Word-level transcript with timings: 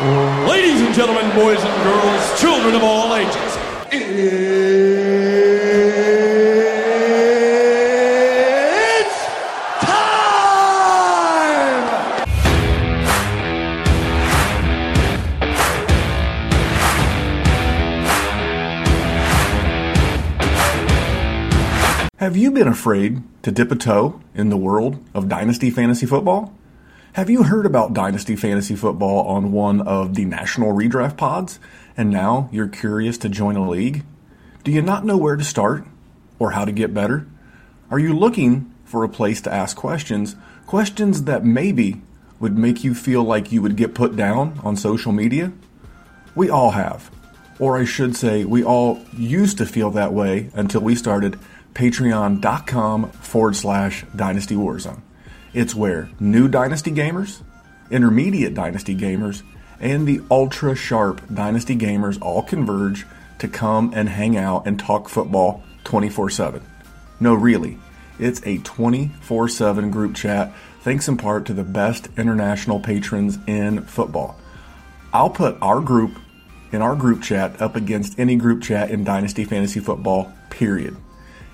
Ladies 0.00 0.80
and 0.80 0.94
gentlemen, 0.94 1.30
boys 1.34 1.62
and 1.62 1.82
girls, 1.82 2.40
children 2.40 2.74
of 2.74 2.82
all 2.82 3.14
ages, 3.14 3.34
it's 8.72 9.26
time! 9.84 10.30
Have 22.16 22.38
you 22.38 22.50
been 22.50 22.66
afraid 22.66 23.22
to 23.42 23.50
dip 23.50 23.70
a 23.70 23.76
toe 23.76 24.18
in 24.34 24.48
the 24.48 24.56
world 24.56 25.04
of 25.12 25.28
Dynasty 25.28 25.68
Fantasy 25.68 26.06
Football? 26.06 26.54
Have 27.14 27.28
you 27.28 27.42
heard 27.42 27.66
about 27.66 27.92
Dynasty 27.92 28.36
Fantasy 28.36 28.76
Football 28.76 29.26
on 29.26 29.50
one 29.50 29.80
of 29.80 30.14
the 30.14 30.24
national 30.24 30.72
redraft 30.72 31.16
pods 31.16 31.58
and 31.96 32.08
now 32.08 32.48
you're 32.52 32.68
curious 32.68 33.18
to 33.18 33.28
join 33.28 33.56
a 33.56 33.68
league? 33.68 34.04
Do 34.62 34.70
you 34.70 34.80
not 34.80 35.04
know 35.04 35.16
where 35.16 35.34
to 35.34 35.42
start 35.42 35.84
or 36.38 36.52
how 36.52 36.64
to 36.64 36.70
get 36.70 36.94
better? 36.94 37.26
Are 37.90 37.98
you 37.98 38.16
looking 38.16 38.72
for 38.84 39.02
a 39.02 39.08
place 39.08 39.40
to 39.40 39.52
ask 39.52 39.76
questions, 39.76 40.36
questions 40.66 41.24
that 41.24 41.44
maybe 41.44 42.00
would 42.38 42.56
make 42.56 42.84
you 42.84 42.94
feel 42.94 43.24
like 43.24 43.50
you 43.50 43.60
would 43.60 43.74
get 43.74 43.92
put 43.92 44.14
down 44.14 44.60
on 44.62 44.76
social 44.76 45.10
media? 45.10 45.52
We 46.36 46.48
all 46.48 46.70
have. 46.70 47.10
Or 47.58 47.76
I 47.76 47.86
should 47.86 48.14
say, 48.14 48.44
we 48.44 48.62
all 48.62 49.04
used 49.16 49.58
to 49.58 49.66
feel 49.66 49.90
that 49.90 50.12
way 50.12 50.50
until 50.54 50.82
we 50.82 50.94
started 50.94 51.40
patreon.com 51.74 53.10
forward 53.10 53.56
slash 53.56 54.04
dynasty 54.14 54.54
warzone. 54.54 55.02
It's 55.52 55.74
where 55.74 56.08
new 56.20 56.48
dynasty 56.48 56.92
gamers, 56.92 57.42
intermediate 57.90 58.54
dynasty 58.54 58.94
gamers, 58.94 59.42
and 59.80 60.06
the 60.06 60.20
ultra 60.30 60.74
sharp 60.76 61.22
dynasty 61.32 61.76
gamers 61.76 62.20
all 62.20 62.42
converge 62.42 63.06
to 63.38 63.48
come 63.48 63.92
and 63.94 64.08
hang 64.08 64.36
out 64.36 64.66
and 64.66 64.78
talk 64.78 65.08
football 65.08 65.62
24 65.84 66.30
7. 66.30 66.62
No, 67.18 67.34
really, 67.34 67.78
it's 68.18 68.40
a 68.46 68.58
24 68.58 69.48
7 69.48 69.90
group 69.90 70.14
chat 70.14 70.52
thanks 70.82 71.08
in 71.08 71.16
part 71.16 71.46
to 71.46 71.54
the 71.54 71.64
best 71.64 72.08
international 72.16 72.80
patrons 72.80 73.38
in 73.46 73.82
football. 73.82 74.38
I'll 75.12 75.30
put 75.30 75.56
our 75.60 75.80
group 75.80 76.12
in 76.72 76.82
our 76.82 76.94
group 76.94 77.22
chat 77.22 77.60
up 77.60 77.76
against 77.76 78.18
any 78.18 78.36
group 78.36 78.62
chat 78.62 78.90
in 78.90 79.02
Dynasty 79.02 79.44
Fantasy 79.44 79.80
Football, 79.80 80.32
period. 80.50 80.96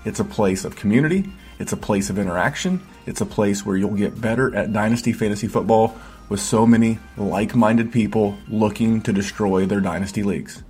It's 0.05 0.21
a 0.21 0.25
place 0.25 0.65
of 0.65 0.77
community, 0.77 1.33
it's 1.59 1.73
a 1.73 1.77
place 1.77 2.11
of 2.11 2.19
interaction, 2.19 2.87
it's 3.07 3.21
a 3.21 3.27
place 3.27 3.65
where 3.65 3.77
you'll 3.77 3.95
get 3.95 4.21
better 4.21 4.55
at 4.55 4.73
Dynasty 4.73 5.13
Fantasy 5.13 5.49
Football 5.49 5.97
with 6.29 6.41
so 6.41 6.67
many 6.67 6.99
like 7.17 7.55
minded 7.55 7.93
people 7.93 8.37
looking 8.49 9.01
to 9.03 9.13
destroy 9.13 9.65
their 9.65 9.81
Dynasty 9.81 10.23
leagues. 10.23 10.63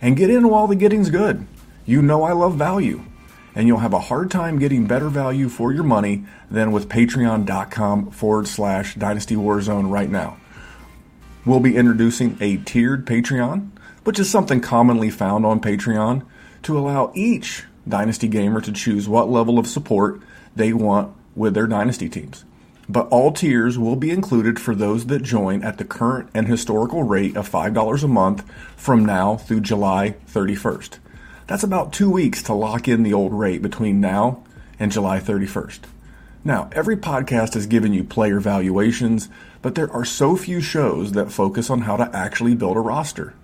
And 0.00 0.16
get 0.16 0.30
in 0.30 0.48
while 0.48 0.66
the 0.66 0.76
getting's 0.76 1.10
good. 1.10 1.46
You 1.84 2.00
know 2.00 2.22
I 2.22 2.32
love 2.32 2.56
value. 2.56 3.02
And 3.54 3.66
you'll 3.66 3.78
have 3.78 3.92
a 3.92 3.98
hard 3.98 4.30
time 4.30 4.58
getting 4.58 4.86
better 4.86 5.08
value 5.08 5.48
for 5.48 5.72
your 5.72 5.82
money 5.82 6.24
than 6.50 6.70
with 6.70 6.88
patreon.com 6.88 8.12
forward 8.12 8.46
slash 8.46 8.94
dynasty 8.94 9.34
warzone 9.34 9.90
right 9.90 10.08
now. 10.08 10.38
We'll 11.44 11.60
be 11.60 11.76
introducing 11.76 12.36
a 12.40 12.58
tiered 12.58 13.06
Patreon, 13.06 13.70
which 14.04 14.20
is 14.20 14.30
something 14.30 14.60
commonly 14.60 15.10
found 15.10 15.44
on 15.44 15.60
Patreon, 15.60 16.24
to 16.62 16.78
allow 16.78 17.10
each 17.14 17.64
Dynasty 17.88 18.28
gamer 18.28 18.60
to 18.60 18.72
choose 18.72 19.08
what 19.08 19.30
level 19.30 19.58
of 19.58 19.66
support 19.66 20.20
they 20.54 20.72
want 20.72 21.14
with 21.34 21.54
their 21.54 21.66
Dynasty 21.66 22.08
teams. 22.08 22.44
But 22.88 23.08
all 23.08 23.32
tiers 23.32 23.78
will 23.78 23.96
be 23.96 24.10
included 24.10 24.58
for 24.58 24.74
those 24.74 25.06
that 25.06 25.22
join 25.22 25.62
at 25.62 25.78
the 25.78 25.84
current 25.84 26.28
and 26.34 26.48
historical 26.48 27.04
rate 27.04 27.36
of 27.36 27.48
$5 27.48 28.02
a 28.02 28.08
month 28.08 28.44
from 28.76 29.04
now 29.04 29.36
through 29.36 29.60
July 29.60 30.16
31st. 30.28 30.98
That's 31.46 31.62
about 31.62 31.92
two 31.92 32.10
weeks 32.10 32.42
to 32.44 32.54
lock 32.54 32.88
in 32.88 33.02
the 33.02 33.14
old 33.14 33.32
rate 33.32 33.62
between 33.62 34.00
now 34.00 34.42
and 34.78 34.90
July 34.90 35.20
31st. 35.20 35.80
Now, 36.42 36.70
every 36.72 36.96
podcast 36.96 37.54
has 37.54 37.66
given 37.66 37.92
you 37.92 38.02
player 38.02 38.40
valuations, 38.40 39.28
but 39.60 39.74
there 39.74 39.90
are 39.92 40.04
so 40.04 40.36
few 40.36 40.60
shows 40.60 41.12
that 41.12 41.30
focus 41.30 41.68
on 41.68 41.82
how 41.82 41.96
to 41.96 42.10
actually 42.16 42.54
build 42.54 42.76
a 42.76 42.80
roster. 42.80 43.34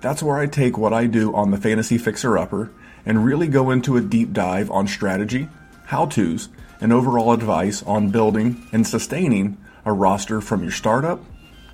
That's 0.00 0.22
where 0.22 0.38
I 0.38 0.46
take 0.46 0.78
what 0.78 0.92
I 0.92 1.06
do 1.06 1.34
on 1.34 1.50
the 1.50 1.58
Fantasy 1.58 1.98
Fixer 1.98 2.38
Upper 2.38 2.70
and 3.04 3.24
really 3.24 3.46
go 3.46 3.70
into 3.70 3.96
a 3.96 4.00
deep 4.00 4.32
dive 4.32 4.70
on 4.70 4.88
strategy, 4.88 5.48
how 5.86 6.06
to's, 6.06 6.48
and 6.80 6.92
overall 6.92 7.32
advice 7.32 7.82
on 7.82 8.10
building 8.10 8.66
and 8.72 8.86
sustaining 8.86 9.56
a 9.84 9.92
roster 9.92 10.40
from 10.40 10.62
your 10.62 10.72
startup 10.72 11.20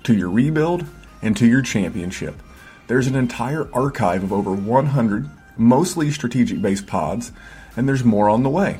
to 0.03 0.13
your 0.13 0.29
rebuild 0.29 0.85
and 1.21 1.35
to 1.37 1.47
your 1.47 1.61
championship. 1.61 2.35
There's 2.87 3.07
an 3.07 3.15
entire 3.15 3.73
archive 3.73 4.23
of 4.23 4.33
over 4.33 4.53
100 4.53 5.29
mostly 5.57 6.11
strategic 6.11 6.61
based 6.61 6.87
pods, 6.87 7.31
and 7.75 7.87
there's 7.87 8.03
more 8.03 8.29
on 8.29 8.43
the 8.43 8.49
way. 8.49 8.79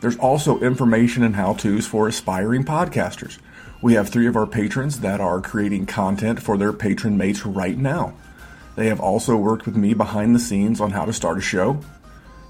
There's 0.00 0.16
also 0.16 0.58
information 0.60 1.22
and 1.22 1.36
how 1.36 1.54
to's 1.54 1.86
for 1.86 2.08
aspiring 2.08 2.64
podcasters. 2.64 3.38
We 3.80 3.94
have 3.94 4.08
three 4.08 4.26
of 4.26 4.36
our 4.36 4.46
patrons 4.46 5.00
that 5.00 5.20
are 5.20 5.40
creating 5.40 5.86
content 5.86 6.42
for 6.42 6.56
their 6.56 6.72
patron 6.72 7.16
mates 7.16 7.46
right 7.46 7.76
now. 7.76 8.14
They 8.74 8.86
have 8.86 9.00
also 9.00 9.36
worked 9.36 9.66
with 9.66 9.76
me 9.76 9.94
behind 9.94 10.34
the 10.34 10.40
scenes 10.40 10.80
on 10.80 10.90
how 10.90 11.04
to 11.04 11.12
start 11.12 11.38
a 11.38 11.40
show, 11.40 11.80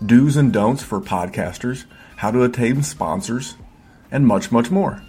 do's 0.04 0.36
and 0.36 0.52
don'ts 0.52 0.82
for 0.82 1.00
podcasters, 1.00 1.84
how 2.22 2.30
to 2.30 2.44
attain 2.44 2.80
sponsors, 2.84 3.56
and 4.12 4.24
much, 4.24 4.52
much 4.52 4.70
more. 4.70 5.02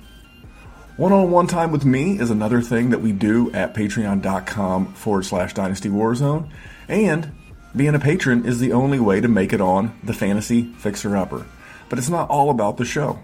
One 0.98 1.14
on 1.14 1.30
one 1.30 1.46
time 1.46 1.72
with 1.72 1.86
me 1.86 2.20
is 2.20 2.32
another 2.32 2.60
thing 2.60 2.90
that 2.90 3.04
we 3.04 3.12
do 3.12 3.52
at 3.52 3.76
patreon.com 3.76 4.94
forward 4.96 5.24
slash 5.24 5.54
dynasty 5.54 5.90
warzone, 5.90 6.50
and 6.88 7.32
being 7.76 7.94
a 7.94 8.00
patron 8.00 8.48
is 8.48 8.60
the 8.60 8.72
only 8.72 9.00
way 9.00 9.22
to 9.22 9.28
make 9.28 9.54
it 9.54 9.62
on 9.62 9.96
the 10.04 10.12
fantasy 10.12 10.74
fixer 10.80 11.16
upper. 11.16 11.46
But 11.88 12.00
it's 12.00 12.10
not 12.10 12.32
all 12.32 12.50
about 12.50 12.78
the 12.78 12.84
show. 12.84 13.20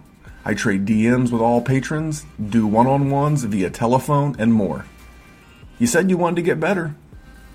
I 0.45 0.53
trade 0.53 0.85
DMs 0.85 1.31
with 1.31 1.41
all 1.41 1.59
patrons, 1.59 2.27
do 2.39 2.67
one 2.67 2.85
on 2.85 3.09
ones 3.09 3.43
via 3.43 3.71
telephone, 3.71 4.35
and 4.37 4.53
more. 4.53 4.85
You 5.79 5.87
said 5.87 6.11
you 6.11 6.17
wanted 6.17 6.35
to 6.35 6.41
get 6.43 6.59
better. 6.59 6.93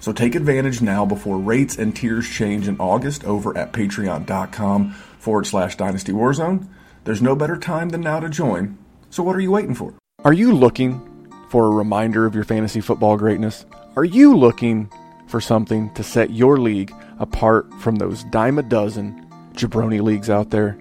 So 0.01 0.13
take 0.13 0.35
advantage 0.35 0.83
now 0.83 1.07
before 1.07 1.39
rates 1.39 1.79
and 1.79 1.95
tiers 1.95 2.29
change 2.29 2.67
in 2.67 2.81
August 2.81 3.23
over 3.25 3.57
at 3.57 3.73
patreon.com 3.73 4.97
forward 5.25 5.47
slash 5.47 5.77
dynasty 5.77 6.13
warzone. 6.13 6.69
There's 7.05 7.23
no 7.23 7.35
better 7.35 7.57
time 7.57 7.89
than 7.89 8.03
now 8.03 8.21
to 8.21 8.29
join. 8.29 8.79
So 9.11 9.23
what 9.23 9.35
are 9.35 9.41
you 9.41 9.51
waiting 9.51 9.75
for? 9.75 9.95
Are 10.25 10.33
you 10.33 10.55
looking 10.55 11.01
for 11.49 11.67
a 11.67 11.71
reminder 11.71 12.27
of 12.27 12.35
your 12.35 12.45
fantasy 12.45 12.81
football 12.81 13.17
greatness? 13.17 13.65
Are 13.97 14.05
you 14.05 14.37
looking 14.37 14.91
for 15.27 15.41
something 15.41 15.93
to 15.95 16.03
set 16.03 16.31
your 16.31 16.59
league 16.59 16.95
apart 17.19 17.73
from 17.81 17.97
those 17.97 18.25
dime 18.25 18.59
a 18.59 18.63
dozen 18.63 19.27
jabroni 19.55 20.03
leagues 20.03 20.31
out 20.31 20.51
there? 20.51 20.79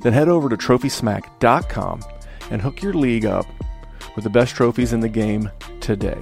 Then 0.00 0.12
head 0.12 0.28
over 0.28 0.48
to 0.48 0.56
trophysmack.com 0.56 2.02
and 2.50 2.60
hook 2.60 2.82
your 2.82 2.94
league 2.94 3.26
up 3.26 3.46
with 4.16 4.24
the 4.24 4.30
best 4.30 4.54
trophies 4.54 4.92
in 4.92 5.00
the 5.00 5.08
game 5.08 5.50
today. 5.80 6.20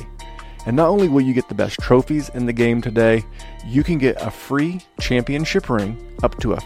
And 0.66 0.76
not 0.76 0.88
only 0.88 1.08
will 1.08 1.20
you 1.20 1.34
get 1.34 1.48
the 1.48 1.54
best 1.54 1.78
trophies 1.80 2.28
in 2.30 2.46
the 2.46 2.52
game 2.52 2.80
today, 2.80 3.24
you 3.66 3.82
can 3.82 3.98
get 3.98 4.20
a 4.22 4.30
free 4.30 4.80
championship 5.00 5.68
ring 5.68 6.16
up 6.22 6.38
to 6.40 6.52
a 6.52 6.60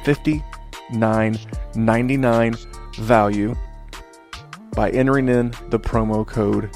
$59.99 0.92 2.96
value 2.96 3.54
by 4.74 4.90
entering 4.90 5.28
in 5.28 5.50
the 5.70 5.78
promo 5.78 6.26
code 6.26 6.70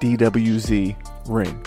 DWZ 0.00 0.96
ring. 1.28 1.66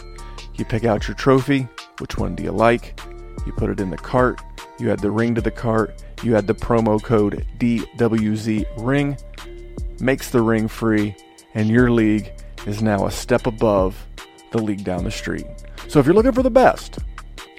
You 0.56 0.66
pick 0.66 0.86
out 0.86 1.08
your 1.08 1.16
trophy, 1.16 1.68
which 2.00 2.18
one 2.18 2.36
do 2.36 2.44
you 2.44 2.52
like? 2.52 3.00
You 3.46 3.54
put 3.54 3.70
it 3.70 3.80
in 3.80 3.90
the 3.90 3.98
cart, 3.98 4.42
you 4.80 4.92
add 4.92 5.00
the 5.00 5.12
ring 5.12 5.36
to 5.36 5.42
the 5.42 5.52
cart, 5.52 6.04
you 6.24 6.36
add 6.36 6.48
the 6.48 6.54
promo 6.54 7.02
code 7.02 7.46
DWZ 7.58 8.66
ring, 8.78 9.18
makes 10.00 10.30
the 10.30 10.42
ring 10.42 10.68
free, 10.68 11.16
and 11.56 11.70
your 11.70 11.92
league 11.92 12.32
is 12.68 12.82
now 12.82 13.08
a 13.08 13.12
step 13.12 13.48
above 13.48 14.08
the 14.52 14.62
league 14.62 14.84
down 14.84 15.04
the 15.04 15.12
street. 15.12 15.46
So 15.88 16.00
if 16.00 16.06
you're 16.06 16.16
looking 16.16 16.32
for 16.32 16.44
the 16.44 16.52
best, 16.52 17.00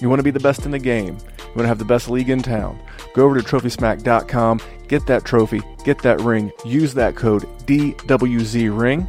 you 0.01 0.09
want 0.09 0.21
to 0.21 0.25
be 0.25 0.31
the 0.31 0.41
best 0.41 0.65
in 0.65 0.71
the 0.71 0.79
game, 0.79 1.19
you 1.39 1.49
want 1.49 1.63
to 1.63 1.69
have 1.69 1.79
the 1.79 1.85
best 1.85 2.09
league 2.09 2.31
in 2.31 2.43
town, 2.43 2.79
go 3.15 3.25
over 3.25 3.41
to 3.41 3.47
trophysmack.com, 3.47 4.61
get 4.89 5.07
that 5.07 5.25
trophy, 5.25 5.63
get 5.85 6.03
that 6.03 6.21
ring, 6.21 6.53
use 6.65 6.95
that 6.95 7.17
code 7.17 7.43
DWZRing, 7.67 9.09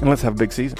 and 0.00 0.08
let's 0.08 0.22
have 0.22 0.34
a 0.34 0.38
big 0.38 0.52
season. 0.52 0.78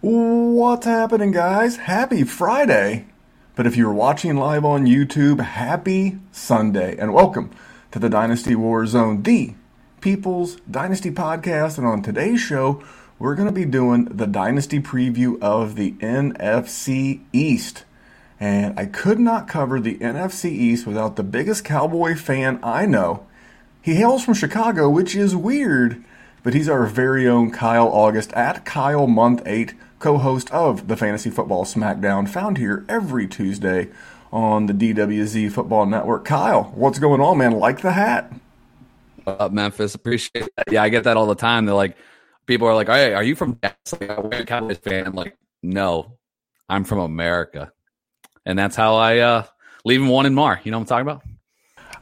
What's 0.00 0.86
happening, 0.86 1.30
guys? 1.30 1.76
Happy 1.76 2.24
Friday! 2.24 3.06
But 3.54 3.66
if 3.66 3.76
you're 3.76 3.92
watching 3.92 4.36
live 4.36 4.64
on 4.64 4.86
YouTube, 4.86 5.40
happy 5.40 6.18
Sunday 6.32 6.96
and 6.96 7.12
welcome 7.12 7.50
to 7.90 7.98
the 7.98 8.08
Dynasty 8.08 8.54
War 8.56 8.86
Zone, 8.86 9.22
the 9.22 9.54
People's 10.00 10.56
Dynasty 10.70 11.10
Podcast. 11.10 11.76
And 11.78 11.86
on 11.86 12.02
today's 12.02 12.40
show, 12.40 12.82
we're 13.18 13.34
going 13.34 13.48
to 13.48 13.54
be 13.54 13.66
doing 13.66 14.06
the 14.06 14.26
Dynasty 14.26 14.80
preview 14.80 15.40
of 15.42 15.76
the 15.76 15.92
NFC 15.92 17.20
East. 17.32 17.84
And 18.42 18.78
I 18.78 18.86
could 18.86 19.20
not 19.20 19.46
cover 19.46 19.78
the 19.78 19.98
NFC 19.98 20.46
East 20.50 20.86
without 20.86 21.14
the 21.14 21.22
biggest 21.22 21.64
Cowboy 21.64 22.16
fan 22.16 22.58
I 22.62 22.86
know. 22.86 23.26
He 23.80 23.94
hails 23.94 24.24
from 24.24 24.34
Chicago, 24.34 24.88
which 24.90 25.14
is 25.14 25.36
weird 25.36 26.02
but 26.42 26.54
he's 26.54 26.68
our 26.68 26.86
very 26.86 27.28
own 27.28 27.50
Kyle 27.50 27.88
August 27.88 28.32
at 28.32 28.64
Kyle 28.64 29.06
Month 29.06 29.42
8, 29.46 29.74
co 29.98 30.18
host 30.18 30.50
of 30.50 30.88
the 30.88 30.96
Fantasy 30.96 31.30
Football 31.30 31.64
Smackdown, 31.64 32.28
found 32.28 32.58
here 32.58 32.84
every 32.88 33.26
Tuesday 33.26 33.88
on 34.32 34.66
the 34.66 34.72
DWZ 34.72 35.52
Football 35.52 35.86
Network. 35.86 36.24
Kyle, 36.24 36.64
what's 36.74 36.98
going 36.98 37.20
on, 37.20 37.38
man? 37.38 37.52
Like 37.52 37.82
the 37.82 37.92
hat. 37.92 38.32
Uh, 39.26 39.48
Memphis, 39.52 39.94
appreciate 39.94 40.48
that. 40.56 40.70
Yeah, 40.70 40.82
I 40.82 40.88
get 40.88 41.04
that 41.04 41.16
all 41.16 41.26
the 41.26 41.36
time. 41.36 41.66
They're 41.66 41.74
like, 41.74 41.96
people 42.46 42.66
are 42.66 42.74
like, 42.74 42.88
"Hey, 42.88 43.14
are 43.14 43.22
you 43.22 43.36
from 43.36 43.52
Dallas?" 43.54 43.76
Like, 43.92 44.10
I'm 44.10 44.32
a 44.32 44.44
Cowboys 44.44 44.78
fan. 44.78 45.06
I'm 45.06 45.14
like, 45.14 45.36
no, 45.62 46.18
I'm 46.68 46.82
from 46.82 46.98
America, 46.98 47.72
and 48.44 48.58
that's 48.58 48.76
how 48.76 48.96
I 48.96 49.18
uh, 49.18 49.44
leave 49.84 50.06
one 50.06 50.26
in 50.26 50.34
Mar. 50.34 50.60
You 50.64 50.70
know 50.70 50.78
what 50.78 50.90
I'm 50.90 51.04
talking 51.04 51.08
about? 51.08 51.22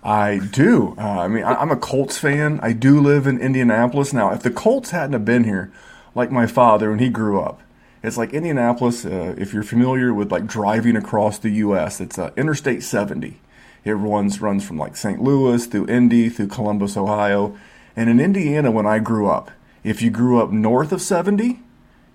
I 0.03 0.41
do. 0.51 0.95
Uh, 0.99 1.03
I 1.03 1.29
mean, 1.29 1.45
I, 1.45 1.61
am 1.61 1.71
a 1.71 1.77
Colts 1.77 2.19
fan. 2.19 2.59
I 2.63 2.73
do 2.73 3.01
live 3.01 3.27
in 3.27 3.39
Indianapolis 3.39 4.13
now. 4.13 4.33
If 4.33 4.43
the 4.43 4.51
Colts 4.51 4.91
hadn't 4.91 5.13
have 5.13 5.25
been 5.25 5.45
here, 5.45 5.73
like 6.15 6.31
my 6.31 6.47
father 6.47 6.91
when 6.91 6.99
he 6.99 7.11
grew 7.11 7.41
up, 7.41 7.61
it's 8.03 8.17
like 8.17 8.33
Indianapolis. 8.33 9.05
Uh, 9.05 9.35
if 9.37 9.53
you're 9.53 9.63
familiar 9.63 10.15
with 10.15 10.33
like 10.33 10.47
driving 10.47 10.97
across 10.97 11.39
the 11.39 11.51
U.S., 11.51 12.01
it's 12.01 12.19
uh, 12.19 12.31
Interstate 12.37 12.83
70. 12.83 13.41
It 13.85 13.93
runs 13.93 14.41
runs 14.41 14.67
from 14.67 14.79
like 14.79 14.97
St. 14.97 15.23
Louis 15.23 15.67
through 15.67 15.87
Indy 15.87 16.29
through 16.29 16.49
Columbus, 16.49 16.97
Ohio, 16.97 17.59
and 17.95 18.09
in 18.09 18.21
Indiana 18.21 18.71
when 18.71 18.87
I 18.87 18.99
grew 18.99 19.29
up, 19.29 19.51
if 19.85 20.03
you 20.03 20.11
grew 20.11 20.41
up 20.41 20.51
north 20.51 20.93
of 20.93 21.03
70, 21.03 21.61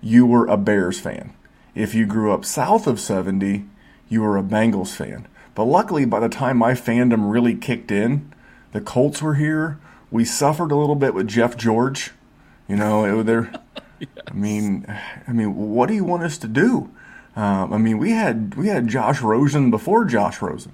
you 0.00 0.26
were 0.26 0.46
a 0.46 0.56
Bears 0.56 1.00
fan. 1.00 1.34
If 1.74 1.94
you 1.94 2.06
grew 2.06 2.32
up 2.32 2.44
south 2.44 2.86
of 2.86 3.00
70, 3.00 3.66
you 4.08 4.22
were 4.22 4.36
a 4.36 4.42
Bengals 4.42 4.94
fan. 4.94 5.26
But 5.54 5.64
luckily, 5.64 6.04
by 6.04 6.20
the 6.20 6.28
time 6.28 6.58
my 6.58 6.72
fandom 6.72 7.30
really 7.30 7.54
kicked 7.54 7.90
in, 7.90 8.32
the 8.72 8.80
Colts 8.80 9.22
were 9.22 9.34
here. 9.34 9.78
We 10.10 10.24
suffered 10.24 10.70
a 10.70 10.76
little 10.76 10.94
bit 10.94 11.14
with 11.14 11.28
Jeff 11.28 11.56
George. 11.56 12.12
You 12.68 12.76
know, 12.76 13.20
it, 13.20 13.24
there. 13.24 13.50
yes. 14.00 14.08
I 14.28 14.34
mean, 14.34 14.86
I 15.26 15.32
mean, 15.32 15.56
what 15.56 15.88
do 15.88 15.94
you 15.94 16.04
want 16.04 16.24
us 16.24 16.38
to 16.38 16.48
do? 16.48 16.90
Um, 17.36 17.72
I 17.72 17.78
mean, 17.78 17.98
we 17.98 18.10
had 18.10 18.54
we 18.54 18.68
had 18.68 18.88
Josh 18.88 19.20
Rosen 19.20 19.70
before 19.70 20.04
Josh 20.04 20.40
Rosen, 20.40 20.72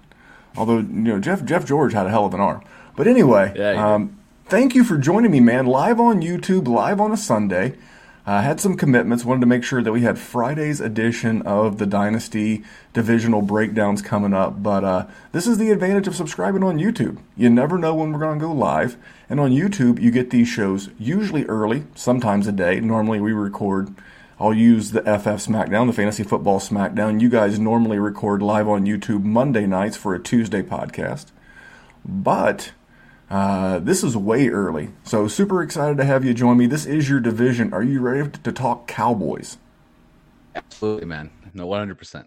although 0.57 0.79
you 0.79 0.85
know 0.85 1.19
Jeff 1.19 1.45
Jeff 1.45 1.65
George 1.67 1.93
had 1.93 2.07
a 2.07 2.11
hell 2.11 2.25
of 2.25 2.35
an 2.35 2.41
arm. 2.41 2.63
But 2.97 3.09
anyway, 3.09 3.53
yeah, 3.57 3.95
um, 3.95 4.19
thank 4.47 4.75
you 4.75 4.85
for 4.85 4.97
joining 4.97 5.33
me, 5.33 5.41
man. 5.41 5.67
Live 5.67 5.99
on 5.99 6.23
YouTube, 6.23 6.69
live 6.69 7.01
on 7.01 7.11
a 7.11 7.17
Sunday. 7.17 7.77
I 8.25 8.39
uh, 8.39 8.43
had 8.43 8.61
some 8.61 8.77
commitments, 8.77 9.25
wanted 9.25 9.41
to 9.41 9.47
make 9.47 9.65
sure 9.65 9.83
that 9.83 9.91
we 9.91 10.03
had 10.03 10.17
Friday's 10.17 10.81
edition 10.81 11.43
of 11.43 11.79
the 11.79 11.87
Dynasty 11.87 12.63
divisional 12.93 13.43
breakdowns 13.43 14.01
coming 14.01 14.33
up. 14.33 14.63
But 14.63 14.85
uh, 14.85 15.07
this 15.33 15.49
is 15.49 15.59
the 15.59 15.73
advantage 15.73 16.07
of 16.07 16.15
subscribing 16.15 16.63
on 16.63 16.79
YouTube. 16.79 17.19
You 17.37 17.51
never 17.51 17.79
know 17.79 17.97
when 17.97 18.13
we're 18.13 18.21
going 18.21 18.39
to 18.39 18.45
go 18.45 18.53
live. 18.53 18.97
And 19.29 19.41
on 19.41 19.51
YouTube, 19.51 20.01
you 20.01 20.13
get 20.13 20.31
these 20.31 20.47
shows 20.47 20.91
usually 21.01 21.45
early, 21.47 21.83
sometimes 21.97 22.47
a 22.47 22.53
day. 22.53 22.79
Normally, 22.79 23.21
we 23.21 23.33
record. 23.33 23.93
I'll 24.39 24.55
use 24.55 24.93
the 24.93 25.01
FF 25.01 25.45
SmackDown, 25.45 25.89
the 25.89 25.93
Fantasy 25.93 26.23
Football 26.23 26.61
SmackDown. 26.61 27.21
You 27.21 27.29
guys 27.29 27.59
normally 27.59 27.99
record 27.99 28.41
live 28.41 28.69
on 28.69 28.87
YouTube 28.87 29.25
Monday 29.25 29.67
nights 29.67 29.97
for 29.97 30.15
a 30.15 30.23
Tuesday 30.23 30.63
podcast. 30.63 31.27
But 32.05 32.71
uh, 33.33 33.79
this 33.79 34.05
is 34.05 34.15
way 34.15 34.49
early, 34.49 34.91
so 35.05 35.27
super 35.27 35.63
excited 35.63 35.97
to 35.97 36.05
have 36.05 36.23
you 36.23 36.35
join 36.35 36.59
me. 36.59 36.67
This 36.67 36.85
is 36.85 37.09
your 37.09 37.19
division. 37.19 37.73
Are 37.73 37.83
you 37.83 37.99
ready 38.01 38.31
to 38.31 38.53
talk 38.53 38.87
Cowboys? 38.87 39.57
Absolutely, 40.55 41.07
man. 41.07 41.31
No, 41.55 41.67
100%. 41.67 42.27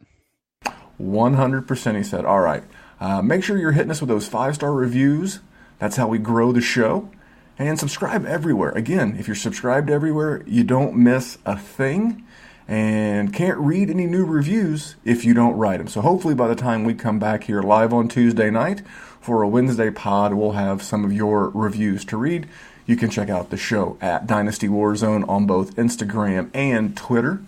100%, 0.99 1.95
he 1.95 2.03
said. 2.03 2.25
All 2.25 2.39
right. 2.39 2.63
Uh, 2.99 3.21
make 3.21 3.43
sure 3.43 3.55
you're 3.55 3.73
hitting 3.73 3.91
us 3.91 4.01
with 4.01 4.09
those 4.09 4.27
five 4.27 4.55
star 4.55 4.73
reviews. 4.73 5.41
That's 5.77 5.95
how 5.95 6.07
we 6.07 6.17
grow 6.17 6.51
the 6.51 6.59
show. 6.59 7.11
And 7.59 7.77
subscribe 7.77 8.25
everywhere. 8.25 8.71
Again, 8.71 9.15
if 9.19 9.27
you're 9.27 9.35
subscribed 9.35 9.91
everywhere, 9.91 10.41
you 10.47 10.63
don't 10.63 10.95
miss 10.95 11.37
a 11.45 11.55
thing 11.55 12.25
and 12.67 13.31
can't 13.31 13.59
read 13.59 13.91
any 13.91 14.07
new 14.07 14.25
reviews 14.25 14.95
if 15.05 15.23
you 15.23 15.33
don't 15.35 15.55
write 15.55 15.77
them. 15.77 15.87
So 15.87 16.01
hopefully 16.01 16.33
by 16.33 16.47
the 16.47 16.55
time 16.55 16.83
we 16.83 16.95
come 16.95 17.19
back 17.19 17.43
here 17.43 17.61
live 17.61 17.93
on 17.93 18.07
Tuesday 18.07 18.49
night, 18.49 18.81
for 19.25 19.41
a 19.41 19.47
Wednesday 19.47 19.89
pod, 19.89 20.35
we'll 20.35 20.51
have 20.51 20.83
some 20.83 21.03
of 21.03 21.11
your 21.11 21.49
reviews 21.49 22.05
to 22.05 22.15
read. 22.15 22.47
You 22.85 22.95
can 22.95 23.09
check 23.09 23.27
out 23.27 23.49
the 23.49 23.57
show 23.57 23.97
at 23.99 24.27
Dynasty 24.27 24.67
Warzone 24.67 25.27
on 25.27 25.47
both 25.47 25.75
Instagram 25.77 26.51
and 26.53 26.95
Twitter. 26.95 27.41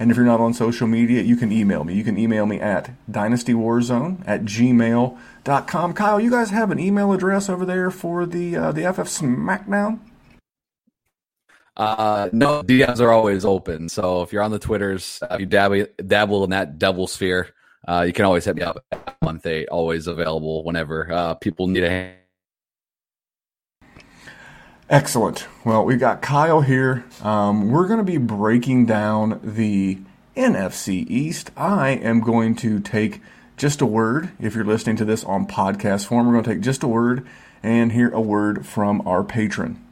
And 0.00 0.10
if 0.10 0.16
you're 0.16 0.26
not 0.26 0.40
on 0.40 0.54
social 0.54 0.88
media, 0.88 1.22
you 1.22 1.36
can 1.36 1.52
email 1.52 1.84
me. 1.84 1.94
You 1.94 2.02
can 2.02 2.18
email 2.18 2.46
me 2.46 2.58
at 2.58 2.90
dynastywarzone 3.08 4.24
at 4.26 4.42
gmail.com. 4.42 5.92
Kyle, 5.92 6.18
you 6.18 6.30
guys 6.30 6.50
have 6.50 6.72
an 6.72 6.80
email 6.80 7.12
address 7.12 7.48
over 7.48 7.64
there 7.64 7.92
for 7.92 8.26
the 8.26 8.56
uh, 8.56 8.72
the 8.72 8.92
FF 8.92 9.08
SmackDown? 9.08 10.00
Uh, 11.76 12.28
no, 12.32 12.62
DMs 12.64 12.98
are 12.98 13.12
always 13.12 13.44
open. 13.44 13.88
So 13.88 14.22
if 14.22 14.32
you're 14.32 14.42
on 14.42 14.50
the 14.50 14.58
Twitters, 14.58 15.20
uh, 15.22 15.34
if 15.34 15.40
you 15.40 15.46
dabble, 15.46 15.86
dabble 16.04 16.42
in 16.42 16.50
that 16.50 16.78
devil 16.78 17.06
sphere, 17.06 17.54
uh, 17.90 18.02
you 18.02 18.12
can 18.12 18.24
always 18.24 18.44
hit 18.44 18.54
me 18.54 18.62
up. 18.62 18.84
Month 19.20 19.46
eight, 19.46 19.68
always 19.68 20.06
available 20.06 20.62
whenever 20.62 21.12
uh, 21.12 21.34
people 21.34 21.66
need 21.66 21.82
a 21.82 21.90
hand. 21.90 22.16
Excellent. 24.88 25.46
Well, 25.64 25.84
we've 25.84 25.98
got 25.98 26.22
Kyle 26.22 26.60
here. 26.60 27.04
Um, 27.22 27.70
we're 27.70 27.88
going 27.88 27.98
to 27.98 28.04
be 28.04 28.16
breaking 28.16 28.86
down 28.86 29.40
the 29.42 29.98
NFC 30.36 31.04
East. 31.08 31.50
I 31.56 31.90
am 31.90 32.20
going 32.20 32.54
to 32.56 32.78
take 32.78 33.20
just 33.56 33.80
a 33.80 33.86
word. 33.86 34.30
If 34.40 34.54
you're 34.54 34.64
listening 34.64 34.96
to 34.96 35.04
this 35.04 35.24
on 35.24 35.46
podcast 35.46 36.06
form, 36.06 36.26
we're 36.26 36.34
going 36.34 36.44
to 36.44 36.54
take 36.54 36.60
just 36.60 36.84
a 36.84 36.88
word 36.88 37.26
and 37.62 37.92
hear 37.92 38.10
a 38.10 38.20
word 38.20 38.66
from 38.66 39.06
our 39.06 39.24
patron. 39.24 39.84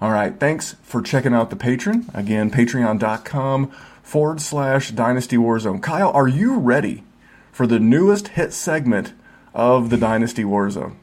All 0.00 0.10
right. 0.10 0.38
Thanks 0.38 0.76
for 0.82 1.00
checking 1.02 1.34
out 1.34 1.50
the 1.50 1.56
patron. 1.56 2.10
Again, 2.14 2.50
patreon.com 2.50 3.70
forward 4.10 4.40
slash 4.40 4.90
Dynasty 4.90 5.36
Warzone. 5.36 5.80
Kyle, 5.80 6.10
are 6.10 6.26
you 6.26 6.58
ready 6.58 7.04
for 7.52 7.64
the 7.64 7.78
newest 7.78 8.28
hit 8.28 8.52
segment 8.52 9.12
of 9.54 9.88
the 9.88 9.96
Dynasty 9.96 10.42
Warzone? 10.42 10.96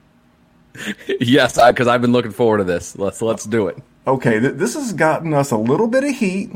yes, 1.22 1.58
because 1.70 1.88
I've 1.88 2.02
been 2.02 2.12
looking 2.12 2.32
forward 2.32 2.58
to 2.58 2.64
this. 2.66 2.98
Let's 2.98 3.22
let's 3.22 3.46
do 3.46 3.70
it. 3.70 3.78
Okay, 4.06 4.42
th- 4.42 4.56
this 4.56 4.74
has 4.74 4.92
gotten 4.92 5.34
us 5.34 5.52
a 5.52 5.58
little 5.58 5.88
bit 5.88 6.04
of 6.04 6.16
heat, 6.16 6.52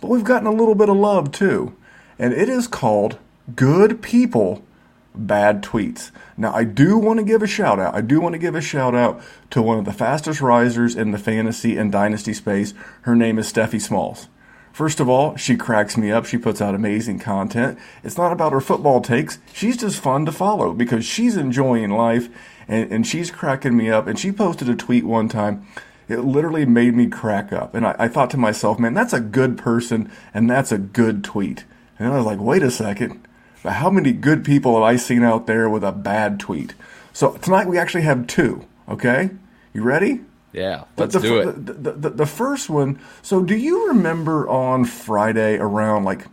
but 0.00 0.08
we've 0.08 0.24
gotten 0.24 0.46
a 0.46 0.52
little 0.52 0.74
bit 0.74 0.88
of 0.88 0.96
love 0.96 1.32
too, 1.32 1.76
and 2.18 2.32
it 2.32 2.48
is 2.48 2.66
called 2.66 3.18
"Good 3.54 4.00
People." 4.00 4.64
bad 5.12 5.60
tweets. 5.60 6.12
Now, 6.36 6.54
I 6.54 6.62
do 6.62 6.96
want 6.96 7.18
to 7.18 7.24
give 7.24 7.42
a 7.42 7.46
shout 7.46 7.80
out. 7.80 7.96
I 7.96 8.00
do 8.00 8.20
want 8.20 8.34
to 8.34 8.38
give 8.38 8.54
a 8.54 8.60
shout 8.60 8.94
out 8.94 9.20
to 9.50 9.60
one 9.60 9.76
of 9.76 9.84
the 9.84 9.92
fastest 9.92 10.40
risers 10.40 10.94
in 10.94 11.10
the 11.10 11.18
fantasy 11.18 11.76
and 11.76 11.90
dynasty 11.90 12.32
space. 12.32 12.74
Her 13.02 13.16
name 13.16 13.36
is 13.36 13.52
Steffi 13.52 13.80
Smalls. 13.80 14.28
First 14.72 15.00
of 15.00 15.08
all, 15.08 15.36
she 15.36 15.56
cracks 15.56 15.96
me 15.96 16.10
up. 16.10 16.26
She 16.26 16.38
puts 16.38 16.60
out 16.60 16.74
amazing 16.74 17.18
content. 17.18 17.78
It's 18.04 18.16
not 18.16 18.32
about 18.32 18.52
her 18.52 18.60
football 18.60 19.00
takes. 19.00 19.38
She's 19.52 19.76
just 19.76 20.00
fun 20.00 20.24
to 20.26 20.32
follow 20.32 20.72
because 20.72 21.04
she's 21.04 21.36
enjoying 21.36 21.90
life 21.90 22.28
and, 22.68 22.90
and 22.92 23.06
she's 23.06 23.30
cracking 23.30 23.76
me 23.76 23.90
up. 23.90 24.06
And 24.06 24.18
she 24.18 24.32
posted 24.32 24.68
a 24.68 24.76
tweet 24.76 25.04
one 25.04 25.28
time. 25.28 25.66
It 26.08 26.20
literally 26.20 26.64
made 26.64 26.94
me 26.94 27.08
crack 27.08 27.52
up. 27.52 27.74
And 27.74 27.86
I, 27.86 27.96
I 27.98 28.08
thought 28.08 28.30
to 28.30 28.36
myself, 28.36 28.78
man, 28.78 28.94
that's 28.94 29.12
a 29.12 29.20
good 29.20 29.58
person 29.58 30.10
and 30.32 30.48
that's 30.48 30.72
a 30.72 30.78
good 30.78 31.24
tweet. 31.24 31.64
And 31.98 32.08
I 32.08 32.16
was 32.16 32.26
like, 32.26 32.40
wait 32.40 32.62
a 32.62 32.70
second. 32.70 33.26
But 33.62 33.74
how 33.74 33.90
many 33.90 34.12
good 34.12 34.44
people 34.44 34.74
have 34.74 34.82
I 34.82 34.96
seen 34.96 35.22
out 35.22 35.46
there 35.46 35.68
with 35.68 35.84
a 35.84 35.92
bad 35.92 36.40
tweet? 36.40 36.74
So 37.12 37.32
tonight 37.32 37.66
we 37.66 37.76
actually 37.76 38.02
have 38.02 38.26
two. 38.26 38.66
Okay? 38.88 39.30
You 39.72 39.82
ready? 39.82 40.20
Yeah, 40.52 40.84
let's 40.96 41.14
the, 41.14 41.20
do 41.20 41.38
it. 41.38 41.66
The, 41.66 41.72
the, 41.72 41.92
the, 41.92 42.10
the, 42.10 42.26
first 42.26 42.68
one. 42.68 42.98
So, 43.22 43.42
do 43.42 43.56
you 43.56 43.88
remember 43.88 44.48
on 44.48 44.84
Friday 44.84 45.56
around 45.58 46.04
like 46.04 46.26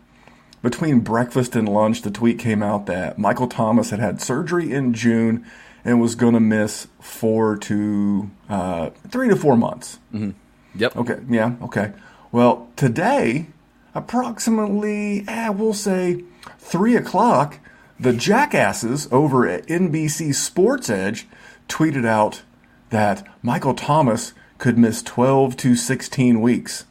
between 0.63 1.01
breakfast 1.01 1.55
and 1.55 1.69
lunch, 1.69 2.01
the 2.01 2.11
tweet 2.11 2.39
came 2.39 2.63
out 2.63 2.87
that 2.87 3.19
Michael 3.19 3.47
Thomas 3.47 3.91
had 3.91 3.99
had 3.99 4.21
surgery 4.21 4.73
in 4.73 4.93
June 4.93 5.45
and 5.85 6.01
was 6.01 6.15
going 6.15 6.33
to 6.33 6.39
miss 6.39 6.87
four 6.99 7.55
to 7.57 8.29
uh, 8.49 8.89
three 9.07 9.29
to 9.29 9.35
four 9.35 9.55
months. 9.55 9.99
Mm-hmm. 10.13 10.31
Yep. 10.79 10.97
Okay. 10.97 11.19
Yeah. 11.29 11.55
Okay. 11.61 11.93
Well, 12.31 12.67
today, 12.75 13.47
approximately, 13.95 15.23
eh, 15.27 15.49
we'll 15.49 15.73
say 15.73 16.23
three 16.59 16.95
o'clock, 16.95 17.59
the 17.99 18.13
jackasses 18.13 19.07
over 19.11 19.47
at 19.47 19.65
NBC 19.67 20.35
Sports 20.35 20.89
Edge 20.89 21.27
tweeted 21.69 22.05
out 22.05 22.41
that 22.89 23.27
Michael 23.41 23.73
Thomas 23.73 24.33
could 24.57 24.77
miss 24.77 25.01
12 25.01 25.57
to 25.57 25.75
16 25.75 26.41
weeks. 26.41 26.85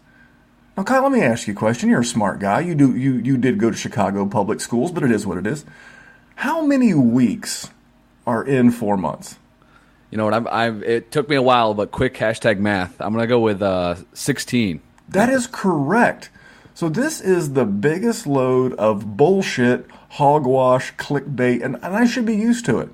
Now, 0.77 0.85
Kyle, 0.85 1.03
let 1.03 1.13
me 1.13 1.23
ask 1.23 1.47
you 1.47 1.55
a 1.55 1.57
question. 1.57 1.89
You're 1.89 2.01
a 2.01 2.05
smart 2.05 2.39
guy. 2.39 2.61
You 2.61 2.75
do 2.75 2.95
you 2.95 3.15
you 3.15 3.39
did 3.39 3.59
go 3.59 3.71
to 3.71 3.77
Chicago 3.77 4.27
public 4.27 4.61
schools, 4.61 4.93
but 4.93 5.03
it 5.03 5.11
is 5.11 5.27
what 5.27 5.39
it 5.39 5.47
is. 5.47 5.65
How 6.37 6.65
many 6.65 6.93
weeks 6.93 7.71
are 8.27 8.45
in 8.45 8.71
four 8.71 8.99
months? 8.99 9.39
You 10.11 10.19
know 10.19 10.27
what? 10.27 10.35
I've, 10.35 10.47
I've 10.47 10.83
it 10.83 11.11
took 11.11 11.31
me 11.31 11.37
a 11.37 11.43
while, 11.43 11.73
but 11.73 11.93
quick 11.93 12.15
hashtag 12.15 12.59
math. 12.59 13.01
I'm 13.01 13.15
gonna 13.15 13.27
go 13.27 13.41
with 13.41 13.63
uh, 13.63 13.97
16. 14.13 14.83
That 15.09 15.31
is 15.31 15.47
correct. 15.47 16.31
So 16.77 16.91
this 16.91 17.23
is 17.23 17.55
the 17.55 17.65
biggest 17.65 18.27
load 18.27 18.75
of 18.75 19.17
bullshit, 19.17 19.87
hogwash, 20.11 20.95
clickbait, 20.97 21.65
and, 21.65 21.77
and 21.77 21.97
I 21.97 22.05
should 22.05 22.27
be 22.27 22.37
used 22.37 22.67
to 22.67 22.81
it. 22.81 22.91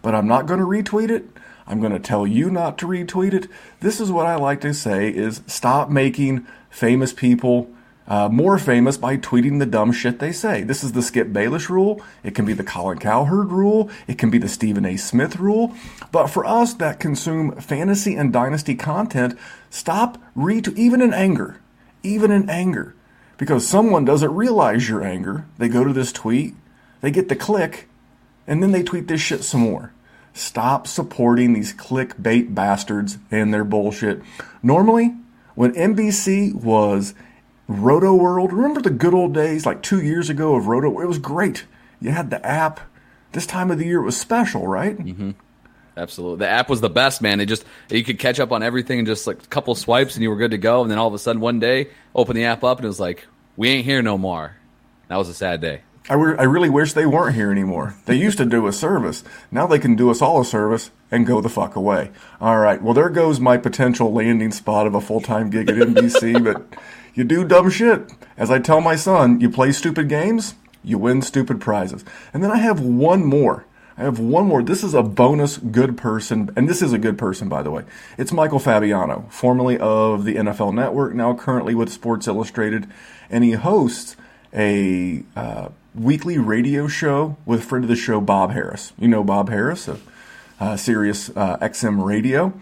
But 0.00 0.14
I'm 0.14 0.26
not 0.26 0.46
going 0.46 0.58
to 0.58 0.64
retweet 0.64 1.10
it. 1.10 1.28
I'm 1.66 1.80
going 1.80 1.92
to 1.92 1.98
tell 1.98 2.26
you 2.26 2.50
not 2.50 2.78
to 2.78 2.86
retweet 2.86 3.34
it. 3.34 3.48
This 3.80 4.00
is 4.00 4.12
what 4.12 4.26
I 4.26 4.36
like 4.36 4.60
to 4.60 4.72
say 4.72 5.08
is 5.08 5.42
stop 5.46 5.90
making 5.90 6.46
famous 6.70 7.12
people 7.12 7.70
uh, 8.08 8.28
more 8.28 8.58
famous 8.58 8.96
by 8.96 9.16
tweeting 9.16 9.58
the 9.58 9.66
dumb 9.66 9.90
shit 9.90 10.18
they 10.18 10.30
say. 10.30 10.62
This 10.62 10.84
is 10.84 10.92
the 10.92 11.02
Skip 11.02 11.32
Bayless 11.32 11.68
rule. 11.68 12.00
It 12.22 12.34
can 12.34 12.44
be 12.44 12.52
the 12.52 12.62
Colin 12.62 12.98
Cowherd 12.98 13.50
rule. 13.50 13.90
It 14.06 14.16
can 14.16 14.30
be 14.30 14.38
the 14.38 14.48
Stephen 14.48 14.84
A. 14.84 14.96
Smith 14.96 15.36
rule. 15.36 15.74
But 16.12 16.28
for 16.28 16.44
us 16.44 16.74
that 16.74 17.00
consume 17.00 17.56
fantasy 17.56 18.14
and 18.14 18.32
dynasty 18.32 18.76
content, 18.76 19.36
stop 19.70 20.18
retweet, 20.36 20.76
even 20.76 21.02
in 21.02 21.12
anger, 21.12 21.60
even 22.04 22.30
in 22.30 22.48
anger, 22.48 22.94
because 23.38 23.66
someone 23.66 24.04
doesn't 24.04 24.34
realize 24.34 24.88
your 24.88 25.02
anger. 25.02 25.46
They 25.58 25.68
go 25.68 25.82
to 25.82 25.92
this 25.92 26.12
tweet, 26.12 26.54
they 27.00 27.10
get 27.10 27.28
the 27.28 27.36
click, 27.36 27.88
and 28.46 28.62
then 28.62 28.70
they 28.70 28.84
tweet 28.84 29.08
this 29.08 29.20
shit 29.20 29.42
some 29.42 29.62
more. 29.62 29.92
Stop 30.36 30.86
supporting 30.86 31.54
these 31.54 31.72
clickbait 31.72 32.54
bastards 32.54 33.16
and 33.30 33.54
their 33.54 33.64
bullshit. 33.64 34.20
Normally, 34.62 35.14
when 35.54 35.72
NBC 35.72 36.52
was 36.54 37.14
Rotoworld, 37.70 38.52
remember 38.52 38.82
the 38.82 38.90
good 38.90 39.14
old 39.14 39.32
days 39.32 39.64
like 39.64 39.82
two 39.82 40.02
years 40.02 40.28
ago 40.28 40.54
of 40.54 40.66
Roto? 40.66 41.00
It 41.00 41.06
was 41.06 41.18
great. 41.18 41.64
You 42.00 42.10
had 42.10 42.28
the 42.28 42.44
app. 42.44 42.80
This 43.32 43.46
time 43.46 43.70
of 43.70 43.78
the 43.78 43.86
year 43.86 44.00
it 44.00 44.04
was 44.04 44.18
special, 44.18 44.66
right? 44.66 44.98
Mm-hmm. 44.98 45.30
Absolutely. 45.96 46.40
The 46.40 46.50
app 46.50 46.68
was 46.68 46.82
the 46.82 46.90
best, 46.90 47.22
man. 47.22 47.40
It 47.40 47.46
just 47.46 47.64
you 47.88 48.04
could 48.04 48.18
catch 48.18 48.38
up 48.38 48.52
on 48.52 48.62
everything 48.62 48.98
in 48.98 49.06
just 49.06 49.26
like 49.26 49.42
a 49.42 49.46
couple 49.46 49.74
swipes 49.74 50.16
and 50.16 50.22
you 50.22 50.28
were 50.28 50.36
good 50.36 50.50
to 50.50 50.58
go. 50.58 50.82
And 50.82 50.90
then 50.90 50.98
all 50.98 51.08
of 51.08 51.14
a 51.14 51.18
sudden 51.18 51.40
one 51.40 51.60
day, 51.60 51.88
open 52.14 52.36
the 52.36 52.44
app 52.44 52.62
up 52.62 52.76
and 52.76 52.84
it 52.84 52.88
was 52.88 53.00
like, 53.00 53.26
we 53.56 53.70
ain't 53.70 53.86
here 53.86 54.02
no 54.02 54.18
more. 54.18 54.54
That 55.08 55.16
was 55.16 55.30
a 55.30 55.34
sad 55.34 55.62
day. 55.62 55.80
I, 56.08 56.14
re- 56.14 56.36
I 56.38 56.44
really 56.44 56.70
wish 56.70 56.92
they 56.92 57.06
weren't 57.06 57.34
here 57.34 57.50
anymore. 57.50 57.96
They 58.04 58.14
used 58.14 58.38
to 58.38 58.46
do 58.46 58.66
a 58.66 58.72
service. 58.72 59.24
Now 59.50 59.66
they 59.66 59.80
can 59.80 59.96
do 59.96 60.10
us 60.10 60.22
all 60.22 60.40
a 60.40 60.44
service 60.44 60.90
and 61.10 61.26
go 61.26 61.40
the 61.40 61.48
fuck 61.48 61.74
away. 61.74 62.10
All 62.40 62.58
right. 62.58 62.80
Well, 62.80 62.94
there 62.94 63.08
goes 63.08 63.40
my 63.40 63.56
potential 63.56 64.12
landing 64.12 64.52
spot 64.52 64.86
of 64.86 64.94
a 64.94 65.00
full 65.00 65.20
time 65.20 65.50
gig 65.50 65.68
at 65.68 65.76
NBC. 65.76 66.42
but 66.44 66.78
you 67.14 67.24
do 67.24 67.44
dumb 67.44 67.70
shit. 67.70 68.12
As 68.36 68.50
I 68.50 68.60
tell 68.60 68.80
my 68.80 68.94
son, 68.94 69.40
you 69.40 69.50
play 69.50 69.72
stupid 69.72 70.08
games, 70.08 70.54
you 70.84 70.98
win 70.98 71.22
stupid 71.22 71.60
prizes. 71.60 72.04
And 72.32 72.42
then 72.42 72.52
I 72.52 72.58
have 72.58 72.80
one 72.80 73.24
more. 73.24 73.64
I 73.98 74.02
have 74.02 74.18
one 74.18 74.46
more. 74.46 74.62
This 74.62 74.84
is 74.84 74.92
a 74.92 75.02
bonus 75.02 75.56
good 75.56 75.96
person, 75.96 76.50
and 76.54 76.68
this 76.68 76.82
is 76.82 76.92
a 76.92 76.98
good 76.98 77.16
person, 77.16 77.48
by 77.48 77.62
the 77.62 77.70
way. 77.70 77.84
It's 78.18 78.30
Michael 78.30 78.58
Fabiano, 78.58 79.26
formerly 79.30 79.78
of 79.78 80.26
the 80.26 80.34
NFL 80.34 80.74
Network, 80.74 81.14
now 81.14 81.34
currently 81.34 81.74
with 81.74 81.90
Sports 81.90 82.28
Illustrated, 82.28 82.86
and 83.30 83.42
he 83.42 83.52
hosts 83.52 84.16
a 84.52 85.24
uh, 85.34 85.70
weekly 85.96 86.38
radio 86.38 86.86
show 86.88 87.36
with 87.46 87.64
friend 87.64 87.84
of 87.84 87.88
the 87.88 87.96
show 87.96 88.20
Bob 88.20 88.52
Harris. 88.52 88.92
You 88.98 89.08
know 89.08 89.24
Bob 89.24 89.48
Harris 89.48 89.88
of 89.88 90.02
uh, 90.60 90.76
Sirius 90.76 91.30
uh, 91.36 91.56
XM 91.58 92.04
Radio. 92.04 92.52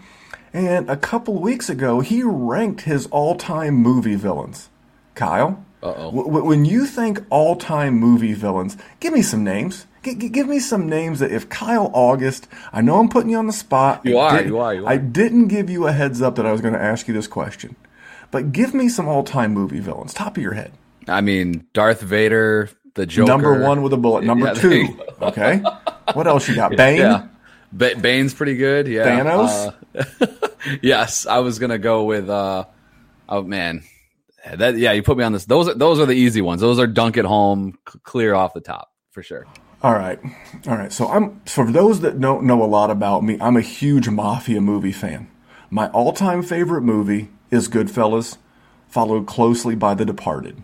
And 0.53 0.89
a 0.89 0.95
couple 0.95 1.35
weeks 1.41 1.69
ago, 1.69 1.99
he 1.99 2.23
ranked 2.23 2.81
his 2.81 3.07
all-time 3.07 3.75
movie 3.75 4.15
villains. 4.15 4.69
Kyle, 5.15 5.65
w- 5.81 6.43
when 6.45 6.63
you 6.65 6.85
think 6.85 7.19
all-time 7.29 7.95
movie 7.95 8.33
villains, 8.33 8.77
give 9.01 9.11
me 9.13 9.21
some 9.21 9.43
names. 9.43 9.85
G- 10.03 10.15
g- 10.15 10.29
give 10.29 10.47
me 10.47 10.59
some 10.59 10.87
names 10.87 11.19
that 11.19 11.31
if 11.31 11.49
Kyle 11.49 11.91
August, 11.93 12.47
I 12.71 12.79
know 12.81 12.99
I'm 12.99 13.09
putting 13.09 13.31
you 13.31 13.37
on 13.37 13.47
the 13.47 13.53
spot. 13.53 14.01
You 14.05 14.17
are, 14.17 14.41
you 14.41 14.57
are, 14.59 14.73
you 14.73 14.85
are. 14.85 14.89
I 14.89 14.95
didn't 14.97 15.49
give 15.49 15.69
you 15.69 15.87
a 15.87 15.91
heads 15.91 16.21
up 16.21 16.35
that 16.35 16.45
I 16.45 16.53
was 16.53 16.61
going 16.61 16.73
to 16.73 16.81
ask 16.81 17.05
you 17.07 17.13
this 17.13 17.27
question. 17.27 17.75
But 18.31 18.53
give 18.53 18.73
me 18.73 18.87
some 18.87 19.09
all-time 19.09 19.53
movie 19.53 19.79
villains, 19.81 20.13
top 20.13 20.37
of 20.37 20.43
your 20.43 20.53
head. 20.53 20.71
I 21.07 21.19
mean, 21.19 21.67
Darth 21.73 22.01
Vader, 22.01 22.69
the 22.95 23.05
Joker. 23.05 23.27
Number 23.31 23.61
one 23.61 23.81
with 23.83 23.93
a 23.93 23.97
bullet. 23.97 24.23
Number 24.25 24.47
Yeah, 24.47 24.53
two. 24.53 24.99
Okay. 25.21 25.61
What 26.13 26.27
else 26.27 26.47
you 26.49 26.55
got? 26.55 26.71
Bane. 26.77 26.97
Yeah. 26.97 27.27
Ba- 27.71 27.95
Bane's 27.95 28.33
pretty 28.33 28.55
good. 28.57 28.87
Yeah. 28.87 29.05
Thanos? 29.05 29.73
Uh, 29.95 30.47
yes, 30.81 31.25
I 31.25 31.39
was 31.39 31.59
gonna 31.59 31.77
go 31.77 32.03
with. 32.05 32.29
uh 32.29 32.65
Oh 33.27 33.41
man, 33.43 33.83
that 34.53 34.77
yeah. 34.77 34.91
You 34.91 35.01
put 35.03 35.17
me 35.17 35.23
on 35.23 35.33
this. 35.33 35.45
Those 35.45 35.67
are 35.69 35.73
those 35.73 35.99
are 35.99 36.05
the 36.05 36.13
easy 36.13 36.41
ones. 36.41 36.61
Those 36.61 36.77
are 36.79 36.85
dunk 36.87 37.17
at 37.17 37.25
home, 37.25 37.77
c- 37.91 37.99
clear 38.03 38.35
off 38.35 38.53
the 38.53 38.61
top 38.61 38.91
for 39.11 39.23
sure. 39.23 39.45
All 39.81 39.93
right. 39.93 40.19
All 40.67 40.75
right. 40.77 40.91
So 40.93 41.07
I'm 41.07 41.41
for 41.45 41.71
those 41.71 42.01
that 42.01 42.19
don't 42.21 42.43
know 42.43 42.63
a 42.63 42.65
lot 42.65 42.91
about 42.91 43.23
me, 43.23 43.37
I'm 43.41 43.57
a 43.57 43.61
huge 43.61 44.07
mafia 44.09 44.61
movie 44.61 44.91
fan. 44.91 45.27
My 45.71 45.89
all-time 45.89 46.43
favorite 46.43 46.81
movie 46.83 47.29
is 47.51 47.67
Goodfellas, 47.67 48.37
followed 48.87 49.25
closely 49.27 49.73
by 49.75 49.95
The 49.95 50.05
Departed. 50.05 50.61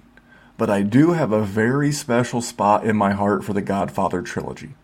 But 0.62 0.70
I 0.70 0.84
do 0.84 1.14
have 1.14 1.32
a 1.32 1.44
very 1.44 1.92
special 1.92 2.40
spot 2.40 2.86
in 2.86 2.96
my 2.96 3.14
heart 3.14 3.44
for 3.44 3.52
the 3.52 3.64
Godfather 3.64 4.22
trilogy. 4.22 4.76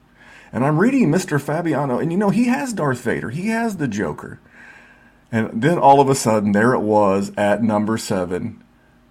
And 0.52 0.66
I'm 0.66 0.80
reading 0.80 1.12
Mr. 1.12 1.40
Fabiano, 1.40 2.00
and 2.00 2.12
you 2.12 2.18
know, 2.18 2.32
he 2.32 2.46
has 2.46 2.74
Darth 2.74 3.02
Vader, 3.02 3.30
he 3.30 3.50
has 3.50 3.78
the 3.78 3.88
Joker. 3.88 4.40
And 5.32 5.62
then 5.62 5.78
all 5.78 6.02
of 6.02 6.10
a 6.10 6.16
sudden, 6.16 6.52
there 6.52 6.74
it 6.74 6.80
was 6.80 7.32
at 7.38 7.62
number 7.62 7.96
seven 8.00 8.64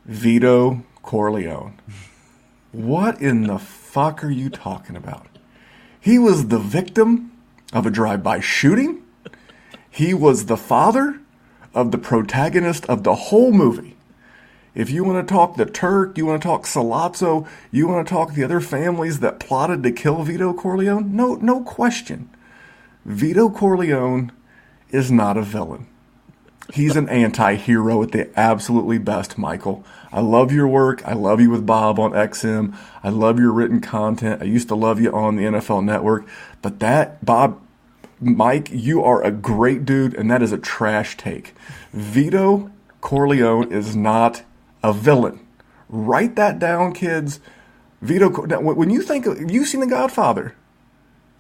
Vito 0.07 0.83
Corleone. 1.03 1.79
What 2.73 3.23
in 3.23 3.45
the 3.45 3.61
fuck 3.61 4.25
are 4.25 4.31
you 4.31 4.51
talking 4.51 4.97
about? 4.97 5.29
He 6.01 6.19
was 6.19 6.49
the 6.49 6.59
victim 6.59 7.31
of 7.73 7.87
a 7.87 7.93
drive 7.93 8.25
by 8.25 8.41
shooting. 8.41 9.05
He 9.89 10.13
was 10.15 10.47
the 10.47 10.57
father 10.57 11.21
of 11.73 11.93
the 11.93 11.99
protagonist 11.99 12.87
of 12.87 13.05
the 13.05 13.15
whole 13.15 13.53
movie. 13.53 13.96
If 14.77 14.91
you 14.91 15.05
want 15.05 15.27
to 15.27 15.35
talk 15.35 15.57
the 15.57 15.65
Turk, 15.65 16.19
you 16.19 16.27
want 16.27 16.43
to 16.43 16.47
talk 16.47 16.65
Sollozzo, 16.65 17.49
you 17.73 17.89
want 17.89 18.07
to 18.07 18.13
talk 18.13 18.35
the 18.35 18.45
other 18.45 18.61
families 18.61 19.21
that 19.21 19.41
plotted 19.41 19.83
to 19.83 19.91
kill 19.91 20.23
Vito 20.23 20.53
Corleone, 20.53 21.17
no, 21.17 21.37
no 21.37 21.63
question. 21.63 22.29
Vito 23.07 23.49
Corleone 23.49 24.33
is 24.91 25.11
not 25.11 25.39
a 25.39 25.43
villain. 25.43 25.87
He's 26.75 26.95
an 26.95 27.09
anti-hero 27.09 28.03
at 28.03 28.13
the 28.13 28.29
absolutely 28.39 28.99
best, 28.99 29.39
Michael. 29.39 29.83
I 30.13 30.21
love 30.21 30.53
your 30.53 30.69
work. 30.69 31.03
I 31.07 31.15
love 31.15 31.41
you 31.41 31.49
with 31.49 31.65
Bob 31.65 31.99
on 31.99 32.11
XM. 32.11 32.77
I 33.03 33.09
love 33.09 33.39
your 33.39 33.53
written 33.53 33.81
content. 33.81 34.43
I 34.43 34.45
used 34.45 34.69
to 34.69 34.75
love 34.75 35.01
you 35.01 35.11
on 35.11 35.37
the 35.37 35.45
NFL 35.45 35.85
network, 35.85 36.29
but 36.61 36.81
that 36.81 37.25
Bob 37.25 37.63
Mike, 38.21 38.69
you 38.71 39.03
are 39.03 39.23
a 39.23 39.31
great 39.31 39.87
dude 39.87 40.15
and 40.15 40.31
that 40.31 40.43
is 40.43 40.53
a 40.53 40.59
trash 40.59 41.17
take. 41.17 41.55
Vito 41.95 42.71
Corleone 43.01 43.73
is 43.73 43.97
not 43.97 44.43
a 44.87 44.93
villain. 44.93 45.41
Write 45.89 46.37
that 46.37 46.59
down, 46.59 46.93
kids. 46.93 47.41
Vito 48.01 48.29
when 48.29 48.91
you 48.91 49.03
think 49.03 49.27
of, 49.27 49.51
you've 49.51 49.67
seen 49.67 49.81
The 49.81 49.87
Godfather. 49.87 50.55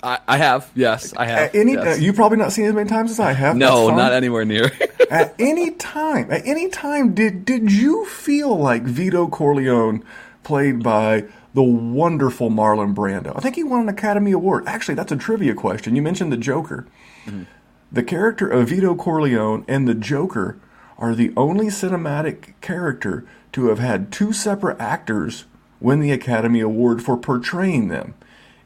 I, 0.02 0.18
I 0.28 0.36
have. 0.36 0.70
Yes, 0.74 1.14
I 1.16 1.26
have. 1.26 1.38
At 1.38 1.54
any 1.54 1.72
yes. 1.72 2.00
you 2.00 2.12
probably 2.12 2.38
not 2.38 2.52
seen 2.52 2.66
as 2.66 2.74
many 2.74 2.88
times 2.88 3.10
as 3.10 3.20
I 3.20 3.32
have. 3.32 3.56
no, 3.56 3.88
not 3.88 4.12
anywhere 4.12 4.44
near. 4.44 4.70
at 5.10 5.34
any 5.38 5.72
time, 5.72 6.30
at 6.30 6.46
any 6.46 6.68
time, 6.68 7.14
did 7.14 7.44
did 7.44 7.72
you 7.72 8.04
feel 8.04 8.56
like 8.56 8.82
Vito 8.82 9.26
Corleone, 9.28 10.04
played 10.44 10.82
by 10.82 11.24
the 11.54 11.62
wonderful 11.62 12.50
Marlon 12.50 12.94
Brando? 12.94 13.32
I 13.36 13.40
think 13.40 13.56
he 13.56 13.64
won 13.64 13.82
an 13.82 13.88
Academy 13.88 14.32
Award. 14.32 14.64
Actually, 14.66 14.96
that's 14.96 15.12
a 15.12 15.16
trivia 15.16 15.54
question. 15.54 15.96
You 15.96 16.02
mentioned 16.02 16.32
the 16.32 16.36
Joker. 16.36 16.86
Mm-hmm. 17.24 17.44
The 17.90 18.02
character 18.02 18.48
of 18.48 18.68
Vito 18.68 18.94
Corleone 18.94 19.64
and 19.66 19.88
the 19.88 19.94
Joker 19.94 20.58
are 20.98 21.14
the 21.14 21.32
only 21.36 21.66
cinematic 21.66 22.54
character 22.60 23.26
to 23.52 23.68
have 23.68 23.78
had 23.78 24.12
two 24.12 24.32
separate 24.32 24.80
actors 24.80 25.44
win 25.80 26.00
the 26.00 26.12
Academy 26.12 26.60
Award 26.60 27.02
for 27.02 27.16
portraying 27.16 27.88
them. 27.88 28.14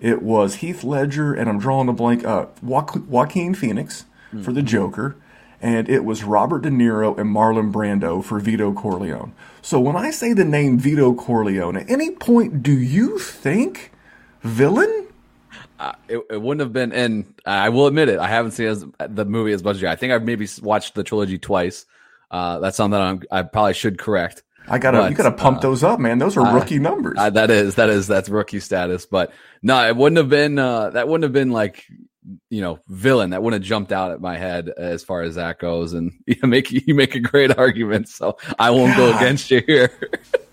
It 0.00 0.22
was 0.22 0.56
Heath 0.56 0.84
Ledger 0.84 1.34
and 1.34 1.49
I'm 1.49 1.58
drawing 1.58 1.88
a 1.88 1.92
blank. 1.92 2.25
Uh, 2.25 2.46
Joaqu- 2.64 3.06
Joaquin 3.06 3.54
Phoenix 3.54 4.04
for 4.42 4.52
the 4.52 4.62
Joker, 4.62 5.16
and 5.60 5.88
it 5.88 6.04
was 6.04 6.22
Robert 6.22 6.62
De 6.62 6.70
Niro 6.70 7.18
and 7.18 7.34
Marlon 7.34 7.72
Brando 7.72 8.22
for 8.22 8.38
Vito 8.38 8.72
Corleone. 8.72 9.32
So 9.60 9.80
when 9.80 9.96
I 9.96 10.10
say 10.10 10.32
the 10.32 10.44
name 10.44 10.78
Vito 10.78 11.12
Corleone, 11.14 11.76
at 11.76 11.90
any 11.90 12.12
point 12.12 12.62
do 12.62 12.72
you 12.72 13.18
think 13.18 13.90
villain? 14.42 15.08
Uh, 15.78 15.94
it, 16.08 16.20
it 16.30 16.40
wouldn't 16.40 16.60
have 16.60 16.72
been, 16.72 16.92
and 16.92 17.34
I 17.44 17.70
will 17.70 17.87
admit 17.87 18.08
it. 18.08 18.18
I 18.18 18.28
haven't 18.28 18.52
seen 18.52 18.66
as, 18.66 18.84
the 19.00 19.25
movie 19.25 19.52
as 19.52 19.64
much 19.64 19.76
as 19.76 19.82
you. 19.82 19.88
I 19.88 19.96
think 19.96 20.12
I've 20.12 20.22
maybe 20.22 20.46
watched 20.62 20.94
the 20.94 21.02
trilogy 21.02 21.38
twice. 21.38 21.87
Uh, 22.30 22.58
that's 22.60 22.76
something 22.76 22.92
that 22.92 23.02
I'm, 23.02 23.22
I 23.30 23.42
probably 23.42 23.75
should 23.75 23.99
correct. 23.99 24.42
I 24.68 24.78
gotta, 24.78 24.99
But, 24.99 25.10
you 25.10 25.16
gotta 25.16 25.32
pump 25.32 25.58
uh, 25.58 25.60
those 25.62 25.82
up, 25.82 25.99
man. 25.99 26.18
Those 26.18 26.37
are 26.37 26.54
rookie 26.54 26.78
numbers. 26.78 27.16
That 27.16 27.50
is 27.50 27.75
that 27.75 27.90
is 27.90 28.06
that's 28.06 28.28
rookie 28.28 28.60
status. 28.60 29.04
But 29.04 29.32
no, 29.62 29.87
it 29.87 29.96
wouldn't 29.96 30.18
have 30.18 30.28
been. 30.28 30.58
Uh, 30.58 30.90
that 30.90 31.08
wouldn't 31.08 31.25
have 31.25 31.32
been 31.32 31.50
like 31.50 31.87
you 32.50 32.60
know 32.60 32.78
villain. 32.87 33.30
That 33.30 33.42
wouldn't 33.42 33.62
have 33.62 33.68
jumped 33.68 33.92
out 33.92 34.12
at 34.12 34.20
my 34.20 34.37
head 34.37 34.68
as 34.68 35.02
far 35.02 35.22
as 35.22 35.34
that 35.37 35.58
goes. 35.58 35.92
And 35.92 36.12
you 36.26 36.37
make 36.44 36.70
you 36.70 36.94
make 36.94 37.14
a 37.14 37.20
great 37.20 37.56
argument. 37.58 38.08
So 38.08 38.38
I 38.58 38.70
won't 38.70 38.96
go 38.96 39.16
against 39.16 39.50
you 39.50 39.62
here. 39.66 39.92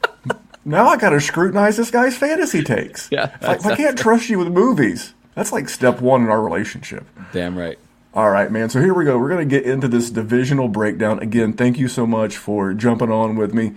now 0.65 0.87
I 0.87 0.97
gotta 0.97 1.21
scrutinize 1.21 1.77
this 1.77 1.91
guy's 1.91 2.17
fantasy 2.17 2.63
takes. 2.63 3.09
Yeah, 3.17 3.35
if 3.41 3.65
I 3.65 3.75
can't 3.75 3.97
trust 3.97 4.29
you 4.29 4.39
with 4.39 4.49
movies, 4.49 5.13
that's 5.35 5.51
like 5.51 5.69
step 5.69 6.01
one 6.01 6.23
in 6.23 6.29
our 6.29 6.41
relationship. 6.41 7.05
Damn 7.33 7.57
right. 7.57 7.77
All 8.17 8.31
right, 8.31 8.51
man. 8.51 8.67
So 8.71 8.81
here 8.81 8.95
we 8.95 9.05
go. 9.05 9.19
We're 9.19 9.29
going 9.29 9.47
to 9.47 9.55
get 9.59 9.63
into 9.63 9.87
this 9.87 10.09
divisional 10.09 10.69
breakdown. 10.69 11.19
Again, 11.19 11.53
thank 11.53 11.77
you 11.77 11.87
so 11.87 12.07
much 12.07 12.35
for 12.35 12.73
jumping 12.73 13.11
on 13.11 13.35
with 13.35 13.53
me. 13.53 13.73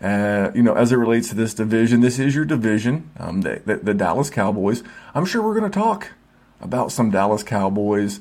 Uh, 0.00 0.50
you 0.54 0.62
know, 0.62 0.72
as 0.72 0.92
it 0.92 0.96
relates 0.96 1.28
to 1.28 1.34
this 1.34 1.52
division, 1.52 2.00
this 2.00 2.18
is 2.18 2.34
your 2.34 2.46
division, 2.46 3.10
um, 3.18 3.42
the, 3.42 3.60
the, 3.66 3.76
the 3.76 3.92
Dallas 3.92 4.30
Cowboys. 4.30 4.82
I'm 5.14 5.26
sure 5.26 5.42
we're 5.42 5.60
going 5.60 5.70
to 5.70 5.78
talk 5.78 6.12
about 6.58 6.90
some 6.90 7.10
Dallas 7.10 7.42
Cowboys 7.42 8.20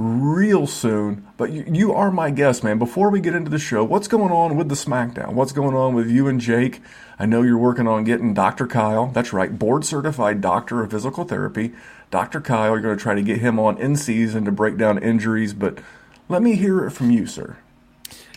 real 0.00 0.66
soon. 0.66 1.26
But 1.36 1.52
you, 1.52 1.64
you 1.70 1.92
are 1.92 2.10
my 2.10 2.30
guest, 2.30 2.64
man. 2.64 2.78
Before 2.78 3.10
we 3.10 3.20
get 3.20 3.34
into 3.34 3.50
the 3.50 3.58
show, 3.58 3.84
what's 3.84 4.08
going 4.08 4.32
on 4.32 4.56
with 4.56 4.70
the 4.70 4.74
SmackDown? 4.74 5.34
What's 5.34 5.52
going 5.52 5.76
on 5.76 5.94
with 5.94 6.08
you 6.08 6.26
and 6.26 6.40
Jake? 6.40 6.80
I 7.18 7.26
know 7.26 7.42
you're 7.42 7.58
working 7.58 7.86
on 7.86 8.04
getting 8.04 8.32
Dr. 8.32 8.66
Kyle, 8.66 9.08
that's 9.08 9.34
right, 9.34 9.58
board 9.58 9.84
certified 9.84 10.40
doctor 10.40 10.82
of 10.82 10.90
physical 10.90 11.24
therapy. 11.24 11.72
Dr. 12.10 12.40
Kyle, 12.40 12.70
you're 12.70 12.80
going 12.80 12.96
to 12.96 13.02
try 13.02 13.14
to 13.14 13.22
get 13.22 13.40
him 13.40 13.60
on 13.60 13.76
in 13.76 13.94
season 13.94 14.46
to 14.46 14.50
break 14.50 14.78
down 14.78 14.96
injuries, 14.96 15.52
but 15.52 15.78
let 16.30 16.40
me 16.40 16.56
hear 16.56 16.86
it 16.86 16.92
from 16.92 17.10
you, 17.10 17.26
sir. 17.26 17.58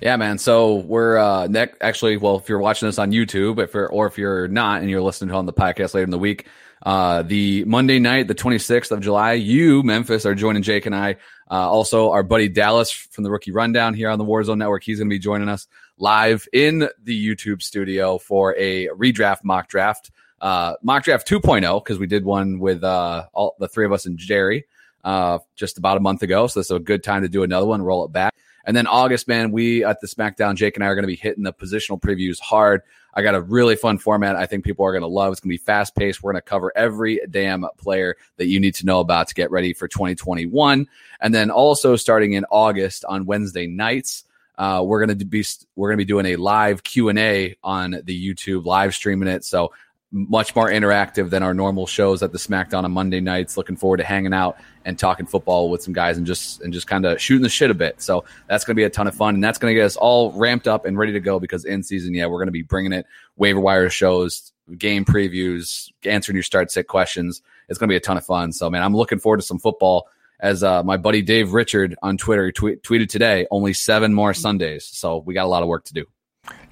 Yeah, 0.02 0.18
man. 0.18 0.38
So 0.40 0.76
we're 0.76 1.18
uh 1.18 1.48
actually, 1.80 2.18
well, 2.18 2.36
if 2.36 2.50
you're 2.50 2.60
watching 2.60 2.90
this 2.90 3.00
on 3.00 3.12
YouTube, 3.12 3.64
if 3.64 3.74
or 3.74 4.06
if 4.06 4.18
you're 4.18 4.50
not 4.50 4.82
and 4.82 4.90
you're 4.90 5.02
listening 5.02 5.30
to 5.30 5.36
on 5.36 5.46
the 5.46 5.54
podcast 5.54 5.94
later 5.94 6.04
in 6.04 6.10
the 6.10 6.20
week, 6.20 6.46
uh 6.84 7.24
the 7.24 7.64
Monday 7.66 8.00
night, 8.00 8.28
the 8.28 8.36
26th 8.36 8.92
of 8.92 9.02
July, 9.02 9.34
you, 9.34 9.84
Memphis, 9.84 10.26
are 10.26 10.36
joining 10.36 10.64
Jake 10.64 10.86
and 10.86 10.96
I. 10.96 11.18
Uh, 11.50 11.70
also, 11.70 12.12
our 12.12 12.24
buddy 12.24 12.50
Dallas 12.50 12.92
from 12.92 13.24
the 13.24 13.32
Rookie 13.32 13.52
Rundown 13.52 13.94
here 13.94 14.10
on 14.10 14.18
the 14.18 14.26
Warzone 14.26 14.58
Network, 14.58 14.84
he's 14.84 15.00
going 15.00 15.10
to 15.10 15.14
be 15.14 15.20
joining 15.20 15.50
us 15.50 15.68
live 15.98 16.48
in 16.52 16.90
the 17.04 17.28
YouTube 17.28 17.62
studio 17.62 18.18
for 18.18 18.56
a 18.58 18.88
redraft 18.90 19.44
mock 19.44 19.68
draft, 19.68 20.12
uh, 20.42 20.74
mock 20.82 21.04
draft 21.04 21.28
2.0, 21.28 21.84
because 21.84 22.00
we 22.00 22.08
did 22.08 22.26
one 22.26 22.60
with 22.60 22.84
uh, 22.84 23.28
all 23.34 23.56
the 23.60 23.68
three 23.68 23.86
of 23.86 23.92
us 23.92 24.06
and 24.06 24.18
Jerry 24.18 24.66
uh, 25.04 25.40
just 25.56 25.78
about 25.78 25.98
a 25.98 26.00
month 26.00 26.24
ago. 26.24 26.48
So 26.48 26.60
this 26.60 26.68
is 26.68 26.72
a 26.76 26.80
good 26.80 27.04
time 27.04 27.22
to 27.22 27.30
do 27.30 27.44
another 27.44 27.66
one, 27.66 27.82
roll 27.82 28.06
it 28.06 28.12
back. 28.12 28.34
And 28.66 28.76
then 28.76 28.88
August, 28.88 29.28
man, 29.28 29.52
we 29.52 29.84
at 29.84 30.00
the 30.00 30.08
SmackDown, 30.08 30.56
Jake 30.56 30.76
and 30.76 30.84
I 30.84 30.88
are 30.88 30.96
going 30.96 31.04
to 31.04 31.08
be 31.08 31.16
hitting 31.16 31.44
the 31.44 31.54
positional 31.54 32.00
previews 32.00 32.40
hard. 32.40 32.82
I 33.14 33.22
got 33.22 33.36
a 33.36 33.42
really 33.42 33.76
fun 33.76 33.98
format. 33.98 34.36
I 34.36 34.46
think 34.46 34.64
people 34.64 34.86
are 34.86 34.92
going 34.92 35.02
to 35.02 35.08
love. 35.08 35.32
It's 35.32 35.40
going 35.40 35.50
to 35.50 35.54
be 35.54 35.64
fast 35.66 35.96
paced. 35.96 36.24
We're 36.24 36.32
going 36.32 36.42
to 36.42 36.50
cover 36.50 36.72
every 36.76 37.22
damn 37.30 37.66
player 37.78 38.18
that 38.38 38.48
you 38.48 38.60
need 38.60 38.76
to 38.76 38.86
know 38.86 39.00
about 39.00 39.28
to 39.28 39.36
get 39.36 39.52
ready 39.52 39.74
for 39.74 39.88
2021. 39.88 40.88
And 41.22 41.34
then 41.34 41.52
also 41.52 41.96
starting 41.96 42.34
in 42.34 42.46
August 42.50 43.06
on 43.06 43.26
Wednesday 43.26 43.68
nights, 43.68 44.26
uh, 44.58 44.84
we're 44.86 45.06
going 45.06 45.18
to 45.18 45.26
be 45.26 45.44
we're 45.76 45.90
going 45.90 45.98
to 45.98 46.06
be 46.06 46.08
doing 46.08 46.28
a 46.28 46.36
live 46.36 46.84
Q 46.84 47.10
and 47.10 47.20
A 47.20 47.56
on 47.64 48.02
the 48.04 48.36
YouTube, 48.36 48.66
live 48.66 48.94
streaming 48.94 49.28
it. 49.28 49.44
So 49.44 49.72
much 50.14 50.56
more 50.56 50.70
interactive 50.70 51.32
than 51.32 51.42
our 51.42 51.56
normal 51.56 51.88
shows 51.88 52.22
at 52.22 52.32
the 52.32 52.38
SmackDown 52.38 52.84
on 52.84 52.92
Monday 52.92 53.20
nights. 53.20 53.58
Looking 53.58 53.76
forward 53.76 53.98
to 53.98 54.04
hanging 54.04 54.34
out 54.34 54.58
and 54.86 54.98
talking 54.98 55.26
football 55.26 55.72
with 55.72 55.82
some 55.82 55.94
guys 55.94 56.18
and 56.18 56.26
just 56.26 56.62
and 56.62 56.72
just 56.72 56.86
kind 56.86 57.06
of 57.06 57.20
shooting 57.20 57.42
the 57.42 57.50
shit 57.50 57.72
a 57.72 57.74
bit. 57.74 58.00
So 58.02 58.24
that's 58.48 58.64
going 58.64 58.76
to 58.76 58.80
be 58.80 58.84
a 58.84 58.90
ton 58.90 59.08
of 59.08 59.16
fun, 59.16 59.34
and 59.34 59.44
that's 59.44 59.58
going 59.58 59.74
to 59.74 59.76
get 59.76 59.86
us 59.86 59.96
all 59.96 60.32
ramped 60.34 60.68
up 60.68 60.86
and 60.86 60.98
ready 60.98 61.12
to 61.14 61.20
go 61.20 61.40
because 61.40 61.66
in 61.66 61.82
season, 61.82 62.14
yeah, 62.14 62.28
we're 62.28 62.38
going 62.38 62.48
to 62.48 62.54
be 62.54 62.62
bringing 62.62 62.94
it 62.94 63.08
waiver 63.36 63.60
wire 63.60 63.90
shows, 63.90 64.54
game 64.78 65.04
previews, 65.04 65.92
answering 66.06 66.36
your 66.36 66.44
start 66.44 66.72
sit 66.72 66.88
questions. 66.88 67.42
It's 67.68 67.80
going 67.80 67.88
to 67.88 67.92
be 67.92 67.98
a 67.98 68.02
ton 68.02 68.18
of 68.18 68.26
fun. 68.26 68.54
So 68.54 68.70
man, 68.70 68.84
I'm 68.84 68.96
looking 68.96 69.20
forward 69.20 69.38
to 69.38 69.46
some 69.46 69.60
football. 69.60 70.08
As 70.40 70.62
uh, 70.62 70.84
my 70.84 70.98
buddy 70.98 71.22
Dave 71.22 71.54
Richard 71.54 71.96
on 72.04 72.18
Twitter 72.18 72.52
tweet, 72.52 72.84
tweeted 72.84 73.08
today, 73.08 73.48
only 73.50 73.72
seven 73.72 74.14
more 74.14 74.34
Sundays. 74.34 74.84
So 74.84 75.20
we 75.20 75.34
got 75.34 75.46
a 75.46 75.48
lot 75.48 75.64
of 75.64 75.70
work 75.70 75.86
to 75.86 75.94
do. 75.94 76.06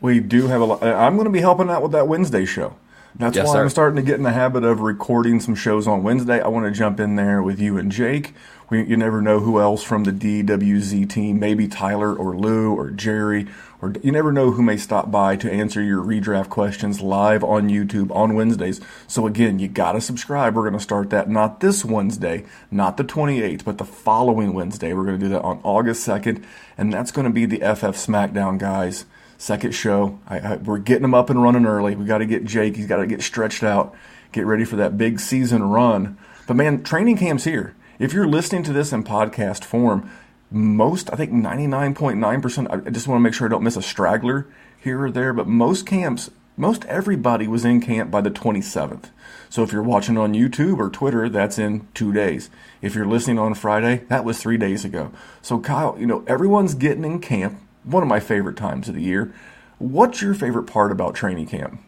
We 0.01 0.19
do 0.19 0.47
have 0.47 0.59
a 0.59 0.65
lot. 0.65 0.83
I'm 0.83 1.15
going 1.15 1.25
to 1.25 1.31
be 1.31 1.39
helping 1.39 1.69
out 1.69 1.81
with 1.81 1.93
that 1.93 2.07
Wednesday 2.09 2.43
show. 2.43 2.75
That's 3.15 3.35
yes, 3.35 3.47
why 3.47 3.53
sir. 3.53 3.61
I'm 3.63 3.69
starting 3.69 3.95
to 3.97 4.01
get 4.01 4.15
in 4.15 4.23
the 4.23 4.31
habit 4.31 4.63
of 4.63 4.79
recording 4.79 5.39
some 5.39 5.55
shows 5.55 5.87
on 5.87 6.03
Wednesday. 6.03 6.41
I 6.41 6.47
want 6.47 6.65
to 6.65 6.71
jump 6.71 6.99
in 6.99 7.15
there 7.15 7.43
with 7.43 7.59
you 7.59 7.77
and 7.77 7.91
Jake. 7.91 8.33
We, 8.69 8.85
you 8.85 8.95
never 8.95 9.21
know 9.21 9.41
who 9.41 9.59
else 9.59 9.83
from 9.83 10.05
the 10.05 10.13
DWZ 10.13 11.09
team, 11.09 11.39
maybe 11.39 11.67
Tyler 11.67 12.15
or 12.15 12.37
Lou 12.37 12.73
or 12.73 12.89
Jerry, 12.89 13.47
or 13.81 13.93
you 14.01 14.13
never 14.13 14.31
know 14.31 14.51
who 14.51 14.63
may 14.63 14.77
stop 14.77 15.11
by 15.11 15.35
to 15.35 15.51
answer 15.51 15.81
your 15.81 16.01
redraft 16.01 16.47
questions 16.49 17.01
live 17.01 17.43
on 17.43 17.67
YouTube 17.67 18.15
on 18.15 18.33
Wednesdays. 18.33 18.79
So 19.07 19.27
again, 19.27 19.59
you 19.59 19.67
got 19.67 19.91
to 19.91 20.01
subscribe. 20.01 20.55
We're 20.55 20.61
going 20.61 20.73
to 20.73 20.79
start 20.79 21.09
that 21.09 21.29
not 21.29 21.59
this 21.59 21.83
Wednesday, 21.83 22.45
not 22.71 22.95
the 22.95 23.03
28th, 23.03 23.65
but 23.65 23.77
the 23.77 23.83
following 23.83 24.53
Wednesday. 24.53 24.93
We're 24.93 25.05
going 25.05 25.19
to 25.19 25.25
do 25.25 25.33
that 25.33 25.41
on 25.41 25.59
August 25.63 26.07
2nd, 26.07 26.41
and 26.77 26.93
that's 26.93 27.11
going 27.11 27.25
to 27.25 27.33
be 27.33 27.45
the 27.45 27.57
FF 27.57 27.97
SmackDown 27.97 28.57
guys 28.57 29.03
second 29.41 29.71
show. 29.71 30.19
I, 30.27 30.39
I, 30.39 30.55
we're 30.57 30.77
getting 30.77 31.01
them 31.01 31.15
up 31.15 31.29
and 31.29 31.41
running 31.41 31.65
early. 31.65 31.95
We 31.95 32.05
got 32.05 32.19
to 32.19 32.25
get 32.25 32.45
Jake. 32.45 32.75
He's 32.75 32.85
got 32.85 32.97
to 32.97 33.07
get 33.07 33.21
stretched 33.21 33.63
out, 33.63 33.95
get 34.31 34.45
ready 34.45 34.65
for 34.65 34.75
that 34.75 34.97
big 34.97 35.19
season 35.19 35.63
run. 35.63 36.17
But 36.47 36.55
man, 36.55 36.83
training 36.83 37.17
camp's 37.17 37.43
here. 37.43 37.75
If 37.97 38.13
you're 38.13 38.27
listening 38.27 38.63
to 38.63 38.73
this 38.73 38.93
in 38.93 39.03
podcast 39.03 39.63
form, 39.63 40.09
most, 40.51 41.11
I 41.11 41.15
think 41.15 41.31
99.9%, 41.31 42.87
I 42.87 42.89
just 42.91 43.07
want 43.07 43.19
to 43.19 43.23
make 43.23 43.33
sure 43.33 43.47
I 43.47 43.49
don't 43.49 43.63
miss 43.63 43.77
a 43.77 43.81
straggler 43.81 44.47
here 44.79 45.03
or 45.03 45.11
there, 45.11 45.33
but 45.33 45.47
most 45.47 45.85
camps, 45.85 46.29
most 46.57 46.85
everybody 46.85 47.47
was 47.47 47.65
in 47.65 47.81
camp 47.81 48.11
by 48.11 48.21
the 48.21 48.31
27th. 48.31 49.09
So 49.49 49.63
if 49.63 49.71
you're 49.71 49.81
watching 49.81 50.17
on 50.17 50.33
YouTube 50.33 50.77
or 50.77 50.89
Twitter, 50.89 51.29
that's 51.29 51.57
in 51.57 51.87
two 51.93 52.13
days. 52.13 52.49
If 52.81 52.95
you're 52.95 53.05
listening 53.05 53.39
on 53.39 53.53
Friday, 53.55 54.03
that 54.09 54.25
was 54.25 54.39
three 54.39 54.57
days 54.57 54.85
ago. 54.85 55.11
So 55.41 55.59
Kyle, 55.59 55.95
you 55.97 56.05
know, 56.05 56.23
everyone's 56.27 56.73
getting 56.73 57.05
in 57.05 57.19
camp 57.21 57.59
one 57.83 58.03
of 58.03 58.09
my 58.09 58.19
favorite 58.19 58.57
times 58.57 58.87
of 58.87 58.95
the 58.95 59.01
year. 59.01 59.33
What's 59.79 60.21
your 60.21 60.33
favorite 60.33 60.65
part 60.65 60.91
about 60.91 61.15
training 61.15 61.47
camp? 61.47 61.81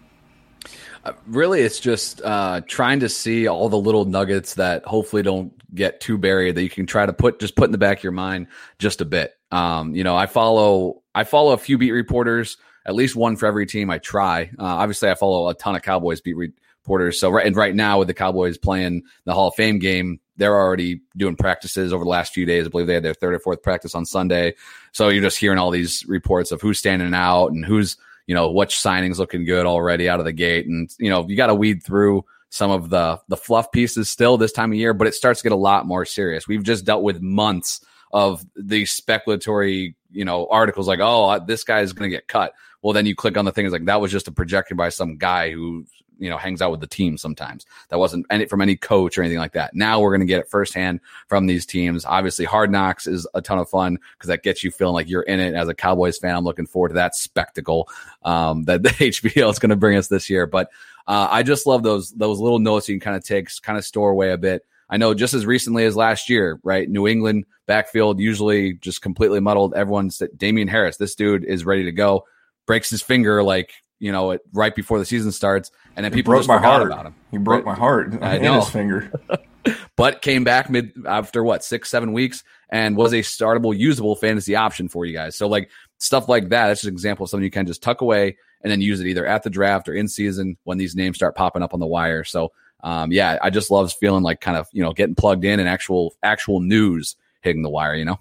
Uh, 1.05 1.13
really, 1.27 1.61
it's 1.61 1.79
just 1.79 2.21
uh, 2.21 2.61
trying 2.67 3.01
to 3.01 3.09
see 3.09 3.47
all 3.47 3.69
the 3.69 3.77
little 3.77 4.05
nuggets 4.05 4.55
that 4.55 4.85
hopefully 4.85 5.21
don't 5.21 5.53
get 5.75 5.99
too 5.99 6.17
buried 6.17 6.55
that 6.55 6.63
you 6.63 6.69
can 6.69 6.85
try 6.85 7.05
to 7.05 7.13
put 7.13 7.39
just 7.39 7.55
put 7.55 7.65
in 7.65 7.71
the 7.71 7.77
back 7.77 7.97
of 7.97 8.03
your 8.03 8.13
mind 8.13 8.47
just 8.79 9.01
a 9.01 9.05
bit. 9.05 9.33
Um, 9.51 9.95
you 9.95 10.03
know, 10.03 10.15
I 10.15 10.27
follow 10.27 11.03
I 11.13 11.25
follow 11.25 11.51
a 11.51 11.57
few 11.57 11.77
beat 11.77 11.91
reporters, 11.91 12.57
at 12.85 12.95
least 12.95 13.15
one 13.15 13.35
for 13.35 13.47
every 13.47 13.65
team. 13.65 13.89
I 13.89 13.97
try. 13.97 14.43
Uh, 14.57 14.63
obviously, 14.63 15.09
I 15.09 15.15
follow 15.15 15.49
a 15.49 15.53
ton 15.53 15.75
of 15.75 15.81
Cowboys 15.81 16.21
beat 16.21 16.35
reporters. 16.35 17.19
So 17.19 17.29
right 17.29 17.45
and 17.45 17.55
right 17.55 17.75
now 17.75 17.99
with 17.99 18.07
the 18.07 18.13
Cowboys 18.13 18.57
playing 18.57 19.03
the 19.25 19.33
Hall 19.33 19.49
of 19.49 19.55
Fame 19.55 19.79
game, 19.79 20.21
they're 20.37 20.55
already 20.55 21.01
doing 21.17 21.35
practices 21.35 21.91
over 21.91 22.03
the 22.03 22.09
last 22.09 22.33
few 22.33 22.45
days. 22.45 22.65
I 22.65 22.69
believe 22.69 22.87
they 22.87 22.95
had 22.95 23.03
their 23.03 23.13
third 23.13 23.33
or 23.33 23.39
fourth 23.39 23.61
practice 23.61 23.93
on 23.93 24.05
Sunday. 24.05 24.55
So 24.93 25.09
you're 25.09 25.23
just 25.23 25.37
hearing 25.37 25.57
all 25.57 25.71
these 25.71 26.05
reports 26.07 26.51
of 26.51 26.61
who's 26.61 26.79
standing 26.79 27.13
out 27.13 27.47
and 27.47 27.65
who's, 27.65 27.97
you 28.27 28.35
know, 28.35 28.51
which 28.51 28.75
signings 28.75 29.17
looking 29.17 29.43
good 29.43 29.65
already 29.65 30.07
out 30.07 30.19
of 30.19 30.25
the 30.25 30.31
gate. 30.31 30.67
And, 30.67 30.89
you 30.97 31.09
know, 31.09 31.27
you 31.27 31.35
got 31.35 31.47
to 31.47 31.55
weed 31.55 31.83
through 31.83 32.23
some 32.49 32.71
of 32.71 32.89
the, 32.89 33.19
the 33.27 33.35
fluff 33.35 33.71
pieces 33.71 34.09
still 34.09 34.37
this 34.37 34.51
time 34.51 34.71
of 34.71 34.77
year, 34.77 34.93
but 34.93 35.07
it 35.07 35.15
starts 35.15 35.41
to 35.41 35.43
get 35.43 35.51
a 35.51 35.57
lot 35.57 35.87
more 35.87 36.05
serious. 36.05 36.47
We've 36.47 36.63
just 36.63 36.85
dealt 36.85 37.03
with 37.03 37.21
months 37.21 37.83
of 38.13 38.45
these 38.55 38.97
speculatory, 38.97 39.95
you 40.11 40.23
know, 40.23 40.47
articles 40.49 40.87
like, 40.87 40.99
oh, 41.01 41.39
this 41.45 41.63
guy 41.63 41.81
is 41.81 41.93
going 41.93 42.09
to 42.09 42.15
get 42.15 42.27
cut. 42.27 42.53
Well, 42.83 42.93
then 42.93 43.07
you 43.07 43.15
click 43.15 43.37
on 43.37 43.45
the 43.45 43.51
thing, 43.51 43.65
it's 43.65 43.73
like 43.73 43.85
that 43.85 44.01
was 44.01 44.11
just 44.11 44.27
a 44.27 44.31
projection 44.31 44.77
by 44.77 44.89
some 44.89 45.17
guy 45.17 45.51
who 45.51 45.85
you 46.23 46.29
know 46.29 46.37
hangs 46.37 46.61
out 46.61 46.71
with 46.71 46.79
the 46.79 46.87
team 46.87 47.17
sometimes. 47.17 47.65
That 47.89 47.99
wasn't 47.99 48.25
any 48.29 48.45
from 48.45 48.61
any 48.61 48.77
coach 48.77 49.17
or 49.17 49.21
anything 49.21 49.39
like 49.39 49.53
that. 49.53 49.75
Now 49.75 49.99
we're 49.99 50.11
going 50.11 50.21
to 50.21 50.25
get 50.25 50.39
it 50.39 50.49
firsthand 50.49 51.01
from 51.27 51.47
these 51.47 51.65
teams. 51.65 52.05
Obviously, 52.05 52.45
Hard 52.45 52.71
Knocks 52.71 53.07
is 53.07 53.27
a 53.33 53.41
ton 53.41 53.59
of 53.59 53.69
fun 53.69 53.99
because 54.13 54.29
that 54.29 54.41
gets 54.41 54.63
you 54.63 54.71
feeling 54.71 54.93
like 54.93 55.09
you're 55.09 55.23
in 55.23 55.41
it. 55.41 55.53
As 55.53 55.67
a 55.67 55.73
Cowboys 55.73 56.17
fan, 56.17 56.35
I'm 56.35 56.45
looking 56.45 56.65
forward 56.65 56.89
to 56.89 56.95
that 56.95 57.13
spectacle 57.13 57.89
um, 58.23 58.63
that 58.63 58.83
the 58.83 58.89
HBO 58.89 59.51
is 59.51 59.59
going 59.59 59.71
to 59.71 59.75
bring 59.75 59.97
us 59.97 60.07
this 60.07 60.29
year. 60.29 60.47
But 60.47 60.69
uh, 61.07 61.27
I 61.29 61.43
just 61.43 61.67
love 61.67 61.83
those 61.83 62.11
those 62.11 62.39
little 62.39 62.59
notes 62.59 62.87
you 62.87 62.95
can 62.95 63.01
kind 63.01 63.17
of 63.17 63.25
take, 63.25 63.49
kind 63.61 63.77
of 63.77 63.83
store 63.83 64.11
away 64.11 64.31
a 64.31 64.37
bit. 64.37 64.65
I 64.89 64.97
know 64.97 65.13
just 65.13 65.33
as 65.33 65.45
recently 65.45 65.85
as 65.85 65.95
last 65.95 66.29
year, 66.29 66.59
right? 66.63 66.89
New 66.89 67.07
England 67.07 67.45
backfield 67.65 68.19
usually 68.19 68.73
just 68.75 69.01
completely 69.01 69.39
muddled. 69.39 69.73
Everyone's 69.73 70.21
Damien 70.37 70.67
Harris, 70.67 70.97
this 70.97 71.15
dude 71.15 71.43
is 71.43 71.65
ready 71.65 71.83
to 71.85 71.91
go. 71.91 72.25
Breaks 72.65 72.89
his 72.89 73.01
finger 73.01 73.43
like 73.43 73.73
you 74.03 74.11
know, 74.11 74.31
it, 74.31 74.41
right 74.51 74.75
before 74.75 74.99
the 74.99 75.05
season 75.05 75.31
starts, 75.31 75.71
and 75.95 76.03
then 76.03 76.11
people 76.11 76.33
broke 76.33 76.45
my 76.45 76.57
heart 76.57 76.85
about 76.85 77.05
him. 77.05 77.15
He 77.31 77.37
broke 77.37 77.65
right? 77.65 77.73
my 77.73 77.75
heart. 77.75 78.21
I 78.21 78.37
know 78.37 78.59
his 78.59 78.69
finger, 78.69 79.09
but 79.95 80.21
came 80.21 80.43
back 80.43 80.69
mid 80.69 80.91
after 81.07 81.41
what 81.41 81.63
six, 81.63 81.89
seven 81.89 82.11
weeks, 82.11 82.43
and 82.67 82.97
was 82.97 83.13
a 83.13 83.19
startable, 83.19 83.75
usable 83.75 84.17
fantasy 84.17 84.57
option 84.57 84.89
for 84.89 85.05
you 85.05 85.13
guys. 85.13 85.37
So 85.37 85.47
like 85.47 85.69
stuff 85.99 86.27
like 86.27 86.49
that. 86.49 86.67
That's 86.67 86.81
just 86.81 86.89
an 86.89 86.93
example 86.93 87.23
of 87.23 87.29
something 87.29 87.45
you 87.45 87.49
can 87.49 87.65
just 87.65 87.81
tuck 87.81 88.01
away 88.01 88.35
and 88.61 88.69
then 88.69 88.81
use 88.81 88.99
it 88.99 89.07
either 89.07 89.25
at 89.25 89.43
the 89.43 89.49
draft 89.49 89.87
or 89.87 89.93
in 89.93 90.09
season 90.09 90.57
when 90.65 90.77
these 90.77 90.97
names 90.97 91.15
start 91.15 91.35
popping 91.35 91.63
up 91.63 91.73
on 91.73 91.79
the 91.79 91.87
wire. 91.87 92.25
So 92.25 92.51
um, 92.83 93.13
yeah, 93.13 93.39
I 93.41 93.51
just 93.51 93.71
love 93.71 93.93
feeling 93.93 94.23
like 94.23 94.41
kind 94.41 94.57
of 94.57 94.67
you 94.73 94.83
know 94.83 94.91
getting 94.91 95.15
plugged 95.15 95.45
in 95.45 95.61
and 95.61 95.69
actual 95.69 96.13
actual 96.21 96.59
news 96.59 97.15
hitting 97.41 97.63
the 97.63 97.69
wire. 97.69 97.95
You 97.95 98.03
know. 98.03 98.19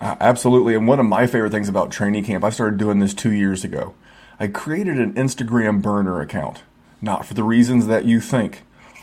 Uh, 0.00 0.16
absolutely, 0.18 0.74
and 0.74 0.88
one 0.88 0.98
of 0.98 1.04
my 1.04 1.26
favorite 1.26 1.50
things 1.50 1.68
about 1.68 1.90
training 1.90 2.24
camp, 2.24 2.42
I 2.42 2.48
started 2.48 2.78
doing 2.78 3.00
this 3.00 3.12
two 3.12 3.32
years 3.32 3.64
ago. 3.64 3.94
I 4.38 4.48
created 4.48 4.98
an 4.98 5.14
Instagram 5.14 5.80
burner 5.80 6.20
account, 6.20 6.62
not 7.00 7.24
for 7.24 7.34
the 7.34 7.44
reasons 7.44 7.86
that 7.86 8.04
you 8.04 8.20
think. 8.20 8.62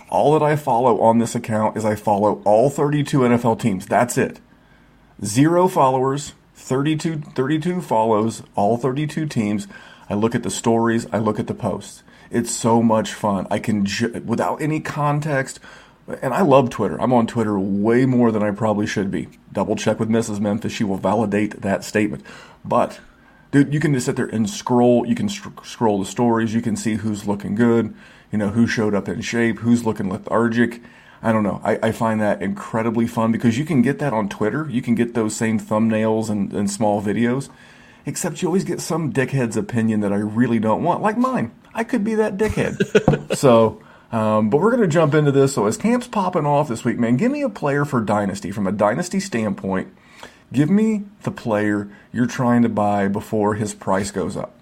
All 0.09 0.33
that 0.33 0.43
I 0.43 0.55
follow 0.57 0.99
on 0.99 1.19
this 1.19 1.35
account 1.35 1.77
is 1.77 1.85
I 1.85 1.95
follow 1.95 2.41
all 2.43 2.69
32 2.69 3.19
NFL 3.19 3.59
teams. 3.61 3.85
That's 3.85 4.17
it. 4.17 4.41
Zero 5.23 5.67
followers, 5.67 6.33
32, 6.55 7.21
32 7.33 7.81
follows, 7.81 8.43
all 8.55 8.75
32 8.77 9.25
teams. 9.27 9.67
I 10.09 10.15
look 10.15 10.35
at 10.35 10.43
the 10.43 10.49
stories, 10.49 11.07
I 11.13 11.19
look 11.19 11.39
at 11.39 11.47
the 11.47 11.53
posts. 11.53 12.03
It's 12.29 12.51
so 12.51 12.81
much 12.81 13.13
fun. 13.13 13.47
I 13.49 13.59
can, 13.59 13.85
ju- 13.85 14.21
without 14.25 14.61
any 14.61 14.79
context, 14.79 15.59
and 16.21 16.33
I 16.33 16.41
love 16.41 16.69
Twitter. 16.69 16.99
I'm 16.99 17.13
on 17.13 17.27
Twitter 17.27 17.57
way 17.59 18.05
more 18.05 18.31
than 18.31 18.43
I 18.43 18.51
probably 18.51 18.87
should 18.87 19.11
be. 19.11 19.29
Double 19.53 19.75
check 19.75 19.99
with 19.99 20.09
Mrs. 20.09 20.39
Memphis. 20.39 20.73
She 20.73 20.83
will 20.83 20.97
validate 20.97 21.61
that 21.61 21.83
statement. 21.83 22.25
But 22.65 22.99
you 23.53 23.79
can 23.79 23.93
just 23.93 24.05
sit 24.05 24.15
there 24.15 24.27
and 24.27 24.49
scroll. 24.49 25.05
You 25.05 25.15
can 25.15 25.29
scroll 25.29 25.99
the 25.99 26.05
stories. 26.05 26.53
You 26.53 26.61
can 26.61 26.75
see 26.75 26.95
who's 26.95 27.27
looking 27.27 27.55
good, 27.55 27.93
you 28.31 28.37
know, 28.37 28.49
who 28.49 28.67
showed 28.67 28.93
up 28.93 29.09
in 29.09 29.21
shape, 29.21 29.59
who's 29.59 29.85
looking 29.85 30.09
lethargic. 30.09 30.81
I 31.23 31.31
don't 31.31 31.43
know. 31.43 31.61
I, 31.63 31.77
I, 31.83 31.91
find 31.91 32.19
that 32.19 32.41
incredibly 32.41 33.05
fun 33.05 33.31
because 33.31 33.55
you 33.55 33.63
can 33.63 33.83
get 33.83 33.99
that 33.99 34.11
on 34.11 34.27
Twitter. 34.27 34.67
You 34.69 34.81
can 34.81 34.95
get 34.95 35.13
those 35.13 35.35
same 35.35 35.59
thumbnails 35.59 36.31
and, 36.31 36.51
and 36.51 36.69
small 36.69 36.99
videos, 36.99 37.49
except 38.07 38.41
you 38.41 38.47
always 38.47 38.63
get 38.63 38.81
some 38.81 39.13
dickhead's 39.13 39.55
opinion 39.55 39.99
that 39.99 40.11
I 40.11 40.17
really 40.17 40.57
don't 40.57 40.83
want, 40.83 41.03
like 41.03 41.17
mine. 41.17 41.51
I 41.75 41.83
could 41.83 42.03
be 42.03 42.15
that 42.15 42.37
dickhead. 42.37 43.35
so, 43.37 43.83
um, 44.11 44.49
but 44.49 44.59
we're 44.59 44.71
going 44.71 44.81
to 44.81 44.87
jump 44.87 45.13
into 45.13 45.31
this. 45.31 45.53
So, 45.53 45.67
as 45.67 45.77
camp's 45.77 46.07
popping 46.07 46.47
off 46.47 46.67
this 46.67 46.83
week, 46.83 46.97
man, 46.97 47.17
give 47.17 47.31
me 47.31 47.43
a 47.43 47.49
player 47.49 47.85
for 47.85 48.01
Dynasty 48.01 48.49
from 48.49 48.65
a 48.65 48.71
Dynasty 48.71 49.19
standpoint. 49.19 49.93
Give 50.53 50.69
me 50.69 51.03
the 51.23 51.31
player 51.31 51.89
you're 52.11 52.27
trying 52.27 52.63
to 52.63 52.69
buy 52.69 53.07
before 53.07 53.55
his 53.55 53.73
price 53.73 54.11
goes 54.11 54.35
up. 54.35 54.53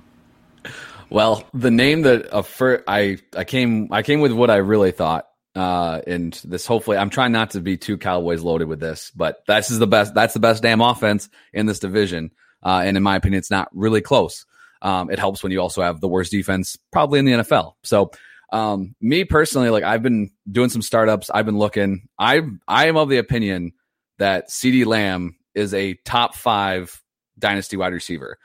Well, 1.10 1.44
the 1.54 1.72
name 1.72 2.04
that 2.04 2.32
uh, 2.32 2.44
for, 2.44 2.84
I 2.88 3.18
I 3.36 3.44
came 3.44 3.92
I 3.92 4.04
came 4.04 4.20
with 4.20 4.32
what 4.32 4.52
I 4.52 4.58
really 4.58 4.92
thought 4.92 5.26
uh, 5.56 6.02
and 6.06 6.40
this 6.46 6.66
hopefully, 6.66 6.98
I'm 6.98 7.10
trying 7.10 7.32
not 7.32 7.52
to 7.52 7.62
be 7.62 7.76
too 7.76 7.98
Cowboys 7.98 8.42
loaded 8.42 8.68
with 8.68 8.80
this, 8.80 9.12
but 9.16 9.44
that's 9.48 9.72
is 9.72 9.80
the 9.80 9.88
best. 9.88 10.14
That's 10.14 10.34
the 10.34 10.40
best 10.40 10.64
damn 10.64 10.82
offense 10.82 11.30
in 11.54 11.66
this 11.66 11.80
division. 11.80 12.32
Uh, 12.64 12.82
and 12.86 12.96
in 12.98 13.04
my 13.04 13.16
opinion, 13.16 13.40
it's 13.40 13.52
not 13.52 13.70
really 13.74 14.02
close. 14.02 14.46
Um, 14.82 15.10
it 15.10 15.20
helps 15.20 15.44
when 15.44 15.52
you 15.52 15.60
also 15.60 15.82
have 15.82 16.00
the 16.00 16.08
worst 16.08 16.32
defense 16.32 16.78
probably 16.92 17.20
in 17.20 17.26
the 17.26 17.32
NFL. 17.34 17.74
So, 17.84 18.12
um, 18.54 18.96
me 19.02 19.26
personally, 19.26 19.70
like 19.70 19.84
I've 19.84 20.04
been 20.04 20.32
doing 20.50 20.70
some 20.70 20.82
startups. 20.82 21.30
I've 21.30 21.46
been 21.46 21.58
looking. 21.58 22.08
I 22.18 22.42
I 22.68 22.88
am 22.88 22.96
of 22.96 23.10
the 23.10 23.18
opinion 23.18 23.74
that 24.18 24.50
CeeDee 24.50 24.86
Lamb 24.86 25.36
is 25.56 25.74
a 25.74 25.96
top 26.06 26.36
five 26.36 27.02
dynasty 27.38 27.78
wide 27.78 27.94
receiver. 27.94 28.38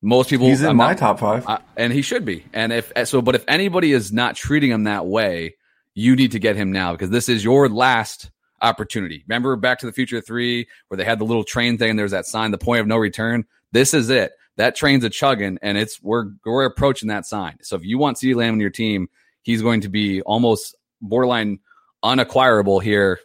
Most 0.00 0.30
people, 0.30 0.48
he's 0.48 0.62
in 0.62 0.70
I'm 0.70 0.76
my 0.76 0.88
not, 0.88 0.98
top 0.98 1.20
five, 1.20 1.46
uh, 1.46 1.58
and 1.76 1.92
he 1.92 2.02
should 2.02 2.24
be. 2.24 2.44
And 2.52 2.72
if 2.72 2.92
so, 3.04 3.22
but 3.22 3.36
if 3.36 3.44
anybody 3.46 3.92
is 3.92 4.12
not 4.12 4.34
treating 4.34 4.70
him 4.70 4.84
that 4.84 5.06
way, 5.06 5.54
you 5.94 6.16
need 6.16 6.32
to 6.32 6.40
get 6.40 6.56
him 6.56 6.72
now 6.72 6.92
because 6.92 7.10
this 7.10 7.28
is 7.28 7.44
your 7.44 7.68
last 7.68 8.30
opportunity. 8.60 9.24
Remember 9.28 9.54
Back 9.56 9.78
to 9.80 9.86
the 9.86 9.92
Future 9.92 10.20
3 10.20 10.66
where 10.88 10.96
they 10.96 11.04
had 11.04 11.18
the 11.18 11.24
little 11.24 11.44
train 11.44 11.78
thing 11.78 11.90
and 11.90 11.98
there's 11.98 12.10
that 12.12 12.26
sign, 12.26 12.50
the 12.50 12.58
point 12.58 12.80
of 12.80 12.86
no 12.86 12.96
return? 12.96 13.44
This 13.72 13.94
is 13.94 14.10
it. 14.10 14.32
That 14.56 14.74
train's 14.74 15.04
a 15.04 15.10
chugging 15.10 15.58
and 15.62 15.78
it's 15.78 16.02
we're 16.02 16.26
we're 16.44 16.64
approaching 16.64 17.08
that 17.08 17.26
sign. 17.26 17.58
So 17.62 17.76
if 17.76 17.84
you 17.84 17.98
want 17.98 18.18
CeeDee 18.18 18.34
Lamb 18.34 18.54
in 18.54 18.60
your 18.60 18.70
team, 18.70 19.08
he's 19.42 19.62
going 19.62 19.82
to 19.82 19.88
be 19.88 20.20
almost 20.22 20.74
borderline 21.00 21.60
unacquirable 22.04 22.82
here 22.82 23.20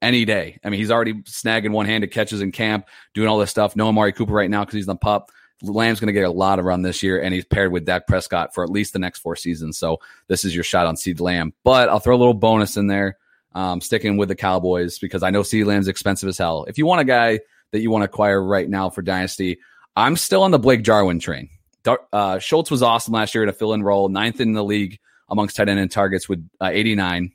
any 0.00 0.24
day. 0.24 0.58
I 0.64 0.70
mean, 0.70 0.78
he's 0.78 0.90
already 0.90 1.14
snagging 1.22 1.70
one-handed 1.70 2.12
catches 2.12 2.40
in 2.40 2.52
camp, 2.52 2.86
doing 3.14 3.28
all 3.28 3.38
this 3.38 3.50
stuff. 3.50 3.76
No 3.76 3.88
Amari 3.88 4.12
Cooper 4.12 4.32
right 4.32 4.50
now 4.50 4.64
because 4.64 4.74
he's 4.74 4.86
the 4.86 4.96
pup. 4.96 5.30
Lamb's 5.62 5.98
going 5.98 6.06
to 6.08 6.12
get 6.12 6.24
a 6.24 6.30
lot 6.30 6.58
of 6.58 6.64
run 6.64 6.82
this 6.82 7.02
year, 7.02 7.20
and 7.20 7.34
he's 7.34 7.44
paired 7.44 7.72
with 7.72 7.84
Dak 7.84 8.06
Prescott 8.06 8.54
for 8.54 8.62
at 8.62 8.70
least 8.70 8.92
the 8.92 8.98
next 8.98 9.18
four 9.18 9.34
seasons. 9.34 9.76
So 9.76 9.98
this 10.28 10.44
is 10.44 10.54
your 10.54 10.64
shot 10.64 10.86
on 10.86 10.94
CeeDee 10.94 11.20
Lamb. 11.20 11.52
But 11.64 11.88
I'll 11.88 11.98
throw 11.98 12.14
a 12.14 12.18
little 12.18 12.34
bonus 12.34 12.76
in 12.76 12.86
there, 12.86 13.18
um, 13.54 13.80
sticking 13.80 14.16
with 14.16 14.28
the 14.28 14.36
Cowboys 14.36 14.98
because 14.98 15.22
I 15.22 15.30
know 15.30 15.42
CeeDee 15.42 15.66
Lamb's 15.66 15.88
expensive 15.88 16.28
as 16.28 16.38
hell. 16.38 16.64
If 16.68 16.78
you 16.78 16.86
want 16.86 17.00
a 17.00 17.04
guy 17.04 17.40
that 17.72 17.80
you 17.80 17.90
want 17.90 18.02
to 18.02 18.06
acquire 18.06 18.42
right 18.42 18.68
now 18.68 18.88
for 18.88 19.02
Dynasty, 19.02 19.58
I'm 19.96 20.16
still 20.16 20.44
on 20.44 20.52
the 20.52 20.60
Blake 20.60 20.82
Jarwin 20.82 21.18
train. 21.18 21.48
Uh, 22.12 22.38
Schultz 22.38 22.70
was 22.70 22.82
awesome 22.82 23.14
last 23.14 23.34
year 23.34 23.42
in 23.42 23.48
a 23.48 23.52
fill-in 23.52 23.82
role, 23.82 24.08
ninth 24.08 24.40
in 24.40 24.52
the 24.52 24.64
league 24.64 25.00
amongst 25.28 25.56
tight 25.56 25.68
end 25.68 25.80
and 25.80 25.90
targets 25.90 26.28
with 26.28 26.46
uh, 26.60 26.70
89. 26.72 27.32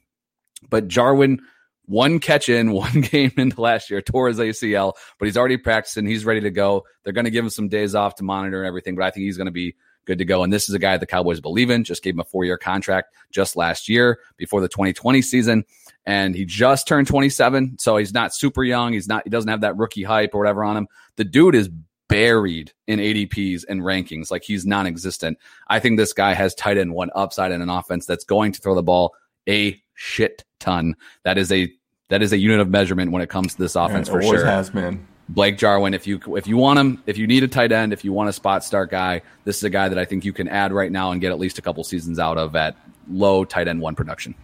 But 0.70 0.88
Jarwin 0.88 1.42
one 1.86 2.20
catch 2.20 2.50
in, 2.50 2.72
one 2.74 3.02
game 3.02 3.32
into 3.38 3.62
last 3.62 3.90
year, 3.90 4.02
tore 4.02 4.28
his 4.28 4.40
ACL, 4.40 4.94
but 5.20 5.26
he's 5.26 5.38
already 5.38 5.58
practicing. 5.58 6.06
He's 6.06 6.26
ready 6.26 6.42
to 6.42 6.52
go. 6.52 6.86
They're 7.04 7.14
going 7.14 7.26
to 7.26 7.32
give 7.32 7.44
him 7.44 7.50
some 7.50 7.70
days 7.70 7.96
off 7.96 8.16
to 8.16 8.24
monitor 8.24 8.60
and 8.60 8.68
everything, 8.68 8.96
but 8.96 9.04
I 9.04 9.12
think 9.12 9.26
he's 9.26 9.38
going 9.38 9.46
to 9.46 9.52
be 9.52 9.76
good 10.06 10.18
to 10.18 10.26
go. 10.26 10.44
And 10.44 10.52
this 10.52 10.68
is 10.68 10.76
a 10.76 10.80
guy 10.80 10.98
the 10.98 11.06
Cowboys 11.06 11.40
believe 11.40 11.70
in. 11.70 11.84
Just 11.84 12.04
gave 12.04 12.14
him 12.14 12.20
a 12.20 12.26
four 12.26 12.46
year 12.46 12.58
contract 12.58 13.14
just 13.32 13.56
last 13.56 13.88
year 13.88 14.20
before 14.38 14.62
the 14.62 14.68
2020 14.68 15.22
season. 15.22 15.64
And 16.06 16.36
he 16.36 16.46
just 16.46 16.88
turned 16.88 17.08
27. 17.08 17.78
So 17.80 17.98
he's 17.98 18.14
not 18.14 18.36
super 18.36 18.64
young. 18.64 18.94
He's 18.94 19.08
not, 19.08 19.24
he 19.24 19.30
doesn't 19.30 19.50
have 19.50 19.62
that 19.62 19.78
rookie 19.78 20.04
hype 20.04 20.32
or 20.34 20.40
whatever 20.40 20.64
on 20.64 20.76
him. 20.76 20.88
The 21.16 21.24
dude 21.24 21.56
is 21.56 21.70
buried 22.10 22.74
in 22.88 23.00
ADPs 23.00 23.64
and 23.68 23.82
rankings. 23.82 24.30
Like 24.30 24.44
he's 24.44 24.66
non 24.66 24.88
existent. 24.88 25.38
I 25.68 25.80
think 25.80 25.98
this 25.98 26.14
guy 26.14 26.34
has 26.34 26.54
tight 26.54 26.78
end 26.78 26.94
one 26.94 27.10
upside 27.16 27.52
in 27.52 27.62
an 27.62 27.70
offense 27.70 28.06
that's 28.06 28.26
going 28.26 28.52
to 28.54 28.62
throw 28.62 28.76
the 28.76 28.84
ball 28.84 29.14
a 29.48 29.82
shit 29.94 30.44
ton. 30.64 30.96
That 31.24 31.38
is 31.38 31.52
a 31.52 31.72
that 32.10 32.22
is 32.22 32.34
a 32.34 32.38
unit 32.38 32.60
of 32.60 32.70
measurement 32.70 33.12
when 33.12 33.22
it 33.22 33.30
comes 33.30 33.54
to 33.56 33.62
this 33.62 33.76
offense 33.76 34.10
for 34.10 34.22
sure. 34.22 34.46
Has 34.46 34.70
been. 34.70 35.08
Blake 35.30 35.58
Jarwin, 35.58 35.94
if 35.94 36.06
you 36.06 36.20
if 36.36 36.48
you 36.48 36.58
want 36.58 36.80
him, 36.80 37.02
if 37.06 37.18
you 37.18 37.28
need 37.28 37.44
a 37.44 37.48
tight 37.48 37.72
end, 37.72 37.94
if 37.94 38.04
you 38.04 38.12
want 38.12 38.30
a 38.30 38.34
spot 38.34 38.64
start 38.64 38.92
guy, 38.92 39.22
this 39.46 39.58
is 39.58 39.64
a 39.64 39.70
guy 39.70 39.90
that 39.90 39.98
I 39.98 40.06
think 40.06 40.26
you 40.26 40.34
can 40.34 40.48
add 40.48 40.74
right 40.74 40.92
now 40.92 41.12
and 41.12 41.22
get 41.22 41.32
at 41.32 41.40
least 41.40 41.58
a 41.58 41.62
couple 41.62 41.84
seasons 41.84 42.20
out 42.20 42.38
of 42.38 42.56
at 42.56 42.76
low 43.10 43.46
tight 43.46 43.68
end 43.68 43.82
one 43.82 43.96
production. 43.96 44.36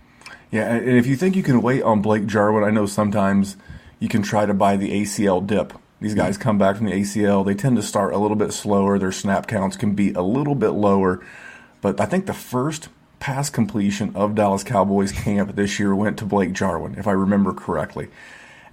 Yeah, 0.52 0.74
and 0.74 0.98
if 0.98 1.06
you 1.06 1.16
think 1.16 1.36
you 1.36 1.44
can 1.44 1.62
wait 1.62 1.84
on 1.84 2.02
Blake 2.02 2.26
Jarwin, 2.26 2.64
I 2.64 2.72
know 2.72 2.86
sometimes 2.86 3.56
you 4.00 4.08
can 4.08 4.24
try 4.24 4.46
to 4.46 4.54
buy 4.54 4.78
the 4.78 4.90
ACL 4.90 5.46
dip. 5.46 5.74
These 6.02 6.16
guys 6.16 6.38
come 6.38 6.58
back 6.58 6.78
from 6.78 6.86
the 6.86 6.94
ACL, 6.94 7.46
they 7.46 7.54
tend 7.54 7.76
to 7.76 7.84
start 7.84 8.14
a 8.14 8.18
little 8.18 8.38
bit 8.38 8.54
slower. 8.54 8.98
Their 8.98 9.12
snap 9.12 9.48
counts 9.48 9.76
can 9.76 9.94
be 9.96 10.14
a 10.14 10.22
little 10.22 10.56
bit 10.56 10.70
lower, 10.70 11.24
but 11.82 12.00
I 12.00 12.06
think 12.06 12.26
the 12.26 12.34
first 12.34 12.88
pass 13.20 13.50
completion 13.50 14.16
of 14.16 14.36
Dallas 14.36 14.64
Cowboys 14.64 15.12
camp 15.12 15.56
this 15.56 15.80
year 15.80 15.96
went 15.96 16.18
to 16.20 16.26
Blake 16.26 16.54
Jarwin, 16.54 16.96
if 16.98 17.08
I 17.08 17.12
remember 17.12 17.54
correctly. 17.54 18.10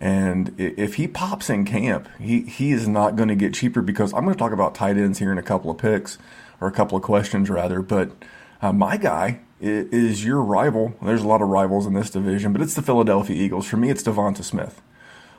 And 0.00 0.54
if 0.58 0.96
he 0.96 1.08
pops 1.08 1.48
in 1.48 1.64
camp, 1.64 2.08
he, 2.18 2.42
he 2.42 2.72
is 2.72 2.86
not 2.86 3.16
going 3.16 3.28
to 3.28 3.34
get 3.34 3.54
cheaper 3.54 3.80
because 3.80 4.12
I'm 4.12 4.24
going 4.24 4.34
to 4.34 4.38
talk 4.38 4.52
about 4.52 4.74
tight 4.74 4.96
ends 4.96 5.18
here 5.18 5.32
in 5.32 5.38
a 5.38 5.42
couple 5.42 5.70
of 5.70 5.78
picks 5.78 6.18
or 6.60 6.68
a 6.68 6.72
couple 6.72 6.96
of 6.98 7.02
questions 7.02 7.48
rather. 7.48 7.80
But 7.80 8.12
uh, 8.60 8.72
my 8.72 8.98
guy 8.98 9.40
is, 9.60 10.24
your 10.24 10.42
rival. 10.42 10.94
There's 11.00 11.22
a 11.22 11.26
lot 11.28 11.40
of 11.40 11.48
rivals 11.48 11.86
in 11.86 11.94
this 11.94 12.10
division, 12.10 12.52
but 12.52 12.60
it's 12.60 12.74
the 12.74 12.82
Philadelphia 12.82 13.36
Eagles. 13.36 13.66
For 13.66 13.76
me, 13.76 13.90
it's 13.90 14.02
Devonta 14.02 14.44
Smith. 14.44 14.82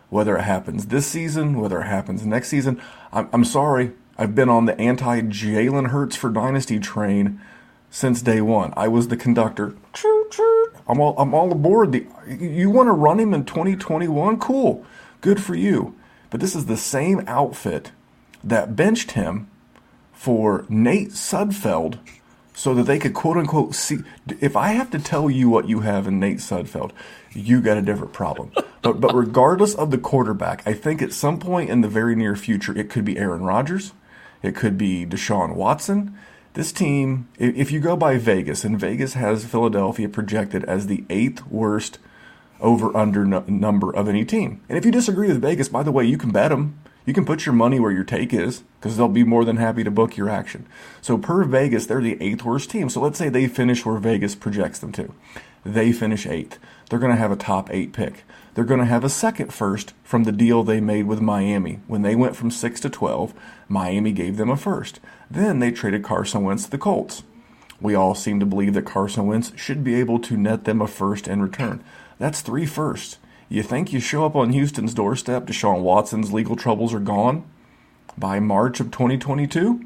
Whether 0.09 0.37
it 0.37 0.43
happens 0.43 0.87
this 0.87 1.05
season, 1.05 1.59
whether 1.59 1.81
it 1.81 1.87
happens 1.87 2.25
next 2.25 2.47
season, 2.47 2.81
I'm, 3.11 3.29
I'm 3.33 3.45
sorry. 3.45 3.91
I've 4.17 4.33
been 4.33 4.49
on 4.49 4.65
the 4.65 4.79
anti 4.79 5.21
Jalen 5.21 5.89
Hurts 5.89 6.15
for 6.15 6.29
Dynasty 6.29 6.79
train 6.79 7.41
since 7.97 8.21
day 8.21 8.39
one. 8.41 8.71
I 8.77 8.88
was 8.88 9.07
the 9.07 9.17
conductor. 9.17 9.75
I'm 10.88 10.99
all 10.99 11.15
I'm 11.17 11.33
all 11.33 11.51
aboard. 11.51 11.91
The 11.91 12.05
you 12.27 12.69
want 12.69 12.88
to 12.88 12.91
run 12.91 13.19
him 13.19 13.33
in 13.33 13.43
2021? 13.43 14.39
Cool, 14.39 14.86
good 15.21 15.41
for 15.41 15.55
you. 15.55 15.95
But 16.29 16.39
this 16.39 16.55
is 16.55 16.67
the 16.67 16.77
same 16.77 17.23
outfit 17.25 17.91
that 18.43 18.75
benched 18.75 19.12
him 19.12 19.49
for 20.13 20.63
Nate 20.69 21.10
Sudfeld 21.10 21.97
so 22.53 22.75
that 22.75 22.83
they 22.83 22.99
could 22.99 23.15
quote 23.15 23.36
unquote 23.36 23.73
see. 23.73 23.97
If 24.39 24.55
I 24.55 24.73
have 24.73 24.91
to 24.91 24.99
tell 24.99 25.31
you 25.31 25.49
what 25.49 25.67
you 25.67 25.79
have 25.79 26.05
in 26.05 26.19
Nate 26.19 26.38
Sudfeld, 26.38 26.91
you 27.33 27.62
got 27.62 27.77
a 27.77 27.81
different 27.81 28.13
problem. 28.13 28.51
but 28.83 29.01
but 29.01 29.15
regardless 29.15 29.73
of 29.73 29.89
the 29.89 29.97
quarterback, 29.97 30.62
I 30.67 30.73
think 30.73 31.01
at 31.01 31.13
some 31.13 31.39
point 31.39 31.71
in 31.71 31.81
the 31.81 31.88
very 31.88 32.15
near 32.15 32.36
future, 32.36 32.77
it 32.77 32.91
could 32.91 33.05
be 33.05 33.17
Aaron 33.17 33.41
Rodgers, 33.41 33.93
it 34.43 34.55
could 34.55 34.77
be 34.77 35.03
Deshaun 35.03 35.55
Watson, 35.55 36.15
this 36.57 36.71
team, 36.71 37.29
if 37.37 37.71
you 37.71 37.79
go 37.79 37.95
by 37.95 38.17
Vegas, 38.17 38.63
and 38.63 38.79
Vegas 38.79 39.13
has 39.13 39.45
Philadelphia 39.45 40.09
projected 40.09 40.63
as 40.63 40.87
the 40.87 41.05
eighth 41.07 41.45
worst 41.45 41.99
over 42.59 42.97
under 42.97 43.23
number 43.23 43.95
of 43.95 44.09
any 44.09 44.25
team. 44.25 44.59
And 44.67 44.75
if 44.75 44.83
you 44.83 44.91
disagree 44.91 45.27
with 45.27 45.39
Vegas, 45.39 45.69
by 45.69 45.83
the 45.83 45.91
way, 45.91 46.05
you 46.05 46.17
can 46.17 46.31
bet 46.31 46.49
them. 46.49 46.79
You 47.05 47.13
can 47.13 47.25
put 47.25 47.45
your 47.45 47.53
money 47.53 47.79
where 47.79 47.91
your 47.91 48.03
take 48.03 48.33
is 48.33 48.63
because 48.79 48.97
they'll 48.97 49.07
be 49.07 49.23
more 49.23 49.45
than 49.45 49.57
happy 49.57 49.83
to 49.83 49.91
book 49.91 50.17
your 50.17 50.29
action. 50.29 50.67
So, 50.99 51.19
per 51.19 51.43
Vegas, 51.43 51.85
they're 51.85 52.01
the 52.01 52.19
eighth 52.19 52.43
worst 52.43 52.71
team. 52.71 52.89
So, 52.89 53.01
let's 53.01 53.19
say 53.19 53.29
they 53.29 53.47
finish 53.47 53.85
where 53.85 53.99
Vegas 53.99 54.33
projects 54.33 54.79
them 54.79 54.91
to. 54.93 55.13
They 55.63 55.91
finish 55.91 56.25
eighth. 56.25 56.57
They're 56.89 56.97
going 56.97 57.11
to 57.11 57.21
have 57.21 57.31
a 57.31 57.35
top 57.35 57.69
eight 57.71 57.93
pick. 57.93 58.23
They're 58.55 58.65
going 58.65 58.79
to 58.79 58.85
have 58.87 59.03
a 59.03 59.09
second 59.09 59.53
first 59.53 59.93
from 60.03 60.23
the 60.23 60.31
deal 60.31 60.63
they 60.63 60.81
made 60.81 61.05
with 61.05 61.21
Miami. 61.21 61.81
When 61.85 62.01
they 62.01 62.15
went 62.15 62.35
from 62.35 62.49
6 62.49 62.79
to 62.79 62.89
12, 62.89 63.35
Miami 63.69 64.11
gave 64.11 64.37
them 64.37 64.49
a 64.49 64.57
first. 64.57 64.99
Then 65.29 65.59
they 65.59 65.71
traded 65.71 66.03
Carson 66.03 66.43
Wentz 66.43 66.65
to 66.65 66.71
the 66.71 66.77
Colts. 66.77 67.23
We 67.79 67.95
all 67.95 68.15
seem 68.15 68.39
to 68.39 68.45
believe 68.45 68.73
that 68.73 68.85
Carson 68.85 69.27
Wentz 69.27 69.51
should 69.55 69.83
be 69.83 69.95
able 69.95 70.19
to 70.19 70.37
net 70.37 70.63
them 70.63 70.81
a 70.81 70.87
first 70.87 71.27
in 71.27 71.41
return. 71.41 71.83
That's 72.17 72.41
three 72.41 72.65
firsts. 72.65 73.17
You 73.49 73.63
think 73.63 73.93
you 73.93 73.99
show 73.99 74.25
up 74.25 74.35
on 74.35 74.51
Houston's 74.51 74.93
doorstep, 74.93 75.45
Deshaun 75.45 75.81
Watson's 75.81 76.33
legal 76.33 76.55
troubles 76.55 76.93
are 76.93 76.99
gone 76.99 77.45
by 78.17 78.39
March 78.39 78.79
of 78.79 78.91
2022? 78.91 79.81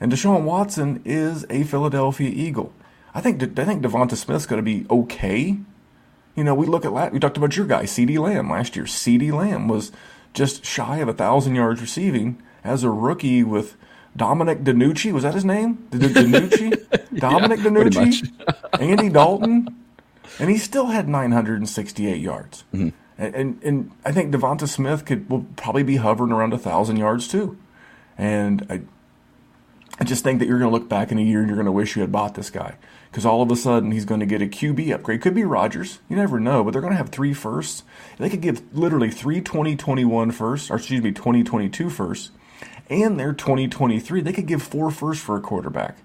And 0.00 0.12
Deshaun 0.12 0.42
Watson 0.42 1.00
is 1.04 1.46
a 1.48 1.62
Philadelphia 1.64 2.28
Eagle. 2.28 2.72
I 3.14 3.20
think 3.20 3.42
I 3.58 3.64
think 3.64 3.82
Devonta 3.82 4.14
Smith's 4.14 4.44
going 4.44 4.62
to 4.62 4.62
be 4.62 4.86
okay. 4.90 5.56
You 6.34 6.44
know, 6.44 6.54
we 6.54 6.66
look 6.66 6.84
at 6.84 7.12
we 7.12 7.18
talked 7.18 7.38
about 7.38 7.56
your 7.56 7.66
guy, 7.66 7.84
CeeDee 7.84 8.18
Lamb 8.18 8.50
last 8.50 8.76
year. 8.76 8.84
CeeDee 8.84 9.32
Lamb 9.32 9.68
was 9.68 9.90
just 10.34 10.66
shy 10.66 10.98
of 10.98 11.08
a 11.08 11.14
thousand 11.14 11.54
yards 11.54 11.80
receiving 11.80 12.42
as 12.62 12.84
a 12.84 12.90
rookie 12.90 13.42
with 13.42 13.76
Dominic 14.16 14.60
DiNucci. 14.60 15.12
Was 15.12 15.22
that 15.22 15.34
his 15.34 15.44
name? 15.44 15.86
DiNucci? 15.90 17.18
Dominic 17.18 17.58
yeah, 17.58 17.64
DiNucci? 17.64 18.80
Andy 18.80 19.08
Dalton? 19.08 19.68
And 20.38 20.50
he 20.50 20.58
still 20.58 20.86
had 20.86 21.08
968 21.08 22.20
yards. 22.20 22.64
Mm-hmm. 22.74 22.88
And, 23.18 23.34
and, 23.34 23.62
and 23.62 23.90
I 24.04 24.12
think 24.12 24.34
Devonta 24.34 24.68
Smith 24.68 25.04
could 25.04 25.30
will 25.30 25.46
probably 25.56 25.82
be 25.82 25.96
hovering 25.96 26.32
around 26.32 26.52
a 26.52 26.58
thousand 26.58 26.96
yards 26.96 27.28
too. 27.28 27.56
And 28.18 28.66
I 28.68 28.82
I 29.98 30.04
just 30.04 30.22
think 30.24 30.40
that 30.40 30.46
you're 30.46 30.58
going 30.58 30.70
to 30.70 30.76
look 30.76 30.88
back 30.88 31.10
in 31.10 31.18
a 31.18 31.22
year 31.22 31.40
and 31.40 31.48
you're 31.48 31.56
going 31.56 31.66
to 31.66 31.72
wish 31.72 31.96
you 31.96 32.02
had 32.02 32.12
bought 32.12 32.34
this 32.34 32.50
guy 32.50 32.76
because 33.10 33.24
all 33.24 33.40
of 33.40 33.50
a 33.50 33.56
sudden 33.56 33.92
he's 33.92 34.04
going 34.04 34.20
to 34.20 34.26
get 34.26 34.42
a 34.42 34.46
QB 34.46 34.92
upgrade. 34.92 35.22
Could 35.22 35.34
be 35.34 35.44
Rodgers. 35.44 36.00
You 36.08 36.16
never 36.16 36.38
know, 36.38 36.62
but 36.62 36.72
they're 36.72 36.82
going 36.82 36.92
to 36.92 36.98
have 36.98 37.08
three 37.08 37.32
firsts. 37.32 37.82
They 38.18 38.28
could 38.28 38.42
give 38.42 38.62
literally 38.76 39.10
three 39.10 39.40
2021 39.40 40.32
firsts, 40.32 40.70
or 40.70 40.76
excuse 40.76 41.02
me, 41.02 41.12
2022 41.12 41.88
firsts, 41.88 42.30
and 42.88 43.18
their 43.18 43.32
2023. 43.32 44.20
They 44.20 44.32
could 44.32 44.46
give 44.46 44.62
four 44.62 44.90
firsts 44.90 45.24
for 45.24 45.36
a 45.36 45.40
quarterback. 45.40 45.98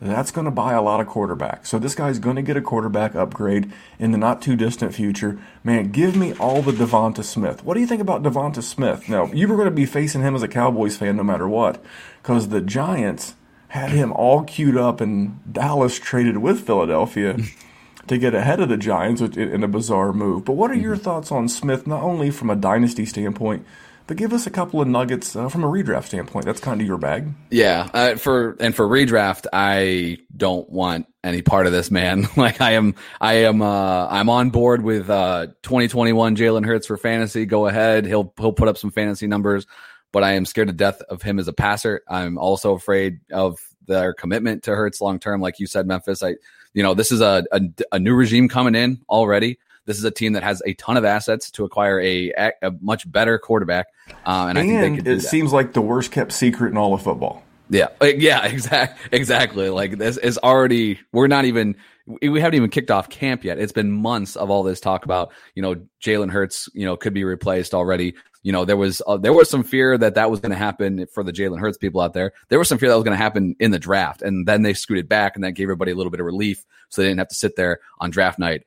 That's 0.00 0.30
going 0.30 0.44
to 0.44 0.50
buy 0.50 0.74
a 0.74 0.82
lot 0.82 1.00
of 1.00 1.06
quarterbacks. 1.06 1.68
So 1.68 1.78
this 1.78 1.94
guy's 1.94 2.18
going 2.18 2.36
to 2.36 2.42
get 2.42 2.56
a 2.56 2.60
quarterback 2.60 3.14
upgrade 3.14 3.72
in 3.98 4.12
the 4.12 4.18
not 4.18 4.42
too 4.42 4.54
distant 4.54 4.94
future. 4.94 5.38
Man, 5.64 5.90
give 5.90 6.14
me 6.14 6.34
all 6.34 6.60
the 6.60 6.72
Devonta 6.72 7.24
Smith. 7.24 7.64
What 7.64 7.74
do 7.74 7.80
you 7.80 7.86
think 7.86 8.02
about 8.02 8.22
Devonta 8.22 8.62
Smith? 8.62 9.08
Now, 9.08 9.26
you 9.32 9.48
were 9.48 9.56
going 9.56 9.68
to 9.68 9.74
be 9.74 9.86
facing 9.86 10.20
him 10.20 10.34
as 10.34 10.42
a 10.42 10.48
Cowboys 10.48 10.98
fan 10.98 11.16
no 11.16 11.24
matter 11.24 11.48
what, 11.48 11.82
because 12.22 12.48
the 12.48 12.60
Giants 12.60 13.36
had 13.68 13.90
him 13.90 14.12
all 14.12 14.44
queued 14.44 14.76
up 14.76 15.00
and 15.00 15.40
Dallas 15.50 15.98
traded 15.98 16.38
with 16.38 16.66
Philadelphia 16.66 17.38
to 18.06 18.18
get 18.18 18.34
ahead 18.34 18.60
of 18.60 18.68
the 18.68 18.76
Giants 18.76 19.22
in 19.22 19.64
a 19.64 19.68
bizarre 19.68 20.12
move. 20.12 20.44
But 20.44 20.52
what 20.52 20.70
are 20.70 20.74
your 20.74 20.94
mm-hmm. 20.94 21.04
thoughts 21.04 21.32
on 21.32 21.48
Smith, 21.48 21.86
not 21.86 22.02
only 22.02 22.30
from 22.30 22.50
a 22.50 22.56
dynasty 22.56 23.06
standpoint, 23.06 23.64
but 24.06 24.16
give 24.16 24.32
us 24.32 24.46
a 24.46 24.50
couple 24.50 24.80
of 24.80 24.88
nuggets 24.88 25.34
uh, 25.34 25.48
from 25.48 25.64
a 25.64 25.66
redraft 25.66 26.06
standpoint. 26.06 26.46
That's 26.46 26.60
kind 26.60 26.80
of 26.80 26.86
your 26.86 26.98
bag. 26.98 27.28
Yeah, 27.50 27.88
uh, 27.92 28.16
for 28.16 28.56
and 28.60 28.74
for 28.74 28.86
redraft, 28.86 29.46
I 29.52 30.18
don't 30.36 30.68
want 30.70 31.06
any 31.24 31.42
part 31.42 31.66
of 31.66 31.72
this, 31.72 31.90
man. 31.90 32.28
like 32.36 32.60
I 32.60 32.72
am, 32.72 32.94
I 33.20 33.34
am, 33.44 33.62
uh, 33.62 34.06
I'm 34.08 34.28
on 34.28 34.50
board 34.50 34.82
with 34.82 35.10
uh, 35.10 35.46
2021 35.62 36.36
Jalen 36.36 36.64
Hurts 36.64 36.86
for 36.86 36.96
fantasy. 36.96 37.46
Go 37.46 37.66
ahead, 37.66 38.06
he'll 38.06 38.32
he'll 38.38 38.52
put 38.52 38.68
up 38.68 38.78
some 38.78 38.90
fantasy 38.90 39.26
numbers, 39.26 39.66
but 40.12 40.22
I 40.22 40.32
am 40.32 40.46
scared 40.46 40.68
to 40.68 40.74
death 40.74 41.02
of 41.02 41.22
him 41.22 41.38
as 41.38 41.48
a 41.48 41.52
passer. 41.52 42.02
I'm 42.08 42.38
also 42.38 42.74
afraid 42.74 43.20
of 43.32 43.58
their 43.86 44.12
commitment 44.14 44.64
to 44.64 44.74
Hurts 44.74 45.00
long 45.00 45.18
term. 45.18 45.40
Like 45.40 45.58
you 45.58 45.66
said, 45.66 45.86
Memphis, 45.86 46.22
I, 46.22 46.36
you 46.74 46.82
know, 46.82 46.94
this 46.94 47.10
is 47.10 47.20
a, 47.20 47.44
a, 47.50 47.60
a 47.92 47.98
new 47.98 48.14
regime 48.14 48.48
coming 48.48 48.74
in 48.74 49.00
already. 49.08 49.58
This 49.86 49.98
is 49.98 50.04
a 50.04 50.10
team 50.10 50.34
that 50.34 50.42
has 50.42 50.62
a 50.66 50.74
ton 50.74 50.96
of 50.96 51.04
assets 51.04 51.50
to 51.52 51.64
acquire 51.64 52.00
a, 52.00 52.32
a 52.62 52.72
much 52.80 53.10
better 53.10 53.38
quarterback, 53.38 53.86
uh, 54.26 54.46
and, 54.48 54.58
and, 54.58 54.58
I 54.58 54.62
think 54.62 54.80
they 54.80 54.96
could. 54.96 55.18
It 55.18 55.22
seems 55.22 55.52
like 55.52 55.72
the 55.72 55.80
worst 55.80 56.10
kept 56.10 56.32
secret 56.32 56.70
in 56.70 56.76
all 56.76 56.92
of 56.92 57.02
football. 57.02 57.42
Yeah, 57.70 57.88
yeah, 58.02 58.44
exact, 58.46 58.98
exactly. 59.12 59.70
Like 59.70 59.98
this 59.98 60.16
is 60.16 60.38
already. 60.38 61.00
We're 61.12 61.28
not 61.28 61.44
even. 61.44 61.76
We 62.22 62.40
haven't 62.40 62.54
even 62.54 62.70
kicked 62.70 62.92
off 62.92 63.08
camp 63.08 63.42
yet. 63.42 63.58
It's 63.58 63.72
been 63.72 63.90
months 63.90 64.36
of 64.36 64.48
all 64.48 64.62
this 64.62 64.80
talk 64.80 65.04
about 65.04 65.32
you 65.54 65.62
know 65.62 65.76
Jalen 66.00 66.30
Hurts. 66.30 66.68
You 66.74 66.86
know 66.86 66.96
could 66.96 67.14
be 67.14 67.24
replaced 67.24 67.74
already. 67.74 68.14
You 68.42 68.52
know 68.52 68.64
there 68.64 68.76
was 68.76 69.02
uh, 69.06 69.16
there 69.16 69.32
was 69.32 69.50
some 69.50 69.64
fear 69.64 69.98
that 69.98 70.14
that 70.14 70.30
was 70.30 70.40
going 70.40 70.52
to 70.52 70.58
happen 70.58 71.06
for 71.12 71.24
the 71.24 71.32
Jalen 71.32 71.58
Hurts 71.58 71.78
people 71.78 72.00
out 72.00 72.12
there. 72.12 72.32
There 72.48 72.58
was 72.58 72.68
some 72.68 72.78
fear 72.78 72.88
that 72.88 72.94
was 72.94 73.04
going 73.04 73.16
to 73.16 73.22
happen 73.22 73.56
in 73.58 73.72
the 73.72 73.78
draft, 73.78 74.22
and 74.22 74.46
then 74.46 74.62
they 74.62 74.74
scooted 74.74 75.08
back, 75.08 75.34
and 75.34 75.44
that 75.44 75.52
gave 75.52 75.64
everybody 75.64 75.90
a 75.90 75.96
little 75.96 76.10
bit 76.10 76.20
of 76.20 76.26
relief, 76.26 76.64
so 76.88 77.02
they 77.02 77.08
didn't 77.08 77.18
have 77.18 77.28
to 77.28 77.34
sit 77.34 77.56
there 77.56 77.80
on 77.98 78.10
draft 78.10 78.38
night 78.38 78.62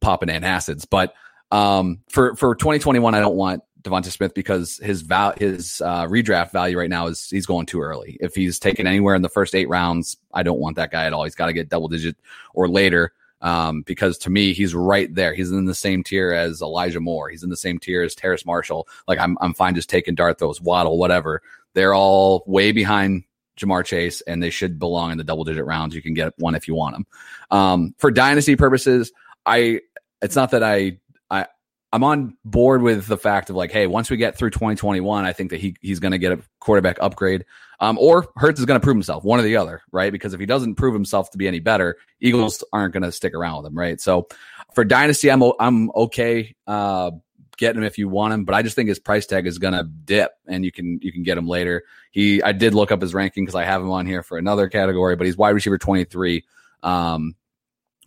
popping 0.00 0.28
antacids. 0.28 0.86
But 0.88 1.14
um, 1.50 2.00
for 2.08 2.34
for 2.36 2.54
2021, 2.54 3.14
I 3.14 3.20
don't 3.20 3.36
want 3.36 3.62
Devonta 3.82 4.10
Smith 4.10 4.34
because 4.34 4.78
his 4.78 5.02
val- 5.02 5.34
his 5.36 5.80
uh, 5.84 6.06
redraft 6.06 6.52
value 6.52 6.78
right 6.78 6.90
now 6.90 7.06
is 7.06 7.28
he's 7.28 7.46
going 7.46 7.66
too 7.66 7.80
early. 7.80 8.16
If 8.20 8.34
he's 8.34 8.58
taken 8.58 8.86
anywhere 8.86 9.14
in 9.14 9.22
the 9.22 9.28
first 9.28 9.54
eight 9.54 9.68
rounds, 9.68 10.16
I 10.32 10.42
don't 10.42 10.58
want 10.58 10.76
that 10.76 10.90
guy 10.90 11.04
at 11.04 11.12
all. 11.12 11.24
He's 11.24 11.34
got 11.34 11.46
to 11.46 11.52
get 11.52 11.68
double 11.68 11.88
digit 11.88 12.16
or 12.54 12.68
later. 12.68 13.12
Um, 13.40 13.82
because 13.82 14.18
to 14.18 14.30
me, 14.30 14.52
he's 14.52 14.74
right 14.74 15.14
there. 15.14 15.32
He's 15.32 15.52
in 15.52 15.64
the 15.66 15.74
same 15.74 16.02
tier 16.02 16.32
as 16.32 16.60
Elijah 16.60 16.98
Moore. 16.98 17.28
He's 17.28 17.44
in 17.44 17.50
the 17.50 17.56
same 17.56 17.78
tier 17.78 18.02
as 18.02 18.16
Terrace 18.16 18.44
Marshall. 18.44 18.88
Like 19.06 19.20
I'm, 19.20 19.38
I'm 19.40 19.54
fine 19.54 19.76
just 19.76 19.88
taking 19.88 20.16
dart 20.16 20.40
Waddle, 20.60 20.98
whatever. 20.98 21.40
They're 21.74 21.94
all 21.94 22.42
way 22.46 22.72
behind 22.72 23.22
Ja'Marr 23.58 23.84
Chase, 23.84 24.22
and 24.22 24.42
they 24.42 24.50
should 24.50 24.78
belong 24.78 25.12
in 25.12 25.18
the 25.18 25.24
double 25.24 25.44
digit 25.44 25.64
rounds. 25.64 25.94
You 25.94 26.02
can 26.02 26.14
get 26.14 26.32
one 26.38 26.56
if 26.56 26.66
you 26.66 26.74
want 26.74 26.96
them. 26.96 27.06
Um, 27.50 27.94
for 27.98 28.10
dynasty 28.10 28.56
purposes, 28.56 29.12
I 29.46 29.80
it's 30.22 30.36
not 30.36 30.50
that 30.52 30.62
I 30.62 30.98
I 31.30 31.46
I'm 31.92 32.04
on 32.04 32.36
board 32.44 32.82
with 32.82 33.06
the 33.06 33.16
fact 33.16 33.48
of 33.48 33.56
like, 33.56 33.72
hey, 33.72 33.86
once 33.86 34.10
we 34.10 34.16
get 34.16 34.36
through 34.36 34.50
2021, 34.50 35.24
I 35.24 35.32
think 35.32 35.50
that 35.50 35.60
he 35.60 35.74
he's 35.80 36.00
going 36.00 36.12
to 36.12 36.18
get 36.18 36.32
a 36.32 36.40
quarterback 36.60 36.98
upgrade, 37.00 37.44
um, 37.80 37.96
or 37.98 38.28
Hurts 38.36 38.60
is 38.60 38.66
going 38.66 38.78
to 38.78 38.84
prove 38.84 38.96
himself, 38.96 39.24
one 39.24 39.38
or 39.38 39.42
the 39.42 39.56
other, 39.56 39.82
right? 39.90 40.12
Because 40.12 40.34
if 40.34 40.40
he 40.40 40.46
doesn't 40.46 40.74
prove 40.74 40.92
himself 40.92 41.30
to 41.30 41.38
be 41.38 41.48
any 41.48 41.60
better, 41.60 41.96
Eagles 42.20 42.62
aren't 42.72 42.92
going 42.92 43.04
to 43.04 43.12
stick 43.12 43.34
around 43.34 43.62
with 43.62 43.72
him, 43.72 43.78
right? 43.78 44.00
So 44.00 44.28
for 44.74 44.84
dynasty, 44.84 45.30
I'm 45.30 45.42
I'm 45.58 45.90
okay 45.92 46.54
uh, 46.66 47.12
getting 47.56 47.82
him 47.82 47.86
if 47.86 47.96
you 47.96 48.08
want 48.08 48.34
him, 48.34 48.44
but 48.44 48.54
I 48.54 48.62
just 48.62 48.76
think 48.76 48.88
his 48.88 48.98
price 48.98 49.26
tag 49.26 49.46
is 49.46 49.58
going 49.58 49.74
to 49.74 49.84
dip, 49.84 50.32
and 50.46 50.64
you 50.64 50.72
can 50.72 50.98
you 51.02 51.12
can 51.12 51.22
get 51.22 51.38
him 51.38 51.48
later. 51.48 51.84
He 52.10 52.42
I 52.42 52.52
did 52.52 52.74
look 52.74 52.92
up 52.92 53.00
his 53.00 53.14
ranking 53.14 53.44
because 53.44 53.54
I 53.54 53.64
have 53.64 53.80
him 53.80 53.90
on 53.90 54.06
here 54.06 54.22
for 54.22 54.36
another 54.36 54.68
category, 54.68 55.16
but 55.16 55.26
he's 55.26 55.36
wide 55.36 55.50
receiver 55.50 55.78
23. 55.78 56.44
Um, 56.82 57.34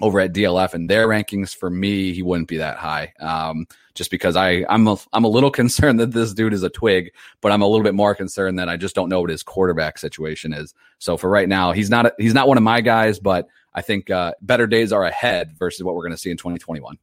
over 0.01 0.19
at 0.19 0.33
DLF 0.33 0.73
and 0.73 0.89
their 0.89 1.07
rankings 1.07 1.55
for 1.55 1.69
me, 1.69 2.13
he 2.13 2.21
wouldn't 2.21 2.47
be 2.47 2.57
that 2.57 2.77
high. 2.77 3.13
Um, 3.19 3.67
just 3.93 4.11
because 4.11 4.35
I, 4.35 4.65
I'm 4.69 4.87
a, 4.87 4.97
I'm 5.13 5.23
a 5.23 5.29
little 5.29 5.51
concerned 5.61 5.99
that 5.99 6.11
this 6.11 6.33
dude 6.33 6.53
is 6.53 6.63
a 6.63 6.69
twig, 6.69 7.11
but 7.41 7.51
I'm 7.51 7.61
a 7.61 7.67
little 7.67 7.83
bit 7.83 7.93
more 7.93 8.15
concerned 8.15 8.59
that 8.59 8.69
I 8.69 8.77
just 8.77 8.95
don't 8.95 9.09
know 9.09 9.21
what 9.21 9.29
his 9.29 9.43
quarterback 9.43 9.97
situation 9.97 10.53
is. 10.53 10.73
So 10.99 11.17
for 11.17 11.29
right 11.29 11.47
now, 11.47 11.71
he's 11.71 11.89
not, 11.89 12.07
a, 12.07 12.13
he's 12.17 12.33
not 12.33 12.47
one 12.47 12.57
of 12.57 12.63
my 12.63 12.81
guys, 12.81 13.19
but 13.19 13.47
I 13.73 13.81
think, 13.81 14.09
uh, 14.09 14.33
better 14.41 14.67
days 14.67 14.91
are 14.91 15.03
ahead 15.03 15.57
versus 15.57 15.83
what 15.83 15.95
we're 15.95 16.03
going 16.03 16.11
to 16.11 16.17
see 16.17 16.31
in 16.31 16.37
2021. 16.37 16.97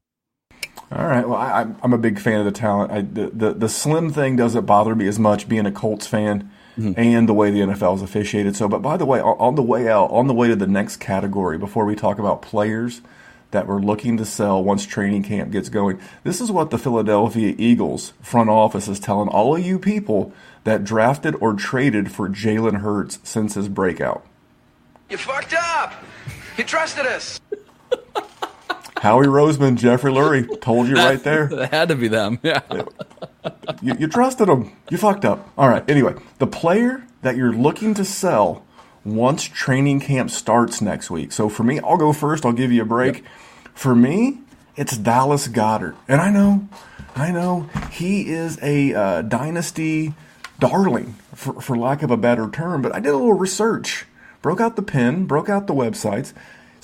All 0.90 1.04
right. 1.04 1.28
Well, 1.28 1.38
I, 1.38 1.66
am 1.82 1.92
a 1.92 1.98
big 1.98 2.18
fan 2.18 2.38
of 2.40 2.46
the 2.46 2.52
talent. 2.52 2.90
I, 2.90 3.02
the, 3.02 3.30
the, 3.30 3.54
the 3.54 3.68
slim 3.68 4.10
thing 4.10 4.36
doesn't 4.36 4.64
bother 4.64 4.94
me 4.94 5.06
as 5.06 5.18
much 5.18 5.48
being 5.48 5.66
a 5.66 5.72
Colts 5.72 6.06
fan 6.06 6.50
mm-hmm. 6.78 6.92
and 6.96 7.28
the 7.28 7.34
way 7.34 7.50
the 7.50 7.60
NFL 7.60 7.96
is 7.96 8.02
officiated. 8.02 8.56
So, 8.56 8.68
but 8.68 8.80
by 8.80 8.96
the 8.96 9.04
way, 9.04 9.20
on 9.20 9.54
the 9.54 9.62
way 9.62 9.88
out, 9.88 10.10
on 10.10 10.26
the 10.26 10.34
way 10.34 10.48
to 10.48 10.56
the 10.56 10.66
next 10.66 10.98
category, 10.98 11.58
before 11.58 11.84
we 11.84 11.94
talk 11.94 12.18
about 12.18 12.42
players 12.42 13.00
that 13.50 13.66
we're 13.66 13.80
looking 13.80 14.16
to 14.18 14.24
sell 14.24 14.62
once 14.62 14.86
training 14.86 15.22
camp 15.22 15.50
gets 15.50 15.68
going, 15.68 15.98
this 16.24 16.40
is 16.40 16.50
what 16.52 16.70
the 16.70 16.78
Philadelphia 16.78 17.54
Eagles 17.58 18.12
front 18.22 18.50
office 18.50 18.88
is 18.88 19.00
telling 19.00 19.28
all 19.28 19.56
of 19.56 19.64
you 19.64 19.78
people 19.78 20.32
that 20.64 20.84
drafted 20.84 21.34
or 21.40 21.54
traded 21.54 22.12
for 22.12 22.28
Jalen 22.28 22.80
Hurts 22.80 23.18
since 23.22 23.54
his 23.54 23.68
breakout. 23.68 24.24
You 25.08 25.16
fucked 25.16 25.54
up. 25.54 25.94
You 26.56 26.64
trusted 26.64 27.06
us. 27.06 27.40
Howie 29.00 29.26
Roseman, 29.26 29.76
Jeffrey 29.76 30.12
Lurie, 30.12 30.60
told 30.60 30.88
you 30.88 30.96
right 30.96 31.22
there. 31.22 31.48
It 31.58 31.70
had 31.70 31.88
to 31.88 31.96
be 31.96 32.08
them. 32.08 32.38
Yeah. 32.42 32.60
you, 33.82 33.94
you 33.98 34.08
trusted 34.08 34.48
them. 34.48 34.72
You 34.90 34.98
fucked 34.98 35.24
up. 35.24 35.48
All 35.56 35.68
right. 35.68 35.88
Anyway, 35.88 36.14
the 36.38 36.46
player 36.46 37.04
that 37.22 37.36
you're 37.36 37.52
looking 37.52 37.94
to 37.94 38.04
sell 38.04 38.64
once 39.04 39.44
training 39.44 40.00
camp 40.00 40.30
starts 40.30 40.80
next 40.80 41.10
week. 41.10 41.32
So 41.32 41.48
for 41.48 41.62
me, 41.64 41.80
I'll 41.80 41.96
go 41.96 42.12
first. 42.12 42.44
I'll 42.44 42.52
give 42.52 42.72
you 42.72 42.82
a 42.82 42.86
break. 42.86 43.16
Yep. 43.16 43.24
For 43.74 43.94
me, 43.94 44.38
it's 44.76 44.96
Dallas 44.96 45.48
Goedert. 45.48 45.96
And 46.06 46.20
I 46.20 46.30
know, 46.30 46.68
I 47.16 47.30
know, 47.30 47.68
he 47.90 48.28
is 48.28 48.58
a 48.62 48.94
uh, 48.94 49.22
dynasty 49.22 50.14
darling, 50.58 51.14
for, 51.34 51.60
for 51.60 51.76
lack 51.76 52.02
of 52.02 52.10
a 52.10 52.16
better 52.16 52.48
term, 52.50 52.82
but 52.82 52.94
I 52.94 53.00
did 53.00 53.10
a 53.10 53.16
little 53.16 53.34
research, 53.34 54.06
broke 54.42 54.60
out 54.60 54.76
the 54.76 54.82
pen, 54.82 55.24
broke 55.26 55.48
out 55.48 55.66
the 55.66 55.74
websites. 55.74 56.32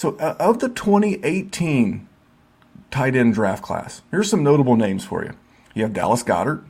So 0.05 0.17
of 0.19 0.59
the 0.59 0.69
2018 0.69 2.07
tight 2.91 3.17
end 3.17 3.33
draft 3.33 3.63
class, 3.63 4.03
here's 4.11 4.29
some 4.29 4.43
notable 4.45 4.77
names 4.77 5.03
for 5.03 5.25
you. 5.25 5.33
You 5.73 5.85
have 5.85 5.95
Dallas 5.95 6.23
Goedert, 6.23 6.63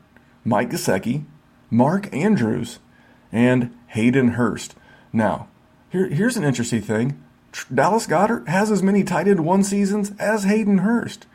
Mike 0.45 0.71
Gesicki, 0.71 1.25
Mark 1.69 2.15
Andrews, 2.15 2.79
and 3.33 3.77
Hayden 3.89 4.29
Hurst. 4.35 4.77
Now, 5.13 5.49
here, 5.91 6.09
here's 6.09 6.37
an 6.37 6.45
interesting 6.45 6.81
thing. 6.81 7.21
Dallas 7.75 8.07
Goedert 8.07 8.47
has 8.47 8.71
as 8.71 8.85
many 8.85 9.03
tight 9.03 9.27
end 9.27 9.45
one 9.45 9.65
seasons 9.65 10.13
as 10.21 10.45
Hayden 10.45 10.79
Hurst. 10.79 11.27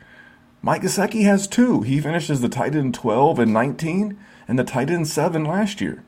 Mike 0.62 0.80
Gesicki 0.80 1.24
has 1.24 1.46
two. 1.46 1.82
He 1.82 2.00
finishes 2.00 2.40
the 2.40 2.48
tight 2.48 2.74
end 2.74 2.94
12 2.94 3.40
and 3.40 3.52
19 3.52 4.18
and 4.48 4.58
the 4.58 4.64
tight 4.64 4.88
end 4.88 5.06
7 5.06 5.44
last 5.44 5.82
year. 5.82 6.02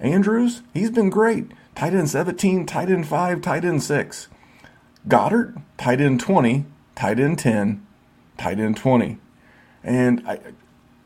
Andrews, 0.00 0.62
he's 0.74 0.90
been 0.90 1.08
great. 1.08 1.52
Tight 1.76 1.94
end 1.94 2.10
17, 2.10 2.66
tight 2.66 2.90
end 2.90 3.06
5, 3.06 3.40
tight 3.42 3.64
end 3.64 3.84
6. 3.84 4.28
Goedert, 5.08 5.60
tight 5.78 6.00
end 6.00 6.20
20, 6.20 6.64
tight 6.94 7.20
end 7.20 7.38
10, 7.38 7.86
tight 8.38 8.58
end 8.58 8.76
20. 8.76 9.18
And 9.84 10.26
I, 10.26 10.40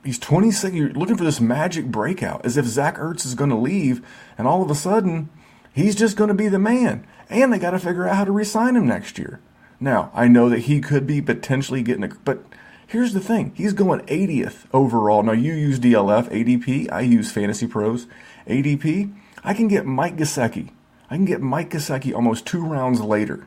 he's 0.04 0.18
26. 0.18 0.74
You're 0.74 0.90
looking 0.90 1.16
for 1.16 1.24
this 1.24 1.40
magic 1.40 1.86
breakout, 1.86 2.44
as 2.44 2.56
if 2.56 2.64
Zach 2.64 2.96
Ertz 2.96 3.26
is 3.26 3.34
going 3.34 3.50
to 3.50 3.56
leave, 3.56 4.04
and 4.38 4.48
all 4.48 4.62
of 4.62 4.70
a 4.70 4.74
sudden, 4.74 5.28
he's 5.74 5.94
just 5.94 6.16
going 6.16 6.28
to 6.28 6.34
be 6.34 6.48
the 6.48 6.58
man. 6.58 7.06
And 7.28 7.52
they 7.52 7.58
got 7.58 7.72
to 7.72 7.78
figure 7.78 8.08
out 8.08 8.16
how 8.16 8.24
to 8.24 8.32
resign 8.32 8.76
him 8.76 8.86
next 8.86 9.18
year. 9.18 9.40
Now, 9.78 10.10
I 10.14 10.28
know 10.28 10.48
that 10.48 10.60
he 10.60 10.80
could 10.80 11.06
be 11.06 11.22
potentially 11.22 11.82
getting 11.82 12.04
a, 12.04 12.08
but 12.08 12.42
here's 12.86 13.12
the 13.12 13.20
thing: 13.20 13.52
he's 13.54 13.72
going 13.72 14.00
80th 14.00 14.64
overall. 14.72 15.22
Now, 15.22 15.32
you 15.32 15.52
use 15.52 15.78
DLF 15.78 16.30
ADP, 16.30 16.90
I 16.90 17.02
use 17.02 17.32
FantasyPros 17.32 18.06
ADP. 18.46 19.14
I 19.42 19.54
can 19.54 19.68
get 19.68 19.86
Mike 19.86 20.16
Gesicki. 20.16 20.70
I 21.08 21.16
can 21.16 21.24
get 21.24 21.40
Mike 21.40 21.70
Gesicki 21.70 22.14
almost 22.14 22.46
two 22.46 22.64
rounds 22.64 23.00
later. 23.00 23.46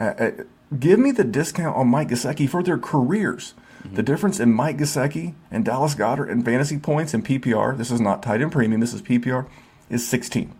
Uh, 0.00 0.14
uh, 0.18 0.30
give 0.78 0.98
me 0.98 1.12
the 1.12 1.24
discount 1.24 1.76
on 1.76 1.86
Mike 1.86 2.08
Gesicki 2.08 2.48
for 2.48 2.62
their 2.62 2.78
careers. 2.78 3.52
Mm-hmm. 3.82 3.96
The 3.96 4.02
difference 4.02 4.40
in 4.40 4.52
Mike 4.52 4.78
Gesicki 4.78 5.34
and 5.50 5.64
Dallas 5.64 5.94
Goedert 5.94 6.30
and 6.30 6.44
fantasy 6.44 6.78
points 6.78 7.12
and 7.12 7.24
PPR, 7.24 7.76
this 7.76 7.90
is 7.90 8.00
not 8.00 8.22
tight 8.22 8.40
end 8.40 8.52
premium, 8.52 8.80
this 8.80 8.94
is 8.94 9.02
PPR, 9.02 9.46
is 9.90 10.08
16. 10.08 10.54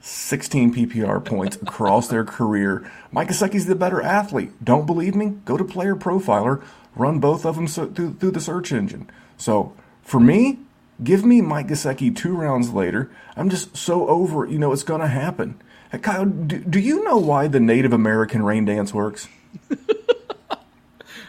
16 0.00 0.74
PPR 0.74 1.24
points 1.24 1.56
across 1.56 2.08
their 2.08 2.24
career. 2.24 2.88
Mike 3.10 3.28
Gesicki's 3.28 3.66
the 3.66 3.74
better 3.74 4.02
athlete. 4.02 4.52
Don't 4.62 4.86
believe 4.86 5.14
me? 5.14 5.30
Go 5.44 5.56
to 5.56 5.64
PlayerProfiler, 5.64 6.62
run 6.94 7.20
both 7.20 7.46
of 7.46 7.56
them 7.56 7.66
so, 7.66 7.86
through, 7.86 8.14
through 8.14 8.32
the 8.32 8.40
search 8.40 8.70
engine. 8.70 9.10
So 9.36 9.72
for 10.02 10.20
me, 10.20 10.58
give 11.02 11.24
me 11.24 11.40
Mike 11.40 11.68
Gesicki 11.68 12.14
two 12.14 12.36
rounds 12.36 12.70
later. 12.70 13.10
I'm 13.34 13.48
just 13.48 13.76
so 13.76 14.06
over 14.08 14.44
it. 14.44 14.50
You 14.50 14.58
know, 14.58 14.72
it's 14.72 14.82
going 14.82 15.00
to 15.00 15.08
happen. 15.08 15.60
Kyle, 16.02 16.24
do, 16.24 16.58
do 16.58 16.78
you 16.78 17.04
know 17.04 17.16
why 17.18 17.48
the 17.48 17.60
Native 17.60 17.92
American 17.92 18.42
rain 18.44 18.64
dance 18.64 18.92
works? 18.94 19.28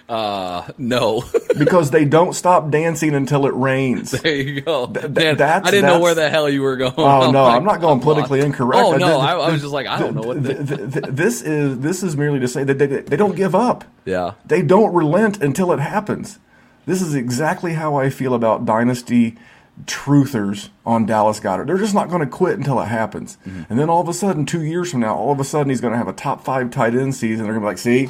Uh, 0.07 0.67
no. 0.77 1.23
because 1.57 1.89
they 1.89 2.05
don't 2.05 2.33
stop 2.33 2.69
dancing 2.69 3.15
until 3.15 3.47
it 3.47 3.55
rains. 3.55 4.11
there 4.11 4.35
you 4.35 4.61
go. 4.61 4.85
Th- 4.85 5.05
Man, 5.09 5.37
that's- 5.37 5.67
I 5.67 5.71
didn't 5.71 5.87
know 5.89 5.99
where 5.99 6.13
the 6.13 6.29
hell 6.29 6.47
you 6.47 6.61
were 6.61 6.75
going. 6.77 6.93
Oh 6.95 7.31
no, 7.31 7.43
like, 7.45 7.55
I'm 7.57 7.63
not 7.63 7.81
going 7.81 8.01
politically 8.01 8.39
lost. 8.41 8.45
incorrect. 8.45 8.83
Oh 8.85 8.93
I 8.93 8.97
no, 8.97 9.19
I, 9.19 9.31
I 9.33 9.51
was 9.51 9.61
just 9.61 9.73
like, 9.73 9.87
I 9.87 9.97
don't 9.99 10.13
know 10.13 10.21
what. 10.21 10.43
th- 10.43 10.57
The, 10.57 10.77
th- 10.77 10.93
th- 10.93 11.05
this 11.09 11.41
is 11.41 11.79
this 11.79 12.03
is 12.03 12.15
merely 12.15 12.39
to 12.41 12.47
say 12.47 12.63
that 12.63 12.77
they, 12.77 12.85
they 12.85 13.17
don't 13.17 13.35
give 13.35 13.55
up. 13.55 13.83
yeah. 14.05 14.33
They 14.45 14.61
don't 14.61 14.93
relent 14.93 15.41
until 15.41 15.71
it 15.71 15.79
happens. 15.79 16.37
This 16.85 17.01
is 17.01 17.15
exactly 17.15 17.73
how 17.73 17.95
I 17.95 18.11
feel 18.11 18.35
about 18.35 18.63
dynasty 18.65 19.37
truthers 19.83 20.69
on 20.85 21.05
Dallas 21.05 21.39
Goedert. 21.39 21.67
They're 21.67 21.77
just 21.77 21.93
not 21.93 22.09
going 22.09 22.21
to 22.21 22.27
quit 22.27 22.57
until 22.57 22.79
it 22.79 22.85
happens. 22.85 23.37
Mm-hmm. 23.45 23.63
And 23.69 23.79
then 23.79 23.89
all 23.89 24.01
of 24.01 24.07
a 24.07 24.13
sudden, 24.13 24.45
two 24.45 24.63
years 24.63 24.91
from 24.91 25.01
now, 25.01 25.15
all 25.15 25.31
of 25.31 25.39
a 25.39 25.43
sudden 25.43 25.69
he's 25.69 25.81
going 25.81 25.91
to 25.91 25.97
have 25.97 26.07
a 26.07 26.13
top 26.13 26.43
five 26.43 26.71
tight 26.71 26.95
end 26.95 27.13
season. 27.15 27.45
They're 27.45 27.53
going 27.53 27.61
to 27.61 27.65
be 27.65 27.69
like, 27.69 27.77
see, 27.77 28.09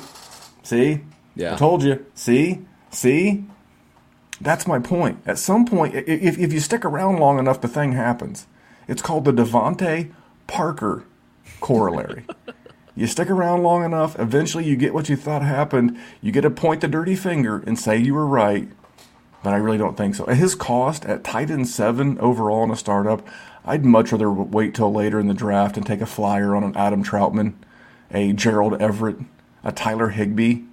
see, 0.63 1.01
Yeah. 1.35 1.55
I 1.55 1.57
told 1.57 1.83
you, 1.83 2.05
see, 2.13 2.65
see. 2.91 3.45
That's 4.39 4.67
my 4.67 4.79
point. 4.79 5.21
At 5.25 5.39
some 5.39 5.65
point, 5.65 5.95
if, 5.95 6.37
if 6.37 6.53
you 6.53 6.59
stick 6.59 6.83
around 6.85 7.19
long 7.19 7.39
enough, 7.39 7.61
the 7.61 7.67
thing 7.67 7.93
happens. 7.93 8.47
It's 8.87 9.01
called 9.01 9.25
the 9.25 9.31
DeVante 9.31 10.11
Parker 10.47 11.05
corollary. 11.61 12.25
you 12.95 13.07
stick 13.07 13.29
around 13.29 13.63
long 13.63 13.83
enough, 13.83 14.19
eventually 14.19 14.65
you 14.65 14.75
get 14.75 14.93
what 14.93 15.09
you 15.09 15.15
thought 15.15 15.41
happened. 15.41 15.97
You 16.21 16.31
get 16.31 16.41
to 16.41 16.49
point 16.49 16.81
the 16.81 16.87
dirty 16.87 17.15
finger 17.15 17.63
and 17.65 17.79
say 17.79 17.97
you 17.97 18.13
were 18.13 18.27
right, 18.27 18.69
but 19.45 19.53
I 19.53 19.57
really 19.57 19.77
don't 19.77 19.95
think 19.95 20.15
so. 20.15 20.25
At 20.25 20.37
his 20.37 20.55
cost, 20.55 21.05
at 21.05 21.23
tight 21.23 21.51
end 21.51 21.67
seven 21.67 22.17
overall 22.17 22.63
in 22.63 22.71
a 22.71 22.75
startup, 22.75 23.21
I'd 23.63 23.85
much 23.85 24.11
rather 24.11 24.31
wait 24.31 24.73
till 24.73 24.91
later 24.91 25.19
in 25.19 25.27
the 25.27 25.35
draft 25.35 25.77
and 25.77 25.85
take 25.85 26.01
a 26.01 26.07
flyer 26.07 26.55
on 26.55 26.63
an 26.63 26.75
Adam 26.75 27.03
Trautman, 27.03 27.53
a 28.09 28.33
Gerald 28.33 28.81
Everett, 28.81 29.17
a 29.63 29.71
Tyler 29.71 30.09
Higbee 30.09 30.63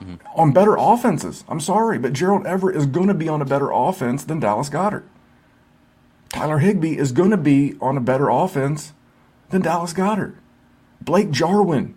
mm-hmm. 0.00 0.14
on 0.34 0.52
better 0.52 0.76
offenses. 0.78 1.44
I'm 1.46 1.60
sorry, 1.60 1.98
but 1.98 2.14
Gerald 2.14 2.46
Everett 2.46 2.74
is 2.74 2.86
going 2.86 3.08
to 3.08 3.14
be 3.14 3.28
on 3.28 3.42
a 3.42 3.44
better 3.44 3.70
offense 3.70 4.24
than 4.24 4.40
Dallas 4.40 4.70
Goedert. 4.70 5.04
Tyler 6.30 6.60
Higbee 6.60 6.96
is 6.96 7.12
going 7.12 7.32
to 7.32 7.36
be 7.36 7.76
on 7.82 7.98
a 7.98 8.00
better 8.00 8.30
offense 8.30 8.94
than 9.50 9.60
Dallas 9.60 9.92
Goedert. 9.92 10.36
Blake 11.02 11.30
Jarwin. 11.30 11.94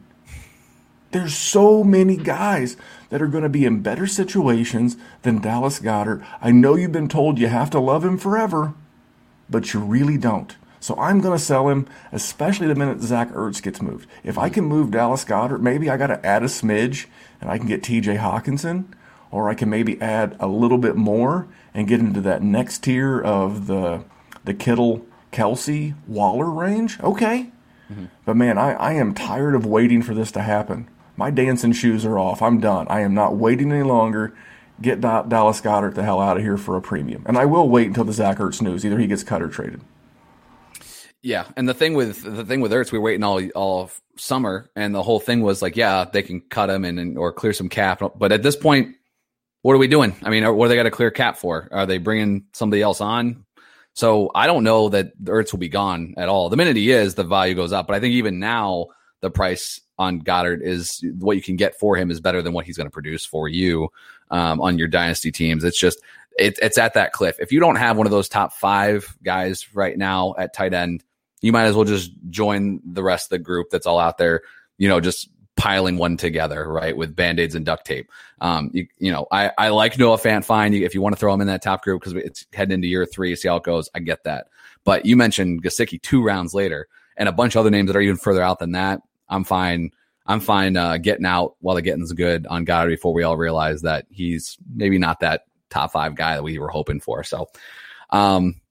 There's 1.12 1.34
so 1.34 1.82
many 1.82 2.18
guys 2.18 2.76
that 3.12 3.22
are 3.22 3.28
going 3.28 3.44
to 3.44 3.50
be 3.50 3.66
in 3.66 3.82
better 3.82 4.08
situations 4.08 4.98
than 5.22 5.42
Dallas 5.42 5.80
Goedert. 5.80 6.26
I 6.42 6.52
know 6.52 6.76
you've 6.76 6.94
been 6.94 7.10
told 7.10 7.38
you 7.38 7.48
have 7.48 7.70
to 7.72 7.80
love 7.80 8.04
him 8.04 8.18
forever, 8.18 8.74
but 9.50 9.74
you 9.74 9.82
really 9.82 10.18
don't. 10.18 10.56
So 10.80 10.96
I'm 10.96 11.20
going 11.20 11.38
to 11.38 11.44
sell 11.44 11.70
him, 11.70 11.88
especially 12.12 12.68
the 12.68 12.74
minute 12.74 13.02
Zach 13.02 13.30
Ertz 13.34 13.62
gets 13.62 13.82
moved. 13.82 14.10
If 14.24 14.38
I 14.38 14.50
can 14.50 14.64
move 14.64 14.92
Dallas 14.92 15.26
Goedert, 15.26 15.62
maybe 15.62 15.90
I 15.90 15.98
got 15.98 16.08
to 16.08 16.26
add 16.26 16.42
a 16.42 16.48
smidge 16.48 17.06
and 17.40 17.52
I 17.52 17.58
can 17.58 17.68
get 17.68 17.84
TJ 17.84 18.18
Hockenson, 18.18 18.86
or 19.30 19.50
I 19.50 19.56
can 19.56 19.70
maybe 19.70 20.02
add 20.02 20.36
a 20.40 20.48
little 20.48 20.78
bit 20.78 20.96
more 20.96 21.48
and 21.74 21.88
get 21.88 22.00
into 22.00 22.22
that 22.22 22.42
next 22.42 22.84
tier 22.84 23.22
of 23.22 23.68
the 23.68 24.04
the 24.44 24.54
Kittle, 24.56 25.06
Kelce, 25.32 25.94
Waller 26.08 26.50
range. 26.50 27.00
Okay. 27.02 27.52
Mm-hmm. 27.92 28.06
But 28.26 28.38
man, 28.38 28.58
I, 28.58 28.74
I 28.74 28.94
am 28.94 29.14
tired 29.14 29.54
of 29.54 29.68
waiting 29.68 30.02
for 30.02 30.16
this 30.16 30.32
to 30.32 30.42
happen. 30.42 30.90
My 31.22 31.30
dancing 31.30 31.72
shoes 31.72 32.04
are 32.04 32.18
off. 32.18 32.42
I'm 32.42 32.60
done. 32.60 32.88
I 32.90 33.02
am 33.02 33.14
not 33.14 33.36
waiting 33.36 33.72
any 33.72 33.84
longer. 33.84 34.34
Get 34.82 35.02
Da- 35.02 35.22
Dallas 35.22 35.62
Goedert 35.62 35.94
the 35.94 36.02
hell 36.02 36.20
out 36.20 36.38
of 36.38 36.42
here 36.42 36.58
for 36.58 36.76
a 36.76 36.82
premium. 36.82 37.22
And 37.28 37.38
I 37.38 37.46
will 37.46 37.70
wait 37.70 37.86
until 37.86 38.06
the 38.06 38.12
Zach 38.12 38.40
Ertz 38.40 38.60
news. 38.60 38.84
Either 38.84 38.98
he 38.98 39.06
gets 39.06 39.22
cut 39.22 39.44
or 39.44 39.48
traded. 39.48 39.82
Yeah, 41.22 41.46
and 41.56 41.70
the 41.70 41.76
thing 41.76 41.94
with 41.94 42.24
the 42.24 42.44
thing 42.44 42.60
with 42.60 42.72
Ertz, 42.72 42.92
we 42.92 42.98
were 42.98 43.06
waiting 43.06 43.24
all 43.24 43.40
all 43.50 43.92
summer, 44.18 44.72
and 44.76 44.96
the 44.96 45.04
whole 45.04 45.20
thing 45.20 45.42
was 45.42 45.62
like, 45.62 45.76
yeah, 45.76 46.06
they 46.12 46.24
can 46.24 46.42
cut 46.42 46.72
him 46.72 46.84
and, 46.86 47.00
and 47.00 47.20
or 47.20 47.32
clear 47.32 47.54
some 47.54 47.70
cap, 47.70 48.02
but 48.18 48.32
at 48.32 48.42
this 48.42 48.56
point, 48.56 48.96
what 49.62 49.74
are 49.74 49.78
we 49.78 49.88
doing? 49.88 50.16
I 50.24 50.32
mean, 50.32 50.44
what 50.56 50.66
do 50.66 50.70
they 50.70 50.76
got 50.76 50.84
to 50.84 50.90
clear 50.90 51.12
cap 51.12 51.38
for? 51.38 51.70
Are 51.72 51.86
they 51.86 52.00
bringing 52.00 52.46
somebody 52.54 52.82
else 52.82 53.00
on? 53.00 53.46
So 53.94 54.32
I 54.34 54.48
don't 54.48 54.64
know 54.64 54.90
that 54.90 55.16
Ertz 55.24 55.52
will 55.52 55.60
be 55.60 55.70
gone 55.70 56.16
at 56.18 56.30
all. 56.30 56.50
The 56.50 56.58
minute 56.58 56.78
he 56.78 56.90
is, 56.90 57.14
the 57.14 57.24
value 57.24 57.54
goes 57.54 57.74
up. 57.74 57.86
But 57.86 57.96
I 57.96 58.00
think 58.00 58.14
even 58.14 58.40
now, 58.40 58.88
the 59.22 59.30
price 59.30 59.80
on 60.02 60.22
Goedert 60.22 60.62
is 60.62 61.04
what 61.20 61.36
you 61.36 61.42
can 61.42 61.56
get 61.56 61.80
for 61.80 61.96
him 61.96 62.12
is 62.12 62.20
better 62.20 62.42
than 62.42 62.54
what 62.54 62.66
he's 62.66 62.78
going 62.78 62.88
to 62.88 62.92
produce 62.92 63.24
for 63.24 63.48
you 63.48 63.90
um, 64.32 64.60
on 64.60 64.78
your 64.78 64.88
dynasty 64.88 65.32
teams. 65.32 65.64
It's 65.64 65.80
just 65.80 66.02
it, 66.38 66.58
it's 66.62 66.78
at 66.78 66.96
that 66.96 67.14
cliff. 67.14 67.38
If 67.40 67.52
you 67.52 67.60
don't 67.60 67.76
have 67.76 67.98
one 67.98 68.08
of 68.08 68.12
those 68.12 68.30
top 68.30 68.54
five 68.54 69.16
guys 69.24 69.74
right 69.74 69.98
now 69.98 70.34
at 70.38 70.54
tight 70.54 70.74
end, 70.74 71.04
you 71.42 71.52
might 71.52 71.66
as 71.66 71.76
well 71.76 71.86
just 71.86 72.12
join 72.30 72.82
the 72.86 73.04
rest 73.04 73.26
of 73.26 73.30
the 73.30 73.40
group 73.40 73.70
that's 73.70 73.86
all 73.86 74.00
out 74.00 74.18
there. 74.18 74.42
You 74.78 74.90
know, 74.90 75.00
just 75.00 75.30
piling 75.56 75.98
one 75.98 76.18
together, 76.18 76.68
right, 76.72 76.96
with 76.98 77.16
band-aids 77.16 77.54
and 77.54 77.66
duct 77.66 77.86
tape. 77.86 78.10
Um, 78.40 78.72
you, 78.74 78.88
you 78.98 79.12
know, 79.12 79.28
I, 79.32 79.52
I 79.58 79.70
like 79.70 80.00
Noah 80.00 80.18
Fant 80.18 80.46
fine. 80.46 80.74
If 80.74 80.96
you 80.96 81.02
want 81.02 81.14
to 81.14 81.20
throw 81.20 81.34
him 81.34 81.42
in 81.42 81.48
that 81.48 81.62
top 81.62 81.84
group 81.84 82.02
because 82.02 82.14
it's 82.14 82.48
heading 82.54 82.74
into 82.74 82.88
year 82.88 83.06
three, 83.06 83.36
see 83.36 83.48
how 83.48 83.58
it 83.58 83.64
goes. 83.64 83.90
I 83.94 84.00
get 84.00 84.24
that. 84.24 84.48
But 84.84 85.06
you 85.06 85.16
mentioned 85.16 85.64
Gesicki 85.64 86.02
two 86.02 86.24
rounds 86.24 86.54
later 86.54 86.88
and 87.18 87.30
a 87.30 87.32
bunch 87.32 87.56
of 87.56 87.60
other 87.60 87.70
names 87.70 87.88
that 87.88 87.96
are 87.96 88.02
even 88.02 88.18
further 88.18 88.42
out 88.42 88.60
than 88.60 88.72
that. 88.72 89.02
I'm 89.32 89.44
fine. 89.44 89.92
I'm 90.28 90.40
fine 90.40 90.78
uh, 90.78 90.98
getting 90.98 91.26
out 91.26 91.56
while 91.62 91.76
the 91.76 91.82
getting's 91.82 92.14
good 92.14 92.46
on 92.46 92.66
Goedert 92.66 92.90
before 92.90 93.14
we 93.14 93.24
all 93.24 93.38
realize 93.38 93.82
that 93.82 94.06
he's 94.12 94.58
maybe 94.74 95.00
not 95.00 95.22
that 95.22 95.46
top 95.72 95.92
five 95.92 96.16
guy 96.16 96.36
that 96.36 96.44
we 96.44 96.60
were 96.60 96.70
hoping 96.70 97.00
for. 97.00 97.24
So, 97.24 97.48
um, 98.12 98.62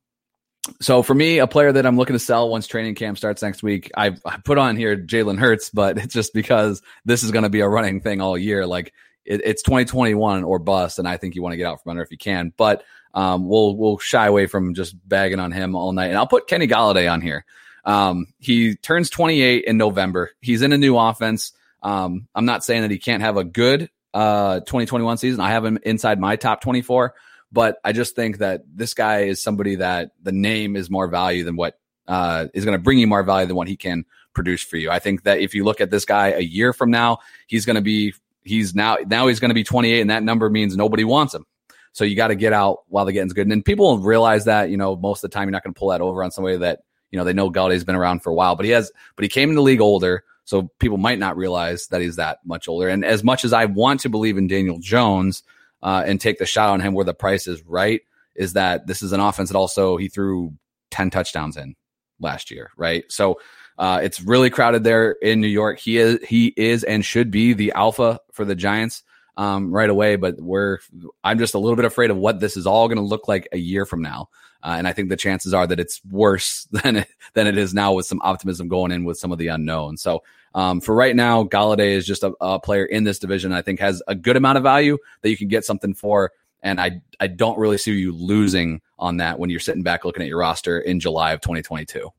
so 0.80 1.02
for 1.02 1.14
me, 1.14 1.38
a 1.38 1.46
player 1.46 1.72
that 1.72 1.86
I'm 1.86 1.96
looking 1.96 2.14
to 2.14 2.20
sell 2.20 2.48
once 2.48 2.66
training 2.66 2.94
camp 2.94 3.18
starts 3.18 3.42
next 3.42 3.62
week, 3.62 3.90
I, 3.96 4.16
I 4.24 4.36
put 4.44 4.58
on 4.58 4.76
here 4.76 4.96
Jalen 4.96 5.38
Hurts, 5.38 5.70
but 5.70 5.98
it's 5.98 6.14
just 6.14 6.32
because 6.34 6.82
this 7.04 7.22
is 7.22 7.32
going 7.32 7.42
to 7.42 7.48
be 7.48 7.60
a 7.60 7.68
running 7.68 8.00
thing 8.00 8.20
all 8.20 8.38
year. 8.38 8.66
Like 8.66 8.92
it, 9.24 9.40
it's 9.44 9.62
2021 9.62 10.44
or 10.44 10.58
bust, 10.58 10.98
and 10.98 11.08
I 11.08 11.16
think 11.16 11.34
you 11.34 11.42
want 11.42 11.54
to 11.54 11.56
get 11.56 11.66
out 11.66 11.82
from 11.82 11.90
under 11.90 12.02
if 12.02 12.10
you 12.10 12.18
can. 12.18 12.52
But 12.56 12.84
um, 13.14 13.48
we'll 13.48 13.76
we'll 13.76 13.98
shy 13.98 14.26
away 14.26 14.46
from 14.46 14.74
just 14.74 14.96
bagging 15.08 15.40
on 15.40 15.50
him 15.50 15.74
all 15.74 15.92
night, 15.92 16.08
and 16.08 16.18
I'll 16.18 16.26
put 16.26 16.46
Kenny 16.46 16.68
Golladay 16.68 17.10
on 17.10 17.20
here. 17.20 17.44
Um, 17.84 18.26
he 18.38 18.76
turns 18.76 19.10
28 19.10 19.64
in 19.64 19.76
November. 19.76 20.30
He's 20.40 20.62
in 20.62 20.72
a 20.72 20.78
new 20.78 20.96
offense. 20.96 21.52
Um, 21.82 22.28
I'm 22.34 22.44
not 22.44 22.64
saying 22.64 22.82
that 22.82 22.90
he 22.90 22.98
can't 22.98 23.22
have 23.22 23.36
a 23.36 23.44
good 23.44 23.90
uh 24.12 24.58
2021 24.60 25.18
season. 25.18 25.40
I 25.40 25.50
have 25.50 25.64
him 25.64 25.78
inside 25.84 26.18
my 26.18 26.36
top 26.36 26.60
24 26.60 27.14
but 27.52 27.78
I 27.84 27.92
just 27.92 28.14
think 28.14 28.38
that 28.38 28.62
this 28.72 28.94
guy 28.94 29.22
is 29.22 29.42
somebody 29.42 29.76
that 29.76 30.12
the 30.22 30.32
name 30.32 30.76
is 30.76 30.90
more 30.90 31.08
value 31.08 31.44
than 31.44 31.56
what 31.56 31.78
uh, 32.06 32.46
is 32.54 32.64
going 32.64 32.76
to 32.76 32.82
bring 32.82 32.98
you 32.98 33.06
more 33.06 33.22
value 33.22 33.46
than 33.46 33.56
what 33.56 33.68
he 33.68 33.76
can 33.76 34.04
produce 34.34 34.62
for 34.62 34.76
you. 34.76 34.90
I 34.90 34.98
think 34.98 35.24
that 35.24 35.40
if 35.40 35.54
you 35.54 35.64
look 35.64 35.80
at 35.80 35.90
this 35.90 36.04
guy 36.04 36.28
a 36.28 36.40
year 36.40 36.72
from 36.72 36.90
now, 36.90 37.18
he's 37.46 37.66
going 37.66 37.76
to 37.76 37.82
be 37.82 38.14
he's 38.42 38.74
now 38.74 38.98
now 39.06 39.26
he's 39.26 39.40
going 39.40 39.50
to 39.50 39.54
be 39.54 39.64
28, 39.64 40.00
and 40.00 40.10
that 40.10 40.22
number 40.22 40.48
means 40.48 40.76
nobody 40.76 41.04
wants 41.04 41.34
him. 41.34 41.46
So 41.92 42.04
you 42.04 42.14
got 42.14 42.28
to 42.28 42.36
get 42.36 42.52
out 42.52 42.84
while 42.86 43.04
the 43.04 43.12
getting's 43.12 43.32
good, 43.32 43.42
and 43.42 43.50
then 43.50 43.62
people 43.62 43.98
realize 43.98 44.44
that 44.44 44.70
you 44.70 44.76
know 44.76 44.94
most 44.96 45.24
of 45.24 45.30
the 45.30 45.34
time 45.34 45.48
you're 45.48 45.52
not 45.52 45.64
going 45.64 45.74
to 45.74 45.78
pull 45.78 45.88
that 45.88 46.00
over 46.00 46.22
on 46.22 46.30
somebody 46.30 46.58
that 46.58 46.80
you 47.10 47.18
know 47.18 47.24
they 47.24 47.32
know 47.32 47.50
Golladay's 47.50 47.84
been 47.84 47.94
around 47.94 48.20
for 48.20 48.30
a 48.30 48.34
while, 48.34 48.56
but 48.56 48.64
he 48.64 48.72
has 48.72 48.90
but 49.16 49.22
he 49.22 49.28
came 49.28 49.50
in 49.50 49.56
the 49.56 49.62
league 49.62 49.80
older. 49.80 50.24
So 50.44 50.70
people 50.80 50.98
might 50.98 51.18
not 51.18 51.36
realize 51.36 51.86
that 51.88 52.00
he's 52.00 52.16
that 52.16 52.38
much 52.44 52.66
older. 52.66 52.88
And 52.88 53.04
as 53.04 53.22
much 53.22 53.44
as 53.44 53.52
I 53.52 53.66
want 53.66 54.00
to 54.00 54.08
believe 54.08 54.36
in 54.36 54.48
Daniel 54.48 54.78
Jones, 54.78 55.44
uh, 55.82 56.02
and 56.06 56.20
take 56.20 56.38
the 56.38 56.46
shot 56.46 56.70
on 56.70 56.80
him 56.80 56.94
where 56.94 57.04
the 57.04 57.14
price 57.14 57.46
is 57.46 57.62
right 57.64 58.02
is 58.34 58.54
that 58.54 58.86
this 58.86 59.02
is 59.02 59.12
an 59.12 59.20
offense 59.20 59.50
that 59.50 59.58
also 59.58 59.96
he 59.96 60.08
threw 60.08 60.52
10 60.90 61.10
touchdowns 61.10 61.56
in 61.56 61.74
last 62.20 62.50
year, 62.50 62.70
right? 62.76 63.04
So 63.08 63.40
uh, 63.78 64.00
it's 64.02 64.20
really 64.20 64.50
crowded 64.50 64.84
there 64.84 65.12
in 65.12 65.40
New 65.40 65.48
York. 65.48 65.78
He 65.78 65.96
is 65.96 66.18
he 66.26 66.52
is 66.56 66.84
and 66.84 67.04
should 67.04 67.30
be 67.30 67.54
the 67.54 67.72
alpha 67.72 68.20
for 68.32 68.44
the 68.44 68.54
Giants 68.54 69.02
um, 69.40 69.70
right 69.72 69.88
away, 69.88 70.16
but 70.16 70.38
we're 70.38 70.80
I'm 71.24 71.38
just 71.38 71.54
a 71.54 71.58
little 71.58 71.74
bit 71.74 71.86
afraid 71.86 72.10
of 72.10 72.18
what 72.18 72.40
this 72.40 72.58
is 72.58 72.66
all 72.66 72.88
going 72.88 72.98
to 72.98 73.02
look 73.02 73.26
like 73.26 73.48
a 73.52 73.56
year 73.56 73.86
from 73.86 74.02
now. 74.02 74.28
Uh, 74.62 74.74
and 74.76 74.86
I 74.86 74.92
think 74.92 75.08
the 75.08 75.16
chances 75.16 75.54
are 75.54 75.66
that 75.66 75.80
it's 75.80 76.02
worse 76.04 76.68
than 76.70 76.96
it, 76.96 77.08
than 77.32 77.46
it 77.46 77.56
is 77.56 77.72
now 77.72 77.94
with 77.94 78.04
some 78.04 78.20
optimism 78.22 78.68
going 78.68 78.92
in 78.92 79.04
with 79.04 79.16
some 79.16 79.32
of 79.32 79.38
the 79.38 79.48
unknown. 79.48 79.96
So 79.96 80.22
um, 80.54 80.82
for 80.82 80.94
right 80.94 81.16
now, 81.16 81.44
Golladay 81.44 81.92
is 81.92 82.06
just 82.06 82.22
a, 82.22 82.34
a, 82.38 82.60
player 82.60 82.84
in 82.84 83.04
this 83.04 83.18
division. 83.18 83.50
I 83.50 83.62
think 83.62 83.80
has 83.80 84.02
a 84.06 84.14
good 84.14 84.36
amount 84.36 84.58
of 84.58 84.62
value 84.62 84.98
that 85.22 85.30
you 85.30 85.38
can 85.38 85.48
get 85.48 85.64
something 85.64 85.94
for. 85.94 86.32
And 86.62 86.78
I 86.78 87.00
I 87.18 87.28
don't 87.28 87.58
really 87.58 87.78
see 87.78 87.92
you 87.92 88.12
losing 88.12 88.82
on 88.98 89.16
that 89.18 89.38
when 89.38 89.48
you're 89.48 89.58
sitting 89.58 89.82
back 89.82 90.04
looking 90.04 90.20
at 90.20 90.28
your 90.28 90.40
roster 90.40 90.78
in 90.78 91.00
July 91.00 91.32
of 91.32 91.40
2022. 91.40 92.10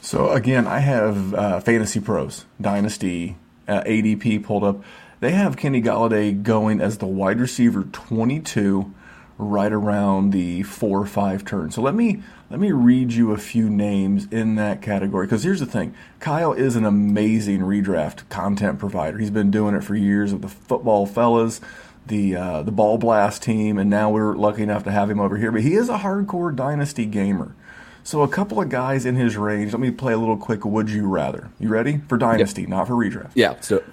So 0.00 0.32
again, 0.32 0.66
I 0.66 0.80
have 0.80 1.34
uh, 1.34 1.60
FantasyPros 1.60 2.46
Dynasty 2.60 3.36
uh, 3.68 3.82
ADP 3.82 4.42
pulled 4.42 4.64
up. 4.64 4.82
They 5.22 5.30
have 5.30 5.56
Kenny 5.56 5.80
Golladay 5.80 6.42
going 6.42 6.80
as 6.80 6.98
the 6.98 7.06
wide 7.06 7.38
receiver 7.38 7.84
22, 7.84 8.92
right 9.38 9.72
around 9.72 10.32
the 10.32 10.64
four 10.64 11.00
or 11.00 11.06
five 11.06 11.44
turn. 11.44 11.70
So 11.70 11.80
let 11.80 11.94
me 11.94 12.24
let 12.50 12.58
me 12.58 12.72
read 12.72 13.12
you 13.12 13.30
a 13.30 13.38
few 13.38 13.70
names 13.70 14.26
in 14.32 14.56
that 14.56 14.82
category. 14.82 15.26
Because 15.26 15.44
here's 15.44 15.60
the 15.60 15.66
thing: 15.66 15.94
Kyle 16.18 16.52
is 16.52 16.74
an 16.74 16.84
amazing 16.84 17.60
redraft 17.60 18.28
content 18.30 18.80
provider. 18.80 19.16
He's 19.18 19.30
been 19.30 19.52
doing 19.52 19.76
it 19.76 19.84
for 19.84 19.94
years 19.94 20.32
with 20.32 20.42
the 20.42 20.48
football 20.48 21.06
fellas, 21.06 21.60
the 22.04 22.34
uh, 22.34 22.62
the 22.64 22.72
ball 22.72 22.98
blast 22.98 23.44
team, 23.44 23.78
and 23.78 23.88
now 23.88 24.10
we're 24.10 24.34
lucky 24.34 24.64
enough 24.64 24.82
to 24.82 24.90
have 24.90 25.08
him 25.08 25.20
over 25.20 25.36
here. 25.36 25.52
But 25.52 25.60
he 25.60 25.74
is 25.74 25.88
a 25.88 25.98
hardcore 25.98 26.52
dynasty 26.56 27.06
gamer. 27.06 27.54
So 28.02 28.22
a 28.22 28.28
couple 28.28 28.60
of 28.60 28.70
guys 28.70 29.06
in 29.06 29.14
his 29.14 29.36
range. 29.36 29.70
Let 29.70 29.78
me 29.78 29.92
play 29.92 30.14
a 30.14 30.18
little 30.18 30.36
quick. 30.36 30.64
Would 30.64 30.90
you 30.90 31.06
rather? 31.06 31.48
You 31.60 31.68
ready 31.68 32.00
for 32.08 32.18
dynasty, 32.18 32.66
not 32.66 32.88
for 32.88 32.94
redraft? 32.94 33.30
Yeah. 33.36 33.60
So 33.60 33.84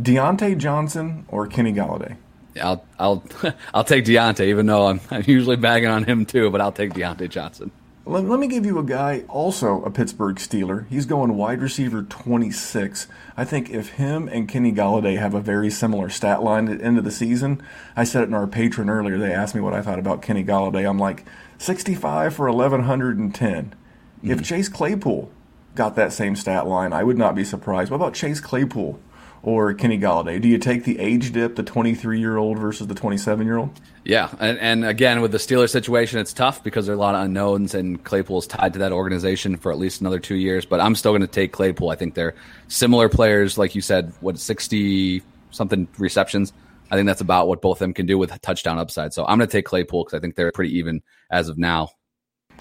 Diontae 0.00 0.56
Johnson 0.56 1.26
or 1.28 1.46
Kenny 1.46 1.72
Golladay? 1.72 2.16
I'll 2.60 2.84
I'll 2.98 3.24
I'll 3.74 3.84
take 3.84 4.04
Diontae, 4.04 4.46
even 4.46 4.66
though 4.66 4.86
I'm, 4.86 5.00
I'm 5.10 5.24
usually 5.26 5.56
bagging 5.56 5.88
on 5.88 6.04
him 6.04 6.26
too. 6.26 6.50
But 6.50 6.60
I'll 6.60 6.72
take 6.72 6.92
Diontae 6.92 7.28
Johnson. 7.28 7.70
Let, 8.04 8.24
let 8.24 8.40
me 8.40 8.48
give 8.48 8.66
you 8.66 8.80
a 8.80 8.84
guy, 8.84 9.22
also 9.28 9.82
a 9.84 9.90
Pittsburgh 9.90 10.34
Steeler. 10.36 10.88
He's 10.88 11.06
going 11.06 11.36
wide 11.36 11.62
receiver 11.62 12.02
26. 12.02 13.06
I 13.36 13.44
think 13.44 13.70
if 13.70 13.90
him 13.90 14.28
and 14.28 14.48
Kenny 14.48 14.72
Golladay 14.72 15.18
have 15.18 15.34
a 15.34 15.40
very 15.40 15.70
similar 15.70 16.08
stat 16.08 16.42
line 16.42 16.68
at 16.68 16.78
the 16.78 16.84
end 16.84 16.98
of 16.98 17.04
the 17.04 17.12
season, 17.12 17.62
I 17.94 18.02
said 18.02 18.24
it 18.24 18.28
in 18.28 18.34
our 18.34 18.48
Patreon 18.48 18.88
earlier. 18.88 19.18
They 19.18 19.32
asked 19.32 19.54
me 19.54 19.60
what 19.60 19.72
I 19.72 19.82
thought 19.82 20.00
about 20.00 20.20
Kenny 20.20 20.42
Golladay. 20.42 20.88
I'm 20.88 20.98
like, 20.98 21.24
65 21.58 22.34
for 22.34 22.50
1,110. 22.50 23.30
Mm-hmm. 23.64 24.30
If 24.30 24.42
Chase 24.42 24.68
Claypool 24.68 25.30
got 25.76 25.94
that 25.94 26.12
same 26.12 26.34
stat 26.34 26.66
line, 26.66 26.92
I 26.92 27.04
would 27.04 27.18
not 27.18 27.36
be 27.36 27.44
surprised. 27.44 27.92
What 27.92 27.96
about 27.96 28.14
Chase 28.14 28.40
Claypool? 28.40 28.98
Or 29.42 29.74
Kenny 29.74 29.98
Golladay? 29.98 30.40
Do 30.40 30.48
you 30.48 30.58
take 30.58 30.84
the 30.84 30.98
age 30.98 31.32
dip, 31.32 31.56
the 31.56 31.62
23 31.62 32.20
year 32.20 32.36
old 32.36 32.58
versus 32.58 32.86
the 32.86 32.94
27 32.94 33.46
year 33.46 33.58
old? 33.58 33.80
Yeah, 34.04 34.30
and, 34.40 34.58
and, 34.58 34.84
again 34.84 35.20
with 35.20 35.30
the 35.30 35.38
Steelers 35.38 35.70
situation, 35.70 36.18
it's 36.18 36.32
tough 36.32 36.64
because 36.64 36.86
there 36.86 36.94
are 36.94 36.98
a 36.98 37.00
lot 37.00 37.14
of 37.14 37.22
unknowns, 37.22 37.74
and 37.74 38.02
Claypool's 38.02 38.48
tied 38.48 38.72
to 38.72 38.80
that 38.80 38.92
organization 38.92 39.56
for 39.56 39.70
at 39.70 39.78
least 39.78 40.00
another 40.00 40.18
two 40.18 40.34
years. 40.34 40.64
But 40.64 40.80
I'm 40.80 40.96
still 40.96 41.12
going 41.12 41.22
to 41.22 41.28
take 41.28 41.52
Claypool. 41.52 41.88
I 41.90 41.94
think 41.94 42.14
they're 42.14 42.34
similar 42.68 43.08
players, 43.08 43.58
like 43.58 43.74
you 43.74 43.80
said. 43.80 44.12
What 44.20 44.38
60 44.38 45.22
something 45.50 45.86
receptions? 45.98 46.52
I 46.90 46.96
think 46.96 47.06
that's 47.06 47.20
about 47.20 47.48
what 47.48 47.62
both 47.62 47.76
of 47.76 47.78
them 47.80 47.94
can 47.94 48.06
do 48.06 48.18
with 48.18 48.38
touchdown 48.42 48.78
upside. 48.78 49.14
So 49.14 49.24
I'm 49.24 49.38
going 49.38 49.48
to 49.48 49.52
take 49.52 49.64
Claypool 49.64 50.04
because 50.04 50.16
I 50.16 50.20
think 50.20 50.34
they're 50.34 50.52
pretty 50.52 50.76
even 50.78 51.02
as 51.30 51.48
of 51.48 51.56
now. 51.56 51.90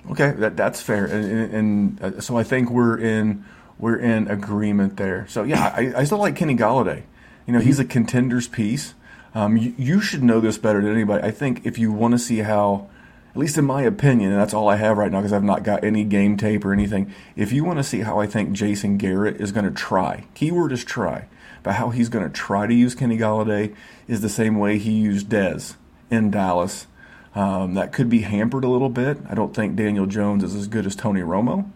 Okay, 0.10 0.32
that, 0.38 0.58
that's 0.58 0.82
fair, 0.82 1.06
and, 1.06 1.26
and, 1.26 1.54
and 1.54 2.02
uh, 2.02 2.22
so 2.22 2.36
I 2.36 2.44
think 2.44 2.72
we're 2.72 2.98
in 2.98 3.46
we're 3.82 3.98
in 3.98 4.30
agreement 4.30 4.96
there. 4.96 5.26
So 5.28 5.44
yeah, 5.44 5.74
I, 5.76 5.94
I 5.98 6.04
still 6.06 6.20
like 6.20 6.36
Kenny 6.38 6.56
Golladay. 6.56 7.04
You 7.46 7.54
know, 7.54 7.60
he's 7.60 7.80
a 7.80 7.86
contender's 7.86 8.48
piece. 8.48 8.94
Um, 9.34 9.58
you, 9.58 9.74
you, 9.78 10.02
should 10.02 10.24
know 10.24 10.40
this 10.40 10.58
better 10.58 10.82
than 10.82 10.94
anybody. 10.94 11.24
I 11.24 11.32
think 11.32 11.66
if 11.66 11.80
you 11.80 11.92
want 11.92 12.14
to 12.14 12.20
see 12.20 12.40
how, 12.40 12.90
at 13.32 13.38
least 13.38 13.58
in 13.58 13.66
my 13.66 13.82
opinion, 13.82 14.32
and 14.32 14.40
that's 14.40 14.54
all 14.54 14.70
I 14.70 14.76
have 14.76 14.98
right 14.98 15.12
now 15.12 15.20
because 15.20 15.34
I've 15.34 15.44
not 15.44 15.64
got 15.64 15.84
any 15.84 16.04
game 16.04 16.38
tape 16.38 16.64
or 16.64 16.74
anything. 16.74 17.14
If 17.36 17.52
you 17.52 17.64
want 17.64 17.80
to 17.80 17.84
see 17.84 18.02
how 18.02 18.20
I 18.20 18.28
think 18.28 18.52
Jason 18.52 18.98
Garrett 18.98 19.42
is 19.42 19.52
going 19.52 19.66
to 19.66 19.72
try, 19.72 20.26
keyword 20.36 20.72
is 20.72 20.84
try, 20.84 21.26
but 21.64 21.76
how 21.76 21.90
he's 21.90 22.10
going 22.10 22.26
to 22.26 22.32
try 22.32 22.68
to 22.68 22.74
use 22.74 22.94
Kenny 22.94 23.18
Golladay 23.18 23.74
is 24.08 24.22
the 24.22 24.30
same 24.30 24.60
way 24.60 24.78
he 24.78 24.92
used 24.92 25.30
Dez 25.30 25.76
in 26.10 26.30
Dallas. 26.30 26.88
Um, 27.34 27.74
that 27.76 27.94
could 27.94 28.10
be 28.10 28.22
hampered 28.22 28.66
a 28.66 28.70
little 28.70 28.90
bit. 28.90 29.18
I 29.30 29.34
don't 29.34 29.56
think 29.56 29.78
Daniel 29.78 30.06
Jones 30.06 30.44
is 30.44 30.54
as 30.54 30.68
good 30.68 30.86
as 30.86 30.96
Tony 30.96 31.22
Romo. 31.22 31.72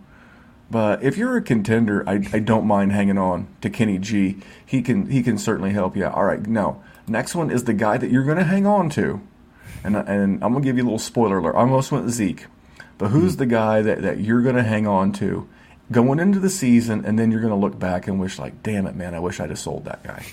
But 0.69 1.03
if 1.03 1.17
you're 1.17 1.37
a 1.37 1.41
contender, 1.41 2.07
I, 2.07 2.25
I 2.33 2.39
don't 2.39 2.65
mind 2.65 2.91
hanging 2.91 3.17
on 3.17 3.47
to 3.61 3.69
Kenny 3.69 3.99
G. 3.99 4.37
He 4.65 4.81
can 4.81 5.09
he 5.09 5.21
can 5.21 5.37
certainly 5.37 5.71
help 5.71 5.95
you. 5.95 6.05
Out. 6.05 6.15
All 6.15 6.25
right, 6.25 6.45
now 6.45 6.83
next 7.07 7.35
one 7.35 7.51
is 7.51 7.65
the 7.65 7.73
guy 7.73 7.97
that 7.97 8.09
you're 8.09 8.23
going 8.23 8.37
to 8.37 8.43
hang 8.43 8.65
on 8.65 8.89
to, 8.91 9.21
and 9.83 9.95
and 9.95 10.43
I'm 10.43 10.51
going 10.51 10.63
to 10.63 10.67
give 10.67 10.77
you 10.77 10.83
a 10.83 10.85
little 10.85 10.99
spoiler 10.99 11.37
alert. 11.37 11.55
I 11.55 11.59
almost 11.59 11.91
went 11.91 12.09
Zeke, 12.09 12.47
but 12.97 13.09
who's 13.09 13.33
mm-hmm. 13.33 13.39
the 13.39 13.45
guy 13.45 13.81
that 13.83 14.01
that 14.01 14.19
you're 14.19 14.41
going 14.41 14.55
to 14.55 14.63
hang 14.63 14.87
on 14.87 15.11
to 15.13 15.47
going 15.91 16.19
into 16.19 16.39
the 16.39 16.49
season, 16.49 17.05
and 17.05 17.17
then 17.17 17.31
you're 17.31 17.41
going 17.41 17.53
to 17.53 17.59
look 17.59 17.77
back 17.77 18.07
and 18.07 18.19
wish 18.19 18.39
like, 18.39 18.63
damn 18.63 18.87
it, 18.87 18.95
man, 18.95 19.13
I 19.13 19.19
wish 19.19 19.39
I'd 19.39 19.49
have 19.49 19.59
sold 19.59 19.85
that 19.85 20.03
guy. 20.03 20.25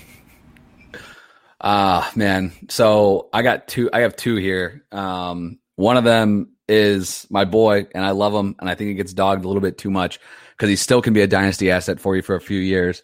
Ah, 1.61 2.09
uh, 2.09 2.11
man. 2.17 2.51
So 2.69 3.29
I 3.31 3.41
got 3.41 3.67
two. 3.67 3.89
I 3.93 4.01
have 4.01 4.15
two 4.15 4.35
here. 4.35 4.83
Um, 4.91 5.59
one 5.75 5.97
of 5.97 6.03
them 6.03 6.52
is 6.67 7.27
my 7.29 7.45
boy, 7.45 7.87
and 7.93 8.05
I 8.05 8.11
love 8.11 8.33
him, 8.33 8.55
and 8.59 8.69
I 8.69 8.75
think 8.75 8.89
he 8.89 8.93
gets 8.93 9.13
dogged 9.13 9.43
a 9.43 9.47
little 9.47 9.61
bit 9.61 9.77
too 9.77 9.91
much 9.91 10.19
because 10.51 10.69
he 10.69 10.75
still 10.75 11.01
can 11.01 11.13
be 11.13 11.21
a 11.21 11.27
dynasty 11.27 11.71
asset 11.71 11.99
for 11.99 12.15
you 12.15 12.21
for 12.21 12.35
a 12.35 12.41
few 12.41 12.59
years. 12.59 13.03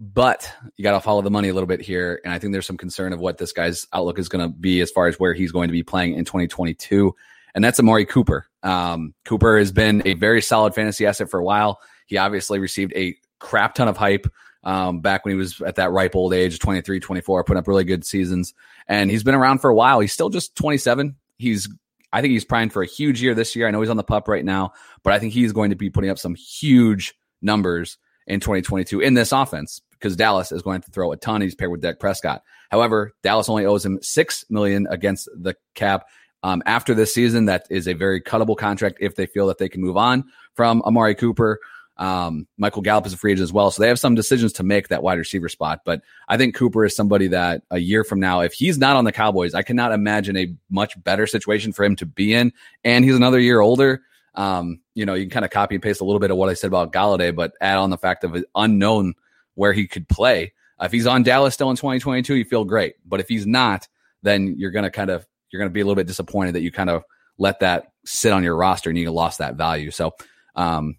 But 0.00 0.52
you 0.76 0.82
got 0.82 0.92
to 0.92 1.00
follow 1.00 1.22
the 1.22 1.30
money 1.30 1.48
a 1.48 1.54
little 1.54 1.66
bit 1.66 1.80
here, 1.80 2.20
and 2.24 2.32
I 2.32 2.38
think 2.38 2.52
there's 2.52 2.66
some 2.66 2.76
concern 2.76 3.12
of 3.12 3.20
what 3.20 3.38
this 3.38 3.52
guy's 3.52 3.86
outlook 3.92 4.18
is 4.18 4.28
going 4.28 4.44
to 4.44 4.54
be 4.54 4.80
as 4.80 4.90
far 4.90 5.06
as 5.06 5.16
where 5.16 5.34
he's 5.34 5.52
going 5.52 5.68
to 5.68 5.72
be 5.72 5.82
playing 5.82 6.14
in 6.14 6.24
2022, 6.24 7.14
and 7.54 7.62
that's 7.62 7.78
Amari 7.78 8.06
Cooper. 8.06 8.46
Um, 8.62 9.14
Cooper 9.24 9.58
has 9.58 9.70
been 9.70 10.02
a 10.04 10.14
very 10.14 10.42
solid 10.42 10.74
fantasy 10.74 11.06
asset 11.06 11.30
for 11.30 11.38
a 11.38 11.44
while. 11.44 11.80
He 12.06 12.16
obviously 12.16 12.58
received 12.58 12.92
a 12.96 13.16
crap 13.38 13.74
ton 13.74 13.88
of 13.88 13.96
hype 13.96 14.26
um, 14.64 15.00
back 15.00 15.24
when 15.24 15.32
he 15.32 15.38
was 15.38 15.60
at 15.60 15.76
that 15.76 15.92
ripe 15.92 16.16
old 16.16 16.34
age, 16.34 16.58
23, 16.58 16.98
24, 16.98 17.44
putting 17.44 17.58
up 17.58 17.68
really 17.68 17.84
good 17.84 18.04
seasons. 18.04 18.54
And 18.88 19.10
he's 19.10 19.22
been 19.22 19.34
around 19.34 19.58
for 19.58 19.70
a 19.70 19.74
while. 19.74 20.00
He's 20.00 20.12
still 20.12 20.30
just 20.30 20.56
27. 20.56 21.16
He's 21.36 21.68
I 22.14 22.20
think 22.20 22.30
he's 22.30 22.44
primed 22.44 22.72
for 22.72 22.80
a 22.80 22.86
huge 22.86 23.20
year 23.20 23.34
this 23.34 23.56
year. 23.56 23.66
I 23.66 23.72
know 23.72 23.80
he's 23.80 23.90
on 23.90 23.96
the 23.96 24.04
pup 24.04 24.28
right 24.28 24.44
now, 24.44 24.72
but 25.02 25.12
I 25.12 25.18
think 25.18 25.32
he's 25.32 25.52
going 25.52 25.70
to 25.70 25.76
be 25.76 25.90
putting 25.90 26.10
up 26.10 26.18
some 26.18 26.36
huge 26.36 27.12
numbers 27.42 27.98
in 28.28 28.38
2022 28.38 29.00
in 29.00 29.14
this 29.14 29.32
offense 29.32 29.82
because 29.90 30.14
Dallas 30.14 30.52
is 30.52 30.62
going 30.62 30.80
to 30.82 30.90
throw 30.92 31.10
a 31.10 31.16
ton. 31.16 31.40
He's 31.40 31.56
paired 31.56 31.72
with 31.72 31.80
Dak 31.80 31.98
Prescott. 31.98 32.42
However, 32.70 33.12
Dallas 33.24 33.48
only 33.48 33.66
owes 33.66 33.84
him 33.84 33.98
six 34.00 34.44
million 34.48 34.86
against 34.88 35.28
the 35.36 35.56
cap. 35.74 36.06
Um, 36.44 36.62
after 36.66 36.94
this 36.94 37.12
season, 37.12 37.46
that 37.46 37.66
is 37.68 37.88
a 37.88 37.94
very 37.94 38.20
cuttable 38.20 38.56
contract 38.56 38.98
if 39.00 39.16
they 39.16 39.26
feel 39.26 39.48
that 39.48 39.58
they 39.58 39.68
can 39.68 39.80
move 39.80 39.96
on 39.96 40.24
from 40.54 40.82
Amari 40.82 41.16
Cooper. 41.16 41.58
Um, 41.96 42.48
Michael 42.58 42.82
Gallup 42.82 43.06
is 43.06 43.12
a 43.12 43.16
free 43.16 43.32
agent 43.32 43.44
as 43.44 43.52
well. 43.52 43.70
So 43.70 43.82
they 43.82 43.88
have 43.88 43.98
some 43.98 44.14
decisions 44.14 44.52
to 44.54 44.62
make 44.62 44.88
that 44.88 45.02
wide 45.02 45.18
receiver 45.18 45.48
spot. 45.48 45.82
But 45.84 46.02
I 46.28 46.36
think 46.36 46.54
Cooper 46.54 46.84
is 46.84 46.96
somebody 46.96 47.28
that 47.28 47.62
a 47.70 47.78
year 47.78 48.04
from 48.04 48.20
now, 48.20 48.40
if 48.40 48.52
he's 48.52 48.78
not 48.78 48.96
on 48.96 49.04
the 49.04 49.12
Cowboys, 49.12 49.54
I 49.54 49.62
cannot 49.62 49.92
imagine 49.92 50.36
a 50.36 50.54
much 50.70 51.02
better 51.02 51.26
situation 51.26 51.72
for 51.72 51.84
him 51.84 51.96
to 51.96 52.06
be 52.06 52.34
in. 52.34 52.52
And 52.82 53.04
he's 53.04 53.14
another 53.14 53.38
year 53.38 53.60
older. 53.60 54.02
Um, 54.34 54.80
you 54.94 55.06
know, 55.06 55.14
you 55.14 55.24
can 55.24 55.30
kind 55.30 55.44
of 55.44 55.52
copy 55.52 55.76
and 55.76 55.82
paste 55.82 56.00
a 56.00 56.04
little 56.04 56.18
bit 56.18 56.32
of 56.32 56.36
what 56.36 56.48
I 56.48 56.54
said 56.54 56.66
about 56.66 56.92
Golladay, 56.92 57.34
but 57.34 57.52
add 57.60 57.76
on 57.76 57.90
the 57.90 57.98
fact 57.98 58.24
of 58.24 58.44
unknown 58.54 59.14
where 59.54 59.72
he 59.72 59.86
could 59.86 60.08
play. 60.08 60.52
if 60.80 60.90
he's 60.90 61.06
on 61.06 61.22
Dallas 61.22 61.54
still 61.54 61.70
in 61.70 61.76
2022, 61.76 62.34
you 62.34 62.44
feel 62.44 62.64
great. 62.64 62.96
But 63.06 63.20
if 63.20 63.28
he's 63.28 63.46
not, 63.46 63.86
then 64.22 64.56
you're 64.58 64.72
going 64.72 64.84
to 64.84 64.90
kind 64.90 65.10
of, 65.10 65.24
you're 65.50 65.60
going 65.60 65.70
to 65.70 65.72
be 65.72 65.80
a 65.80 65.84
little 65.84 65.94
bit 65.94 66.08
disappointed 66.08 66.56
that 66.56 66.62
you 66.62 66.72
kind 66.72 66.90
of 66.90 67.04
let 67.38 67.60
that 67.60 67.92
sit 68.04 68.32
on 68.32 68.42
your 68.42 68.56
roster 68.56 68.90
and 68.90 68.98
you 68.98 69.10
lost 69.12 69.38
that 69.38 69.54
value. 69.54 69.92
So, 69.92 70.14
um, 70.56 70.96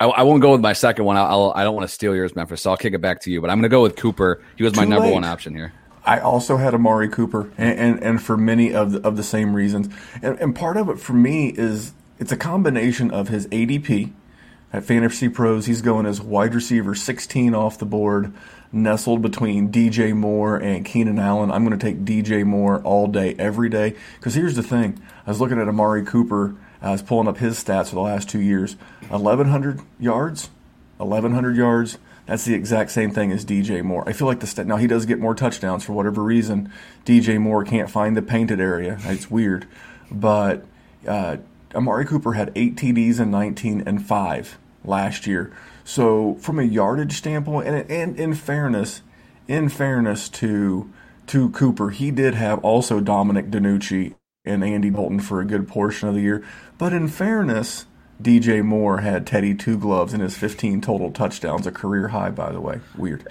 I, 0.00 0.06
I, 0.06 0.22
won't 0.22 0.40
go 0.40 0.52
with 0.52 0.62
my 0.62 0.72
second 0.72 1.04
one. 1.04 1.18
I'll, 1.18 1.52
I 1.54 1.62
don't 1.62 1.74
want 1.74 1.86
to 1.86 1.94
steal 1.94 2.16
yours, 2.16 2.34
Memphis. 2.34 2.62
So 2.62 2.70
I'll 2.70 2.76
kick 2.76 2.94
it 2.94 3.02
back 3.02 3.20
to 3.22 3.30
you. 3.30 3.40
But 3.42 3.50
I'm 3.50 3.58
going 3.58 3.64
to 3.64 3.68
go 3.68 3.82
with 3.82 3.96
Cooper. 3.96 4.42
He 4.56 4.64
was 4.64 4.74
my 4.74 4.84
Too 4.84 4.90
number 4.90 5.06
late. 5.06 5.14
one 5.14 5.24
option 5.24 5.54
here. 5.54 5.74
I 6.04 6.18
also 6.20 6.56
had 6.56 6.74
Amari 6.74 7.10
Cooper, 7.10 7.52
and, 7.58 7.78
and, 7.78 8.02
and 8.02 8.22
for 8.22 8.38
many 8.38 8.72
of 8.72 8.92
the, 8.92 9.06
of 9.06 9.18
the 9.18 9.22
same 9.22 9.54
reasons. 9.54 9.94
And, 10.22 10.38
and 10.40 10.56
part 10.56 10.78
of 10.78 10.88
it 10.88 10.98
for 10.98 11.12
me 11.12 11.50
is 11.50 11.92
it's 12.18 12.32
a 12.32 12.38
combination 12.38 13.10
of 13.10 13.28
his 13.28 13.46
ADP 13.48 14.10
at 14.72 14.84
FantasyPros. 14.84 15.66
He's 15.66 15.82
going 15.82 16.06
as 16.06 16.20
wide 16.20 16.54
receiver 16.54 16.94
16 16.94 17.54
off 17.54 17.78
the 17.78 17.84
board, 17.84 18.32
nestled 18.72 19.20
between 19.20 19.70
DJ 19.70 20.16
Moore 20.16 20.56
and 20.56 20.86
Keenan 20.86 21.18
Allen. 21.18 21.50
I'm 21.50 21.66
going 21.66 21.78
to 21.78 21.84
take 21.84 22.04
DJ 22.04 22.44
Moore 22.44 22.80
all 22.80 23.06
day, 23.06 23.34
every 23.38 23.68
day. 23.68 23.94
Because 24.16 24.34
here's 24.34 24.56
the 24.56 24.62
thing 24.62 25.00
I 25.26 25.30
was 25.30 25.40
looking 25.40 25.60
at 25.60 25.68
Amari 25.68 26.04
Cooper 26.04 26.56
I 26.82 26.90
was 26.92 27.02
pulling 27.02 27.28
up 27.28 27.38
his 27.38 27.62
stats 27.62 27.88
for 27.88 27.96
the 27.96 28.00
last 28.00 28.28
two 28.28 28.40
years 28.40 28.74
1,100 29.08 29.80
yards, 29.98 30.50
1,100 30.96 31.56
yards. 31.56 31.98
That's 32.26 32.44
the 32.44 32.54
exact 32.54 32.90
same 32.92 33.10
thing 33.10 33.32
as 33.32 33.44
DJ 33.44 33.82
Moore. 33.82 34.04
I 34.06 34.12
feel 34.12 34.28
like 34.28 34.40
the 34.40 34.46
stat, 34.46 34.66
now 34.66 34.76
he 34.76 34.86
does 34.86 35.04
get 35.04 35.18
more 35.18 35.34
touchdowns 35.34 35.84
for 35.84 35.92
whatever 35.92 36.22
reason. 36.22 36.72
DJ 37.04 37.40
Moore 37.40 37.64
can't 37.64 37.90
find 37.90 38.16
the 38.16 38.22
painted 38.22 38.60
area. 38.60 38.98
It's 39.04 39.30
weird. 39.30 39.66
But 40.10 40.64
uh, 41.06 41.38
Amari 41.74 42.06
Cooper 42.06 42.34
had 42.34 42.52
eight 42.54 42.76
TDs 42.76 43.18
and 43.18 43.30
19 43.32 43.82
and 43.84 44.04
5 44.04 44.58
last 44.84 45.26
year. 45.26 45.52
So 45.84 46.34
from 46.40 46.58
a 46.58 46.62
yardage 46.62 47.14
standpoint, 47.14 47.66
and, 47.66 47.90
and 47.90 48.16
in 48.18 48.34
fairness, 48.34 49.02
in 49.48 49.68
fairness 49.68 50.28
to 50.28 50.92
to 51.26 51.50
Cooper, 51.50 51.90
he 51.90 52.10
did 52.10 52.34
have 52.34 52.58
also 52.64 52.98
Dominic 52.98 53.50
DiNucci 53.50 54.14
and 54.44 54.64
Andy 54.64 54.90
Dalton 54.90 55.20
for 55.20 55.40
a 55.40 55.44
good 55.44 55.68
portion 55.68 56.08
of 56.08 56.14
the 56.14 56.20
year. 56.20 56.44
But 56.80 56.94
in 56.94 57.08
fairness, 57.08 57.84
DJ 58.22 58.64
Moore 58.64 59.02
had 59.02 59.26
Teddy 59.26 59.54
Two 59.54 59.78
Gloves 59.78 60.14
in 60.14 60.20
his 60.20 60.36
15 60.36 60.80
total 60.80 61.12
touchdowns, 61.12 61.66
a 61.66 61.70
career 61.70 62.08
high, 62.08 62.30
by 62.30 62.50
the 62.50 62.60
way. 62.60 62.80
Weird. 62.96 63.28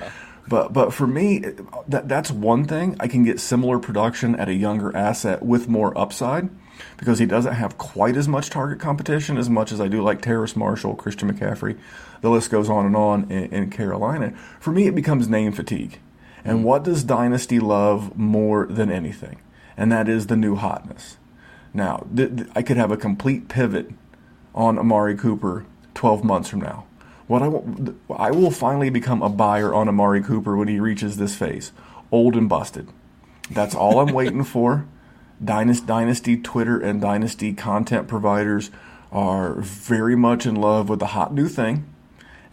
But 0.47 0.71
but 0.71 0.93
for 0.93 1.07
me, 1.07 1.43
that 1.87 2.07
that's 2.07 2.29
one 2.29 2.65
thing. 2.65 2.95
I 2.99 3.07
can 3.07 3.23
get 3.23 3.39
similar 3.39 3.79
production 3.79 4.35
at 4.35 4.49
a 4.49 4.53
younger 4.53 4.95
asset 4.95 5.43
with 5.43 5.67
more 5.67 5.97
upside 5.97 6.51
because 6.97 7.17
he 7.17 7.25
doesn't 7.25 7.55
have 7.55 7.79
quite 7.79 8.15
as 8.15 8.27
much 8.27 8.51
target 8.51 8.79
competition 8.79 9.35
as 9.35 9.49
much 9.49 9.71
as 9.71 9.81
I 9.81 9.87
do 9.87 10.03
like 10.03 10.21
Terrace 10.21 10.55
Marshall, 10.55 10.93
Christian 10.93 11.33
McCaffrey. 11.33 11.77
The 12.21 12.29
list 12.29 12.51
goes 12.51 12.69
on 12.69 12.85
and 12.85 12.95
on 12.95 13.31
in, 13.31 13.51
in 13.51 13.69
Carolina. 13.71 14.31
For 14.59 14.71
me, 14.71 14.85
it 14.85 14.93
becomes 14.93 15.27
name 15.27 15.53
fatigue. 15.53 15.99
And 16.45 16.59
mm. 16.59 16.63
what 16.63 16.83
does 16.83 17.03
Dynasty 17.03 17.59
love 17.59 18.15
more 18.15 18.67
than 18.67 18.91
anything? 18.91 19.39
and 19.79 19.93
that 19.93 20.09
is 20.09 20.27
the 20.27 20.35
new 20.35 20.55
hotness. 20.57 21.15
Now, 21.73 22.07
th- 22.15 22.35
th- 22.35 22.49
I 22.55 22.61
could 22.61 22.77
have 22.77 22.91
a 22.91 22.97
complete 22.97 23.47
pivot 23.47 23.91
on 24.55 24.77
Amari 24.77 25.15
Cooper 25.15 25.65
12 25.93 26.23
months 26.23 26.49
from 26.49 26.61
now. 26.61 26.85
What 27.27 27.43
I, 27.43 28.31
will 28.31 28.49
finally 28.49 28.89
become 28.89 29.21
a 29.21 29.29
buyer 29.29 29.73
on 29.73 29.87
Amari 29.87 30.23
Cooper 30.23 30.57
when 30.57 30.67
he 30.67 30.79
reaches 30.79 31.17
this 31.17 31.35
phase, 31.35 31.71
old 32.11 32.35
and 32.35 32.49
busted. 32.49 32.89
That's 33.51 33.75
all 33.75 33.99
I'm 33.99 34.13
waiting 34.13 34.43
for. 34.55 34.87
Dynasty, 35.43 35.85
Dynasty 35.85 36.37
Twitter 36.37 36.79
and 36.79 36.99
Dynasty 36.99 37.53
content 37.53 38.07
providers 38.07 38.71
are 39.11 39.61
very 39.61 40.15
much 40.15 40.45
in 40.45 40.55
love 40.55 40.89
with 40.89 40.99
the 40.99 41.07
hot 41.07 41.33
new 41.33 41.47
thing. 41.47 41.87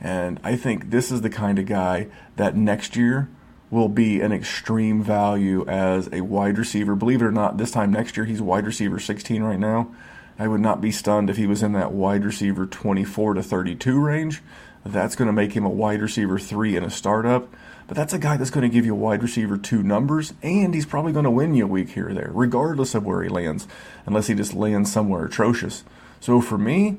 And 0.01 0.39
I 0.45 0.57
think 0.57 0.91
this 0.91 1.11
is 1.11 1.23
the 1.23 1.31
kind 1.31 1.59
of 1.59 1.67
guy 1.67 2.09
that 2.37 2.55
next 2.55 2.97
year 2.97 3.31
will 3.71 3.89
be 3.89 4.21
an 4.21 4.33
extreme 4.33 5.03
value 5.03 5.67
as 5.67 6.09
a 6.13 6.21
wide 6.21 6.59
receiver. 6.59 6.95
Believe 6.95 7.21
it 7.21 7.27
or 7.27 7.33
not, 7.33 7.59
this 7.59 7.71
time 7.71 7.93
next 7.93 8.17
year 8.17 8.27
he's 8.27 8.41
wide 8.41 8.67
receiver 8.67 8.99
16 8.99 9.43
right 9.43 9.59
now. 9.59 9.95
I 10.39 10.49
would 10.49 10.61
not 10.61 10.81
be 10.81 10.93
stunned 10.93 11.31
if 11.31 11.37
he 11.37 11.47
was 11.47 11.63
in 11.63 11.73
that 11.73 11.93
wide 11.93 12.25
receiver 12.25 12.67
24 12.67 13.35
to 13.35 13.43
32 13.43 14.01
range. 14.01 14.43
That's 14.85 15.17
going 15.17 15.27
to 15.27 15.33
make 15.33 15.53
him 15.53 15.65
a 15.65 15.71
wide 15.71 16.03
receiver 16.03 16.39
3 16.39 16.77
in 16.77 16.85
a 16.85 16.91
startup. 16.91 17.53
But 17.89 17.97
that's 17.97 18.13
a 18.13 18.19
guy 18.19 18.37
that's 18.37 18.51
going 18.51 18.69
to 18.69 18.73
give 18.73 18.85
you 18.85 18.95
wide 18.95 19.23
receiver 19.23 19.57
2 19.57 19.83
numbers, 19.83 20.35
and 20.43 20.75
he's 20.75 20.87
probably 20.87 21.13
going 21.13 21.25
to 21.25 21.31
win 21.31 21.55
you 21.55 21.65
a 21.65 21.69
week 21.69 21.91
here 21.91 22.09
or 22.09 22.15
there, 22.15 22.31
regardless 22.35 22.95
of 22.95 23.05
where 23.05 23.23
he 23.23 23.29
lands, 23.29 23.67
unless 24.07 24.27
he 24.27 24.35
just 24.35 24.55
lands 24.55 24.93
somewhere 24.93 25.25
atrocious. 25.25 25.85
So 26.21 26.41
for 26.41 26.59
me, 26.59 26.99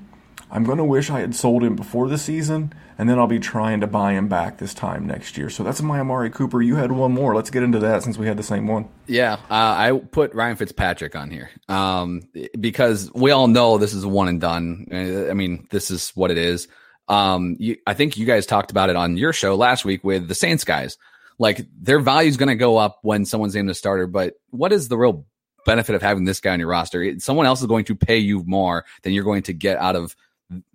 I'm 0.50 0.64
going 0.64 0.78
to 0.78 0.84
wish 0.84 1.10
I 1.10 1.20
had 1.20 1.36
sold 1.36 1.64
him 1.64 1.76
before 1.76 2.08
the 2.08 2.18
season, 2.18 2.74
and 2.98 3.10
then 3.10 3.20
I'll 3.20 3.28
be 3.28 3.40
trying 3.40 3.82
to 3.82 3.88
buy 3.88 4.14
him 4.14 4.28
back 4.28 4.58
this 4.58 4.74
time 4.74 5.06
next 5.06 5.38
year. 5.38 5.50
So 5.50 5.64
that's 5.64 5.82
my 5.82 6.00
Amari 6.00 6.30
Cooper. 6.30 6.62
You 6.62 6.76
had 6.76 6.92
one 6.92 7.12
more. 7.12 7.36
Let's 7.36 7.50
get 7.50 7.64
into 7.64 7.80
that 7.80 8.04
since 8.04 8.18
we 8.18 8.28
had 8.28 8.38
the 8.38 8.44
same 8.44 8.68
one. 8.68 8.88
Yeah, 9.08 9.34
uh, 9.34 9.38
I 9.50 10.02
put 10.12 10.34
Ryan 10.34 10.56
Fitzpatrick 10.56 11.16
on 11.16 11.30
here 11.30 11.50
um, 11.68 12.24
because 12.60 13.12
we 13.14 13.32
all 13.32 13.48
know 13.48 13.78
this 13.78 13.94
is 13.94 14.06
one 14.06 14.28
and 14.30 14.40
done. 14.40 14.88
I 15.30 15.34
mean, 15.34 15.68
this 15.70 15.92
is 15.92 16.12
what 16.12 16.32
it 16.32 16.38
is. 16.38 16.68
Um, 17.10 17.56
you, 17.60 17.78
I 17.86 17.94
think 17.94 18.18
you 18.18 18.26
guys 18.26 18.46
talked 18.46 18.72
about 18.72 18.90
it 18.90 18.96
on 18.96 19.18
your 19.18 19.34
show 19.34 19.56
last 19.56 19.86
week 19.86 20.04
with 20.04 20.28
the 20.28 20.36
Saints 20.36 20.64
guys. 20.64 20.98
Like 21.40 21.66
their 21.80 22.00
value 22.00 22.30
is 22.30 22.38
going 22.38 22.50
to 22.50 22.56
go 22.56 22.78
up 22.78 23.00
when 23.04 23.26
someone's 23.26 23.56
named 23.56 23.70
a 23.70 23.76
starter, 23.76 24.08
but 24.08 24.36
what 24.50 24.74
is 24.74 24.88
the 24.88 24.98
real 24.98 25.26
benefit 25.66 25.96
of 25.96 26.02
having 26.02 26.24
this 26.26 26.40
guy 26.40 26.54
on 26.54 26.60
your 26.60 26.70
roster? 26.70 27.20
Someone 27.20 27.46
else 27.46 27.62
is 27.62 27.68
going 27.68 27.86
to 27.86 27.96
pay 27.96 28.18
you 28.18 28.44
more 28.46 28.86
than 29.04 29.14
you're 29.14 29.24
going 29.24 29.44
to 29.44 29.54
get 29.54 29.78
out 29.78 29.96
of 29.96 30.16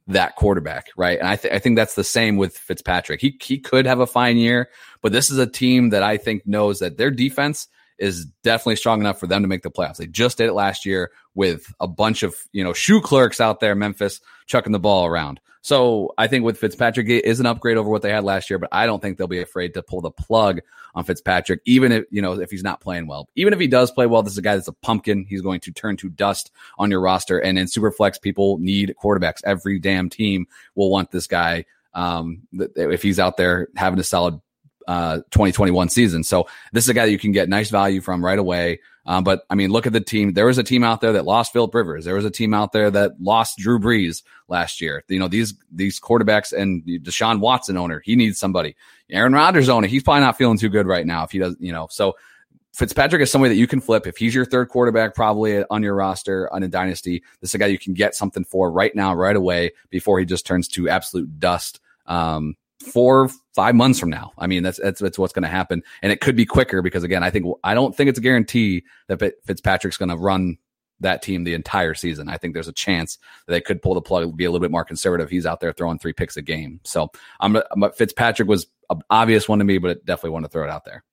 that 0.09 0.37
quarterback, 0.37 0.89
right? 0.97 1.19
And 1.19 1.29
I, 1.29 1.37
th- 1.37 1.55
I 1.55 1.59
think 1.59 1.77
that's 1.77 1.95
the 1.95 2.05
same 2.05 2.37
with 2.37 2.57
Fitzpatrick. 2.57 3.21
He 3.21 3.39
he 3.41 3.59
could 3.59 3.87
have 3.87 4.01
a 4.01 4.07
fine 4.07 4.37
year, 4.37 4.69
but 5.01 5.13
this 5.13 5.31
is 5.31 5.39
a 5.39 5.47
team 5.47 5.91
that 5.91 6.03
I 6.03 6.17
think 6.17 6.47
knows 6.47 6.81
that 6.81 6.97
their 6.97 7.11
defense 7.11 7.69
is 7.99 8.27
definitely 8.43 8.77
strong 8.77 9.01
enough 9.01 9.21
for 9.21 9.27
them 9.27 9.43
to 9.43 9.49
make 9.49 9.63
the 9.63 9.71
playoffs. 9.71 9.97
They 9.97 10.07
just 10.07 10.39
did 10.39 10.49
it 10.49 10.55
last 10.55 10.85
year 10.85 11.11
with 11.35 11.73
a 11.81 11.89
bunch 11.89 12.23
of 12.23 12.35
you 12.53 12.65
know 12.65 12.73
shoe 12.73 13.01
clerks 13.01 13.41
out 13.41 13.61
there, 13.61 13.75
Memphis 13.75 14.21
chucking 14.47 14.73
the 14.73 14.79
ball 14.79 15.07
around. 15.07 15.41
So 15.65 16.13
I 16.19 16.27
think 16.27 16.45
with 16.45 16.59
Fitzpatrick 16.59 17.09
it 17.09 17.25
is 17.25 17.39
an 17.39 17.47
upgrade 17.47 17.77
over 17.77 17.89
what 17.89 18.03
they 18.03 18.11
had 18.11 18.25
last 18.25 18.51
year, 18.51 18.59
but 18.59 18.71
I 18.73 18.87
don't 18.87 19.01
think 19.01 19.17
they'll 19.17 19.29
be 19.29 19.41
afraid 19.41 19.75
to 19.75 19.83
pull 19.83 20.01
the 20.01 20.11
plug 20.11 20.61
on 20.95 21.05
Fitzpatrick, 21.05 21.61
even 21.65 21.93
if 21.93 22.05
you 22.11 22.21
know 22.21 22.39
if 22.41 22.51
he's 22.51 22.65
not 22.65 22.81
playing 22.81 23.07
well. 23.07 23.29
Even 23.37 23.53
if 23.53 23.61
he 23.61 23.69
does 23.69 23.91
play 23.91 24.07
well, 24.07 24.23
this 24.23 24.33
is 24.33 24.39
a 24.39 24.43
guy 24.43 24.57
that's 24.57 24.69
a 24.69 24.73
pumpkin. 24.73 25.25
He's 25.29 25.43
going 25.43 25.61
to 25.61 25.73
turn 25.73 25.97
to 25.99 26.11
dust 26.11 26.51
on 26.79 26.91
your 26.91 27.01
roster. 27.01 27.39
And 27.39 27.59
in 27.59 27.67
Superflex, 27.67 28.21
people 28.21 28.59
need 28.59 28.95
quarterbacks. 29.03 29.41
Every 29.45 29.79
damn 29.79 30.11
team 30.11 30.47
will 30.75 30.91
want 30.91 31.11
this 31.11 31.27
guy. 31.27 31.65
Um, 31.95 32.43
if 32.53 33.03
he's 33.03 33.19
out 33.19 33.37
there 33.37 33.69
having 33.77 34.01
a 34.01 34.05
solid 34.05 34.41
uh, 34.89 35.17
2021 35.31 35.89
season. 35.89 36.25
So 36.25 36.47
this 36.73 36.85
is 36.85 36.89
a 36.89 36.95
guy 36.95 37.07
that 37.07 37.13
you 37.13 37.19
can 37.19 37.33
get 37.33 37.49
nice 37.49 37.71
value 37.71 38.01
from 38.01 38.25
right 38.25 38.39
away. 38.39 38.81
Um, 39.05 39.25
but 39.25 39.45
I 39.51 39.55
mean, 39.57 39.71
look 39.71 39.87
at 39.87 39.93
the 39.93 40.01
team. 40.01 40.33
There 40.33 40.47
was 40.47 40.59
a 40.59 40.63
team 40.63 40.85
out 40.85 41.01
there 41.01 41.13
that 41.13 41.25
lost 41.25 41.53
Philip 41.53 41.75
Rivers. 41.75 42.05
There 42.05 42.15
was 42.15 42.25
a 42.25 42.31
team 42.31 42.55
out 42.55 42.73
there 42.73 42.91
that 42.91 43.21
lost 43.21 43.59
Drew 43.59 43.81
Brees 43.81 44.23
last 44.49 44.81
year. 44.81 45.03
You 45.09 45.19
know, 45.19 45.29
these, 45.29 45.55
these 45.73 46.01
quarterbacks 46.01 46.53
and 46.53 46.85
Deshaun 46.85 47.41
Watson 47.41 47.77
owner, 47.77 48.01
he 48.05 48.15
needs 48.15 48.39
somebody. 48.39 48.77
Aaron 49.11 49.33
Rodgers 49.33 49.69
owner, 49.69 49.89
he's 49.89 50.03
probably 50.03 50.21
not 50.21 50.39
feeling 50.39 50.59
too 50.59 50.69
good 50.69 50.87
right 50.87 51.07
now 51.07 51.25
if 51.25 51.33
he 51.33 51.39
doesn't, 51.39 51.61
you 51.61 51.73
know, 51.73 51.89
so 51.91 52.15
Fitzpatrick 52.73 53.21
is 53.21 53.31
somebody 53.31 53.55
that 53.55 53.61
you 53.61 53.67
can 53.67 53.81
flip. 53.81 54.07
If 54.07 54.17
he's 54.17 54.35
your 54.35 54.47
third 54.47 54.71
quarterback, 54.71 55.15
probably 55.15 55.63
on 55.65 55.83
your 55.83 55.95
roster 55.95 56.51
on 56.53 56.63
a 56.63 56.69
dynasty, 56.69 57.23
this 57.41 57.51
is 57.51 57.55
a 57.55 57.59
guy 57.59 57.67
you 57.67 57.79
can 57.79 57.93
get 57.93 58.15
something 58.15 58.45
for 58.45 58.73
right 58.73 58.95
now, 58.95 59.15
right 59.15 59.37
away 59.37 59.73
before 59.91 60.19
he 60.19 60.25
just 60.25 60.47
turns 60.47 60.69
to 60.69 60.89
absolute 60.89 61.39
dust. 61.39 61.81
Um, 62.07 62.57
four, 62.83 63.29
five 63.55 63.75
months 63.75 63.99
from 63.99 64.11
now. 64.11 64.33
I 64.39 64.47
mean, 64.47 64.63
that's 64.63 64.79
that's, 64.79 65.01
that's 65.01 65.19
what's 65.19 65.33
going 65.33 65.43
to 65.43 65.49
happen, 65.49 65.83
and 66.03 66.13
it 66.13 66.21
could 66.21 66.37
be 66.37 66.47
quicker 66.47 66.83
because 66.83 67.03
again, 67.05 67.23
I 67.23 67.31
think 67.31 67.47
I 67.65 67.75
don't 67.75 67.97
think 67.97 68.11
it's 68.11 68.19
a 68.19 68.23
guarantee 68.23 68.85
that 69.09 69.21
Fitzpatrick's 69.47 69.97
going 69.97 70.09
to 70.11 70.17
run 70.17 70.59
that 71.01 71.23
team 71.23 71.45
the 71.45 71.55
entire 71.55 71.95
season. 71.95 72.29
I 72.29 72.37
think 72.37 72.55
there's 72.55 72.69
a 72.69 72.73
chance 72.73 73.19
that 73.47 73.53
they 73.53 73.61
could 73.61 73.83
pull 73.83 73.95
the 73.95 74.03
plug, 74.03 74.37
be 74.37 74.45
a 74.45 74.51
little 74.51 74.65
bit 74.65 74.71
more 74.71 74.85
conservative. 74.85 75.31
He's 75.31 75.47
out 75.47 75.61
there 75.61 75.73
throwing 75.73 75.99
three 75.99 76.13
picks 76.13 76.37
a 76.37 76.43
game, 76.43 76.81
so 76.85 77.11
I'm, 77.41 77.57
Fitzpatrick 77.95 78.49
was 78.49 78.67
an 78.91 79.03
obvious 79.11 79.49
one 79.49 79.59
to 79.59 79.65
me, 79.65 79.79
but 79.79 79.91
it 79.91 80.07
definitely 80.07 80.31
want 80.31 80.45
to 80.45 80.51
throw 80.51 80.65
it 80.65 80.71
out 80.71 80.85
there. 80.85 81.05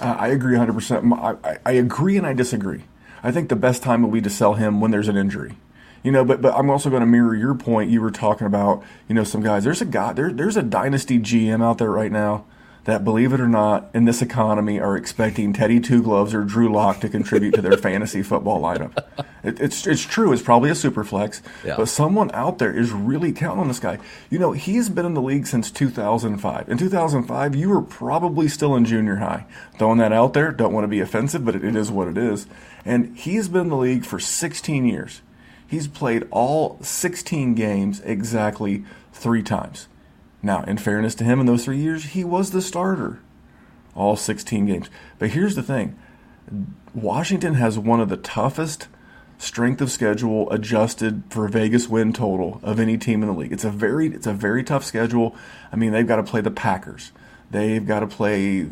Uh, 0.00 0.16
I 0.18 0.28
agree 0.28 0.52
100. 0.56 0.72
percent 0.72 1.12
I, 1.12 1.58
I 1.64 1.72
agree 1.72 2.16
and 2.16 2.26
I 2.26 2.32
disagree. 2.32 2.84
I 3.22 3.32
think 3.32 3.48
the 3.48 3.56
best 3.56 3.82
time 3.82 4.02
will 4.02 4.10
be 4.10 4.20
to 4.20 4.30
sell 4.30 4.54
him 4.54 4.80
when 4.80 4.90
there's 4.90 5.08
an 5.08 5.16
injury. 5.16 5.56
You 6.04 6.12
know, 6.12 6.24
but 6.24 6.40
but 6.40 6.54
I'm 6.54 6.70
also 6.70 6.90
going 6.90 7.00
to 7.00 7.06
mirror 7.06 7.34
your 7.34 7.54
point. 7.54 7.90
You 7.90 8.00
were 8.00 8.12
talking 8.12 8.46
about, 8.46 8.84
you 9.08 9.14
know, 9.14 9.24
some 9.24 9.42
guys. 9.42 9.64
There's 9.64 9.80
a 9.80 9.86
guy 9.86 10.12
there. 10.12 10.30
There's 10.30 10.56
a 10.56 10.62
dynasty 10.62 11.18
GM 11.18 11.64
out 11.64 11.78
there 11.78 11.90
right 11.90 12.12
now 12.12 12.44
that, 12.84 13.02
believe 13.02 13.32
it 13.32 13.40
or 13.40 13.48
not, 13.48 13.90
in 13.94 14.04
this 14.04 14.20
economy, 14.20 14.78
are 14.78 14.96
expecting 14.96 15.52
Teddy 15.52 15.80
Two 15.80 16.02
Gloves 16.02 16.34
or 16.34 16.44
Drew 16.44 16.70
Lock 16.70 17.00
to 17.00 17.08
contribute 17.08 17.54
to 17.54 17.62
their 17.62 17.76
fantasy 17.78 18.22
football 18.22 18.60
lineup. 18.60 19.02
It, 19.42 19.60
it's 19.60 19.86
it's 19.86 20.02
true. 20.02 20.32
It's 20.32 20.42
probably 20.42 20.70
a 20.70 20.74
super 20.74 21.04
flex, 21.04 21.40
yeah. 21.64 21.76
but 21.76 21.88
someone 21.88 22.30
out 22.32 22.58
there 22.58 22.72
is 22.72 22.92
really 22.92 23.32
counting 23.32 23.60
on 23.60 23.68
this 23.68 23.80
guy. 23.80 23.98
You 24.30 24.38
know, 24.38 24.52
he's 24.52 24.90
been 24.90 25.06
in 25.06 25.14
the 25.14 25.22
league 25.22 25.46
since 25.46 25.70
2005. 25.70 26.68
In 26.68 26.78
2005, 26.78 27.54
you 27.54 27.70
were 27.70 27.82
probably 27.82 28.48
still 28.48 28.76
in 28.76 28.84
junior 28.84 29.16
high. 29.16 29.46
Throwing 29.78 29.98
that 29.98 30.12
out 30.12 30.34
there, 30.34 30.52
don't 30.52 30.72
want 30.72 30.84
to 30.84 30.88
be 30.88 31.00
offensive, 31.00 31.44
but 31.44 31.56
it, 31.56 31.64
it 31.64 31.76
is 31.76 31.90
what 31.90 32.08
it 32.08 32.18
is. 32.18 32.46
And 32.84 33.16
he's 33.16 33.48
been 33.48 33.62
in 33.62 33.68
the 33.68 33.76
league 33.76 34.04
for 34.04 34.20
16 34.20 34.84
years. 34.84 35.22
He's 35.66 35.88
played 35.88 36.26
all 36.30 36.78
16 36.82 37.54
games 37.54 38.00
exactly 38.00 38.84
three 39.12 39.42
times. 39.42 39.88
Now, 40.42 40.62
in 40.64 40.76
fairness 40.76 41.14
to 41.16 41.24
him, 41.24 41.40
in 41.40 41.46
those 41.46 41.64
three 41.64 41.78
years, 41.78 42.04
he 42.04 42.22
was 42.22 42.50
the 42.50 42.60
starter 42.60 43.20
all 43.94 44.16
16 44.16 44.66
games. 44.66 44.90
But 45.18 45.30
here's 45.30 45.54
the 45.54 45.62
thing 45.62 45.96
Washington 46.94 47.54
has 47.54 47.78
one 47.78 48.00
of 48.00 48.08
the 48.08 48.16
toughest 48.16 48.88
strength 49.38 49.80
of 49.80 49.90
schedule 49.90 50.50
adjusted 50.50 51.22
for 51.30 51.48
Vegas 51.48 51.88
win 51.88 52.12
total 52.12 52.60
of 52.62 52.78
any 52.78 52.96
team 52.96 53.22
in 53.22 53.28
the 53.28 53.34
league. 53.34 53.52
It's 53.52 53.64
a 53.64 53.70
very 53.70 54.08
it's 54.08 54.26
a 54.26 54.32
very 54.32 54.62
tough 54.62 54.84
schedule. 54.84 55.34
I 55.72 55.76
mean, 55.76 55.92
they've 55.92 56.06
got 56.06 56.16
to 56.16 56.22
play 56.22 56.40
the 56.40 56.50
Packers. 56.50 57.12
They've 57.50 57.86
got 57.86 58.00
to 58.00 58.06
play 58.06 58.66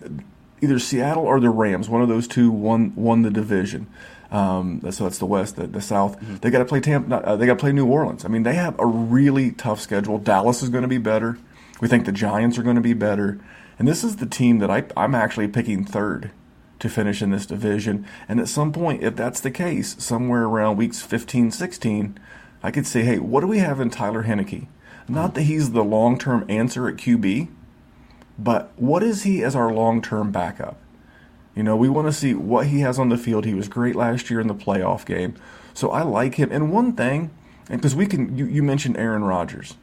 either 0.61 0.79
Seattle 0.79 1.25
or 1.25 1.41
the 1.41 1.51
Rams. 1.51 1.89
One 1.89 2.03
of 2.03 2.09
those 2.09 2.29
two 2.29 2.51
won 2.51 2.95
won 2.95 3.23
the 3.23 3.31
division. 3.31 3.87
Um, 4.33 4.81
so 4.91 5.05
that's 5.05 5.19
the 5.19 5.27
West, 5.27 5.57
the, 5.57 5.67
the 5.67 5.83
South. 5.83 6.19
Mm-hmm. 6.19 6.37
They 6.37 6.51
got 6.51 6.59
to 6.59 6.65
play 6.65 6.81
Tampa. 6.81 7.17
Uh, 7.17 7.37
they 7.37 7.47
got 7.47 7.59
to 7.59 7.61
play 7.61 7.73
New 7.73 7.87
Orleans. 7.87 8.25
I 8.25 8.29
mean, 8.29 8.43
they 8.43 8.55
have 8.55 8.79
a 8.81 8.87
really 8.87 9.53
tough 9.53 9.79
schedule. 9.79 10.19
Dallas 10.19 10.63
is 10.63 10.71
going 10.71 10.83
to 10.83 10.89
be 10.89 10.99
better. 10.99 11.39
We 11.81 11.89
think 11.89 12.07
the 12.07 12.13
Giants 12.13 12.57
are 12.59 12.63
going 12.63 12.77
to 12.77 12.83
be 12.83 12.95
better. 12.95 13.39
And 13.79 13.87
this 13.87 14.03
is 14.03 14.17
the 14.17 14.27
team 14.27 14.59
that 14.59 14.71
I, 14.71 14.85
I'm 14.97 15.15
actually 15.15 15.49
picking 15.49 15.85
third 15.85 16.31
to 16.79 16.89
finish 16.89 17.21
in 17.21 17.31
this 17.31 17.47
division. 17.47 18.07
And 18.27 18.41
at 18.41 18.49
some 18.49 18.73
point, 18.73 19.03
if 19.03 19.17
that's 19.17 19.41
the 19.41 19.51
case, 19.51 20.03
somewhere 20.03 20.45
around 20.45 20.79
weeks 20.79 21.03
15, 21.03 21.51
16, 21.51 22.19
I 22.63 22.71
could 22.71 22.87
say, 22.87 23.03
hey, 23.03 23.19
what 23.19 23.41
do 23.41 23.47
we 23.47 23.59
have 23.59 23.81
in 23.81 23.91
Taylor 23.91 24.25
Heinicke? 24.25 24.67
Not 25.09 25.35
that 25.35 25.43
he's 25.43 25.73
the 25.73 25.85
long 25.85 26.19
term 26.19 26.47
answer 26.49 26.89
at 26.89 26.97
QB, 26.97 27.49
but 28.39 28.73
what 28.77 29.03
is 29.03 29.25
he 29.25 29.45
as 29.45 29.55
our 29.55 29.73
long 29.73 30.01
term 30.01 30.33
backup? 30.33 30.77
You 31.55 31.63
know, 31.63 31.77
we 31.77 31.89
want 31.89 32.09
to 32.09 32.13
see 32.13 32.35
what 32.35 32.69
he 32.69 32.81
has 32.81 32.99
on 32.99 33.09
the 33.09 33.19
field. 33.19 33.45
He 33.45 33.55
was 33.55 33.69
great 33.69 33.95
last 33.95 34.31
year 34.31 34.41
in 34.41 34.49
the 34.49 34.55
playoff 34.55 35.05
game. 35.05 35.35
So 35.75 35.91
I 35.91 36.03
like 36.03 36.37
him. 36.37 36.51
And 36.51 36.73
one 36.73 36.95
thing, 36.95 37.31
because 37.69 37.95
we 37.95 38.07
can, 38.07 38.37
you, 38.37 38.47
you 38.47 38.63
mentioned 38.63 38.97
Aaron 38.97 39.25
Rodgers. 39.25 39.75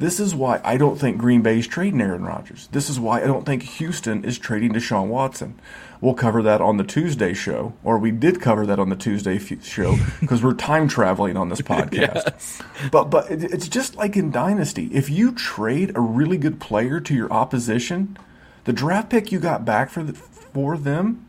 This 0.00 0.18
is 0.18 0.34
why 0.34 0.62
I 0.64 0.78
don't 0.78 0.98
think 0.98 1.18
Green 1.18 1.42
Bay 1.42 1.58
is 1.58 1.66
trading 1.66 2.00
Aaron 2.00 2.24
Rodgers. 2.24 2.70
This 2.72 2.88
is 2.88 2.98
why 2.98 3.22
I 3.22 3.26
don't 3.26 3.44
think 3.44 3.62
Houston 3.64 4.24
is 4.24 4.38
trading 4.38 4.72
Deshaun 4.72 5.08
Watson. 5.08 5.60
We'll 6.00 6.14
cover 6.14 6.42
that 6.42 6.62
on 6.62 6.78
the 6.78 6.84
Tuesday 6.84 7.34
show, 7.34 7.74
or 7.84 7.98
we 7.98 8.10
did 8.10 8.40
cover 8.40 8.64
that 8.64 8.78
on 8.78 8.88
the 8.88 8.96
Tuesday 8.96 9.38
show 9.38 9.98
because 10.20 10.42
we're 10.42 10.54
time 10.54 10.88
traveling 10.88 11.36
on 11.36 11.50
this 11.50 11.60
podcast. 11.60 11.92
yes. 11.92 12.62
But 12.90 13.10
but 13.10 13.30
it's 13.30 13.68
just 13.68 13.96
like 13.96 14.16
in 14.16 14.30
Dynasty. 14.30 14.86
If 14.86 15.10
you 15.10 15.32
trade 15.32 15.92
a 15.94 16.00
really 16.00 16.38
good 16.38 16.60
player 16.60 16.98
to 17.00 17.14
your 17.14 17.30
opposition, 17.30 18.16
the 18.64 18.72
draft 18.72 19.10
pick 19.10 19.30
you 19.30 19.38
got 19.38 19.66
back 19.66 19.90
for 19.90 20.02
the, 20.02 20.18
for 20.52 20.76
them, 20.76 21.26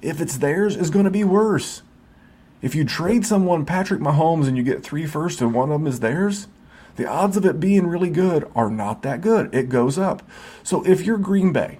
if 0.00 0.20
it's 0.20 0.38
theirs, 0.38 0.76
is 0.76 0.90
going 0.90 1.04
to 1.04 1.10
be 1.10 1.24
worse. 1.24 1.82
If 2.60 2.74
you 2.74 2.84
trade 2.84 3.26
someone 3.26 3.66
Patrick 3.66 4.00
Mahomes 4.00 4.46
and 4.46 4.56
you 4.56 4.62
get 4.62 4.82
three 4.84 5.06
first 5.06 5.40
and 5.40 5.52
one 5.52 5.70
of 5.70 5.80
them 5.80 5.86
is 5.86 6.00
theirs, 6.00 6.46
the 6.96 7.06
odds 7.06 7.36
of 7.36 7.44
it 7.44 7.58
being 7.58 7.86
really 7.86 8.10
good 8.10 8.48
are 8.54 8.70
not 8.70 9.02
that 9.02 9.20
good. 9.20 9.52
It 9.54 9.68
goes 9.68 9.98
up. 9.98 10.22
So 10.62 10.84
if 10.84 11.02
you're 11.02 11.18
Green 11.18 11.52
Bay 11.52 11.78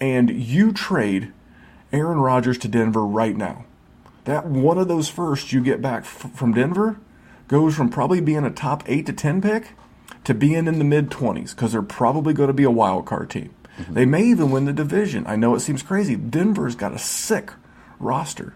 and 0.00 0.30
you 0.30 0.72
trade 0.72 1.32
Aaron 1.92 2.18
Rodgers 2.18 2.58
to 2.58 2.68
Denver 2.68 3.04
right 3.04 3.36
now, 3.36 3.64
that 4.24 4.46
one 4.46 4.78
of 4.78 4.88
those 4.88 5.08
first 5.08 5.52
you 5.52 5.62
get 5.62 5.82
back 5.82 6.02
f- 6.02 6.30
from 6.34 6.54
Denver 6.54 6.98
goes 7.48 7.74
from 7.74 7.90
probably 7.90 8.20
being 8.20 8.44
a 8.44 8.50
top 8.50 8.82
eight 8.86 9.06
to 9.06 9.12
10 9.12 9.42
pick 9.42 9.72
to 10.24 10.34
being 10.34 10.66
in 10.66 10.78
the 10.78 10.84
mid 10.84 11.10
20s 11.10 11.50
because 11.50 11.72
they're 11.72 11.82
probably 11.82 12.32
going 12.32 12.46
to 12.46 12.54
be 12.54 12.64
a 12.64 12.70
wild 12.70 13.04
card 13.06 13.30
team. 13.30 13.53
Mm-hmm. 13.78 13.94
They 13.94 14.06
may 14.06 14.24
even 14.24 14.50
win 14.50 14.64
the 14.64 14.72
division. 14.72 15.26
I 15.26 15.36
know 15.36 15.54
it 15.54 15.60
seems 15.60 15.82
crazy. 15.82 16.16
Denver's 16.16 16.76
got 16.76 16.94
a 16.94 16.98
sick 16.98 17.52
roster. 17.98 18.54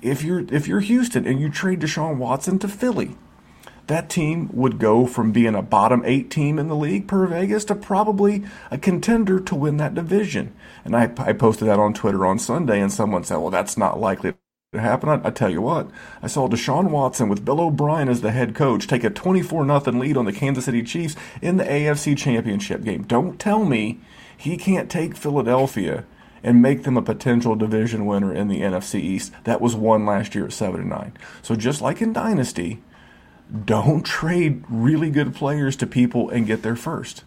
If 0.00 0.22
you're 0.22 0.44
if 0.52 0.68
you're 0.68 0.80
Houston 0.80 1.26
and 1.26 1.40
you 1.40 1.50
trade 1.50 1.80
Deshaun 1.80 2.16
Watson 2.16 2.58
to 2.60 2.68
Philly, 2.68 3.16
that 3.88 4.08
team 4.08 4.48
would 4.52 4.78
go 4.78 5.06
from 5.06 5.32
being 5.32 5.54
a 5.54 5.62
bottom 5.62 6.02
eight 6.04 6.30
team 6.30 6.58
in 6.58 6.68
the 6.68 6.76
league 6.76 7.08
per 7.08 7.26
Vegas 7.26 7.64
to 7.66 7.74
probably 7.74 8.44
a 8.70 8.78
contender 8.78 9.40
to 9.40 9.54
win 9.54 9.78
that 9.78 9.94
division. 9.94 10.54
And 10.84 10.94
I, 10.94 11.10
I 11.16 11.32
posted 11.32 11.68
that 11.68 11.80
on 11.80 11.94
Twitter 11.94 12.24
on 12.24 12.38
Sunday, 12.38 12.80
and 12.80 12.92
someone 12.92 13.24
said, 13.24 13.38
well, 13.38 13.50
that's 13.50 13.76
not 13.76 13.98
likely 13.98 14.34
to 14.72 14.80
happen. 14.80 15.08
I, 15.08 15.28
I 15.28 15.30
tell 15.30 15.48
you 15.48 15.62
what, 15.62 15.88
I 16.22 16.26
saw 16.26 16.46
Deshaun 16.46 16.90
Watson 16.90 17.30
with 17.30 17.42
Bill 17.42 17.58
O'Brien 17.58 18.10
as 18.10 18.20
the 18.20 18.32
head 18.32 18.54
coach 18.54 18.86
take 18.86 19.02
a 19.02 19.08
24 19.08 19.64
0 19.64 19.98
lead 19.98 20.18
on 20.18 20.26
the 20.26 20.32
Kansas 20.32 20.66
City 20.66 20.82
Chiefs 20.82 21.16
in 21.40 21.56
the 21.56 21.64
AFC 21.64 22.14
Championship 22.18 22.84
game. 22.84 23.04
Don't 23.04 23.38
tell 23.38 23.64
me 23.64 23.98
he 24.36 24.58
can't 24.58 24.90
take 24.90 25.16
Philadelphia 25.16 26.04
and 26.42 26.60
make 26.60 26.82
them 26.82 26.98
a 26.98 27.02
potential 27.02 27.56
division 27.56 28.04
winner 28.04 28.34
in 28.34 28.48
the 28.48 28.60
NFC 28.60 29.00
East. 29.00 29.32
That 29.44 29.62
was 29.62 29.74
won 29.74 30.04
last 30.04 30.34
year 30.34 30.44
at 30.44 30.52
7 30.52 30.86
9. 30.86 31.16
So 31.40 31.56
just 31.56 31.80
like 31.80 32.02
in 32.02 32.12
Dynasty, 32.12 32.82
don't 33.64 34.02
trade 34.02 34.64
really 34.68 35.08
good 35.08 35.34
players 35.34 35.76
to 35.76 35.86
people 35.86 36.28
and 36.28 36.46
get 36.46 36.62
there 36.62 36.76
first. 36.76 37.24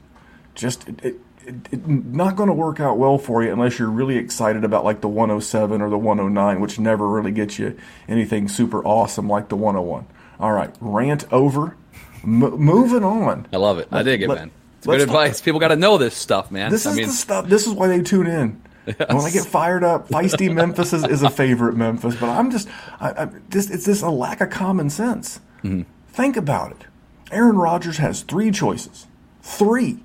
Just 0.53 0.87
it, 0.87 1.03
it, 1.03 1.15
it, 1.45 1.87
not 1.87 2.35
going 2.35 2.47
to 2.47 2.53
work 2.53 2.79
out 2.79 2.97
well 2.97 3.17
for 3.17 3.43
you 3.43 3.51
unless 3.51 3.79
you're 3.79 3.89
really 3.89 4.17
excited 4.17 4.63
about 4.63 4.83
like 4.83 5.01
the 5.01 5.07
107 5.07 5.81
or 5.81 5.89
the 5.89 5.97
109, 5.97 6.61
which 6.61 6.79
never 6.79 7.07
really 7.07 7.31
gets 7.31 7.59
you 7.59 7.77
anything 8.07 8.47
super 8.47 8.83
awesome 8.85 9.27
like 9.27 9.49
the 9.49 9.55
101. 9.55 10.05
All 10.39 10.51
right, 10.51 10.73
rant 10.79 11.31
over. 11.31 11.75
M- 12.23 12.39
moving 12.39 13.03
on. 13.03 13.47
I 13.51 13.57
love 13.57 13.79
it. 13.79 13.87
I 13.91 14.03
dig 14.03 14.21
it, 14.21 14.29
let, 14.29 14.35
man. 14.37 14.51
It's 14.77 14.87
good 14.87 15.01
advice. 15.01 15.39
Talk. 15.39 15.45
People 15.45 15.59
got 15.59 15.69
to 15.69 15.75
know 15.75 15.97
this 15.97 16.15
stuff, 16.15 16.51
man. 16.51 16.71
This 16.71 16.85
I 16.85 16.91
is 16.91 16.97
mean, 16.97 17.07
the 17.07 17.13
stuff. 17.13 17.47
This 17.47 17.67
is 17.67 17.73
why 17.73 17.87
they 17.87 18.01
tune 18.01 18.27
in. 18.27 18.61
Yes. 18.85 18.97
When 19.09 19.17
I 19.17 19.29
get 19.29 19.45
fired 19.45 19.83
up, 19.83 20.09
feisty 20.09 20.51
Memphis 20.53 20.93
is, 20.93 21.03
is, 21.03 21.21
a 21.21 21.29
favorite 21.29 21.75
Memphis, 21.75 22.15
but 22.15 22.29
I'm 22.29 22.49
just, 22.49 22.67
I, 22.99 23.11
I, 23.11 23.25
this, 23.49 23.69
it's 23.69 23.85
just 23.85 24.01
a 24.01 24.09
lack 24.09 24.41
of 24.41 24.49
common 24.49 24.89
sense. 24.89 25.39
Mm-hmm. 25.63 25.83
Think 26.09 26.35
about 26.35 26.71
it. 26.71 26.87
Aaron 27.31 27.57
Rodgers 27.57 27.97
has 27.97 28.23
three 28.23 28.49
choices. 28.49 29.05
Three. 29.43 29.99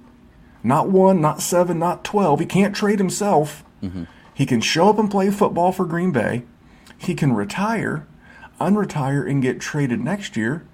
Not 0.66 0.88
one, 0.88 1.20
not 1.20 1.40
seven, 1.40 1.78
not 1.78 2.02
12. 2.02 2.40
He 2.40 2.46
can't 2.46 2.74
trade 2.74 2.98
himself. 2.98 3.62
Mm-hmm. 3.80 4.04
He 4.34 4.44
can 4.46 4.60
show 4.60 4.88
up 4.88 4.98
and 4.98 5.08
play 5.08 5.30
football 5.30 5.70
for 5.70 5.84
Green 5.84 6.10
Bay. 6.10 6.42
He 6.98 7.14
can 7.14 7.34
retire, 7.34 8.04
unretire, 8.60 9.30
and 9.30 9.40
get 9.40 9.60
traded 9.60 10.00
next 10.00 10.36
year, 10.36 10.66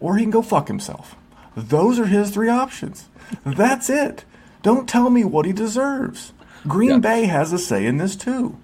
or 0.00 0.16
he 0.16 0.24
can 0.24 0.32
go 0.32 0.42
fuck 0.42 0.66
himself. 0.66 1.14
Those 1.56 2.00
are 2.00 2.06
his 2.06 2.30
three 2.30 2.48
options. 2.48 3.08
That's 3.46 3.88
it. 3.88 4.24
Don't 4.62 4.88
tell 4.88 5.10
me 5.10 5.22
what 5.22 5.46
he 5.46 5.52
deserves. 5.52 6.32
Green 6.66 6.90
yeah. 6.90 6.98
Bay 6.98 7.24
has 7.26 7.52
a 7.52 7.58
say 7.58 7.86
in 7.86 7.98
this 7.98 8.16
too. 8.16 8.58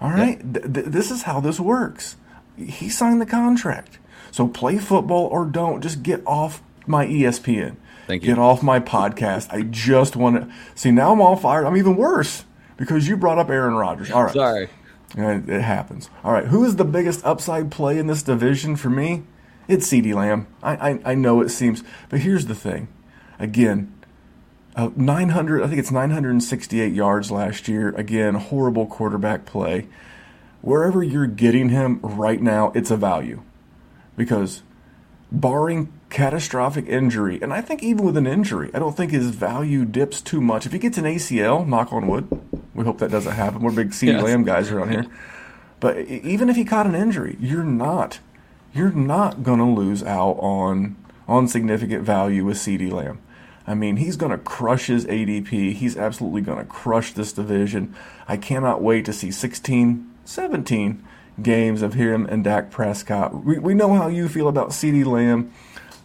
All 0.00 0.10
right? 0.10 0.38
Yeah. 0.38 0.60
Th- 0.60 0.74
th- 0.74 0.86
this 0.86 1.12
is 1.12 1.22
how 1.22 1.38
this 1.38 1.60
works. 1.60 2.16
He 2.56 2.88
signed 2.88 3.20
the 3.20 3.26
contract. 3.26 4.00
So 4.32 4.48
play 4.48 4.78
football 4.78 5.26
or 5.26 5.44
don't. 5.44 5.80
Just 5.80 6.02
get 6.02 6.26
off 6.26 6.60
my 6.88 7.06
ESPN. 7.06 7.76
Thank 8.06 8.22
you. 8.22 8.28
Get 8.28 8.38
off 8.38 8.62
my 8.62 8.80
podcast. 8.80 9.52
I 9.52 9.62
just 9.62 10.16
want 10.16 10.36
to 10.36 10.54
see. 10.74 10.90
Now 10.90 11.12
I'm 11.12 11.20
all 11.20 11.36
fired. 11.36 11.66
I'm 11.66 11.76
even 11.76 11.96
worse 11.96 12.44
because 12.76 13.08
you 13.08 13.16
brought 13.16 13.38
up 13.38 13.50
Aaron 13.50 13.74
Rodgers. 13.74 14.10
All 14.10 14.24
right. 14.24 14.32
Sorry. 14.32 14.68
It, 15.16 15.48
it 15.48 15.62
happens. 15.62 16.10
All 16.22 16.32
right. 16.32 16.46
Who 16.46 16.64
is 16.64 16.76
the 16.76 16.84
biggest 16.84 17.24
upside 17.24 17.70
play 17.70 17.98
in 17.98 18.06
this 18.06 18.22
division 18.22 18.76
for 18.76 18.90
me? 18.90 19.24
It's 19.68 19.86
CeeDee 19.90 20.14
Lamb. 20.14 20.46
I, 20.62 20.90
I, 20.90 21.00
I 21.04 21.14
know 21.14 21.40
it 21.40 21.48
seems, 21.48 21.82
but 22.08 22.20
here's 22.20 22.46
the 22.46 22.54
thing. 22.54 22.88
Again, 23.38 23.92
uh, 24.76 24.90
900. 24.94 25.62
I 25.62 25.66
think 25.66 25.78
it's 25.78 25.90
968 25.90 26.92
yards 26.92 27.30
last 27.30 27.66
year. 27.66 27.88
Again, 27.90 28.34
horrible 28.34 28.86
quarterback 28.86 29.44
play. 29.44 29.88
Wherever 30.60 31.02
you're 31.02 31.26
getting 31.26 31.70
him 31.70 32.00
right 32.02 32.40
now, 32.40 32.72
it's 32.74 32.90
a 32.90 32.96
value 32.96 33.42
because 34.16 34.62
barring 35.32 35.92
catastrophic 36.10 36.86
injury, 36.86 37.38
and 37.42 37.52
I 37.52 37.60
think 37.60 37.82
even 37.82 38.04
with 38.04 38.16
an 38.16 38.26
injury, 38.26 38.70
I 38.72 38.78
don't 38.78 38.96
think 38.96 39.12
his 39.12 39.30
value 39.30 39.84
dips 39.84 40.20
too 40.20 40.40
much. 40.40 40.66
If 40.66 40.72
he 40.72 40.78
gets 40.78 40.98
an 40.98 41.04
ACL, 41.04 41.66
knock 41.66 41.92
on 41.92 42.06
wood, 42.06 42.28
we 42.74 42.84
hope 42.84 42.98
that 42.98 43.10
doesn't 43.10 43.32
happen. 43.32 43.60
We're 43.62 43.72
big 43.72 43.90
CeeDee 43.90 44.12
yes. 44.12 44.22
Lamb 44.22 44.44
guys 44.44 44.70
around 44.70 44.90
here. 44.90 45.06
But 45.80 45.98
even 45.98 46.48
if 46.48 46.56
he 46.56 46.64
caught 46.64 46.86
an 46.86 46.94
injury, 46.94 47.36
you're 47.38 47.64
not 47.64 48.20
you're 48.72 48.92
not 48.92 49.42
going 49.42 49.58
to 49.58 49.64
lose 49.64 50.02
out 50.02 50.36
on 50.38 50.96
on 51.26 51.48
significant 51.48 52.04
value 52.04 52.44
with 52.44 52.56
CeeDee 52.56 52.92
Lamb. 52.92 53.20
I 53.66 53.74
mean, 53.74 53.96
he's 53.96 54.16
going 54.16 54.30
to 54.30 54.38
crush 54.38 54.86
his 54.86 55.04
ADP. 55.06 55.72
He's 55.74 55.96
absolutely 55.96 56.40
going 56.40 56.58
to 56.58 56.64
crush 56.64 57.12
this 57.12 57.32
division. 57.32 57.96
I 58.28 58.36
cannot 58.36 58.80
wait 58.80 59.04
to 59.06 59.12
see 59.12 59.32
16, 59.32 60.08
17 60.24 61.04
games 61.42 61.82
of 61.82 61.94
him 61.94 62.26
and 62.26 62.44
Dak 62.44 62.70
Prescott. 62.70 63.44
We, 63.44 63.58
we 63.58 63.74
know 63.74 63.92
how 63.94 64.06
you 64.06 64.28
feel 64.28 64.46
about 64.46 64.68
CeeDee 64.68 65.04
Lamb. 65.04 65.52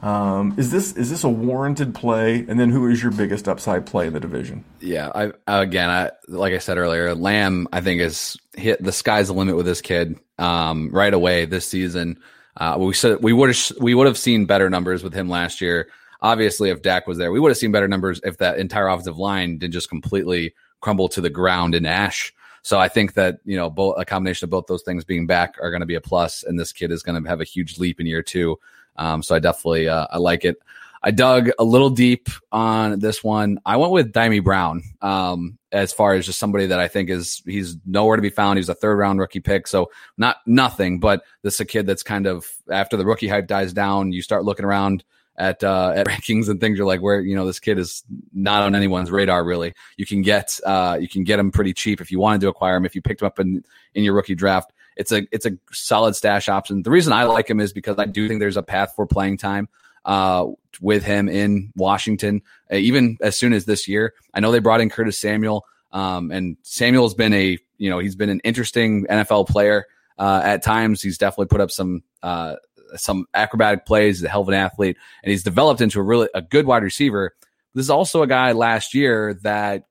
Um, 0.01 0.55
is 0.57 0.71
this 0.71 0.93
is 0.93 1.09
this 1.09 1.23
a 1.23 1.29
warranted 1.29 1.93
play? 1.93 2.45
And 2.47 2.59
then 2.59 2.69
who 2.69 2.87
is 2.89 3.01
your 3.01 3.11
biggest 3.11 3.47
upside 3.47 3.85
play 3.85 4.07
in 4.07 4.13
the 4.13 4.19
division? 4.19 4.65
Yeah, 4.79 5.11
I 5.13 5.61
again, 5.61 5.89
I 5.89 6.11
like 6.27 6.53
I 6.53 6.57
said 6.57 6.77
earlier, 6.77 7.13
Lamb 7.13 7.67
I 7.71 7.81
think 7.81 8.01
is 8.01 8.37
hit 8.55 8.83
the 8.83 8.91
sky's 8.91 9.27
the 9.27 9.33
limit 9.33 9.55
with 9.55 9.65
this 9.65 9.81
kid 9.81 10.19
um, 10.39 10.89
right 10.91 11.13
away 11.13 11.45
this 11.45 11.67
season. 11.67 12.19
Uh, 12.57 12.77
we 12.79 12.93
said 12.93 13.21
we 13.21 13.31
would 13.31 13.55
we 13.79 13.93
would 13.93 14.07
have 14.07 14.17
seen 14.17 14.45
better 14.45 14.69
numbers 14.69 15.03
with 15.03 15.13
him 15.13 15.29
last 15.29 15.61
year. 15.61 15.89
Obviously, 16.21 16.69
if 16.69 16.81
Dak 16.81 17.07
was 17.07 17.17
there, 17.17 17.31
we 17.31 17.39
would 17.39 17.49
have 17.49 17.57
seen 17.57 17.71
better 17.71 17.87
numbers 17.87 18.21
if 18.23 18.37
that 18.37 18.57
entire 18.57 18.87
offensive 18.87 19.17
line 19.17 19.57
didn't 19.57 19.73
just 19.73 19.89
completely 19.89 20.53
crumble 20.79 21.09
to 21.09 21.21
the 21.21 21.29
ground 21.29 21.75
in 21.75 21.85
ash. 21.85 22.33
So 22.63 22.79
I 22.79 22.89
think 22.89 23.13
that 23.13 23.39
you 23.45 23.55
know 23.55 23.69
both 23.69 23.95
a 23.99 24.05
combination 24.05 24.45
of 24.45 24.49
both 24.49 24.65
those 24.67 24.83
things 24.83 25.05
being 25.05 25.27
back 25.27 25.55
are 25.61 25.69
going 25.69 25.81
to 25.81 25.87
be 25.87 25.95
a 25.95 26.01
plus, 26.01 26.43
and 26.43 26.59
this 26.59 26.73
kid 26.73 26.91
is 26.91 27.03
going 27.03 27.21
to 27.21 27.29
have 27.29 27.41
a 27.41 27.45
huge 27.45 27.77
leap 27.77 27.99
in 27.99 28.07
year 28.07 28.23
two. 28.23 28.57
Um, 28.95 29.23
so 29.23 29.35
I 29.35 29.39
definitely 29.39 29.89
uh, 29.89 30.07
I 30.11 30.17
like 30.17 30.45
it. 30.45 30.57
I 31.03 31.11
dug 31.11 31.49
a 31.57 31.63
little 31.63 31.89
deep 31.89 32.29
on 32.51 32.99
this 32.99 33.23
one. 33.23 33.59
I 33.65 33.77
went 33.77 33.91
with 33.91 34.13
Dyami 34.13 34.43
Brown 34.43 34.83
um, 35.01 35.57
as 35.71 35.91
far 35.91 36.13
as 36.13 36.27
just 36.27 36.37
somebody 36.37 36.67
that 36.67 36.79
I 36.79 36.87
think 36.87 37.09
is 37.09 37.41
he's 37.45 37.77
nowhere 37.85 38.17
to 38.17 38.21
be 38.21 38.29
found. 38.29 38.57
He's 38.59 38.69
a 38.69 38.75
third 38.75 38.97
round 38.97 39.19
rookie 39.19 39.39
pick, 39.39 39.67
so 39.67 39.89
not 40.17 40.37
nothing, 40.45 40.99
but 40.99 41.23
this 41.41 41.55
is 41.55 41.59
a 41.61 41.65
kid 41.65 41.87
that's 41.87 42.03
kind 42.03 42.27
of 42.27 42.47
after 42.69 42.97
the 42.97 43.05
rookie 43.05 43.27
hype 43.27 43.47
dies 43.47 43.73
down, 43.73 44.11
you 44.11 44.21
start 44.21 44.45
looking 44.45 44.65
around 44.65 45.03
at 45.37 45.63
uh, 45.63 45.93
at 45.95 46.07
rankings 46.07 46.49
and 46.49 46.59
things. 46.59 46.77
You're 46.77 46.87
like, 46.87 47.01
where 47.01 47.21
you 47.21 47.35
know 47.35 47.45
this 47.45 47.59
kid 47.59 47.79
is 47.79 48.03
not 48.31 48.63
on 48.63 48.75
anyone's 48.75 49.11
radar 49.11 49.43
really. 49.43 49.73
You 49.97 50.05
can 50.05 50.21
get 50.21 50.59
uh, 50.65 50.97
you 51.01 51.07
can 51.07 51.23
get 51.23 51.39
him 51.39 51.51
pretty 51.51 51.73
cheap 51.73 51.99
if 51.99 52.11
you 52.11 52.19
wanted 52.19 52.41
to 52.41 52.49
acquire 52.49 52.75
him. 52.75 52.85
If 52.85 52.95
you 52.95 53.01
picked 53.01 53.21
him 53.21 53.25
up 53.25 53.39
in 53.39 53.63
in 53.95 54.03
your 54.03 54.13
rookie 54.13 54.35
draft, 54.35 54.71
it's 54.97 55.11
a 55.11 55.27
it's 55.31 55.45
a 55.45 55.51
solid 55.71 56.15
stash 56.15 56.49
option. 56.49 56.83
The 56.83 56.91
reason 56.91 57.13
I 57.13 57.23
like 57.23 57.49
him 57.49 57.59
is 57.59 57.73
because 57.73 57.97
I 57.97 58.05
do 58.05 58.27
think 58.27 58.39
there's 58.39 58.57
a 58.57 58.63
path 58.63 58.93
for 58.95 59.05
playing 59.05 59.37
time 59.37 59.69
uh, 60.05 60.47
with 60.79 61.03
him 61.03 61.29
in 61.29 61.71
Washington, 61.75 62.41
uh, 62.71 62.75
even 62.75 63.17
as 63.21 63.37
soon 63.37 63.53
as 63.53 63.65
this 63.65 63.87
year. 63.87 64.13
I 64.33 64.39
know 64.39 64.51
they 64.51 64.59
brought 64.59 64.81
in 64.81 64.89
Curtis 64.89 65.17
Samuel, 65.19 65.65
um, 65.91 66.31
and 66.31 66.57
Samuel's 66.63 67.13
been 67.13 67.33
a 67.33 67.57
you 67.77 67.89
know 67.89 67.99
he's 67.99 68.15
been 68.15 68.29
an 68.29 68.41
interesting 68.43 69.05
NFL 69.07 69.47
player 69.47 69.85
uh, 70.17 70.41
at 70.43 70.63
times. 70.63 71.01
He's 71.01 71.17
definitely 71.17 71.47
put 71.47 71.61
up 71.61 71.71
some 71.71 72.03
uh, 72.23 72.55
some 72.95 73.25
acrobatic 73.33 73.85
plays. 73.85 74.19
He's 74.19 74.25
a 74.25 74.29
hell 74.29 74.41
of 74.41 74.47
an 74.47 74.53
athlete, 74.53 74.97
and 75.23 75.31
he's 75.31 75.43
developed 75.43 75.81
into 75.81 75.99
a 75.99 76.03
really 76.03 76.29
a 76.33 76.41
good 76.41 76.65
wide 76.65 76.83
receiver. 76.83 77.35
This 77.73 77.85
is 77.85 77.89
also 77.89 78.21
a 78.21 78.27
guy 78.27 78.51
last 78.51 78.93
year 78.93 79.39
that 79.43 79.85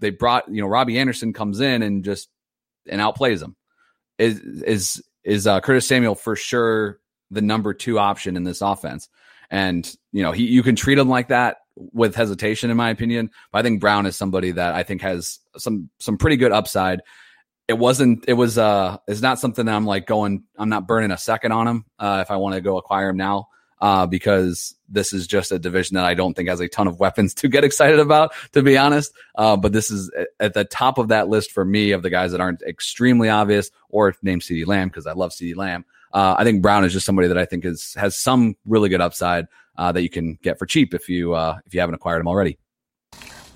they 0.00 0.10
brought. 0.10 0.48
You 0.48 0.62
know, 0.62 0.68
Robbie 0.68 0.98
Anderson 0.98 1.32
comes 1.32 1.60
in 1.60 1.82
and 1.82 2.04
just 2.04 2.28
and 2.88 3.00
outplays 3.00 3.42
him. 3.42 3.56
Is 4.18 4.40
is 4.40 5.02
is 5.24 5.46
uh, 5.46 5.60
Curtis 5.60 5.86
Samuel 5.86 6.14
for 6.14 6.36
sure 6.36 7.00
the 7.30 7.42
number 7.42 7.74
two 7.74 7.98
option 7.98 8.36
in 8.36 8.44
this 8.44 8.60
offense? 8.60 9.08
And 9.50 9.90
you 10.12 10.22
know, 10.22 10.32
he 10.32 10.44
you 10.44 10.62
can 10.62 10.76
treat 10.76 10.98
him 10.98 11.08
like 11.08 11.28
that 11.28 11.58
with 11.76 12.14
hesitation, 12.14 12.70
in 12.70 12.76
my 12.76 12.90
opinion. 12.90 13.30
But 13.52 13.58
I 13.58 13.62
think 13.62 13.80
Brown 13.80 14.06
is 14.06 14.16
somebody 14.16 14.52
that 14.52 14.74
I 14.74 14.82
think 14.82 15.02
has 15.02 15.40
some 15.56 15.90
some 15.98 16.18
pretty 16.18 16.36
good 16.36 16.52
upside 16.52 17.00
it 17.66 17.78
wasn't 17.78 18.24
it 18.28 18.34
was 18.34 18.58
uh 18.58 18.98
it's 19.08 19.22
not 19.22 19.38
something 19.38 19.66
that 19.66 19.74
I'm 19.74 19.86
like 19.86 20.06
going 20.06 20.44
I'm 20.58 20.68
not 20.68 20.86
burning 20.86 21.10
a 21.10 21.18
second 21.18 21.52
on 21.52 21.66
him 21.66 21.84
uh 21.98 22.18
if 22.22 22.30
I 22.30 22.36
want 22.36 22.54
to 22.54 22.60
go 22.60 22.76
acquire 22.76 23.08
him 23.08 23.16
now 23.16 23.48
uh 23.80 24.06
because 24.06 24.74
this 24.88 25.12
is 25.12 25.26
just 25.26 25.52
a 25.52 25.58
division 25.58 25.94
that 25.94 26.04
I 26.04 26.14
don't 26.14 26.34
think 26.34 26.48
has 26.48 26.60
a 26.60 26.68
ton 26.68 26.86
of 26.86 27.00
weapons 27.00 27.34
to 27.34 27.48
get 27.48 27.64
excited 27.64 27.98
about 27.98 28.32
to 28.52 28.62
be 28.62 28.76
honest. 28.76 29.12
Uh 29.34 29.56
but 29.56 29.72
this 29.72 29.90
is 29.90 30.10
at 30.40 30.54
the 30.54 30.64
top 30.64 30.98
of 30.98 31.08
that 31.08 31.28
list 31.28 31.52
for 31.52 31.64
me 31.64 31.92
of 31.92 32.02
the 32.02 32.10
guys 32.10 32.32
that 32.32 32.40
aren't 32.40 32.62
extremely 32.62 33.28
obvious 33.28 33.70
or 33.88 34.14
named 34.22 34.42
CeeDee 34.42 34.66
Lamb 34.66 34.88
because 34.88 35.06
I 35.06 35.12
love 35.12 35.32
CeeDee 35.32 35.56
Lamb. 35.56 35.84
Uh 36.12 36.34
I 36.38 36.44
think 36.44 36.62
Brown 36.62 36.84
is 36.84 36.92
just 36.92 37.06
somebody 37.06 37.28
that 37.28 37.38
I 37.38 37.44
think 37.44 37.64
is 37.64 37.94
has 37.94 38.16
some 38.16 38.56
really 38.66 38.88
good 38.88 39.00
upside 39.00 39.46
uh 39.76 39.92
that 39.92 40.02
you 40.02 40.10
can 40.10 40.38
get 40.42 40.58
for 40.58 40.66
cheap 40.66 40.94
if 40.94 41.08
you 41.08 41.34
uh 41.34 41.58
if 41.66 41.74
you 41.74 41.80
haven't 41.80 41.94
acquired 41.94 42.20
him 42.20 42.28
already. 42.28 42.58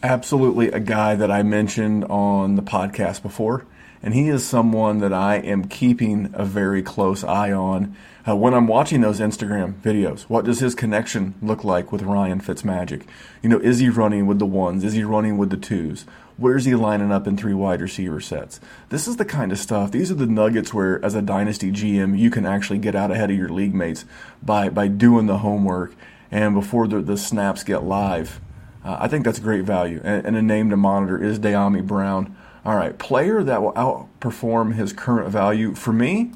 Absolutely 0.03 0.71
a 0.71 0.79
guy 0.79 1.17
that 1.17 1.31
I 1.31 1.43
mentioned 1.43 2.05
on 2.05 2.55
the 2.55 2.63
podcast 2.63 3.21
before, 3.21 3.67
and 4.03 4.15
he 4.15 4.29
is 4.29 4.47
someone 4.47 4.99
that 4.99 5.13
I 5.13 5.37
am 5.37 5.69
keeping 5.69 6.31
a 6.33 6.45
very 6.45 6.83
close 6.83 7.25
eye 7.25 7.53
on. 7.53 7.97
Uh, 8.27 8.37
when 8.37 8.55
I'm 8.55 8.67
watching 8.67 9.01
those 9.01 9.21
Instagram 9.21 9.81
videos, 9.81 10.23
what 10.23 10.45
does 10.45 10.61
his 10.61 10.75
connection 10.75 11.35
look 11.41 11.65
like 11.65 11.91
with 11.91 12.03
Ryan 12.03 12.41
Fitzmagic? 12.41 13.05
You 13.43 13.49
know, 13.49 13.59
is 13.59 13.79
he 13.79 13.89
running 13.89 14.27
with 14.27 14.39
the 14.39 14.47
ones? 14.47 14.85
Is 14.85 14.93
he 14.93 15.03
running 15.03 15.39
with 15.39 15.51
the 15.51 15.57
twos? 15.57 16.05
Where's 16.37 16.67
he 16.67 16.75
lining 16.75 17.11
up 17.11 17.27
in 17.27 17.37
three 17.37 17.55
wide 17.55 17.81
receiver 17.81 18.21
sets? 18.21 18.61
This 18.91 19.09
is 19.09 19.17
the 19.17 19.25
kind 19.25 19.51
of 19.51 19.59
stuff. 19.59 19.91
These 19.91 20.11
are 20.11 20.15
the 20.15 20.27
nuggets 20.27 20.73
where, 20.73 21.05
as 21.05 21.15
a 21.15 21.23
dynasty 21.23 21.73
GM, 21.73 22.17
you 22.17 22.31
can 22.31 22.47
actually 22.47 22.79
get 22.79 22.95
out 22.95 23.11
ahead 23.11 23.31
of 23.31 23.37
your 23.37 23.49
league 23.49 23.75
mates 23.75 24.05
by 24.41 24.69
by 24.69 24.87
doing 24.87 25.27
the 25.27 25.39
homework 25.39 25.95
and 26.31 26.55
before 26.55 26.87
the, 26.87 27.01
the 27.01 27.17
snaps 27.17 27.65
get 27.65 27.83
live. 27.83 28.41
Uh, 28.85 28.99
I 29.01 29.09
think 29.09 29.25
that's 29.25 29.39
great 29.39 29.65
value. 29.65 30.01
And, 30.05 30.27
and 30.27 30.37
a 30.37 30.43
name 30.43 30.71
to 30.71 30.77
monitor 30.77 31.23
is 31.23 31.39
Dyami 31.39 31.85
Brown. 31.85 32.37
All 32.69 32.77
right, 32.77 32.99
player 32.99 33.43
that 33.43 33.63
will 33.63 33.73
outperform 33.73 34.75
his 34.75 34.93
current 34.93 35.31
value 35.31 35.75
for 35.75 35.91
me, 35.91 36.33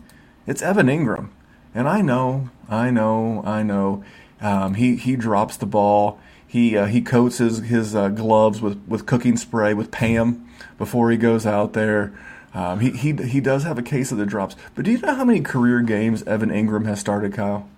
it's 0.47 0.63
Evan 0.63 0.87
Engram. 0.87 1.29
And 1.75 1.87
I 1.87 2.01
know, 2.01 2.49
I 2.71 2.89
know, 2.89 3.43
I 3.45 3.63
know. 3.63 4.03
Um, 4.41 4.73
he 4.73 4.97
he 4.97 5.15
drops 5.15 5.59
the 5.59 5.67
ball. 5.67 6.19
He 6.47 6.75
uh, 6.75 6.87
he 6.87 7.03
coats 7.03 7.37
his 7.37 7.59
his 7.59 7.95
uh, 7.95 8.09
gloves 8.09 8.63
with, 8.63 8.83
with 8.89 9.05
cooking 9.05 9.37
spray 9.37 9.75
with 9.75 9.91
Pam 9.91 10.49
before 10.79 11.11
he 11.11 11.19
goes 11.19 11.45
out 11.45 11.75
there. 11.75 12.19
Um, 12.55 12.81
he 12.81 12.93
he 12.93 13.13
he 13.13 13.43
does 13.43 13.65
have 13.65 13.77
a 13.77 13.83
case 13.83 14.11
of 14.11 14.17
the 14.17 14.25
drops. 14.25 14.57
But 14.75 14.87
do 14.87 14.91
you 14.91 14.97
know 15.01 15.15
how 15.15 15.27
many 15.27 15.43
career 15.43 15.83
games 15.83 16.23
Evan 16.23 16.49
Engram 16.49 16.87
has 16.87 16.99
started, 16.99 17.35
Kyle? 17.35 17.69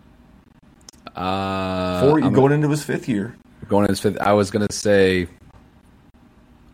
Uh, 1.16 2.02
Four. 2.02 2.20
Going 2.30 2.52
into 2.52 2.70
his 2.70 2.84
fifth 2.84 3.08
year. 3.08 3.34
Going 3.66 3.82
into 3.82 3.94
his 3.94 4.00
fifth. 4.00 4.18
I 4.20 4.32
was 4.32 4.52
gonna 4.52 4.70
say. 4.70 5.26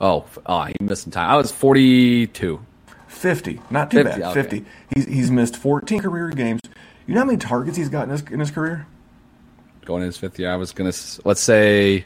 Oh, 0.00 0.24
oh, 0.46 0.62
he 0.64 0.74
missed 0.80 1.02
some 1.02 1.12
time. 1.12 1.30
I 1.30 1.36
was 1.36 1.50
forty-two. 1.52 2.60
50, 3.08 3.60
not 3.70 3.90
too 3.90 4.04
50, 4.04 4.20
bad. 4.20 4.30
okay. 4.30 4.42
50. 4.42 4.64
He's, 4.94 5.04
he's 5.04 5.30
missed 5.32 5.56
14 5.56 6.00
career 6.00 6.30
games. 6.30 6.60
You 7.06 7.14
know 7.14 7.20
how 7.20 7.26
many 7.26 7.38
targets 7.38 7.76
he's 7.76 7.88
got 7.88 8.04
in 8.04 8.10
his, 8.10 8.22
in 8.22 8.38
his 8.38 8.50
career? 8.52 8.86
Going 9.84 10.02
into 10.02 10.06
his 10.06 10.16
fifth 10.16 10.38
year, 10.38 10.50
I 10.50 10.56
was 10.56 10.72
gonna 10.72 10.92
let's 11.24 11.40
say 11.40 12.04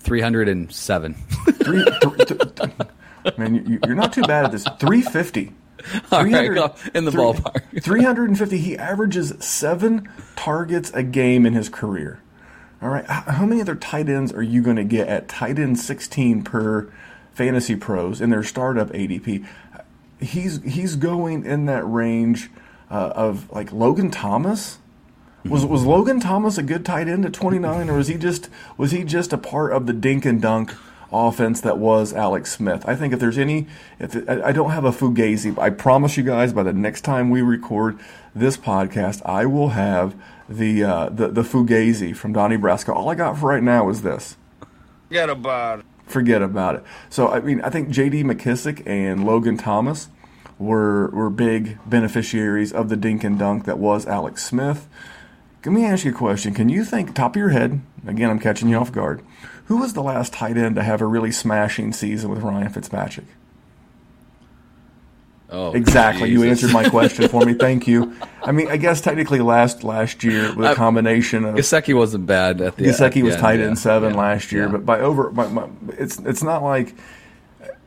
three 0.00 0.20
hundred 0.20 0.48
and 0.48 0.70
seven. 0.72 1.14
Three, 1.62 1.84
th- 2.02 2.28
th- 2.28 2.38
th- 2.56 3.38
man, 3.38 3.54
you, 3.54 3.78
you're 3.86 3.94
not 3.94 4.12
too 4.12 4.22
bad 4.22 4.44
at 4.46 4.52
this. 4.52 4.64
350. 4.80 5.52
All 6.10 6.24
right, 6.24 6.34
in 6.94 7.04
the 7.04 7.12
three- 7.12 7.20
ballpark. 7.22 7.82
350. 7.82 8.58
He 8.58 8.76
averages 8.76 9.32
seven 9.38 10.08
targets 10.34 10.90
a 10.92 11.02
game 11.04 11.46
in 11.46 11.52
his 11.54 11.68
career. 11.68 12.20
All 12.84 12.90
right. 12.90 13.06
How 13.06 13.46
many 13.46 13.62
other 13.62 13.74
tight 13.74 14.10
ends 14.10 14.30
are 14.30 14.42
you 14.42 14.60
going 14.60 14.76
to 14.76 14.84
get 14.84 15.08
at 15.08 15.26
tight 15.26 15.58
end 15.58 15.80
16 15.80 16.44
per 16.44 16.92
FantasyPros 17.34 18.20
in 18.20 18.28
their 18.28 18.42
startup 18.42 18.90
ADP? 18.90 19.46
He's 20.20 20.62
he's 20.62 20.96
going 20.96 21.46
in 21.46 21.64
that 21.64 21.82
range 21.84 22.50
uh, 22.90 23.12
of 23.16 23.50
like 23.50 23.72
Logan 23.72 24.10
Thomas. 24.10 24.80
Was 25.46 25.64
was 25.64 25.86
Logan 25.86 26.20
Thomas 26.20 26.58
a 26.58 26.62
good 26.62 26.84
tight 26.84 27.08
end 27.08 27.24
at 27.24 27.32
29, 27.32 27.88
or 27.88 27.96
was 27.96 28.08
he 28.08 28.18
just 28.18 28.50
was 28.76 28.90
he 28.90 29.02
just 29.02 29.32
a 29.32 29.38
part 29.38 29.72
of 29.72 29.86
the 29.86 29.94
dink 29.94 30.26
and 30.26 30.42
dunk 30.42 30.74
offense 31.10 31.62
that 31.62 31.78
was 31.78 32.12
Alex 32.12 32.52
Smith? 32.52 32.86
I 32.86 32.96
think 32.96 33.14
if 33.14 33.18
there's 33.18 33.38
any, 33.38 33.66
if 33.98 34.14
it, 34.14 34.28
I 34.28 34.48
I 34.48 34.52
don't 34.52 34.72
have 34.72 34.84
a 34.84 34.92
fugazi, 34.92 35.54
but 35.54 35.62
I 35.62 35.70
promise 35.70 36.18
you 36.18 36.22
guys 36.22 36.52
by 36.52 36.62
the 36.62 36.74
next 36.74 37.00
time 37.00 37.30
we 37.30 37.40
record 37.40 37.98
this 38.34 38.58
podcast, 38.58 39.22
I 39.24 39.46
will 39.46 39.70
have 39.70 40.14
the 40.48 40.84
uh, 40.84 41.08
the 41.08 41.28
the 41.28 41.42
fugazi 41.42 42.14
from 42.14 42.32
Donnie 42.32 42.56
Brasco. 42.58 42.94
All 42.94 43.08
I 43.10 43.14
got 43.14 43.38
for 43.38 43.48
right 43.48 43.62
now 43.62 43.88
is 43.88 44.02
this 44.02 44.36
Forget 45.08 45.30
about 45.30 45.78
it. 45.80 45.84
forget 46.06 46.42
about 46.42 46.76
it. 46.76 46.84
So 47.10 47.28
I 47.28 47.40
mean, 47.40 47.60
I 47.62 47.70
think 47.70 47.90
J.D. 47.90 48.24
McKissic 48.24 48.82
and 48.86 49.24
Logan 49.24 49.56
Thomas 49.56 50.08
were 50.58 51.08
were 51.10 51.30
big 51.30 51.78
beneficiaries 51.86 52.72
of 52.72 52.88
the 52.88 52.96
dink 52.96 53.24
and 53.24 53.38
dunk 53.38 53.64
that 53.64 53.78
was 53.78 54.06
Alex 54.06 54.44
Smith. 54.44 54.88
Let 55.64 55.72
me 55.72 55.84
ask 55.86 56.04
you 56.04 56.10
a 56.10 56.14
question. 56.14 56.52
Can 56.52 56.68
you 56.68 56.84
think 56.84 57.14
top 57.14 57.32
of 57.36 57.40
your 57.40 57.48
head? 57.48 57.80
Again, 58.06 58.28
I'm 58.28 58.38
catching 58.38 58.68
you 58.68 58.76
off 58.76 58.92
guard. 58.92 59.22
Who 59.66 59.78
was 59.78 59.94
the 59.94 60.02
last 60.02 60.34
tight 60.34 60.58
end 60.58 60.74
to 60.76 60.82
have 60.82 61.00
a 61.00 61.06
really 61.06 61.32
smashing 61.32 61.94
season 61.94 62.30
with 62.30 62.42
Ryan 62.42 62.68
Fitzpatrick? 62.68 63.26
Oh, 65.50 65.72
Exactly. 65.72 66.30
You 66.30 66.42
answered 66.44 66.72
my 66.72 66.88
question 66.88 67.28
for 67.28 67.44
me. 67.44 67.54
Thank 67.66 67.86
you. 67.86 68.16
I 68.42 68.50
mean, 68.52 68.68
I 68.68 68.76
guess 68.76 69.00
technically 69.00 69.40
last 69.40 69.84
last 69.84 70.24
year 70.24 70.54
with 70.54 70.70
a 70.70 70.74
combination 70.74 71.44
of 71.44 71.54
Gesicki 71.54 71.94
wasn't 71.94 72.26
bad 72.26 72.60
at 72.60 72.76
the. 72.76 72.84
the 72.84 73.22
was 73.22 73.34
end, 73.34 73.40
tight 73.40 73.60
yeah. 73.60 73.74
seven 73.74 74.14
Yeah. 74.14 74.18
last 74.20 74.52
year, 74.52 74.64
Yeah. 74.64 74.72
but 74.72 74.86
by 74.86 75.00
over, 75.00 75.30
by, 75.30 75.46
by, 75.48 75.68
it's 75.98 76.18
it's 76.20 76.42
not 76.42 76.62
like 76.62 76.94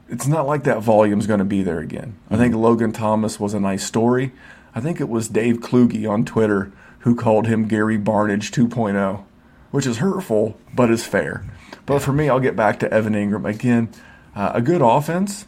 it's 0.09 0.27
not 0.27 0.47
like 0.47 0.63
that 0.63 0.81
volume's 0.81 1.27
going 1.27 1.39
to 1.39 1.45
be 1.45 1.63
there 1.63 1.79
again. 1.79 2.15
I 2.29 2.37
think 2.37 2.53
Mm-hmm. 2.53 2.63
Logan 2.63 2.91
Thomas 2.93 3.39
was 3.39 3.53
a 3.53 3.59
nice 3.59 3.83
story. 3.83 4.31
I 4.73 4.79
think 4.79 5.01
it 5.01 5.09
was 5.09 5.27
Dave 5.27 5.59
Kluge 5.59 6.05
on 6.05 6.23
Twitter 6.23 6.71
who 6.99 7.15
called 7.15 7.47
him 7.47 7.67
Gary 7.67 7.97
Barnidge 7.97 8.51
2.0, 8.51 9.23
which 9.71 9.85
is 9.85 9.97
hurtful 9.97 10.57
but 10.73 10.89
is 10.91 11.05
fair. 11.05 11.43
But 11.85 11.99
for 12.01 12.13
me, 12.13 12.29
I'll 12.29 12.39
get 12.39 12.55
back 12.55 12.79
to 12.79 12.93
Evan 12.93 13.13
Engram 13.13 13.47
again. 13.49 13.89
Uh, 14.35 14.51
a 14.53 14.61
good 14.61 14.81
offense 14.81 15.45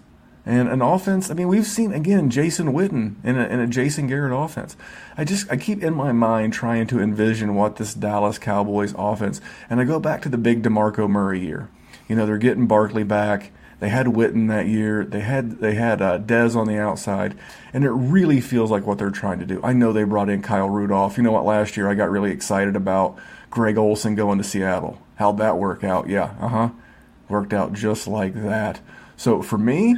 and 0.49 0.67
an 0.67 0.81
offense. 0.81 1.29
I 1.29 1.35
mean, 1.35 1.47
we've 1.47 1.65
seen 1.65 1.93
again 1.93 2.31
Jason 2.31 2.73
Witten 2.73 3.23
in 3.23 3.37
a, 3.37 3.45
in 3.45 3.59
a 3.59 3.67
Jason 3.67 4.07
Garrett 4.07 4.33
offense. 4.33 4.75
I 5.15 5.23
just 5.23 5.49
I 5.51 5.57
keep 5.57 5.83
in 5.83 5.93
my 5.93 6.11
mind 6.11 6.53
trying 6.53 6.87
to 6.87 6.99
envision 6.99 7.53
what 7.53 7.75
this 7.75 7.93
Dallas 7.93 8.39
Cowboys 8.39 8.95
offense, 8.97 9.41
and 9.69 9.79
I 9.79 9.83
go 9.83 9.99
back 9.99 10.23
to 10.23 10.29
the 10.29 10.39
big 10.39 10.63
Demarco 10.63 11.07
Murray 11.07 11.39
year. 11.39 11.69
You 12.07 12.15
know, 12.15 12.25
they're 12.25 12.39
getting 12.39 12.65
Barkley 12.65 13.03
back. 13.03 13.51
They 13.79 13.89
had 13.89 14.07
Witten 14.07 14.47
that 14.47 14.65
year. 14.65 15.05
They 15.05 15.19
had 15.19 15.59
they 15.59 15.75
had 15.75 16.01
uh, 16.01 16.17
Dez 16.17 16.55
on 16.55 16.65
the 16.65 16.79
outside, 16.79 17.37
and 17.71 17.83
it 17.83 17.91
really 17.91 18.41
feels 18.41 18.71
like 18.71 18.87
what 18.87 18.97
they're 18.97 19.11
trying 19.11 19.39
to 19.39 19.45
do. 19.45 19.61
I 19.63 19.73
know 19.73 19.93
they 19.93 20.03
brought 20.03 20.29
in 20.29 20.41
Kyle 20.41 20.69
Rudolph. 20.69 21.15
You 21.15 21.23
know 21.23 21.31
what? 21.31 21.45
Last 21.45 21.77
year 21.77 21.87
I 21.87 21.93
got 21.93 22.09
really 22.09 22.31
excited 22.31 22.75
about 22.75 23.17
Greg 23.51 23.77
Olsen 23.77 24.15
going 24.15 24.39
to 24.39 24.43
Seattle. 24.43 24.99
How'd 25.17 25.37
that 25.37 25.59
work 25.59 25.83
out? 25.83 26.09
Yeah, 26.09 26.33
uh 26.41 26.47
huh, 26.47 26.69
worked 27.29 27.53
out 27.53 27.73
just 27.73 28.07
like 28.07 28.33
that. 28.33 28.79
So 29.15 29.43
for 29.43 29.59
me, 29.59 29.95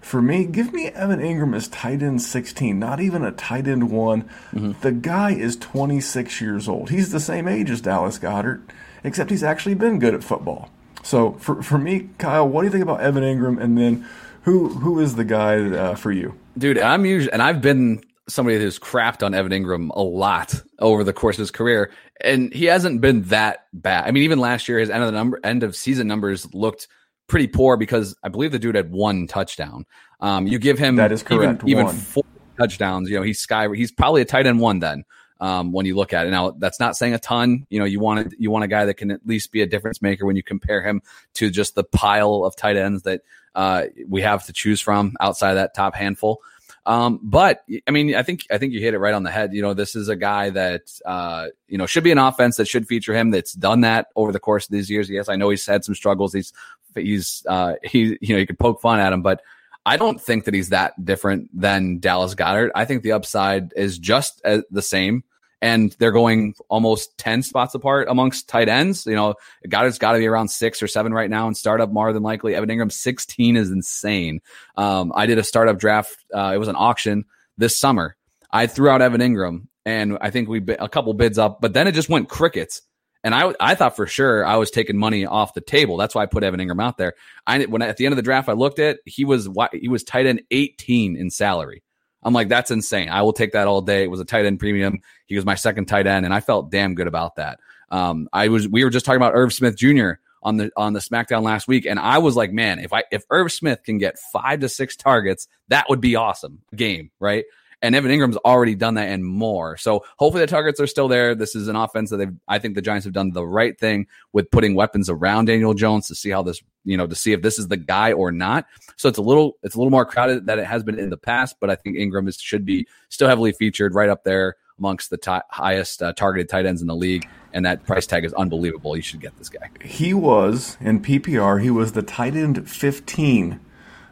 for 0.00 0.22
me, 0.22 0.44
give 0.44 0.72
me 0.72 0.86
Evan 0.88 1.20
Engram 1.20 1.54
as 1.54 1.68
tight 1.68 2.02
end 2.02 2.22
16, 2.22 2.78
not 2.78 3.00
even 3.00 3.24
a 3.24 3.32
tight 3.32 3.66
end 3.68 3.90
one. 3.90 4.28
The 4.52 4.92
guy 4.92 5.32
is 5.32 5.56
26 5.56 6.40
years 6.40 6.68
old. 6.68 6.90
He's 6.90 7.12
the 7.12 7.20
same 7.20 7.48
age 7.48 7.70
as 7.70 7.80
Dallas 7.80 8.18
Goedert, 8.18 8.62
except 9.04 9.30
he's 9.30 9.42
actually 9.42 9.74
been 9.74 9.98
good 9.98 10.14
at 10.14 10.24
football. 10.24 10.70
So 11.02 11.32
for, 11.32 11.62
for 11.62 11.78
me, 11.78 12.10
Kyle, 12.18 12.48
what 12.48 12.62
do 12.62 12.66
you 12.66 12.72
think 12.72 12.82
about 12.82 13.00
Evan 13.00 13.22
Engram? 13.22 13.60
And 13.60 13.76
then 13.76 14.06
who 14.42 14.68
who 14.68 14.98
is 15.00 15.16
the 15.16 15.24
guy 15.24 15.60
uh, 15.70 15.94
for 15.94 16.12
you? 16.12 16.34
dude. 16.58 16.78
I'm 16.78 17.06
usually, 17.06 17.32
and 17.32 17.42
I've 17.42 17.60
been 17.60 18.02
somebody 18.28 18.58
who's 18.58 18.78
crapped 18.78 19.24
on 19.24 19.34
Evan 19.34 19.52
Engram 19.52 19.90
a 19.94 20.02
lot 20.02 20.60
over 20.78 21.04
the 21.04 21.12
course 21.12 21.36
of 21.36 21.40
his 21.40 21.50
career, 21.50 21.90
and 22.20 22.52
he 22.52 22.66
hasn't 22.66 23.00
been 23.00 23.22
that 23.24 23.66
bad. 23.72 24.06
I 24.06 24.10
mean, 24.10 24.24
even 24.24 24.38
last 24.38 24.68
year, 24.68 24.78
his 24.78 24.90
end 24.90 25.02
of 25.02 25.06
the 25.06 25.16
number, 25.16 25.40
end 25.42 25.62
of 25.62 25.74
season 25.74 26.06
numbers 26.06 26.52
looked 26.54 26.88
pretty 27.28 27.46
poor 27.46 27.76
because 27.76 28.16
I 28.22 28.28
believe 28.28 28.52
the 28.52 28.58
dude 28.58 28.74
had 28.74 28.90
one 28.90 29.26
touchdown. 29.26 29.86
Um, 30.20 30.46
you 30.46 30.58
give 30.58 30.78
him 30.78 30.96
That 30.96 31.12
is 31.12 31.22
even- 31.22 31.38
correct, 31.38 31.62
even, 31.66 31.84
one. 31.86 31.94
four 31.94 32.24
touchdowns. 32.58 33.08
You 33.08 33.16
know, 33.16 33.22
he's 33.22 33.38
sky. 33.38 33.68
He's 33.74 33.92
probably 33.92 34.22
a 34.22 34.24
tight 34.24 34.46
end 34.46 34.58
one 34.60 34.80
then. 34.80 35.04
Um, 35.40 35.70
when 35.70 35.86
you 35.86 35.94
look 35.94 36.12
at 36.12 36.26
it 36.26 36.30
now, 36.30 36.50
that's 36.50 36.80
not 36.80 36.96
saying 36.96 37.14
a 37.14 37.18
ton. 37.20 37.64
You 37.70 37.78
know, 37.78 37.84
you 37.84 38.00
want 38.00 38.34
you 38.40 38.50
want 38.50 38.64
a 38.64 38.68
guy 38.68 38.86
that 38.86 38.94
can 38.94 39.12
at 39.12 39.24
least 39.24 39.52
be 39.52 39.62
a 39.62 39.66
difference 39.66 40.02
maker 40.02 40.26
when 40.26 40.34
you 40.34 40.42
compare 40.42 40.82
him 40.82 41.00
to 41.34 41.48
just 41.48 41.76
the 41.76 41.84
pile 41.84 42.42
of 42.44 42.56
tight 42.56 42.76
ends 42.76 43.02
that 43.04 43.20
uh, 43.54 43.84
we 44.08 44.22
have 44.22 44.44
to 44.46 44.52
choose 44.52 44.80
from 44.80 45.14
outside 45.20 45.50
of 45.50 45.56
that 45.56 45.74
top 45.74 45.94
handful. 45.94 46.40
Um, 46.86 47.20
but 47.22 47.64
I 47.86 47.90
mean, 47.92 48.16
I 48.16 48.24
think 48.24 48.46
I 48.50 48.58
think 48.58 48.72
you 48.72 48.80
hit 48.80 48.94
it 48.94 48.98
right 48.98 49.14
on 49.14 49.22
the 49.22 49.30
head. 49.30 49.52
You 49.52 49.62
know, 49.62 49.74
this 49.74 49.94
is 49.94 50.08
a 50.08 50.16
guy 50.16 50.50
that 50.50 50.90
uh, 51.06 51.48
you 51.68 51.78
know 51.78 51.86
should 51.86 52.02
be 52.02 52.10
an 52.10 52.18
offense 52.18 52.56
that 52.56 52.66
should 52.66 52.88
feature 52.88 53.14
him. 53.14 53.30
That's 53.30 53.52
done 53.52 53.82
that 53.82 54.08
over 54.16 54.32
the 54.32 54.40
course 54.40 54.64
of 54.66 54.72
these 54.72 54.90
years. 54.90 55.08
Yes, 55.08 55.28
I 55.28 55.36
know 55.36 55.50
he's 55.50 55.66
had 55.66 55.84
some 55.84 55.94
struggles. 55.94 56.32
He's 56.32 56.52
he's 56.94 57.44
uh, 57.48 57.74
he 57.82 58.18
you 58.20 58.34
know 58.34 58.38
you 58.38 58.46
could 58.46 58.58
poke 58.58 58.80
fun 58.80 59.00
at 59.00 59.12
him, 59.12 59.22
but 59.22 59.42
I 59.88 59.96
don't 59.96 60.20
think 60.20 60.44
that 60.44 60.52
he's 60.52 60.68
that 60.68 61.02
different 61.02 61.48
than 61.58 61.98
Dallas 61.98 62.34
Goedert. 62.34 62.70
I 62.74 62.84
think 62.84 63.02
the 63.02 63.12
upside 63.12 63.72
is 63.74 63.98
just 63.98 64.42
uh, 64.44 64.60
the 64.70 64.82
same. 64.82 65.24
And 65.62 65.96
they're 65.98 66.12
going 66.12 66.54
almost 66.68 67.16
10 67.18 67.42
spots 67.42 67.74
apart 67.74 68.06
amongst 68.08 68.48
tight 68.50 68.68
ends. 68.68 69.06
You 69.06 69.16
know, 69.16 69.34
Goedert's 69.66 69.98
got 69.98 70.12
to 70.12 70.18
be 70.18 70.26
around 70.26 70.48
six 70.48 70.82
or 70.82 70.88
seven 70.88 71.14
right 71.14 71.30
now 71.30 71.46
and 71.46 71.56
startup 71.56 71.90
more 71.90 72.12
than 72.12 72.22
likely. 72.22 72.54
Evan 72.54 72.68
Engram, 72.68 72.92
16 72.92 73.56
is 73.56 73.70
insane. 73.70 74.40
Um, 74.76 75.10
I 75.16 75.24
did 75.24 75.38
a 75.38 75.42
startup 75.42 75.78
draft. 75.78 76.16
Uh, 76.32 76.52
it 76.54 76.58
was 76.58 76.68
an 76.68 76.76
auction 76.76 77.24
this 77.56 77.76
summer. 77.76 78.14
I 78.52 78.66
threw 78.66 78.90
out 78.90 79.00
Evan 79.00 79.22
Engram 79.22 79.68
and 79.86 80.18
I 80.20 80.28
think 80.28 80.50
we 80.50 80.60
bid 80.60 80.76
a 80.80 80.88
couple 80.88 81.14
bids 81.14 81.38
up, 81.38 81.62
but 81.62 81.72
then 81.72 81.88
it 81.88 81.92
just 81.92 82.10
went 82.10 82.28
crickets. 82.28 82.82
And 83.24 83.34
I, 83.34 83.52
I 83.58 83.74
thought 83.74 83.96
for 83.96 84.06
sure 84.06 84.46
I 84.46 84.56
was 84.56 84.70
taking 84.70 84.96
money 84.96 85.26
off 85.26 85.54
the 85.54 85.60
table. 85.60 85.96
That's 85.96 86.14
why 86.14 86.22
I 86.22 86.26
put 86.26 86.44
Evan 86.44 86.60
Engram 86.60 86.82
out 86.82 86.98
there. 86.98 87.14
I, 87.46 87.64
when 87.64 87.82
at 87.82 87.96
the 87.96 88.06
end 88.06 88.12
of 88.12 88.16
the 88.16 88.22
draft, 88.22 88.48
I 88.48 88.52
looked 88.52 88.78
at, 88.78 89.00
he 89.04 89.24
was, 89.24 89.48
he 89.72 89.88
was 89.88 90.04
tight 90.04 90.26
end 90.26 90.42
18 90.50 91.16
in 91.16 91.30
salary. 91.30 91.82
I'm 92.22 92.34
like, 92.34 92.48
that's 92.48 92.70
insane. 92.70 93.08
I 93.08 93.22
will 93.22 93.32
take 93.32 93.52
that 93.52 93.68
all 93.68 93.80
day. 93.80 94.02
It 94.02 94.10
was 94.10 94.20
a 94.20 94.24
tight 94.24 94.44
end 94.44 94.58
premium. 94.58 95.00
He 95.26 95.36
was 95.36 95.44
my 95.44 95.54
second 95.54 95.86
tight 95.86 96.06
end, 96.06 96.24
and 96.24 96.34
I 96.34 96.40
felt 96.40 96.70
damn 96.70 96.94
good 96.94 97.06
about 97.06 97.36
that. 97.36 97.60
Um, 97.90 98.28
I 98.32 98.48
was, 98.48 98.68
we 98.68 98.84
were 98.84 98.90
just 98.90 99.06
talking 99.06 99.18
about 99.18 99.34
Irv 99.34 99.52
Smith 99.52 99.76
Jr. 99.76 100.12
on 100.42 100.56
the 100.56 100.70
on 100.76 100.92
the 100.92 101.00
SmackDown 101.00 101.42
last 101.42 101.68
week, 101.68 101.86
and 101.86 101.98
I 101.98 102.18
was 102.18 102.36
like, 102.36 102.52
man, 102.52 102.80
if 102.80 102.92
I 102.92 103.04
if 103.12 103.22
Irv 103.30 103.52
Smith 103.52 103.82
can 103.84 103.98
get 103.98 104.18
five 104.18 104.60
to 104.60 104.68
six 104.68 104.96
targets, 104.96 105.46
that 105.68 105.86
would 105.88 106.00
be 106.00 106.16
awesome 106.16 106.60
game, 106.74 107.10
right? 107.20 107.44
And 107.80 107.94
Evan 107.94 108.10
Engram's 108.10 108.36
already 108.38 108.74
done 108.74 108.94
that 108.94 109.08
and 109.08 109.24
more. 109.24 109.76
So 109.76 110.04
hopefully 110.16 110.42
the 110.42 110.48
targets 110.48 110.80
are 110.80 110.86
still 110.86 111.06
there. 111.06 111.34
This 111.34 111.54
is 111.54 111.68
an 111.68 111.76
offense 111.76 112.10
that 112.10 112.16
they 112.16 112.26
I 112.48 112.58
think 112.58 112.74
the 112.74 112.82
Giants 112.82 113.04
have 113.04 113.14
done 113.14 113.30
the 113.30 113.46
right 113.46 113.78
thing 113.78 114.06
with 114.32 114.50
putting 114.50 114.74
weapons 114.74 115.08
around 115.08 115.46
Daniel 115.46 115.74
Jones 115.74 116.08
to 116.08 116.14
see 116.14 116.30
how 116.30 116.42
this, 116.42 116.60
you 116.84 116.96
know, 116.96 117.06
to 117.06 117.14
see 117.14 117.32
if 117.32 117.42
this 117.42 117.58
is 117.58 117.68
the 117.68 117.76
guy 117.76 118.12
or 118.12 118.32
not. 118.32 118.66
So 118.96 119.08
it's 119.08 119.18
a 119.18 119.22
little 119.22 119.58
it's 119.62 119.76
a 119.76 119.78
little 119.78 119.92
more 119.92 120.04
crowded 120.04 120.46
than 120.46 120.58
it 120.58 120.66
has 120.66 120.82
been 120.82 120.98
in 120.98 121.10
the 121.10 121.16
past, 121.16 121.56
but 121.60 121.70
I 121.70 121.76
think 121.76 121.96
Engram 121.96 122.28
is, 122.28 122.40
should 122.40 122.64
be 122.64 122.88
still 123.10 123.28
heavily 123.28 123.52
featured 123.52 123.94
right 123.94 124.08
up 124.08 124.24
there 124.24 124.56
amongst 124.78 125.10
the 125.10 125.16
t- 125.16 125.30
highest 125.50 126.02
uh, 126.02 126.12
targeted 126.12 126.48
tight 126.48 126.66
ends 126.66 126.80
in 126.80 126.88
the 126.88 126.96
league. 126.96 127.28
And 127.52 127.64
that 127.64 127.84
price 127.86 128.06
tag 128.06 128.24
is 128.24 128.32
unbelievable. 128.34 128.96
You 128.96 129.02
should 129.02 129.20
get 129.20 129.36
this 129.38 129.48
guy. 129.48 129.70
He 129.82 130.14
was 130.14 130.76
in 130.80 131.00
PPR. 131.00 131.62
He 131.62 131.70
was 131.70 131.92
the 131.92 132.02
tight 132.02 132.36
end 132.36 132.68
15 132.68 133.60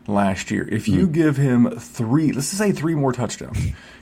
last 0.08 0.50
year. 0.50 0.68
If 0.68 0.88
you 0.88 1.04
mm-hmm. 1.04 1.12
give 1.12 1.36
him 1.36 1.70
three, 1.78 2.32
let's 2.32 2.46
say 2.46 2.72
three 2.72 2.94
more 2.94 3.12
touchdowns, 3.12 3.58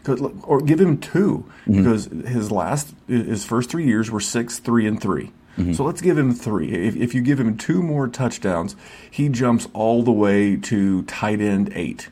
or 0.42 0.60
give 0.60 0.80
him 0.80 0.98
2 0.98 1.44
mm-hmm. 1.66 1.76
because 1.76 2.06
his 2.06 2.50
last 2.50 2.94
his 3.06 3.44
first 3.44 3.70
three 3.70 3.86
years 3.86 4.10
were 4.10 4.20
six, 4.20 4.58
three, 4.58 4.86
and 4.86 5.00
3 5.00 5.32
mm-hmm. 5.56 5.72
So 5.72 5.84
let's 5.84 6.00
give 6.00 6.18
him 6.18 6.34
three. 6.34 6.72
If, 6.72 6.96
if 6.96 7.14
you 7.14 7.22
give 7.22 7.40
him 7.40 7.56
two 7.56 7.82
more 7.82 8.08
touchdowns, 8.08 8.76
he 9.10 9.28
jumps 9.28 9.68
all 9.72 10.02
the 10.02 10.12
way 10.12 10.56
to 10.56 11.02
tight 11.02 11.40
end 11.40 11.72
eight. 11.74 12.08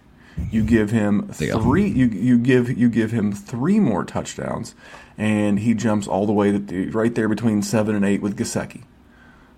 You 0.51 0.65
give 0.65 0.91
him 0.91 1.29
three. 1.29 1.89
You 1.89 2.07
you 2.07 2.39
give 2.39 2.77
you 2.77 2.89
give 2.89 3.11
him 3.11 3.33
three 3.33 3.79
more 3.79 4.05
touchdowns, 4.05 4.75
and 5.19 5.59
he 5.59 5.75
jumps 5.75 6.07
all 6.07 6.27
the 6.27 6.33
way 6.33 6.59
to, 6.59 6.91
right 6.91 7.15
there 7.15 7.29
between 7.29 7.63
seven 7.63 7.95
and 7.95 8.05
eight 8.05 8.23
with 8.23 8.37
Gesicki. 8.39 8.83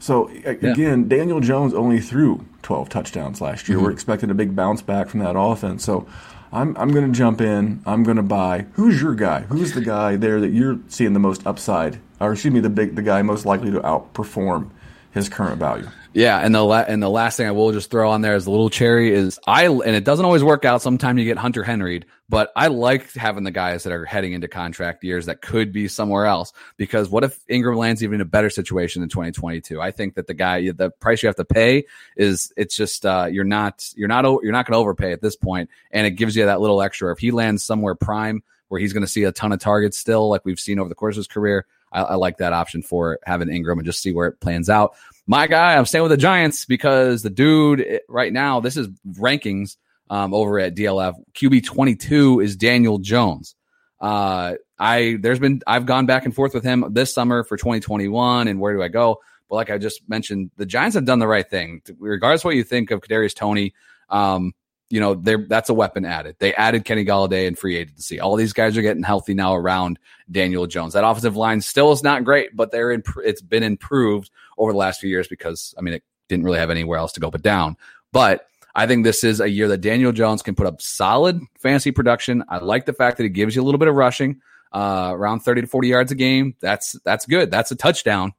So 0.04 0.28
again, 0.44 1.00
yeah. 1.08 1.16
Daniel 1.16 1.40
Jones 1.40 1.72
only 1.72 1.98
threw 1.98 2.44
12 2.60 2.90
touchdowns 2.90 3.40
last 3.40 3.70
year. 3.70 3.78
Mm-hmm. 3.78 3.86
We're 3.86 3.92
expecting 3.92 4.28
a 4.28 4.34
big 4.34 4.54
bounce 4.54 4.82
back 4.82 5.08
from 5.08 5.20
that 5.20 5.34
offense. 5.34 5.82
So 5.82 6.06
I'm 6.52 6.76
I'm 6.76 6.92
going 6.92 7.10
to 7.10 7.18
jump 7.18 7.40
in. 7.40 7.80
I'm 7.86 8.02
going 8.02 8.18
to 8.18 8.22
buy. 8.22 8.66
Who's 8.74 9.00
your 9.00 9.14
guy? 9.14 9.44
Who's 9.44 9.72
the 9.72 9.80
guy 9.80 10.16
there 10.16 10.42
that 10.42 10.50
you're 10.50 10.78
seeing 10.88 11.14
the 11.14 11.20
most 11.20 11.46
upside, 11.46 12.00
or 12.20 12.34
excuse 12.34 12.52
me, 12.52 12.60
the 12.60 12.68
big 12.68 12.96
the 12.96 13.02
guy 13.02 13.22
most 13.22 13.46
likely 13.46 13.70
to 13.70 13.80
outperform 13.80 14.68
his 15.14 15.28
current 15.28 15.58
value? 15.58 15.88
Yeah, 16.12 16.38
and 16.38 16.54
the 16.54 16.62
la- 16.62 16.84
and 16.86 17.02
the 17.02 17.10
last 17.10 17.36
thing 17.36 17.48
I 17.48 17.50
will 17.50 17.72
just 17.72 17.90
throw 17.90 18.10
on 18.10 18.20
there 18.20 18.36
is 18.36 18.44
the 18.44 18.50
little 18.50 18.70
cherry 18.70 19.12
is 19.12 19.40
I 19.48 19.66
and 19.66 19.96
it 19.96 20.04
doesn't 20.04 20.24
always 20.24 20.44
work 20.44 20.64
out. 20.64 20.80
Sometimes 20.80 21.18
you 21.18 21.24
get 21.24 21.38
Hunter 21.38 21.64
Henry, 21.64 22.04
but 22.28 22.52
I 22.54 22.68
like 22.68 23.12
having 23.14 23.42
the 23.42 23.50
guys 23.50 23.82
that 23.82 23.92
are 23.92 24.04
heading 24.04 24.32
into 24.32 24.46
contract 24.46 25.02
years 25.02 25.26
that 25.26 25.42
could 25.42 25.72
be 25.72 25.88
somewhere 25.88 26.26
else. 26.26 26.52
Because 26.76 27.08
what 27.08 27.24
if 27.24 27.44
Engram 27.48 27.76
lands 27.76 28.04
even 28.04 28.16
in 28.16 28.20
a 28.20 28.26
better 28.26 28.48
situation 28.48 29.02
in 29.02 29.08
2022? 29.08 29.80
I 29.80 29.90
think 29.90 30.14
that 30.14 30.28
the 30.28 30.34
guy, 30.34 30.70
the 30.70 30.90
price 30.90 31.20
you 31.20 31.26
have 31.26 31.36
to 31.36 31.44
pay 31.44 31.86
is 32.16 32.52
it's 32.56 32.76
just 32.76 33.04
uh, 33.04 33.26
you're 33.28 33.42
not 33.42 33.84
you're 33.96 34.06
not 34.06 34.24
you're 34.24 34.52
not 34.52 34.66
going 34.66 34.74
to 34.74 34.80
overpay 34.80 35.12
at 35.12 35.20
this 35.20 35.34
point, 35.34 35.68
and 35.90 36.06
it 36.06 36.12
gives 36.12 36.36
you 36.36 36.44
that 36.44 36.60
little 36.60 36.80
extra. 36.80 37.10
If 37.10 37.18
he 37.18 37.32
lands 37.32 37.64
somewhere 37.64 37.96
prime 37.96 38.44
where 38.68 38.80
he's 38.80 38.92
going 38.92 39.04
to 39.04 39.10
see 39.10 39.24
a 39.24 39.32
ton 39.32 39.52
of 39.52 39.58
targets 39.58 39.98
still, 39.98 40.28
like 40.28 40.44
we've 40.44 40.60
seen 40.60 40.78
over 40.78 40.88
the 40.88 40.94
course 40.94 41.16
of 41.16 41.18
his 41.18 41.26
career, 41.26 41.66
I, 41.94 42.02
I, 42.02 42.14
like 42.16 42.38
that 42.38 42.52
option 42.52 42.82
for 42.82 43.18
having 43.24 43.48
Engram 43.48 43.74
and 43.74 43.84
just 43.84 44.02
see 44.02 44.12
where 44.12 44.26
it 44.26 44.40
plans 44.40 44.68
out. 44.68 44.94
My 45.26 45.46
guy, 45.46 45.76
I'm 45.76 45.86
staying 45.86 46.02
with 46.02 46.10
the 46.10 46.18
Giants 46.18 46.66
because 46.66 47.22
the 47.22 47.30
dude 47.30 47.80
eh, 47.80 47.98
right 48.08 48.32
now, 48.32 48.60
this 48.60 48.76
is 48.76 48.88
rankings 49.08 49.76
um, 50.10 50.34
over 50.34 50.58
at 50.58 50.74
DLF. 50.74 51.14
QB 51.34 51.64
22 51.64 52.40
is 52.40 52.56
Daniel 52.56 52.98
Jones. 52.98 53.54
Uh, 54.00 54.54
I 54.78 55.18
there's 55.20 55.38
been 55.38 55.62
I've 55.66 55.86
gone 55.86 56.04
back 56.04 56.24
and 56.24 56.34
forth 56.34 56.52
with 56.52 56.64
him 56.64 56.84
this 56.90 57.14
summer 57.14 57.44
for 57.44 57.56
2021 57.56 58.48
and 58.48 58.60
where 58.60 58.74
do 58.74 58.82
I 58.82 58.88
go? 58.88 59.20
But 59.48 59.56
like 59.56 59.70
I 59.70 59.78
just 59.78 60.06
mentioned, 60.08 60.50
the 60.56 60.66
Giants 60.66 60.94
have 60.94 61.04
done 61.04 61.20
the 61.20 61.28
right 61.28 61.48
thing. 61.48 61.80
Regardless 61.98 62.44
what 62.44 62.56
you 62.56 62.64
think 62.64 62.90
of 62.90 63.00
Kadarius 63.00 63.34
Toney. 63.34 63.72
um, 64.10 64.52
you 64.90 65.00
know, 65.00 65.14
there 65.14 65.46
that's 65.48 65.70
a 65.70 65.74
weapon 65.74 66.04
added. 66.04 66.36
They 66.38 66.54
added 66.54 66.84
Kenny 66.84 67.04
Golladay 67.04 67.46
in 67.46 67.54
free 67.54 67.76
agency. 67.76 68.20
All 68.20 68.36
these 68.36 68.52
guys 68.52 68.76
are 68.76 68.82
getting 68.82 69.02
healthy 69.02 69.34
now 69.34 69.54
around 69.54 69.98
Daniel 70.30 70.66
Jones. 70.66 70.92
That 70.92 71.04
offensive 71.04 71.36
line 71.36 71.60
still 71.60 71.92
is 71.92 72.02
not 72.02 72.24
great, 72.24 72.54
but 72.54 72.70
they're 72.70 72.92
in, 72.92 73.02
it's 73.24 73.40
been 73.40 73.62
improved 73.62 74.30
over 74.58 74.72
the 74.72 74.78
last 74.78 75.00
few 75.00 75.10
years 75.10 75.28
because 75.28 75.74
I 75.78 75.80
mean 75.80 75.94
it 75.94 76.04
didn't 76.28 76.44
really 76.44 76.58
have 76.58 76.70
anywhere 76.70 76.98
else 76.98 77.12
to 77.12 77.20
go 77.20 77.30
but 77.30 77.42
down. 77.42 77.76
But 78.12 78.46
I 78.74 78.86
think 78.86 79.04
this 79.04 79.24
is 79.24 79.40
a 79.40 79.48
year 79.48 79.68
that 79.68 79.80
Daniel 79.80 80.12
Jones 80.12 80.42
can 80.42 80.54
put 80.54 80.66
up 80.66 80.82
solid 80.82 81.40
fantasy 81.58 81.90
production. 81.90 82.44
I 82.48 82.58
like 82.58 82.86
the 82.86 82.92
fact 82.92 83.16
that 83.16 83.22
he 83.22 83.28
gives 83.28 83.56
you 83.56 83.62
a 83.62 83.64
little 83.64 83.78
bit 83.78 83.88
of 83.88 83.94
rushing, 83.94 84.40
uh, 84.72 85.12
around 85.12 85.40
30 85.40 85.62
to 85.62 85.66
40 85.66 85.88
yards 85.88 86.12
a 86.12 86.14
game. 86.14 86.56
That's 86.60 86.96
that's 87.04 87.26
good. 87.26 87.50
That's 87.50 87.70
a 87.70 87.76
touchdown 87.76 88.34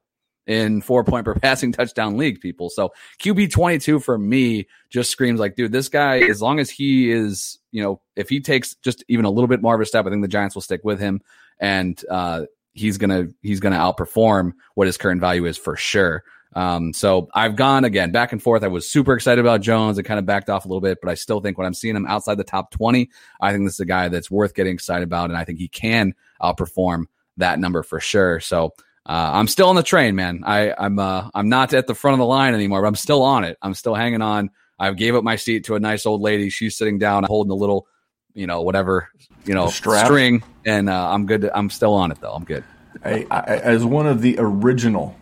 in 0.47 0.81
four 0.81 1.03
point 1.03 1.25
per 1.25 1.35
passing 1.41 1.71
touchdown 1.71 2.17
league, 2.17 2.39
people. 2.39 2.69
So 2.69 2.93
QB 3.21 3.51
22 3.51 3.99
for 3.99 4.17
me 4.17 4.67
just 4.89 5.11
screams 5.11 5.39
like, 5.39 5.55
dude, 5.55 5.71
this 5.71 5.89
guy, 5.89 6.19
as 6.19 6.41
long 6.41 6.59
as 6.59 6.69
he 6.69 7.11
is, 7.11 7.59
you 7.71 7.83
know, 7.83 8.01
if 8.15 8.29
he 8.29 8.39
takes 8.39 8.75
just 8.75 9.03
even 9.07 9.25
a 9.25 9.29
little 9.29 9.47
bit 9.47 9.61
more 9.61 9.75
of 9.75 9.81
a 9.81 9.85
step, 9.85 10.05
I 10.05 10.09
think 10.09 10.21
the 10.21 10.27
Giants 10.27 10.55
will 10.55 10.61
stick 10.61 10.81
with 10.83 10.99
him 10.99 11.21
and, 11.59 12.01
uh, 12.09 12.45
he's 12.75 12.97
gonna 12.97 13.29
he's 13.41 13.59
gonna 13.59 13.77
outperform 13.77 14.51
what 14.75 14.85
his 14.85 14.97
current 14.97 15.21
value 15.21 15.45
is 15.45 15.57
for 15.57 15.75
sure. 15.75 16.23
Um, 16.55 16.93
so 16.93 17.27
I've 17.33 17.55
gone 17.55 17.83
again 17.83 18.11
back 18.11 18.31
and 18.31 18.41
forth. 18.41 18.63
I 18.63 18.67
was 18.67 18.89
super 18.89 19.13
excited 19.13 19.39
about 19.43 19.61
Jones 19.61 19.97
and 19.97 20.07
kind 20.07 20.19
of 20.19 20.25
backed 20.25 20.49
off 20.49 20.63
a 20.63 20.67
little 20.67 20.81
bit, 20.81 20.99
but 21.01 21.09
I 21.09 21.15
still 21.15 21.41
think 21.41 21.57
when 21.57 21.67
I'm 21.67 21.73
seeing 21.73 21.95
him 21.95 22.05
outside 22.05 22.35
the 22.35 22.45
top 22.45 22.71
20, 22.71 23.09
I 23.41 23.51
think 23.51 23.65
this 23.65 23.73
is 23.73 23.79
a 23.81 23.85
guy 23.85 24.07
that's 24.07 24.31
worth 24.31 24.53
getting 24.53 24.73
excited 24.73 25.03
about, 25.03 25.29
and 25.29 25.37
I 25.37 25.43
think 25.43 25.59
he 25.59 25.67
can 25.67 26.13
outperform 26.41 27.05
that 27.37 27.59
number 27.59 27.83
for 27.83 27.99
sure. 27.99 28.39
So 28.39 28.73
uh, 29.07 29.31
I'm 29.33 29.47
still 29.47 29.69
on 29.69 29.75
the 29.75 29.83
train, 29.83 30.15
man. 30.15 30.43
I, 30.45 30.73
I'm 30.77 30.97
uh, 30.97 31.29
I'm 31.33 31.49
not 31.49 31.73
at 31.73 31.87
the 31.87 31.95
front 31.95 32.13
of 32.13 32.19
the 32.19 32.25
line 32.25 32.53
anymore, 32.53 32.81
but 32.81 32.87
I'm 32.87 32.95
still 32.95 33.21
on 33.21 33.43
it. 33.43 33.57
I'm 33.61 33.73
still 33.73 33.93
hanging 33.93 34.21
on. 34.21 34.49
I 34.79 34.91
gave 34.93 35.15
up 35.15 35.23
my 35.23 35.35
seat 35.35 35.65
to 35.65 35.75
a 35.75 35.79
nice 35.79 36.05
old 36.05 36.21
lady. 36.21 36.49
She's 36.49 36.75
sitting 36.75 36.97
down, 36.97 37.23
holding 37.23 37.51
a 37.51 37.55
little, 37.55 37.87
you 38.33 38.47
know, 38.47 38.61
whatever, 38.61 39.09
you 39.45 39.53
know, 39.53 39.67
string, 39.67 40.43
and 40.65 40.89
uh, 40.89 41.11
I'm 41.11 41.25
good. 41.25 41.41
To, 41.41 41.55
I'm 41.55 41.69
still 41.69 41.93
on 41.93 42.11
it 42.11 42.19
though. 42.19 42.33
I'm 42.33 42.45
good. 42.45 42.63
I, 43.03 43.27
I, 43.29 43.41
as 43.41 43.85
one 43.85 44.07
of 44.07 44.21
the 44.21 44.37
original 44.39 45.15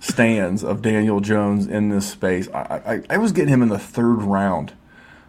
stands 0.00 0.64
of 0.64 0.82
Daniel 0.82 1.20
Jones 1.20 1.66
in 1.66 1.90
this 1.90 2.08
space, 2.10 2.48
I, 2.52 3.02
I, 3.10 3.14
I 3.14 3.18
was 3.18 3.32
getting 3.32 3.52
him 3.52 3.62
in 3.62 3.68
the 3.68 3.78
third 3.78 4.22
round 4.22 4.72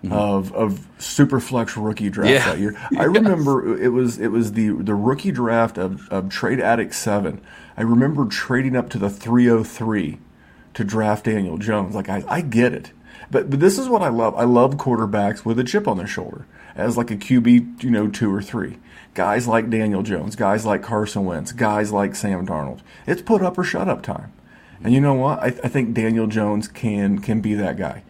mm-hmm. 0.04 0.14
of 0.14 0.54
of 0.54 0.88
Superflex 0.98 1.82
rookie 1.82 2.10
draft 2.10 2.32
yeah. 2.32 2.46
that 2.46 2.60
year. 2.60 2.76
I 2.98 3.04
remember 3.04 3.78
it 3.78 3.90
was 3.90 4.18
it 4.18 4.30
was 4.30 4.54
the 4.54 4.70
the 4.72 4.96
rookie 4.96 5.32
draft 5.32 5.78
of, 5.78 6.10
of 6.10 6.30
Trade 6.30 6.60
Addict 6.60 6.94
Seven. 6.94 7.42
I 7.78 7.82
remember 7.84 8.26
trading 8.26 8.76
up 8.76 8.90
to 8.92 8.98
the 8.98 9.10
303 9.10 10.20
to 10.74 10.84
draft 10.84 11.26
Daniel 11.26 11.58
Jones. 11.58 11.96
Like 11.96 12.10
I, 12.10 12.24
I 12.28 12.42
get 12.42 12.74
it. 12.74 12.92
But 13.30 13.50
but 13.50 13.60
this 13.60 13.78
is 13.78 13.88
what 13.88 14.02
I 14.02 14.10
love. 14.10 14.36
I 14.36 14.44
love 14.44 14.76
quarterbacks 14.76 15.46
with 15.46 15.60
a 15.60 15.64
chip 15.64 15.88
on 15.88 15.98
their 15.98 16.08
shoulder 16.08 16.46
as 16.76 16.98
like 16.98 17.12
a 17.12 17.18
QB, 17.18 17.84
you 17.84 17.90
know, 17.90 18.08
two 18.08 18.34
or 18.34 18.42
three. 18.42 18.78
Guys 19.14 19.48
like 19.48 19.70
Daniel 19.70 20.04
Jones, 20.04 20.36
guys 20.36 20.66
like 20.66 20.84
Carson 20.84 21.26
Wentz, 21.26 21.52
guys 21.52 21.92
like 21.92 22.16
Sam 22.16 22.48
Darnold. 22.48 22.80
It's 23.06 23.22
put 23.22 23.42
up 23.42 23.58
or 23.58 23.64
shut 23.64 23.90
up 23.90 24.02
time. 24.02 24.32
And 24.84 24.94
you 24.94 25.02
know 25.02 25.14
what? 25.14 25.40
I, 25.40 25.48
I 25.48 25.68
think 25.68 25.94
Daniel 25.94 26.28
Jones 26.28 26.68
can 26.68 27.20
can 27.20 27.42
be 27.42 27.54
that 27.56 27.78
guy. 27.78 28.04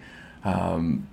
Um, 0.43 1.07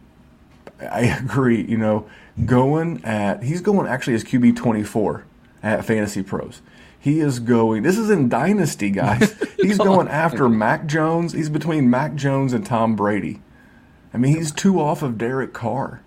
I 0.80 1.00
agree. 1.00 1.62
You 1.62 1.78
know, 1.78 2.08
going 2.44 3.04
at 3.04 3.42
he's 3.42 3.60
going 3.60 3.86
actually 3.86 4.14
as 4.14 4.24
QB 4.24 4.56
twenty 4.56 4.84
four 4.84 5.24
at 5.62 5.80
FantasyPros. 5.80 6.60
He 7.00 7.20
is 7.20 7.38
going. 7.38 7.82
This 7.82 7.98
is 7.98 8.10
in 8.10 8.28
Dynasty, 8.28 8.90
guys. 8.92 9.34
He's 9.56 9.78
going 9.78 10.08
after 10.08 10.48
Mac 10.48 10.86
Jones. 10.86 11.32
He's 11.32 11.48
between 11.48 11.90
Mac 11.90 12.14
Jones 12.14 12.52
and 12.52 12.64
Tom 12.64 12.96
Brady. 12.96 13.40
I 14.12 14.16
mean, 14.16 14.34
he's 14.36 14.52
two 14.52 14.80
off 14.80 15.02
of 15.02 15.18
Derek 15.18 15.52
Carr. 15.52 16.02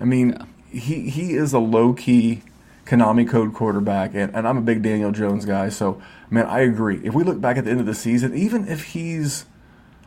I 0.00 0.04
mean, 0.04 0.30
yeah. 0.70 0.80
he 0.80 1.10
he 1.10 1.34
is 1.34 1.52
a 1.52 1.58
low 1.58 1.92
key 1.92 2.42
Konami 2.86 3.28
code 3.28 3.54
quarterback, 3.54 4.14
and, 4.14 4.34
and 4.34 4.46
I'm 4.46 4.58
a 4.58 4.62
big 4.62 4.82
Daniel 4.82 5.12
Jones 5.12 5.44
guy. 5.44 5.68
So, 5.68 6.02
man, 6.28 6.46
I 6.46 6.60
agree. 6.60 7.00
If 7.04 7.14
we 7.14 7.22
look 7.22 7.40
back 7.40 7.56
at 7.56 7.64
the 7.64 7.70
end 7.70 7.80
of 7.80 7.86
the 7.86 7.94
season, 7.94 8.34
even 8.34 8.66
if 8.66 8.84
he's, 8.84 9.46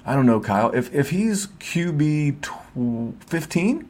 I 0.05 0.15
don't 0.15 0.25
know, 0.25 0.39
Kyle, 0.39 0.69
if 0.71 0.93
if 0.93 1.09
he's 1.09 1.47
QB 1.47 2.45
15, 3.25 3.89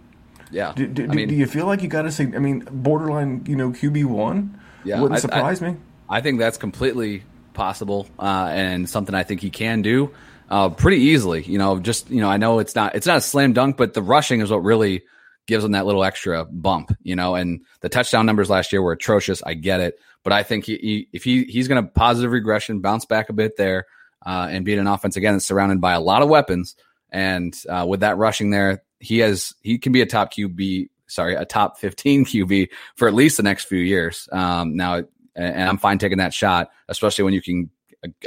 yeah. 0.51 0.73
Do, 0.75 0.87
do, 0.87 1.07
mean, 1.07 1.27
do, 1.27 1.35
you 1.35 1.47
feel 1.47 1.65
like 1.65 1.81
you 1.81 1.87
got 1.87 2.03
to 2.03 2.11
say? 2.11 2.25
I 2.25 2.39
mean, 2.39 2.67
borderline, 2.71 3.43
you 3.47 3.55
know, 3.55 3.71
QB 3.71 4.05
one. 4.05 4.59
Yeah, 4.83 5.01
wouldn't 5.01 5.19
surprise 5.19 5.63
I, 5.63 5.71
me. 5.71 5.77
I 6.13 6.21
think 6.21 6.37
that's 6.37 6.59
completely 6.59 7.23
possible 7.55 8.07
uh, 8.19 8.47
and 8.51 8.87
something 8.87 9.15
I 9.15 9.23
think 9.23 9.41
he 9.41 9.49
can 9.49 9.81
do 9.81 10.11
uh, 10.47 10.69
pretty 10.69 10.97
easily. 10.97 11.41
You 11.41 11.57
know, 11.57 11.79
just 11.79 12.07
you 12.11 12.21
know, 12.21 12.29
I 12.29 12.37
know 12.37 12.59
it's 12.59 12.75
not 12.75 12.93
it's 12.93 13.07
not 13.07 13.17
a 13.17 13.21
slam 13.21 13.53
dunk, 13.53 13.77
but 13.77 13.95
the 13.95 14.03
rushing 14.03 14.39
is 14.41 14.51
what 14.51 14.63
really 14.63 15.01
gives 15.47 15.65
him 15.65 15.71
that 15.71 15.87
little 15.87 16.03
extra 16.03 16.45
bump. 16.45 16.95
You 17.01 17.15
know, 17.15 17.33
and 17.33 17.61
the 17.81 17.89
touchdown 17.89 18.27
numbers 18.27 18.47
last 18.47 18.71
year 18.71 18.83
were 18.83 18.91
atrocious. 18.91 19.41
I 19.41 19.55
get 19.55 19.79
it, 19.79 19.99
but 20.23 20.33
I 20.33 20.43
think 20.43 20.65
he, 20.65 20.77
he 20.77 21.07
if 21.13 21.23
he 21.23 21.45
he's 21.45 21.67
going 21.67 21.83
to 21.83 21.89
positive 21.89 22.31
regression, 22.31 22.81
bounce 22.81 23.05
back 23.05 23.29
a 23.29 23.33
bit 23.33 23.57
there, 23.57 23.87
uh, 24.23 24.49
and 24.51 24.63
be 24.63 24.75
an 24.75 24.85
offense 24.85 25.17
again 25.17 25.33
that's 25.33 25.47
surrounded 25.47 25.81
by 25.81 25.93
a 25.93 25.99
lot 25.99 26.21
of 26.21 26.29
weapons. 26.29 26.75
And 27.09 27.59
uh, 27.67 27.87
with 27.89 28.01
that 28.01 28.17
rushing 28.17 28.51
there, 28.51 28.83
he 28.99 29.17
has 29.17 29.55
he 29.63 29.79
can 29.79 29.91
be 29.91 30.01
a 30.01 30.05
top 30.05 30.31
QB 30.31 30.89
sorry, 31.07 31.35
a 31.35 31.45
top 31.45 31.77
15 31.77 32.25
QB 32.25 32.69
for 32.95 33.07
at 33.07 33.13
least 33.13 33.37
the 33.37 33.43
next 33.43 33.65
few 33.65 33.79
years. 33.79 34.27
Um, 34.31 34.75
now, 34.75 35.03
and 35.35 35.69
I'm 35.69 35.77
fine 35.77 35.97
taking 35.97 36.19
that 36.19 36.33
shot, 36.33 36.69
especially 36.87 37.23
when 37.23 37.33
you 37.33 37.41
can 37.41 37.69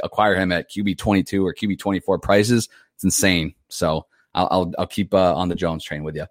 acquire 0.03 0.35
him 0.35 0.51
at 0.51 0.69
QB 0.71 0.97
22 0.97 1.45
or 1.45 1.53
QB 1.53 1.79
24 1.79 2.19
prices. 2.19 2.67
it's 2.95 3.03
insane. 3.03 3.53
So 3.69 4.05
I'll 4.33 4.47
I'll, 4.51 4.73
I'll 4.79 4.87
keep 4.87 5.13
uh, 5.13 5.35
on 5.35 5.49
the 5.49 5.55
Jones 5.55 5.83
train 5.83 6.03
with 6.03 6.15
you. 6.15 6.25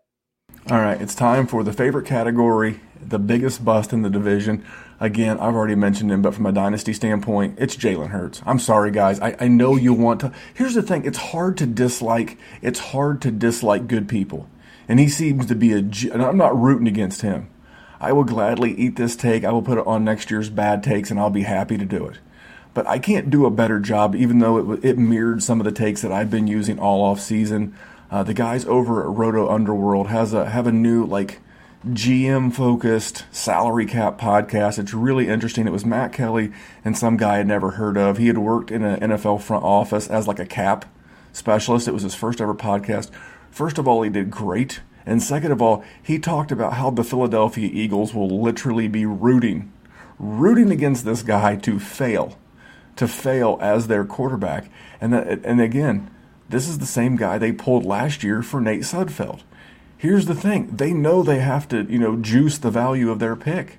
All 0.68 0.78
right, 0.78 1.00
it's 1.00 1.14
time 1.14 1.46
for 1.46 1.62
the 1.62 1.72
favorite 1.72 2.06
category, 2.06 2.80
the 3.00 3.20
biggest 3.20 3.64
bust 3.64 3.92
in 3.92 4.02
the 4.02 4.10
division. 4.10 4.64
Again, 4.98 5.38
I've 5.38 5.54
already 5.54 5.76
mentioned 5.76 6.10
him, 6.10 6.22
but 6.22 6.34
from 6.34 6.46
a 6.46 6.52
dynasty 6.52 6.92
standpoint, 6.92 7.58
it's 7.60 7.76
Jalen 7.76 8.08
Hurts. 8.08 8.42
I'm 8.44 8.58
sorry, 8.58 8.90
guys. 8.90 9.20
I, 9.20 9.36
I 9.38 9.46
know 9.48 9.76
you 9.76 9.92
want 9.92 10.20
to. 10.20 10.32
Here's 10.54 10.74
the 10.74 10.82
thing: 10.82 11.04
it's 11.04 11.18
hard 11.18 11.56
to 11.58 11.66
dislike. 11.66 12.36
It's 12.62 12.78
hard 12.78 13.22
to 13.22 13.30
dislike 13.30 13.86
good 13.86 14.08
people, 14.08 14.48
and 14.88 14.98
he 14.98 15.08
seems 15.08 15.46
to 15.46 15.54
be 15.54 15.72
a. 15.72 15.76
And 15.76 16.22
I'm 16.22 16.36
not 16.36 16.58
rooting 16.58 16.88
against 16.88 17.22
him. 17.22 17.48
I 18.00 18.12
will 18.12 18.24
gladly 18.24 18.74
eat 18.74 18.96
this 18.96 19.16
take. 19.16 19.44
I 19.44 19.52
will 19.52 19.62
put 19.62 19.78
it 19.78 19.86
on 19.86 20.04
next 20.04 20.30
year's 20.30 20.50
bad 20.50 20.82
takes, 20.82 21.10
and 21.10 21.18
I'll 21.18 21.30
be 21.30 21.42
happy 21.42 21.78
to 21.78 21.84
do 21.84 22.06
it. 22.06 22.18
But 22.74 22.86
I 22.86 22.98
can't 22.98 23.30
do 23.30 23.46
a 23.46 23.50
better 23.50 23.80
job, 23.80 24.14
even 24.14 24.38
though 24.38 24.72
it, 24.72 24.84
it 24.84 24.98
mirrored 24.98 25.42
some 25.42 25.60
of 25.60 25.64
the 25.64 25.72
takes 25.72 26.02
that 26.02 26.12
I've 26.12 26.30
been 26.30 26.46
using 26.46 26.78
all 26.78 27.02
off 27.02 27.20
season. 27.20 27.74
Uh, 28.10 28.22
the 28.22 28.34
guys 28.34 28.64
over 28.66 29.02
at 29.02 29.16
Roto 29.16 29.48
Underworld 29.48 30.08
has 30.08 30.32
a 30.32 30.50
have 30.50 30.66
a 30.66 30.72
new 30.72 31.04
like 31.04 31.40
GM 31.86 32.52
focused 32.52 33.24
salary 33.30 33.86
cap 33.86 34.20
podcast. 34.20 34.78
It's 34.78 34.92
really 34.92 35.28
interesting. 35.28 35.66
It 35.66 35.72
was 35.72 35.86
Matt 35.86 36.12
Kelley 36.12 36.52
and 36.84 36.98
some 36.98 37.16
guy 37.16 37.38
I'd 37.38 37.46
never 37.46 37.72
heard 37.72 37.96
of. 37.96 38.18
He 38.18 38.26
had 38.26 38.38
worked 38.38 38.70
in 38.70 38.84
an 38.84 39.00
NFL 39.10 39.40
front 39.40 39.64
office 39.64 40.08
as 40.08 40.28
like 40.28 40.38
a 40.38 40.46
cap 40.46 40.84
specialist. 41.32 41.88
It 41.88 41.94
was 41.94 42.02
his 42.02 42.14
first 42.14 42.40
ever 42.40 42.54
podcast. 42.54 43.10
First 43.50 43.78
of 43.78 43.86
all, 43.88 44.02
he 44.02 44.10
did 44.10 44.30
great. 44.30 44.80
And 45.06 45.22
second 45.22 45.52
of 45.52 45.62
all, 45.62 45.84
he 46.02 46.18
talked 46.18 46.50
about 46.50 46.74
how 46.74 46.90
the 46.90 47.04
Philadelphia 47.04 47.70
Eagles 47.72 48.12
will 48.12 48.42
literally 48.42 48.88
be 48.88 49.06
rooting, 49.06 49.72
rooting 50.18 50.72
against 50.72 51.04
this 51.04 51.22
guy 51.22 51.56
to 51.56 51.78
fail, 51.78 52.36
to 52.96 53.06
fail 53.06 53.56
as 53.60 53.86
their 53.86 54.04
quarterback. 54.04 54.68
And 55.00 55.12
that, 55.12 55.44
and 55.44 55.60
again, 55.60 56.10
this 56.48 56.68
is 56.68 56.78
the 56.78 56.86
same 56.86 57.16
guy 57.16 57.38
they 57.38 57.52
pulled 57.52 57.84
last 57.84 58.24
year 58.24 58.42
for 58.42 58.60
Nate 58.60 58.82
Sudfeld. 58.82 59.42
Here's 59.96 60.26
the 60.26 60.34
thing: 60.34 60.76
they 60.76 60.92
know 60.92 61.22
they 61.22 61.38
have 61.38 61.68
to, 61.68 61.84
you 61.84 61.98
know, 61.98 62.16
juice 62.16 62.58
the 62.58 62.70
value 62.70 63.10
of 63.10 63.18
their 63.18 63.36
pick. 63.36 63.78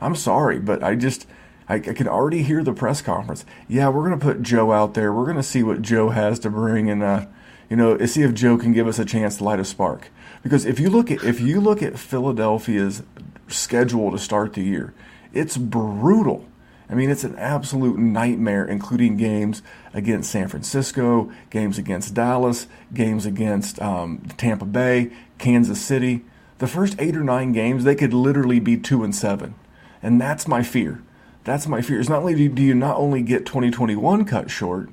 I'm 0.00 0.14
sorry, 0.14 0.58
but 0.58 0.82
I 0.82 0.94
just 0.94 1.26
I, 1.68 1.76
I 1.76 1.80
can 1.80 2.06
already 2.06 2.42
hear 2.42 2.62
the 2.62 2.72
press 2.72 3.02
conference. 3.02 3.44
Yeah, 3.66 3.88
we're 3.88 4.04
gonna 4.04 4.18
put 4.18 4.42
Joe 4.42 4.72
out 4.72 4.94
there. 4.94 5.12
We're 5.12 5.26
gonna 5.26 5.42
see 5.42 5.62
what 5.62 5.82
Joe 5.82 6.10
has 6.10 6.38
to 6.40 6.50
bring, 6.50 6.88
and 6.88 7.02
uh, 7.02 7.26
you 7.68 7.76
know, 7.76 7.98
see 8.06 8.22
if 8.22 8.34
Joe 8.34 8.56
can 8.56 8.72
give 8.72 8.86
us 8.86 8.98
a 8.98 9.04
chance 9.04 9.38
to 9.38 9.44
light 9.44 9.60
a 9.60 9.64
spark. 9.64 10.10
Because 10.46 10.64
if 10.64 10.78
you 10.78 10.90
look 10.90 11.10
at 11.10 11.24
if 11.24 11.40
you 11.40 11.60
look 11.60 11.82
at 11.82 11.98
Philadelphia's 11.98 13.02
schedule 13.48 14.12
to 14.12 14.18
start 14.18 14.52
the 14.52 14.62
year, 14.62 14.94
it's 15.32 15.56
brutal. 15.56 16.46
I 16.88 16.94
mean, 16.94 17.10
it's 17.10 17.24
an 17.24 17.34
absolute 17.34 17.98
nightmare, 17.98 18.64
including 18.64 19.16
games 19.16 19.60
against 19.92 20.30
San 20.30 20.46
Francisco, 20.46 21.32
games 21.50 21.78
against 21.78 22.14
Dallas, 22.14 22.68
games 22.94 23.26
against 23.26 23.82
um, 23.82 24.18
Tampa 24.36 24.66
Bay, 24.66 25.10
Kansas 25.38 25.84
City. 25.84 26.24
The 26.58 26.68
first 26.68 26.94
eight 27.00 27.16
or 27.16 27.24
nine 27.24 27.50
games, 27.50 27.82
they 27.82 27.96
could 27.96 28.14
literally 28.14 28.60
be 28.60 28.76
two 28.76 29.02
and 29.02 29.12
seven, 29.12 29.56
and 30.00 30.20
that's 30.20 30.46
my 30.46 30.62
fear. 30.62 31.02
That's 31.42 31.66
my 31.66 31.82
fear. 31.82 31.98
It's 31.98 32.08
not 32.08 32.20
only 32.20 32.48
do 32.48 32.62
you 32.62 32.72
not 32.72 32.98
only 32.98 33.22
get 33.22 33.46
2021 33.46 34.24
cut 34.26 34.48
short, 34.48 34.90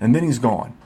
and 0.00 0.14
then 0.14 0.22
he's 0.22 0.38
gone 0.38 0.78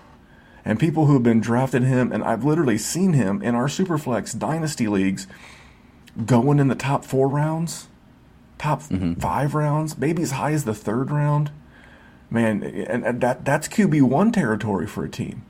and 0.66 0.80
people 0.80 1.06
who 1.06 1.14
have 1.14 1.22
been 1.22 1.40
drafted 1.40 1.84
him, 1.84 2.10
and 2.10 2.24
I've 2.24 2.44
literally 2.44 2.76
seen 2.76 3.12
him 3.12 3.40
in 3.40 3.54
our 3.54 3.68
Superflex 3.68 4.36
dynasty 4.36 4.88
leagues 4.88 5.28
going 6.26 6.58
in 6.58 6.66
the 6.66 6.74
top 6.74 7.04
four 7.04 7.28
rounds, 7.28 7.86
top 8.58 8.82
mm-hmm. 8.82 9.14
five 9.14 9.54
rounds, 9.54 9.96
maybe 9.96 10.24
as 10.24 10.32
high 10.32 10.50
as 10.50 10.64
the 10.64 10.74
third 10.74 11.12
round. 11.12 11.52
Man, 12.28 12.64
and, 12.64 13.20
that 13.20 13.44
that's 13.44 13.68
QB 13.68 14.02
one 14.02 14.32
territory 14.32 14.88
for 14.88 15.04
a 15.04 15.08
team. 15.08 15.42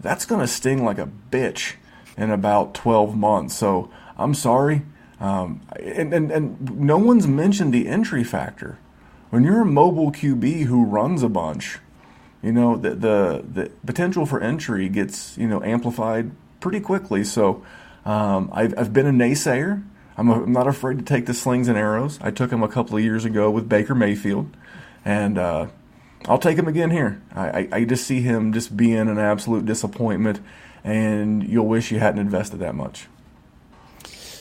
That's 0.00 0.24
going 0.24 0.40
to 0.40 0.46
sting 0.46 0.82
like 0.82 0.98
a 0.98 1.10
bitch 1.30 1.74
in 2.16 2.30
about 2.30 2.72
twelve 2.72 3.14
months. 3.14 3.54
So 3.54 3.90
I'm 4.16 4.32
sorry, 4.32 4.82
um, 5.20 5.60
and, 5.78 6.14
and 6.14 6.30
and 6.30 6.80
no 6.80 6.96
one's 6.96 7.26
mentioned 7.26 7.74
the 7.74 7.88
entry 7.88 8.24
factor. 8.24 8.78
When 9.28 9.44
you're 9.44 9.60
a 9.60 9.66
mobile 9.66 10.10
QB 10.10 10.64
who 10.64 10.86
runs 10.86 11.22
a 11.22 11.28
bunch, 11.28 11.78
you 12.42 12.52
know 12.52 12.76
the, 12.76 12.90
the 12.90 13.44
the 13.48 13.70
potential 13.86 14.26
for 14.26 14.40
entry 14.40 14.88
gets 14.88 15.38
you 15.38 15.46
know 15.46 15.62
amplified 15.62 16.32
pretty 16.60 16.80
quickly. 16.80 17.24
So 17.24 17.64
um, 18.04 18.50
I've 18.52 18.76
I've 18.78 18.92
been 18.92 19.06
a 19.06 19.12
naysayer. 19.12 19.82
I'm, 20.16 20.28
a, 20.28 20.42
I'm 20.42 20.52
not 20.52 20.66
afraid 20.66 20.98
to 20.98 21.04
take 21.04 21.24
the 21.24 21.32
slings 21.32 21.68
and 21.68 21.78
arrows. 21.78 22.18
I 22.20 22.30
took 22.30 22.50
him 22.50 22.62
a 22.62 22.68
couple 22.68 22.98
of 22.98 23.02
years 23.02 23.24
ago 23.24 23.50
with 23.50 23.68
Baker 23.68 23.94
Mayfield, 23.94 24.54
and 25.06 25.38
uh, 25.38 25.68
I'll 26.26 26.38
take 26.38 26.58
him 26.58 26.68
again 26.68 26.90
here. 26.90 27.22
I, 27.34 27.48
I, 27.48 27.68
I 27.72 27.84
just 27.84 28.06
see 28.06 28.20
him 28.20 28.52
just 28.52 28.76
being 28.76 28.98
an 28.98 29.18
absolute 29.18 29.64
disappointment, 29.64 30.40
and 30.84 31.42
you'll 31.42 31.66
wish 31.66 31.90
you 31.90 31.98
hadn't 31.98 32.20
invested 32.20 32.58
that 32.58 32.74
much. 32.74 33.08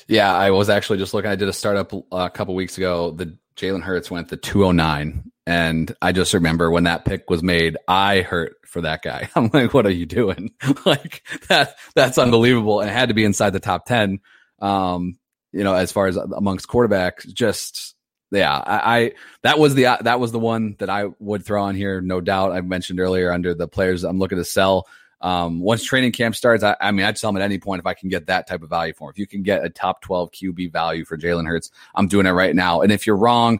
Yeah, 0.08 0.36
I 0.36 0.52
was 0.52 0.70
actually 0.70 0.97
just 0.97 1.14
looking. 1.14 1.32
I 1.32 1.36
did 1.36 1.47
a 1.47 1.54
startup 1.54 1.93
uh, 1.93 1.99
a 2.12 2.30
couple 2.30 2.54
weeks 2.54 2.78
ago. 2.78 3.12
The 3.12 3.38
Jalen 3.56 3.82
Hurts 3.82 4.12
went 4.12 4.28
the 4.28 4.36
209 4.38 5.31
and 5.48 5.96
I 6.02 6.12
just 6.12 6.34
remember 6.34 6.70
when 6.70 6.84
that 6.84 7.06
pick 7.06 7.30
was 7.30 7.42
made, 7.42 7.78
I 7.88 8.22
hurt 8.22 8.56
for 8.66 8.82
that 8.82 9.02
guy. 9.02 9.30
I'm 9.36 9.50
like, 9.54 9.74
what 9.74 9.86
are 9.86 9.92
you 9.92 10.06
doing? 10.06 10.52
like 10.86 11.24
that, 11.50 11.78
that's 11.96 12.18
unbelievable. 12.18 12.80
And 12.80 12.89
it 12.89 12.94
had 12.94 13.10
to 13.10 13.16
be 13.16 13.26
inside 13.26 13.52
the 13.52 13.60
top 13.60 13.86
10. 13.86 14.20
Um, 14.60 15.18
you 15.52 15.64
know, 15.64 15.74
as 15.74 15.92
far 15.92 16.08
as 16.08 16.16
amongst 16.16 16.68
quarterbacks, 16.68 17.32
just, 17.32 17.96
yeah, 18.32 18.56
I, 18.56 19.00
I, 19.00 19.12
that 19.44 19.60
was 19.60 19.76
the, 19.76 19.98
that 20.02 20.20
was 20.20 20.32
the 20.32 20.39
one 20.39 20.76
that 20.80 20.89
I 20.89 21.06
would 21.20 21.46
throw 21.46 21.64
on 21.64 21.76
here. 21.76 22.00
No 22.02 22.22
doubt. 22.22 22.54
I 22.54 22.62
mentioned 22.62 23.00
earlier 23.00 23.32
under 23.32 23.54
the 23.54 23.68
players 23.68 24.04
I'm 24.04 24.20
looking 24.20 24.38
to 24.38 24.46
sell. 24.46 24.88
Um, 25.20 25.60
once 25.60 25.84
training 25.84 26.14
camp 26.14 26.36
starts, 26.36 26.64
I, 26.64 26.76
I 26.80 26.92
mean, 26.92 27.06
I'd 27.06 27.18
sell 27.18 27.30
him 27.30 27.38
at 27.38 27.44
any 27.44 27.60
point 27.60 27.80
if 27.80 27.86
I 27.86 27.94
can 27.94 28.10
get 28.10 28.28
that 28.28 28.48
type 28.48 28.64
of 28.64 28.70
value 28.70 28.94
for 28.94 29.10
him. 29.10 29.14
If 29.14 29.20
you 29.20 29.28
can 29.28 29.44
get 29.44 29.66
a 29.66 29.70
top 29.70 30.02
12 30.02 30.32
QB 30.32 30.72
value 30.72 31.06
for 31.06 31.18
Jalen 31.18 31.46
Hurts, 31.46 31.70
I'm 31.94 32.08
doing 32.08 32.26
it 32.26 32.32
right 32.32 32.56
now. 32.56 32.82
And 32.82 32.92
if 32.92 33.06
you're 33.06 33.18
wrong, 33.18 33.60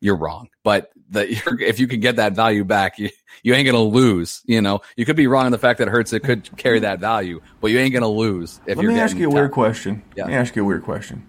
you're 0.00 0.16
wrong. 0.16 0.48
But 0.64 0.90
the, 1.10 1.28
if 1.60 1.78
you 1.80 1.86
can 1.86 2.00
get 2.00 2.16
that 2.16 2.34
value 2.34 2.64
back, 2.64 2.98
you, 2.98 3.10
you 3.42 3.54
ain't 3.54 3.66
gonna 3.66 3.82
lose. 3.82 4.42
You 4.46 4.60
know, 4.60 4.80
you 4.96 5.04
could 5.04 5.16
be 5.16 5.26
wrong 5.26 5.46
in 5.46 5.52
the 5.52 5.58
fact 5.58 5.78
that 5.78 5.88
Hurts 5.88 6.12
it 6.12 6.20
could 6.20 6.56
carry 6.56 6.80
that 6.80 7.00
value, 7.00 7.40
but 7.60 7.70
you 7.70 7.78
ain't 7.78 7.92
gonna 7.92 8.08
lose. 8.08 8.60
If 8.66 8.78
Let 8.78 8.86
me 8.86 8.98
ask 8.98 9.16
you 9.16 9.28
a 9.28 9.32
weird 9.32 9.52
question. 9.52 10.02
Yeah. 10.16 10.24
Let 10.24 10.30
me 10.30 10.36
ask 10.36 10.56
you 10.56 10.62
a 10.62 10.66
weird 10.66 10.82
question. 10.82 11.26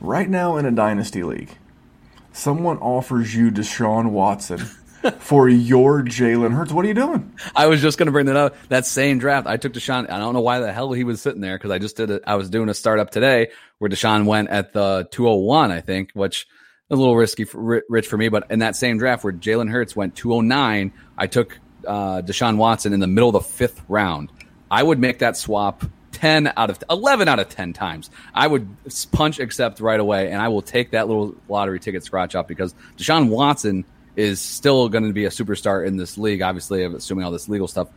Right 0.00 0.28
now 0.28 0.56
in 0.56 0.66
a 0.66 0.70
dynasty 0.70 1.22
league, 1.22 1.56
someone 2.32 2.78
offers 2.78 3.34
you 3.34 3.50
Deshaun 3.50 4.10
Watson 4.10 4.58
for 5.18 5.48
your 5.48 6.02
Jalen 6.02 6.52
Hurts. 6.52 6.72
What 6.72 6.84
are 6.84 6.88
you 6.88 6.94
doing? 6.94 7.32
I 7.54 7.66
was 7.66 7.80
just 7.80 7.96
going 7.96 8.06
to 8.06 8.12
bring 8.12 8.26
that 8.26 8.36
up. 8.36 8.56
That 8.68 8.84
same 8.84 9.18
draft, 9.18 9.46
I 9.46 9.56
took 9.56 9.72
Deshaun. 9.72 10.10
I 10.10 10.18
don't 10.18 10.34
know 10.34 10.40
why 10.40 10.60
the 10.60 10.72
hell 10.72 10.92
he 10.92 11.04
was 11.04 11.22
sitting 11.22 11.40
there 11.40 11.56
because 11.56 11.70
I 11.70 11.78
just 11.78 11.96
did 11.96 12.10
it. 12.10 12.22
I 12.26 12.34
was 12.34 12.50
doing 12.50 12.68
a 12.68 12.74
startup 12.74 13.10
today 13.10 13.50
where 13.78 13.88
Deshaun 13.88 14.26
went 14.26 14.50
at 14.50 14.72
the 14.72 15.08
201, 15.10 15.70
I 15.70 15.80
think, 15.80 16.10
which 16.12 16.46
a 16.90 16.96
little 16.96 17.16
risky, 17.16 17.44
for, 17.44 17.82
rich 17.88 18.06
for 18.06 18.16
me. 18.16 18.28
But 18.28 18.50
in 18.50 18.60
that 18.60 18.76
same 18.76 18.98
draft 18.98 19.24
where 19.24 19.32
Jalen 19.32 19.70
Hurts 19.70 19.96
went 19.96 20.14
209, 20.16 20.92
I 21.16 21.26
took 21.26 21.58
uh, 21.86 22.22
Deshaun 22.22 22.56
Watson 22.56 22.92
in 22.92 23.00
the 23.00 23.06
middle 23.06 23.28
of 23.28 23.34
the 23.34 23.48
fifth 23.48 23.82
round. 23.88 24.30
I 24.70 24.82
would 24.82 24.98
make 24.98 25.20
that 25.20 25.36
swap 25.36 25.84
10 26.12 26.52
out 26.56 26.70
of 26.70 26.82
11 26.88 27.28
out 27.28 27.38
of 27.38 27.48
10 27.48 27.72
times. 27.72 28.10
I 28.34 28.46
would 28.46 28.68
punch 29.12 29.38
accept 29.38 29.80
right 29.80 30.00
away, 30.00 30.30
and 30.30 30.40
I 30.40 30.48
will 30.48 30.62
take 30.62 30.92
that 30.92 31.08
little 31.08 31.34
lottery 31.48 31.80
ticket 31.80 32.04
scratch 32.04 32.34
off 32.34 32.46
because 32.46 32.74
Deshaun 32.96 33.28
Watson 33.28 33.84
is 34.16 34.40
still 34.40 34.88
going 34.88 35.04
to 35.04 35.12
be 35.12 35.24
a 35.24 35.30
superstar 35.30 35.86
in 35.86 35.96
this 35.96 36.16
league. 36.16 36.42
Obviously, 36.42 36.84
assuming 36.84 37.24
all 37.24 37.32
this 37.32 37.48
legal 37.48 37.68
stuff 37.68 37.88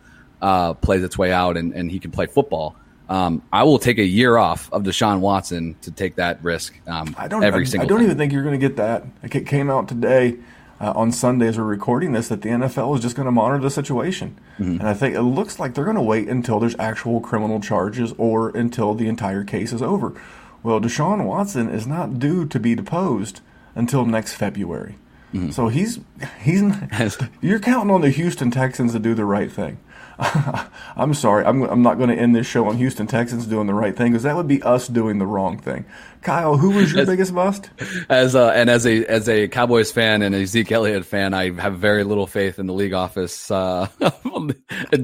uh, 0.41 0.73
plays 0.73 1.03
its 1.03 1.17
way 1.17 1.31
out 1.31 1.57
and, 1.57 1.73
and 1.73 1.91
he 1.91 1.99
can 1.99 2.11
play 2.11 2.25
football. 2.25 2.75
Um, 3.09 3.41
I 3.53 3.63
will 3.63 3.79
take 3.79 3.99
a 3.99 4.05
year 4.05 4.37
off 4.37 4.71
of 4.73 4.83
Deshaun 4.83 5.19
Watson 5.19 5.75
to 5.81 5.91
take 5.91 6.15
that 6.15 6.43
risk. 6.43 6.77
Um, 6.87 7.15
I 7.17 7.27
don't. 7.27 7.43
Every 7.43 7.61
I, 7.61 7.65
single. 7.65 7.85
I 7.85 7.89
don't 7.89 7.99
time. 7.99 8.05
even 8.05 8.17
think 8.17 8.33
you're 8.33 8.43
going 8.43 8.59
to 8.59 8.67
get 8.67 8.75
that. 8.77 9.05
It 9.23 9.45
came 9.45 9.69
out 9.69 9.87
today 9.87 10.37
uh, 10.81 10.91
on 10.95 11.11
Sunday 11.11 11.47
as 11.47 11.57
we're 11.57 11.63
recording 11.63 12.11
this 12.11 12.27
that 12.27 12.41
the 12.41 12.49
NFL 12.49 12.95
is 12.95 13.01
just 13.01 13.15
going 13.15 13.25
to 13.25 13.31
monitor 13.31 13.63
the 13.63 13.69
situation, 13.69 14.37
mm-hmm. 14.59 14.79
and 14.79 14.83
I 14.83 14.93
think 14.93 15.15
it 15.15 15.21
looks 15.21 15.57
like 15.57 15.73
they're 15.73 15.85
going 15.85 15.95
to 15.95 16.01
wait 16.01 16.27
until 16.27 16.59
there's 16.59 16.75
actual 16.77 17.21
criminal 17.21 17.61
charges 17.61 18.13
or 18.17 18.49
until 18.49 18.93
the 18.93 19.07
entire 19.07 19.43
case 19.43 19.71
is 19.71 19.81
over. 19.81 20.13
Well, 20.61 20.81
Deshaun 20.81 21.25
Watson 21.25 21.69
is 21.69 21.87
not 21.87 22.19
due 22.19 22.45
to 22.45 22.59
be 22.59 22.75
deposed 22.75 23.39
until 23.73 24.05
next 24.05 24.33
February. 24.33 24.97
Mm-hmm. 25.33 25.51
So 25.51 25.69
he's 25.69 25.99
he's 26.41 26.61
you're 27.41 27.59
counting 27.59 27.91
on 27.91 28.01
the 28.01 28.09
Houston 28.09 28.51
Texans 28.51 28.91
to 28.93 28.99
do 28.99 29.13
the 29.13 29.25
right 29.25 29.51
thing. 29.51 29.77
I'm 30.95 31.13
sorry, 31.13 31.45
I'm, 31.45 31.61
I'm 31.63 31.83
not 31.83 31.97
going 31.97 32.09
to 32.09 32.15
end 32.15 32.35
this 32.35 32.47
show 32.47 32.67
on 32.67 32.77
Houston 32.77 33.05
Texans 33.05 33.45
doing 33.45 33.67
the 33.67 33.73
right 33.73 33.95
thing 33.95 34.11
because 34.11 34.23
that 34.23 34.35
would 34.35 34.47
be 34.47 34.63
us 34.63 34.87
doing 34.87 35.19
the 35.19 35.27
wrong 35.27 35.59
thing. 35.59 35.85
Kyle, 36.23 36.57
who 36.57 36.71
was 36.71 36.91
your 36.91 37.01
as, 37.01 37.07
biggest 37.07 37.35
bust? 37.35 37.69
As 38.09 38.33
a, 38.33 38.51
and 38.53 38.69
as 38.69 38.87
a 38.87 39.05
as 39.05 39.29
a 39.29 39.47
Cowboys 39.47 39.91
fan 39.91 40.23
and 40.23 40.33
a 40.33 40.45
Zeke 40.47 40.71
Elliott 40.71 41.05
fan, 41.05 41.35
I 41.35 41.51
have 41.61 41.77
very 41.77 42.03
little 42.03 42.25
faith 42.25 42.57
in 42.57 42.65
the 42.65 42.73
league 42.73 42.93
office 42.93 43.51
uh, 43.51 43.87
during 43.99 44.55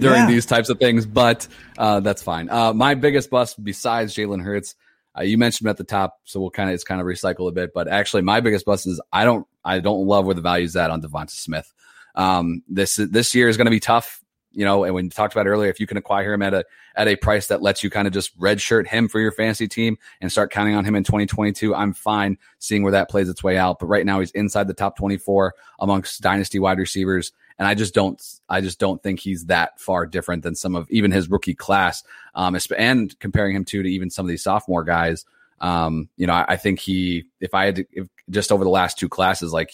yeah. 0.02 0.28
these 0.28 0.48
types 0.48 0.70
of 0.70 0.80
things, 0.80 1.06
but 1.06 1.48
uh, 1.78 2.00
that's 2.00 2.24
fine. 2.24 2.50
Uh, 2.50 2.74
my 2.74 2.96
biggest 2.96 3.30
bust 3.30 3.64
besides 3.64 4.16
Jalen 4.16 4.42
Hurts. 4.42 4.76
Uh, 5.16 5.22
you 5.22 5.38
mentioned 5.38 5.70
at 5.70 5.78
the 5.78 5.84
top, 5.84 6.20
so 6.24 6.40
we'll 6.40 6.50
kind 6.50 6.70
of 6.70 6.74
it's 6.74 6.84
kind 6.84 7.00
of 7.00 7.06
recycle 7.06 7.48
a 7.48 7.52
bit. 7.52 7.72
But 7.72 7.88
actually, 7.88 8.24
my 8.24 8.40
biggest 8.40 8.66
bust 8.66 8.88
is 8.88 9.00
I 9.12 9.26
don't 9.26 9.46
I 9.64 9.78
don't 9.78 10.08
love 10.08 10.26
where 10.26 10.34
the 10.34 10.42
value's 10.42 10.76
at 10.76 10.90
on 10.90 11.04
DeVonta 11.04 11.30
Smith. 11.30 11.72
Um, 12.16 12.64
this 12.68 12.96
this 12.96 13.36
year 13.36 13.48
is 13.48 13.58
going 13.58 13.66
to 13.66 13.72
be 13.72 13.80
tough 13.80 14.23
you 14.54 14.64
know, 14.64 14.84
and 14.84 14.94
when 14.94 15.06
you 15.06 15.10
talked 15.10 15.34
about 15.34 15.48
earlier, 15.48 15.70
if 15.70 15.80
you 15.80 15.88
can 15.88 15.98
acquire 15.98 16.34
him 16.34 16.42
at 16.42 16.54
a 16.54 16.66
at 16.96 17.08
a 17.08 17.16
price 17.16 17.48
that 17.48 17.62
lets 17.62 17.84
you 17.84 17.90
kind 17.90 18.08
of 18.08 18.14
just 18.14 18.38
redshirt 18.40 18.88
him 18.88 19.08
for 19.08 19.20
your 19.20 19.32
fantasy 19.32 19.68
team 19.68 19.98
and 20.22 20.32
start 20.32 20.52
counting 20.52 20.76
on 20.76 20.86
him 20.86 20.96
in 20.96 21.04
2022, 21.04 21.74
I'm 21.74 21.94
fine 21.94 22.38
seeing 22.60 22.84
where 22.84 22.92
that 22.92 23.10
plays 23.10 23.30
its 23.30 23.44
way 23.44 23.58
out. 23.58 23.80
But 23.80 23.88
right 23.88 24.06
now, 24.06 24.20
he's 24.20 24.32
inside 24.32 24.68
the 24.68 24.74
top 24.74 24.96
24 24.96 25.56
amongst 25.80 26.22
dynasty 26.22 26.60
wide 26.60 26.78
receivers, 26.78 27.32
and 27.58 27.68
I 27.68 27.74
just 27.74 27.94
don't, 27.94 28.22
I 28.48 28.62
just 28.62 28.80
don't 28.80 29.02
think 29.02 29.20
he's 29.20 29.46
that 29.46 29.80
far 29.80 30.06
different 30.06 30.44
than 30.44 30.56
some 30.56 30.76
of 30.76 30.90
even 30.92 31.12
his 31.12 31.30
rookie 31.30 31.56
class, 31.56 32.04
um, 32.36 32.58
and 32.78 33.20
comparing 33.20 33.56
him 33.56 33.66
to 33.66 33.84
to 33.84 33.90
even 33.90 34.10
some 34.10 34.26
of 34.26 34.30
these 34.30 34.44
sophomore 34.44 34.84
guys. 34.84 35.26
Um, 35.60 36.10
you 36.18 36.28
know, 36.28 36.34
I, 36.34 36.46
I 36.50 36.58
think 36.58 36.80
he, 36.80 37.26
if 37.40 37.54
I 37.54 37.66
had 37.66 37.76
to, 37.78 37.86
if 37.92 38.08
just 38.30 38.52
over 38.52 38.64
the 38.64 38.70
last 38.70 38.98
two 39.00 39.08
classes, 39.08 39.54
like 39.54 39.72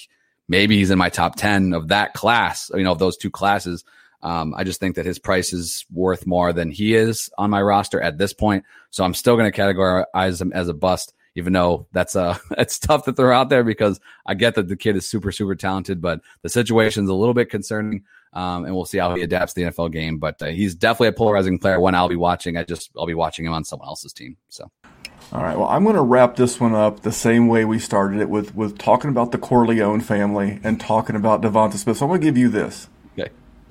maybe 0.50 0.76
he's 0.78 0.92
in 0.92 0.98
my 0.98 1.10
top 1.10 1.36
10 1.36 1.74
of 1.74 1.88
that 1.90 2.14
class, 2.14 2.70
you 2.74 2.84
know, 2.84 2.92
of 2.92 3.00
those 3.00 3.16
two 3.16 3.30
classes. 3.30 3.86
Um, 4.22 4.54
I 4.56 4.64
just 4.64 4.80
think 4.80 4.96
that 4.96 5.06
his 5.06 5.20
price 5.20 5.54
is 5.54 5.86
worth 5.92 6.28
more 6.28 6.52
than 6.52 6.72
he 6.72 6.96
is 6.96 7.30
on 7.38 7.50
my 7.50 7.62
roster 7.62 8.02
at 8.02 8.18
this 8.18 8.34
point. 8.34 8.66
So 8.90 9.04
I'm 9.04 9.14
still 9.14 9.38
going 9.38 9.52
to 9.52 9.58
categorize 9.58 10.42
him 10.42 10.52
as 10.54 10.68
a 10.68 10.74
bust, 10.74 11.14
even 11.36 11.54
though 11.54 11.88
that's 11.92 12.16
uh 12.16 12.38
it's 12.58 12.80
tough 12.80 13.06
to 13.06 13.14
throw 13.14 13.36
out 13.36 13.50
there 13.50 13.64
because 13.64 14.00
I 14.26 14.34
get 14.34 14.56
that 14.56 14.68
the 14.68 14.76
kid 14.76 14.96
is 14.98 15.08
super 15.08 15.32
super 15.32 15.56
talented, 15.56 16.02
but 16.02 16.22
the 16.42 16.50
situation's 16.50 17.10
a 17.10 17.14
little 17.14 17.34
bit 17.34 17.50
concerning. 17.50 18.04
Um, 18.32 18.66
and 18.66 18.76
we'll 18.76 18.86
see 18.86 19.00
how 19.00 19.16
he 19.16 19.24
adapts 19.24 19.54
the 19.54 19.64
NFL 19.64 19.92
game. 19.92 20.20
But 20.20 20.40
uh, 20.40 20.48
he's 20.48 20.76
definitely 20.76 21.08
a 21.08 21.14
polarizing 21.14 21.58
player. 21.58 21.80
One 21.80 21.96
I'll 21.96 22.10
be 22.10 22.16
watching. 22.16 22.58
I 22.58 22.64
just 22.64 22.92
I'll 22.96 23.08
be 23.08 23.16
watching 23.16 23.46
him 23.46 23.54
on 23.54 23.64
someone 23.64 23.88
else's 23.88 24.14
team. 24.14 24.38
So. 24.50 24.70
All 25.32 25.44
right. 25.44 25.58
Well, 25.58 25.68
I'm 25.68 25.84
going 25.84 25.96
to 25.96 26.02
wrap 26.02 26.36
this 26.36 26.60
one 26.60 26.74
up 26.74 27.02
the 27.02 27.12
same 27.12 27.48
way 27.48 27.64
we 27.64 27.78
started 27.80 28.20
it 28.20 28.30
with 28.30 28.56
with 28.56 28.78
talking 28.78 29.10
about 29.10 29.32
the 29.32 29.38
Corleone 29.38 30.02
family 30.02 30.60
and 30.64 30.80
talking 30.80 31.16
about 31.16 31.42
DeVonta 31.42 31.76
Smith. 31.76 31.98
So 31.98 32.06
I'm 32.06 32.10
going 32.10 32.22
to 32.22 32.26
give 32.26 32.38
you 32.38 32.50
this. 32.50 32.88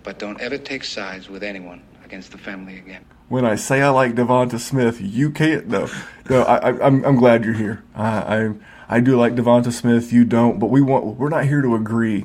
But 0.09 0.19
don't 0.19 0.41
ever 0.41 0.57
take 0.57 0.85
sides 0.85 1.29
with 1.29 1.43
anyone 1.43 1.83
against 2.03 2.33
the 2.33 2.39
family 2.39 2.79
again. 2.79 3.05
When 3.29 3.45
I 3.45 3.57
say 3.57 3.83
I 3.83 3.91
like 3.91 4.15
DeVonta 4.15 4.59
Smith, 4.59 5.03
you 5.03 5.31
can't. 5.31 5.67
No, 5.69 5.87
no. 6.31 6.45
I, 6.45 6.71
I, 6.71 6.87
I'm 6.87 7.05
I'm 7.05 7.17
glad 7.17 7.45
you're 7.45 7.53
here. 7.53 7.85
I, 7.95 8.07
I 8.09 8.55
I 8.89 9.01
do 9.01 9.19
like 9.19 9.35
DeVonta 9.35 9.71
Smith. 9.71 10.11
You 10.11 10.25
don't, 10.25 10.59
but 10.59 10.69
we 10.69 10.81
want. 10.81 11.19
We're 11.19 11.29
not 11.29 11.45
here 11.45 11.61
to 11.61 11.75
agree 11.75 12.25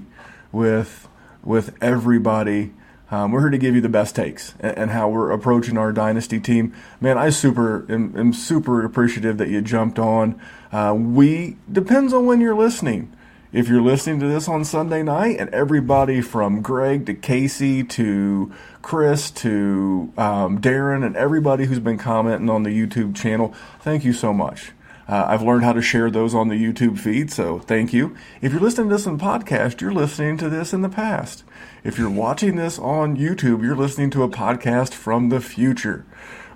with 0.54 1.10
with 1.44 1.76
everybody. 1.82 2.72
Um, 3.12 3.34
we're 3.34 3.42
here 3.42 3.50
to 3.50 3.58
give 3.58 3.76
you 3.76 3.82
the 3.82 3.90
best 3.90 4.16
takes 4.16 4.54
and, 4.62 4.78
and, 4.78 4.92
how 4.92 5.10
we're 5.10 5.32
approaching 5.32 5.78
our 5.78 5.92
dynasty 5.92 6.40
team. 6.40 6.74
Man, 7.02 7.18
I 7.18 7.32
super 7.32 7.86
am, 7.92 8.18
am 8.18 8.32
super 8.32 8.86
appreciative 8.86 9.38
that 9.40 9.50
you 9.50 9.62
jumped 9.62 10.00
on. 10.00 10.40
Uh, 10.72 10.96
we 10.98 11.58
depends 11.70 12.14
on 12.14 12.26
when 12.28 12.40
you're 12.40 12.56
listening. 12.56 13.14
If 13.54 13.68
you're 13.68 13.84
listening 13.84 14.20
to 14.22 14.28
this 14.28 14.48
on 14.48 14.66
Sunday 14.66 15.04
night, 15.04 15.40
and 15.40 15.48
everybody 15.52 16.22
from 16.22 16.64
Greg 16.64 17.06
to 17.06 17.14
Casey 17.14 17.84
to 17.84 18.52
Chris 18.82 19.30
to 19.30 20.12
um, 20.18 20.60
Darren 20.60 21.06
and 21.06 21.16
everybody 21.16 21.66
who's 21.66 21.78
been 21.78 22.00
commenting 22.00 22.50
on 22.50 22.64
the 22.64 22.72
YouTube 22.72 23.16
channel, 23.16 23.54
thank 23.80 24.04
you 24.04 24.12
so 24.12 24.34
much. 24.34 24.72
Uh, 25.08 25.26
I've 25.28 25.44
learned 25.44 25.64
how 25.66 25.74
to 25.74 25.84
share 25.84 26.10
those 26.10 26.34
on 26.34 26.48
the 26.48 26.56
YouTube 26.56 26.98
feed, 26.98 27.32
so 27.32 27.60
thank 27.60 27.94
you. 27.94 28.18
If 28.42 28.54
you're 28.54 28.62
listening 28.62 28.90
to 28.90 28.96
this 28.96 29.06
in 29.06 29.20
podcast, 29.20 29.82
you're 29.82 29.94
listening 29.94 30.36
to 30.38 30.50
this 30.50 30.74
in 30.74 30.82
the 30.82 30.90
past. 30.90 31.44
If 31.84 32.00
you're 32.00 32.10
watching 32.10 32.56
this 32.56 32.80
on 32.80 33.18
YouTube, 33.18 33.62
you're 33.62 33.76
listening 33.76 34.10
to 34.12 34.24
a 34.24 34.30
podcast 34.30 34.94
from 34.94 35.30
the 35.30 35.40
future. 35.40 36.08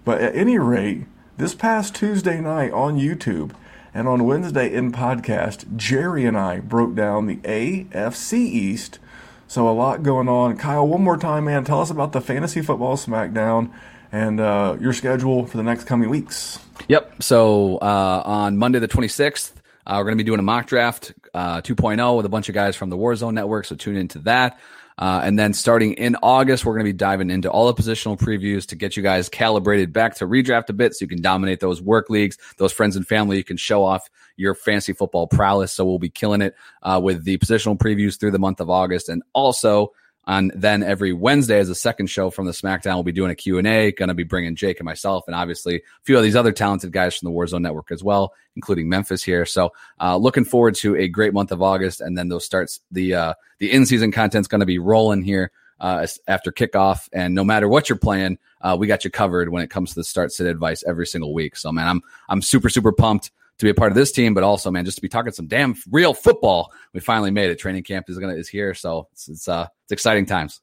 But 0.04 0.20
at 0.20 0.36
any 0.36 0.58
rate, 0.58 1.06
this 1.38 1.54
past 1.54 1.94
Tuesday 1.94 2.42
night 2.42 2.72
on 2.72 2.98
YouTube 2.98 3.52
and 3.98 4.08
on 4.08 4.26
Wednesday 4.26 4.72
in 4.72 4.92
podcast, 4.92 5.76
Jerry 5.76 6.28
and 6.28 6.38
I 6.38 6.60
broke 6.60 6.94
down 6.94 7.26
the 7.26 7.38
AFC 7.38 8.34
East. 8.34 9.00
So 9.48 9.68
a 9.68 9.74
lot 9.74 10.04
going 10.04 10.30
on. 10.30 10.56
Kyle, 10.56 10.86
one 10.88 11.02
more 11.02 11.18
time, 11.18 11.46
man, 11.46 11.64
tell 11.64 11.82
us 11.82 11.90
about 11.90 12.12
the 12.12 12.22
Fantasy 12.22 12.62
Football 12.62 12.96
Smackdown 12.96 13.74
and 14.12 14.40
uh, 14.40 14.78
your 14.80 14.94
schedule 14.94 15.48
for 15.48 15.58
the 15.58 15.64
next 15.64 15.86
coming 15.86 16.12
weeks. 16.12 16.60
Yep. 16.88 17.24
So 17.24 17.78
uh, 17.78 18.22
on 18.24 18.58
Monday 18.58 18.78
the 18.78 18.88
26th, 18.88 19.54
uh, 19.88 19.96
we're 19.98 20.04
going 20.04 20.18
to 20.20 20.24
be 20.24 20.28
doing 20.28 20.40
a 20.40 20.44
mock 20.44 20.68
draft 20.68 21.14
uh, 21.34 21.62
2.0 21.62 22.18
with 22.18 22.26
a 22.28 22.30
bunch 22.30 22.50
of 22.50 22.54
guys 22.54 22.76
from 22.76 22.92
the 22.92 22.98
Warzone 22.98 23.34
Network. 23.34 23.66
So 23.66 23.76
tune 23.76 23.96
into 23.96 24.20
that. 24.20 24.60
Uh, 25.00 25.22
and 25.24 25.38
then 25.38 25.54
starting 25.54 25.94
in 25.94 26.16
August, 26.24 26.66
we're 26.66 26.74
going 26.74 26.86
to 26.86 26.92
be 26.92 26.98
diving 26.98 27.30
into 27.30 27.52
all 27.52 27.72
the 27.72 27.82
positional 27.82 28.18
previews 28.18 28.66
to 28.66 28.76
get 28.76 28.98
you 28.98 29.04
guys 29.04 29.30
calibrated 29.30 29.94
back 29.94 30.16
to 30.16 30.26
redraft 30.26 30.70
a 30.70 30.74
bit 30.74 30.96
so 30.96 31.04
you 31.04 31.08
can 31.08 31.22
dominate 31.22 31.60
those 31.60 31.82
work 31.82 32.10
leagues, 32.10 32.38
those 32.58 32.74
friends 32.74 32.96
and 32.96 33.08
family. 33.08 33.38
You 33.38 33.44
can 33.44 33.58
show 33.58 33.84
off 33.86 34.10
your 34.38 34.56
fantasy 34.56 34.94
football 34.94 35.28
prowess. 35.28 35.72
So 35.72 35.86
we'll 35.86 36.00
be 36.00 36.10
killing 36.10 36.42
it 36.42 36.56
uh, 36.82 37.00
with 37.04 37.26
the 37.26 37.38
positional 37.38 37.78
previews 37.78 38.20
through 38.20 38.32
the 38.32 38.40
month 38.40 38.60
of 38.60 38.70
August. 38.70 39.10
And 39.10 39.22
also, 39.34 39.94
and 40.28 40.52
then 40.54 40.84
every 40.84 41.14
Wednesday 41.14 41.58
as 41.58 41.70
a 41.70 41.76
second 41.76 42.08
show 42.08 42.30
from 42.30 42.46
the 42.46 42.52
SmackDown, 42.52 42.96
we'll 42.96 43.04
be 43.04 43.14
doing 43.14 43.32
a 43.32 43.36
Q&A, 43.36 43.94
going 43.94 44.10
to 44.10 44.14
be 44.14 44.24
bringing 44.24 44.58
Jake 44.58 44.80
and 44.80 44.86
myself 44.86 45.24
and 45.26 45.34
obviously 45.34 45.78
a 45.78 45.82
few 46.04 46.18
of 46.18 46.24
these 46.24 46.36
other 46.36 46.52
talented 46.52 46.92
guys 46.92 47.16
from 47.16 47.32
the 47.32 47.32
Warzone 47.32 47.62
Network 47.62 47.92
as 47.92 48.04
well, 48.04 48.34
including 48.58 48.90
Memphis 48.90 49.24
here. 49.24 49.46
So 49.46 49.72
uh, 50.02 50.18
looking 50.18 50.44
forward 50.44 50.76
to 50.76 50.98
a 50.98 51.08
great 51.08 51.34
month 51.34 51.54
of 51.54 51.62
August. 51.62 52.02
And 52.02 52.18
then 52.18 52.28
those 52.28 52.44
starts, 52.44 52.82
the, 52.92 53.14
uh, 53.14 53.34
the 53.60 53.72
in-season 53.72 54.12
content's 54.12 54.50
going 54.50 54.60
to 54.60 54.66
be 54.66 54.80
rolling 54.80 55.24
here 55.24 55.50
uh, 55.80 56.06
after 56.28 56.52
kickoff. 56.52 57.08
And 57.14 57.34
no 57.34 57.46
matter 57.46 57.70
what 57.70 57.88
you're 57.88 57.98
playing, 57.98 58.38
uh, 58.60 58.76
we 58.78 58.86
got 58.86 59.06
you 59.06 59.10
covered 59.10 59.48
when 59.48 59.64
it 59.64 59.70
comes 59.70 59.92
to 59.92 59.96
the 59.96 60.04
start 60.04 60.34
sit 60.34 60.46
advice 60.46 60.84
every 60.86 61.08
single 61.08 61.34
week. 61.34 61.56
So 61.56 61.72
man, 61.72 61.88
I'm, 61.88 62.02
I'm 62.28 62.42
super, 62.42 62.68
super 62.68 62.92
pumped 62.92 63.32
to 63.60 63.66
be 63.66 63.70
a 63.70 63.74
part 63.74 63.92
of 63.92 63.96
this 63.96 64.12
team, 64.12 64.34
but 64.34 64.44
also, 64.44 64.70
man, 64.70 64.86
just 64.86 64.98
to 64.98 65.02
be 65.02 65.10
talking 65.10 65.32
some 65.32 65.48
damn 65.48 65.76
real 65.90 66.14
football. 66.14 66.72
We 66.94 67.00
finally 67.00 67.32
made 67.32 67.50
it. 67.50 67.58
Training 67.58 67.84
camp 67.84 68.10
is 68.10 68.18
gonna 68.18 68.36
is 68.36 68.48
here, 68.48 68.74
so 68.74 69.08
it's 69.14 69.28
it's, 69.28 69.48
uh, 69.48 69.68
it's 69.86 69.92
exciting 69.92 70.26
times. 70.26 70.62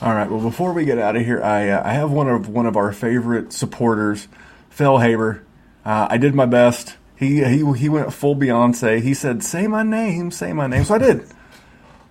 All 0.00 0.14
right. 0.14 0.30
Well, 0.30 0.40
before 0.40 0.72
we 0.72 0.84
get 0.84 0.98
out 0.98 1.16
of 1.16 1.24
here, 1.24 1.42
I 1.42 1.70
uh, 1.70 1.82
I 1.84 1.94
have 1.94 2.10
one 2.10 2.28
of 2.28 2.48
one 2.48 2.66
of 2.66 2.76
our 2.76 2.92
favorite 2.92 3.52
supporters, 3.52 4.28
Phil 4.70 4.98
Haber. 4.98 5.44
Uh, 5.84 6.06
I 6.10 6.18
did 6.18 6.34
my 6.34 6.46
best. 6.46 6.96
He 7.16 7.42
he 7.42 7.72
he 7.74 7.88
went 7.88 8.12
full 8.12 8.36
Beyonce. 8.36 9.00
He 9.00 9.14
said, 9.14 9.42
"Say 9.42 9.66
my 9.66 9.82
name, 9.82 10.30
say 10.30 10.52
my 10.52 10.66
name." 10.66 10.84
So 10.84 10.94
I 10.94 10.98
did. 10.98 11.26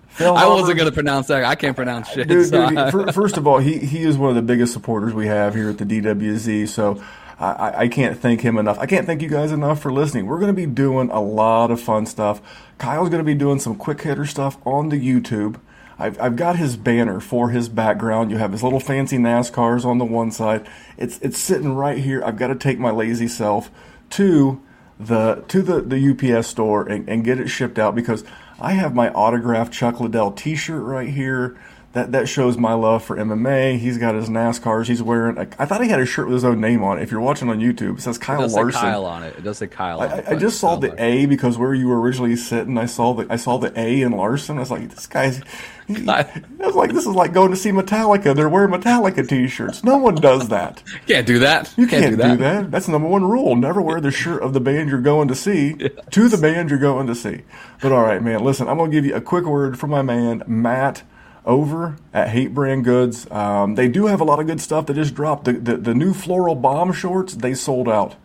Phil 0.08 0.34
I 0.34 0.46
wasn't 0.48 0.78
going 0.78 0.88
to 0.88 0.94
pronounce 0.94 1.26
that. 1.26 1.44
I 1.44 1.56
can't 1.56 1.76
pronounce 1.76 2.08
shit. 2.08 2.26
Dude, 2.26 2.48
so. 2.48 2.70
dude, 2.70 3.14
first 3.14 3.36
of 3.36 3.46
all, 3.46 3.58
he 3.58 3.78
he 3.78 4.02
is 4.02 4.16
one 4.16 4.30
of 4.30 4.34
the 4.34 4.42
biggest 4.42 4.72
supporters 4.72 5.12
we 5.12 5.26
have 5.26 5.54
here 5.54 5.68
at 5.68 5.78
the 5.78 5.84
DWZ. 5.84 6.68
So 6.68 7.02
I, 7.38 7.82
I 7.82 7.88
can't 7.88 8.18
thank 8.18 8.40
him 8.40 8.56
enough. 8.56 8.78
I 8.78 8.86
can't 8.86 9.06
thank 9.06 9.20
you 9.20 9.28
guys 9.28 9.52
enough 9.52 9.80
for 9.80 9.92
listening. 9.92 10.26
We're 10.26 10.38
going 10.38 10.54
to 10.54 10.54
be 10.54 10.66
doing 10.66 11.10
a 11.10 11.20
lot 11.20 11.70
of 11.70 11.80
fun 11.80 12.06
stuff. 12.06 12.40
Kyle's 12.78 13.10
going 13.10 13.20
to 13.20 13.24
be 13.24 13.34
doing 13.34 13.58
some 13.58 13.76
quick 13.76 14.00
hitter 14.00 14.24
stuff 14.24 14.56
on 14.66 14.88
the 14.88 14.96
YouTube. 14.96 15.60
I've, 15.98 16.20
I've 16.20 16.36
got 16.36 16.56
his 16.56 16.76
banner 16.76 17.20
for 17.20 17.50
his 17.50 17.68
background. 17.68 18.30
You 18.30 18.38
have 18.38 18.52
his 18.52 18.62
little 18.62 18.80
fancy 18.80 19.18
NASCARs 19.18 19.84
on 19.84 19.98
the 19.98 20.04
one 20.04 20.30
side. 20.30 20.66
It's 20.96 21.18
it's 21.20 21.38
sitting 21.38 21.74
right 21.74 21.98
here. 21.98 22.22
I've 22.24 22.36
got 22.36 22.48
to 22.48 22.54
take 22.54 22.78
my 22.78 22.90
lazy 22.90 23.28
self 23.28 23.70
to 24.10 24.62
the 24.98 25.44
to 25.48 25.62
the, 25.62 25.80
the 25.80 26.34
UPS 26.36 26.48
store 26.48 26.86
and, 26.86 27.08
and 27.08 27.24
get 27.24 27.40
it 27.40 27.48
shipped 27.48 27.78
out 27.78 27.94
because 27.94 28.24
I 28.58 28.72
have 28.72 28.94
my 28.94 29.10
autographed 29.10 29.72
Chuck 29.72 30.00
Liddell 30.00 30.32
T-shirt 30.32 30.82
right 30.82 31.08
here 31.08 31.58
that 31.96 32.12
that 32.12 32.28
shows 32.28 32.58
my 32.58 32.74
love 32.74 33.02
for 33.02 33.16
MMA. 33.16 33.78
He's 33.78 33.96
got 33.96 34.14
his 34.14 34.28
NASCARs. 34.28 34.86
He's 34.86 35.02
wearing. 35.02 35.38
A, 35.38 35.48
I 35.58 35.64
thought 35.64 35.82
he 35.82 35.88
had 35.88 35.98
a 35.98 36.04
shirt 36.04 36.26
with 36.26 36.34
his 36.34 36.44
own 36.44 36.60
name 36.60 36.84
on 36.84 36.98
it. 36.98 37.02
If 37.02 37.10
you're 37.10 37.22
watching 37.22 37.48
on 37.48 37.58
YouTube, 37.58 37.96
it 37.96 38.02
says 38.02 38.18
Kyle 38.18 38.42
it 38.42 38.50
Larson. 38.50 38.82
Kyle 38.82 39.06
on 39.06 39.22
it. 39.22 39.34
It 39.38 39.42
does 39.42 39.56
say 39.56 39.66
Kyle. 39.66 40.02
I, 40.02 40.22
I 40.28 40.36
just 40.36 40.60
saw 40.60 40.76
the 40.76 40.94
A 41.02 41.24
because 41.24 41.56
where 41.56 41.72
you 41.72 41.88
were 41.88 41.98
originally 41.98 42.36
sitting, 42.36 42.76
I 42.76 42.84
saw 42.84 43.14
the 43.14 43.26
I 43.30 43.36
saw 43.36 43.56
the 43.56 43.72
A 43.80 44.02
in 44.02 44.12
Larson. 44.12 44.58
I 44.58 44.60
was 44.60 44.70
like, 44.70 44.90
this 44.90 45.06
guy's. 45.06 45.40
He, 45.88 45.96
I 46.08 46.42
was 46.58 46.74
like, 46.74 46.92
this 46.92 47.06
is 47.06 47.14
like 47.14 47.32
going 47.32 47.50
to 47.50 47.56
see 47.56 47.70
Metallica. 47.70 48.36
They're 48.36 48.50
wearing 48.50 48.72
Metallica 48.72 49.26
T-shirts. 49.26 49.82
No 49.82 49.96
one 49.96 50.16
does 50.16 50.48
that. 50.48 50.82
can't 51.06 51.26
do 51.26 51.38
that. 51.38 51.72
You 51.78 51.86
can't, 51.86 52.02
can't 52.02 52.16
do, 52.16 52.22
that. 52.22 52.36
do, 52.36 52.42
that. 52.42 52.70
That's 52.70 52.86
the 52.86 52.92
number 52.92 53.08
one 53.08 53.24
rule. 53.24 53.56
Never 53.56 53.80
wear 53.80 54.02
the 54.02 54.10
shirt 54.10 54.42
of 54.42 54.52
the 54.52 54.60
band 54.60 54.90
you're 54.90 55.00
going 55.00 55.28
to 55.28 55.34
see 55.34 55.76
yes. 55.78 55.92
to 56.10 56.28
the 56.28 56.36
band 56.36 56.68
you're 56.68 56.78
going 56.78 57.06
to 57.06 57.14
see. 57.14 57.42
But 57.80 57.92
all 57.92 58.02
right, 58.02 58.22
man. 58.22 58.44
Listen, 58.44 58.68
I'm 58.68 58.76
gonna 58.76 58.90
give 58.90 59.06
you 59.06 59.14
a 59.14 59.20
quick 59.22 59.46
word 59.46 59.78
from 59.78 59.90
my 59.90 60.02
man 60.02 60.42
Matt 60.46 61.02
over 61.46 61.96
at 62.12 62.30
Hate 62.30 62.52
Brand 62.52 62.84
Goods. 62.84 63.30
Um, 63.30 63.76
they 63.76 63.88
do 63.88 64.06
have 64.06 64.20
a 64.20 64.24
lot 64.24 64.40
of 64.40 64.46
good 64.46 64.60
stuff 64.60 64.86
that 64.86 64.94
just 64.94 65.14
dropped. 65.14 65.44
The, 65.44 65.52
the, 65.52 65.76
the 65.76 65.94
new 65.94 66.12
floral 66.12 66.54
bomb 66.54 66.92
shorts, 66.92 67.34
they 67.34 67.54
sold 67.54 67.88
out. 67.88 68.16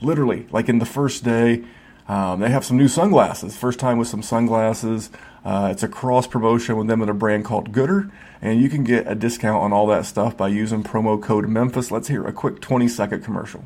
Literally, 0.00 0.46
like 0.50 0.68
in 0.68 0.78
the 0.78 0.86
first 0.86 1.24
day. 1.24 1.64
Um, 2.08 2.40
they 2.40 2.50
have 2.50 2.64
some 2.64 2.76
new 2.76 2.88
sunglasses. 2.88 3.56
First 3.56 3.78
time 3.78 3.98
with 3.98 4.08
some 4.08 4.22
sunglasses. 4.22 5.10
Uh, 5.44 5.68
it's 5.70 5.82
a 5.82 5.88
cross 5.88 6.26
promotion 6.26 6.76
with 6.76 6.86
them 6.86 7.02
and 7.02 7.10
a 7.10 7.14
brand 7.14 7.44
called 7.44 7.70
Gooder. 7.70 8.10
And 8.40 8.60
you 8.60 8.68
can 8.68 8.82
get 8.82 9.06
a 9.06 9.14
discount 9.14 9.62
on 9.62 9.72
all 9.72 9.86
that 9.88 10.06
stuff 10.06 10.36
by 10.36 10.48
using 10.48 10.82
promo 10.82 11.22
code 11.22 11.48
Memphis. 11.48 11.90
Let's 11.90 12.08
hear 12.08 12.26
a 12.26 12.32
quick 12.32 12.60
20 12.60 12.88
second 12.88 13.22
commercial. 13.22 13.64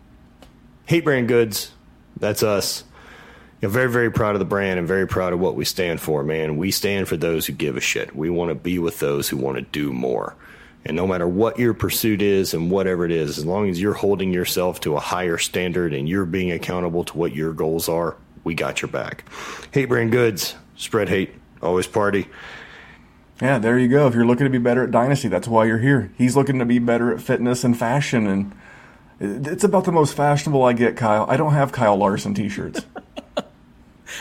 Hate 0.87 1.05
Brand 1.05 1.29
Goods, 1.29 1.73
that's 2.19 2.43
us 2.43 2.85
know, 3.65 3.71
very, 3.71 3.91
very 3.91 4.11
proud 4.11 4.35
of 4.35 4.39
the 4.39 4.45
brand 4.45 4.79
and 4.79 4.89
very 4.89 5.07
proud 5.07 5.33
of 5.33 5.41
what 5.41 5.55
we 5.55 5.65
stand 5.65 6.01
for, 6.01 6.23
man. 6.23 6.57
We 6.57 6.71
stand 6.71 7.09
for 7.09 7.17
those 7.17 7.47
who 7.47 7.53
give 7.53 7.77
a 7.77 7.81
shit. 7.81 8.15
We 8.15 8.31
want 8.31 8.51
to 8.51 8.55
be 8.55 8.79
with 8.79 9.01
those 9.01 9.29
who 9.29 9.37
want 9.37 9.57
to 9.57 9.63
do 9.63 9.93
more. 9.93 10.37
And 10.87 10.97
no 10.97 11.07
matter 11.07 11.27
what 11.27 11.59
your 11.59 11.73
pursuit 11.73 12.21
is 12.21 12.53
and 12.53 12.71
whatever 12.71 13.05
it 13.07 13.11
is, 13.11 13.39
as 13.39 13.47
long 13.47 13.71
as 13.71 13.81
you're 13.81 13.95
holding 13.95 14.33
yourself 14.33 14.81
to 14.81 14.97
a 14.97 15.01
higher 15.01 15.39
standard 15.39 15.95
and 15.95 16.09
you're 16.09 16.27
being 16.27 16.53
accountable 16.53 17.05
to 17.05 17.17
what 17.17 17.35
your 17.35 17.53
goals 17.53 17.89
are, 17.89 18.17
we 18.45 18.55
got 18.55 18.83
your 18.83 18.91
back. 18.91 19.25
Hate 19.73 19.87
brand 19.87 20.13
goods, 20.13 20.55
spread 20.77 21.09
hate, 21.09 21.35
always 21.63 21.87
party. 21.87 22.29
Yeah, 23.41 23.59
there 23.59 23.79
you 23.79 23.89
go. 23.89 24.07
If 24.07 24.15
you're 24.15 24.27
looking 24.27 24.45
to 24.45 24.51
be 24.51 24.59
better 24.59 24.85
at 24.85 24.91
Dynasty, 24.91 25.29
that's 25.29 25.49
why 25.49 25.65
you're 25.65 25.79
here. 25.79 26.13
He's 26.17 26.37
looking 26.37 26.59
to 26.59 26.65
be 26.65 26.79
better 26.79 27.13
at 27.13 27.21
fitness 27.21 27.65
and 27.65 27.77
fashion, 27.77 28.27
and 28.27 28.53
it's 29.19 29.65
about 29.65 29.85
the 29.85 29.93
most 29.93 30.15
fashionable 30.15 30.63
I 30.63 30.75
get, 30.75 30.97
Kyle. 30.97 31.27
I 31.29 31.37
don't 31.37 31.55
have 31.55 31.73
Kyle 31.73 31.97
Larson 31.97 32.35
t-shirts. 32.35 32.85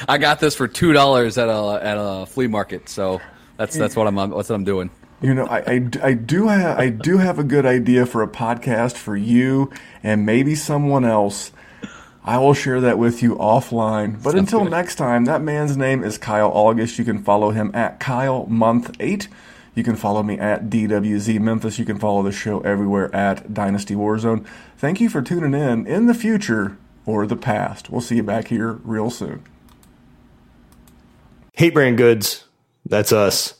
I 0.07 0.17
got 0.17 0.39
this 0.39 0.55
for 0.55 0.67
two 0.67 0.93
dollars 0.93 1.37
at 1.37 1.49
a 1.49 1.79
at 1.81 1.97
a 1.99 2.25
flea 2.25 2.47
market, 2.47 2.89
so 2.89 3.21
that's 3.57 3.77
that's 3.77 3.95
what 3.95 4.07
I'm 4.07 4.15
that's 4.15 4.31
what 4.31 4.51
I'm 4.51 4.63
doing. 4.63 4.89
You 5.21 5.33
know, 5.33 5.45
I, 5.45 5.59
I, 5.59 5.89
I 6.03 6.13
do 6.13 6.47
have 6.47 6.77
I 6.77 6.89
do 6.89 7.17
have 7.17 7.39
a 7.39 7.43
good 7.45 7.65
idea 7.65 8.05
for 8.05 8.21
a 8.21 8.27
podcast 8.27 8.97
for 8.97 9.15
you 9.15 9.71
and 10.03 10.25
maybe 10.25 10.53
someone 10.53 11.05
else. 11.05 11.51
I 12.25 12.37
will 12.37 12.53
share 12.53 12.81
that 12.81 12.97
with 12.97 13.21
you 13.21 13.35
offline. 13.35 14.13
But 14.21 14.31
Sounds 14.31 14.35
until 14.35 14.63
good. 14.63 14.71
next 14.71 14.95
time, 14.95 15.25
that 15.25 15.41
man's 15.41 15.75
name 15.75 16.03
is 16.03 16.17
Kyle 16.17 16.51
August. 16.53 16.97
You 16.97 17.05
can 17.05 17.21
follow 17.23 17.51
him 17.51 17.71
at 17.73 17.99
Kyle 17.99 18.45
Month 18.47 18.95
Eight. 18.99 19.27
You 19.75 19.83
can 19.83 19.95
follow 19.95 20.23
me 20.23 20.37
at 20.37 20.69
DWZ 20.69 21.39
Memphis. 21.39 21.79
You 21.79 21.85
can 21.85 21.99
follow 21.99 22.21
the 22.21 22.31
show 22.31 22.59
everywhere 22.61 23.13
at 23.15 23.53
Dynasty 23.53 23.95
Warzone. 23.95 24.45
Thank 24.77 25.01
you 25.01 25.09
for 25.09 25.21
tuning 25.21 25.53
in 25.53 25.87
in 25.87 26.05
the 26.05 26.13
future 26.13 26.77
or 27.05 27.25
the 27.25 27.35
past. 27.35 27.89
We'll 27.89 28.01
see 28.01 28.17
you 28.17 28.23
back 28.23 28.49
here 28.49 28.73
real 28.83 29.09
soon. 29.09 29.43
Hate 31.53 31.73
Brand 31.73 31.97
Goods, 31.97 32.43
that's 32.85 33.11
us. 33.11 33.55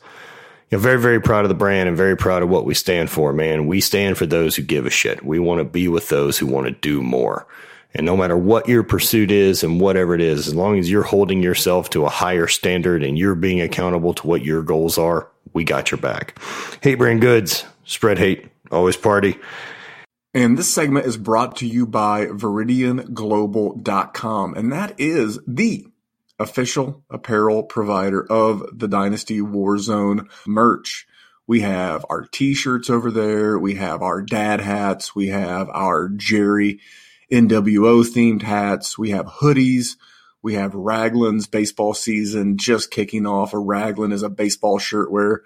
You 0.71 0.77
know, 0.77 0.81
very, 0.81 0.99
very 0.99 1.21
proud 1.21 1.45
of 1.45 1.49
the 1.49 1.55
brand 1.55 1.87
and 1.87 1.95
very 1.95 2.17
proud 2.17 2.41
of 2.41 2.49
what 2.49 2.65
we 2.65 2.73
stand 2.73 3.11
for, 3.11 3.31
man. 3.31 3.67
We 3.67 3.81
stand 3.81 4.17
for 4.17 4.25
those 4.25 4.55
who 4.55 4.63
give 4.63 4.87
a 4.87 4.89
shit. 4.89 5.23
We 5.23 5.37
want 5.37 5.59
to 5.59 5.65
be 5.65 5.87
with 5.87 6.09
those 6.09 6.37
who 6.37 6.47
want 6.47 6.65
to 6.65 6.71
do 6.71 7.03
more. 7.03 7.45
And 7.93 8.07
no 8.07 8.17
matter 8.17 8.35
what 8.35 8.67
your 8.67 8.81
pursuit 8.81 9.29
is 9.29 9.63
and 9.63 9.79
whatever 9.79 10.15
it 10.15 10.21
is, 10.21 10.47
as 10.47 10.55
long 10.55 10.79
as 10.79 10.89
you're 10.89 11.03
holding 11.03 11.43
yourself 11.43 11.91
to 11.91 12.05
a 12.05 12.09
higher 12.09 12.47
standard 12.47 13.03
and 13.03 13.19
you're 13.19 13.35
being 13.35 13.61
accountable 13.61 14.15
to 14.15 14.25
what 14.25 14.43
your 14.43 14.63
goals 14.63 14.97
are, 14.97 15.27
we 15.53 15.63
got 15.63 15.91
your 15.91 15.99
back. 15.99 16.39
Hate 16.81 16.95
Brand 16.95 17.21
Goods, 17.21 17.63
spread 17.85 18.17
hate, 18.17 18.47
always 18.71 18.97
party. 18.97 19.37
And 20.33 20.57
this 20.57 20.73
segment 20.73 21.05
is 21.05 21.17
brought 21.17 21.57
to 21.57 21.67
you 21.67 21.85
by 21.85 22.25
VeridianGlobal.com. 22.25 24.55
And 24.55 24.73
that 24.73 24.99
is 24.99 25.37
the 25.45 25.85
official 26.39 27.03
apparel 27.09 27.63
provider 27.63 28.25
of 28.31 28.63
the 28.73 28.87
Dynasty 28.87 29.39
Warzone 29.39 30.27
merch. 30.45 31.05
We 31.45 31.61
have 31.61 32.05
our 32.09 32.25
t-shirts 32.25 32.89
over 32.89 33.11
there. 33.11 33.59
We 33.59 33.75
have 33.75 34.01
our 34.01 34.21
dad 34.21 34.61
hats. 34.61 35.15
We 35.15 35.27
have 35.27 35.69
our 35.69 36.09
Jerry 36.09 36.79
NWO 37.31 38.03
themed 38.03 38.43
hats. 38.43 38.97
We 38.97 39.11
have 39.11 39.25
hoodies. 39.25 39.95
We 40.41 40.55
have 40.55 40.73
Raglan's 40.73 41.47
baseball 41.47 41.93
season 41.93 42.57
just 42.57 42.91
kicking 42.91 43.25
off. 43.25 43.53
A 43.53 43.59
Raglan 43.59 44.11
is 44.11 44.23
a 44.23 44.29
baseball 44.29 44.77
shirt 44.77 45.11
where 45.11 45.41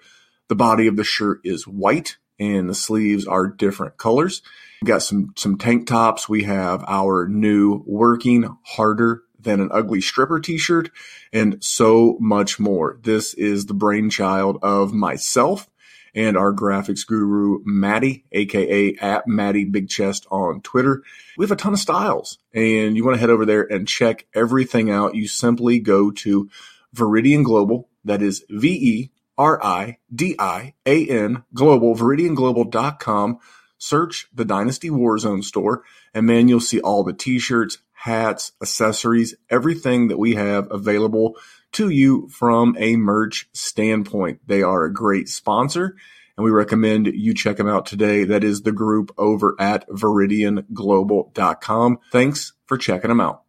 the 0.48 0.56
body 0.56 0.86
of 0.86 0.96
the 0.96 1.04
shirt 1.04 1.40
is 1.44 1.66
white 1.66 2.16
and 2.38 2.68
the 2.68 2.74
sleeves 2.74 3.26
are 3.26 3.46
different 3.46 3.96
colors. 3.96 4.42
We've 4.82 4.88
got 4.88 5.02
some 5.02 5.32
some 5.36 5.58
tank 5.58 5.86
tops. 5.86 6.28
We 6.28 6.44
have 6.44 6.84
our 6.86 7.26
new 7.26 7.82
working 7.86 8.56
harder 8.64 9.22
than 9.48 9.60
an 9.60 9.70
ugly 9.72 10.00
stripper 10.00 10.40
t-shirt 10.40 10.90
and 11.32 11.62
so 11.64 12.16
much 12.20 12.60
more. 12.60 12.98
This 13.02 13.34
is 13.34 13.66
the 13.66 13.74
brainchild 13.74 14.58
of 14.62 14.92
myself 14.92 15.68
and 16.14 16.36
our 16.36 16.52
graphics 16.52 17.06
guru 17.06 17.60
Maddie, 17.64 18.24
aka 18.32 18.94
at 18.96 19.26
Maddie 19.26 19.64
Big 19.64 19.88
Chest 19.88 20.26
on 20.30 20.60
Twitter. 20.60 21.02
We 21.36 21.44
have 21.44 21.52
a 21.52 21.56
ton 21.56 21.72
of 21.72 21.78
styles, 21.78 22.38
and 22.52 22.96
you 22.96 23.04
want 23.04 23.14
to 23.16 23.20
head 23.20 23.30
over 23.30 23.46
there 23.46 23.62
and 23.62 23.86
check 23.86 24.26
everything 24.34 24.90
out. 24.90 25.14
You 25.14 25.28
simply 25.28 25.78
go 25.78 26.10
to 26.10 26.50
Veridian 26.94 27.44
Global. 27.44 27.88
That 28.04 28.22
is 28.22 28.44
V 28.48 28.68
E 28.68 29.10
R 29.36 29.62
I 29.64 29.98
D 30.12 30.34
I 30.38 30.74
A 30.86 31.06
N 31.06 31.44
Global, 31.54 31.94
VeridianGlobal.com. 31.94 33.38
Search 33.80 34.26
the 34.34 34.44
Dynasty 34.44 34.90
Warzone 34.90 35.44
store, 35.44 35.84
and 36.12 36.26
man, 36.26 36.48
you'll 36.48 36.58
see 36.58 36.80
all 36.80 37.04
the 37.04 37.12
t-shirts, 37.12 37.78
hats, 37.98 38.52
accessories, 38.62 39.34
everything 39.50 40.08
that 40.08 40.18
we 40.18 40.36
have 40.36 40.70
available 40.70 41.36
to 41.72 41.90
you 41.90 42.28
from 42.28 42.74
a 42.78 42.96
merch 42.96 43.48
standpoint. 43.52 44.40
They 44.46 44.62
are 44.62 44.84
a 44.84 44.92
great 44.92 45.28
sponsor 45.28 45.96
and 46.36 46.44
we 46.44 46.52
recommend 46.52 47.08
you 47.08 47.34
check 47.34 47.56
them 47.56 47.68
out 47.68 47.86
today. 47.86 48.22
That 48.22 48.44
is 48.44 48.62
the 48.62 48.70
group 48.70 49.12
over 49.18 49.56
at 49.58 49.88
veridianglobal.com. 49.88 51.98
Thanks 52.12 52.52
for 52.66 52.78
checking 52.78 53.08
them 53.08 53.20
out. 53.20 53.42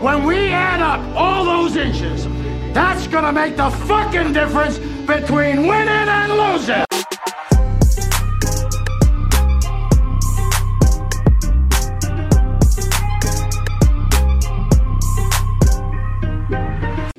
When 0.00 0.24
we 0.24 0.50
add 0.50 0.80
up 0.80 1.00
all 1.16 1.44
those 1.44 1.74
inches, 1.74 2.26
that's 2.72 3.08
gonna 3.08 3.32
make 3.32 3.56
the 3.56 3.70
fucking 3.70 4.32
difference 4.32 4.78
between 4.78 5.66
winning 5.66 5.88
and 5.88 6.32
losing. 6.32 6.84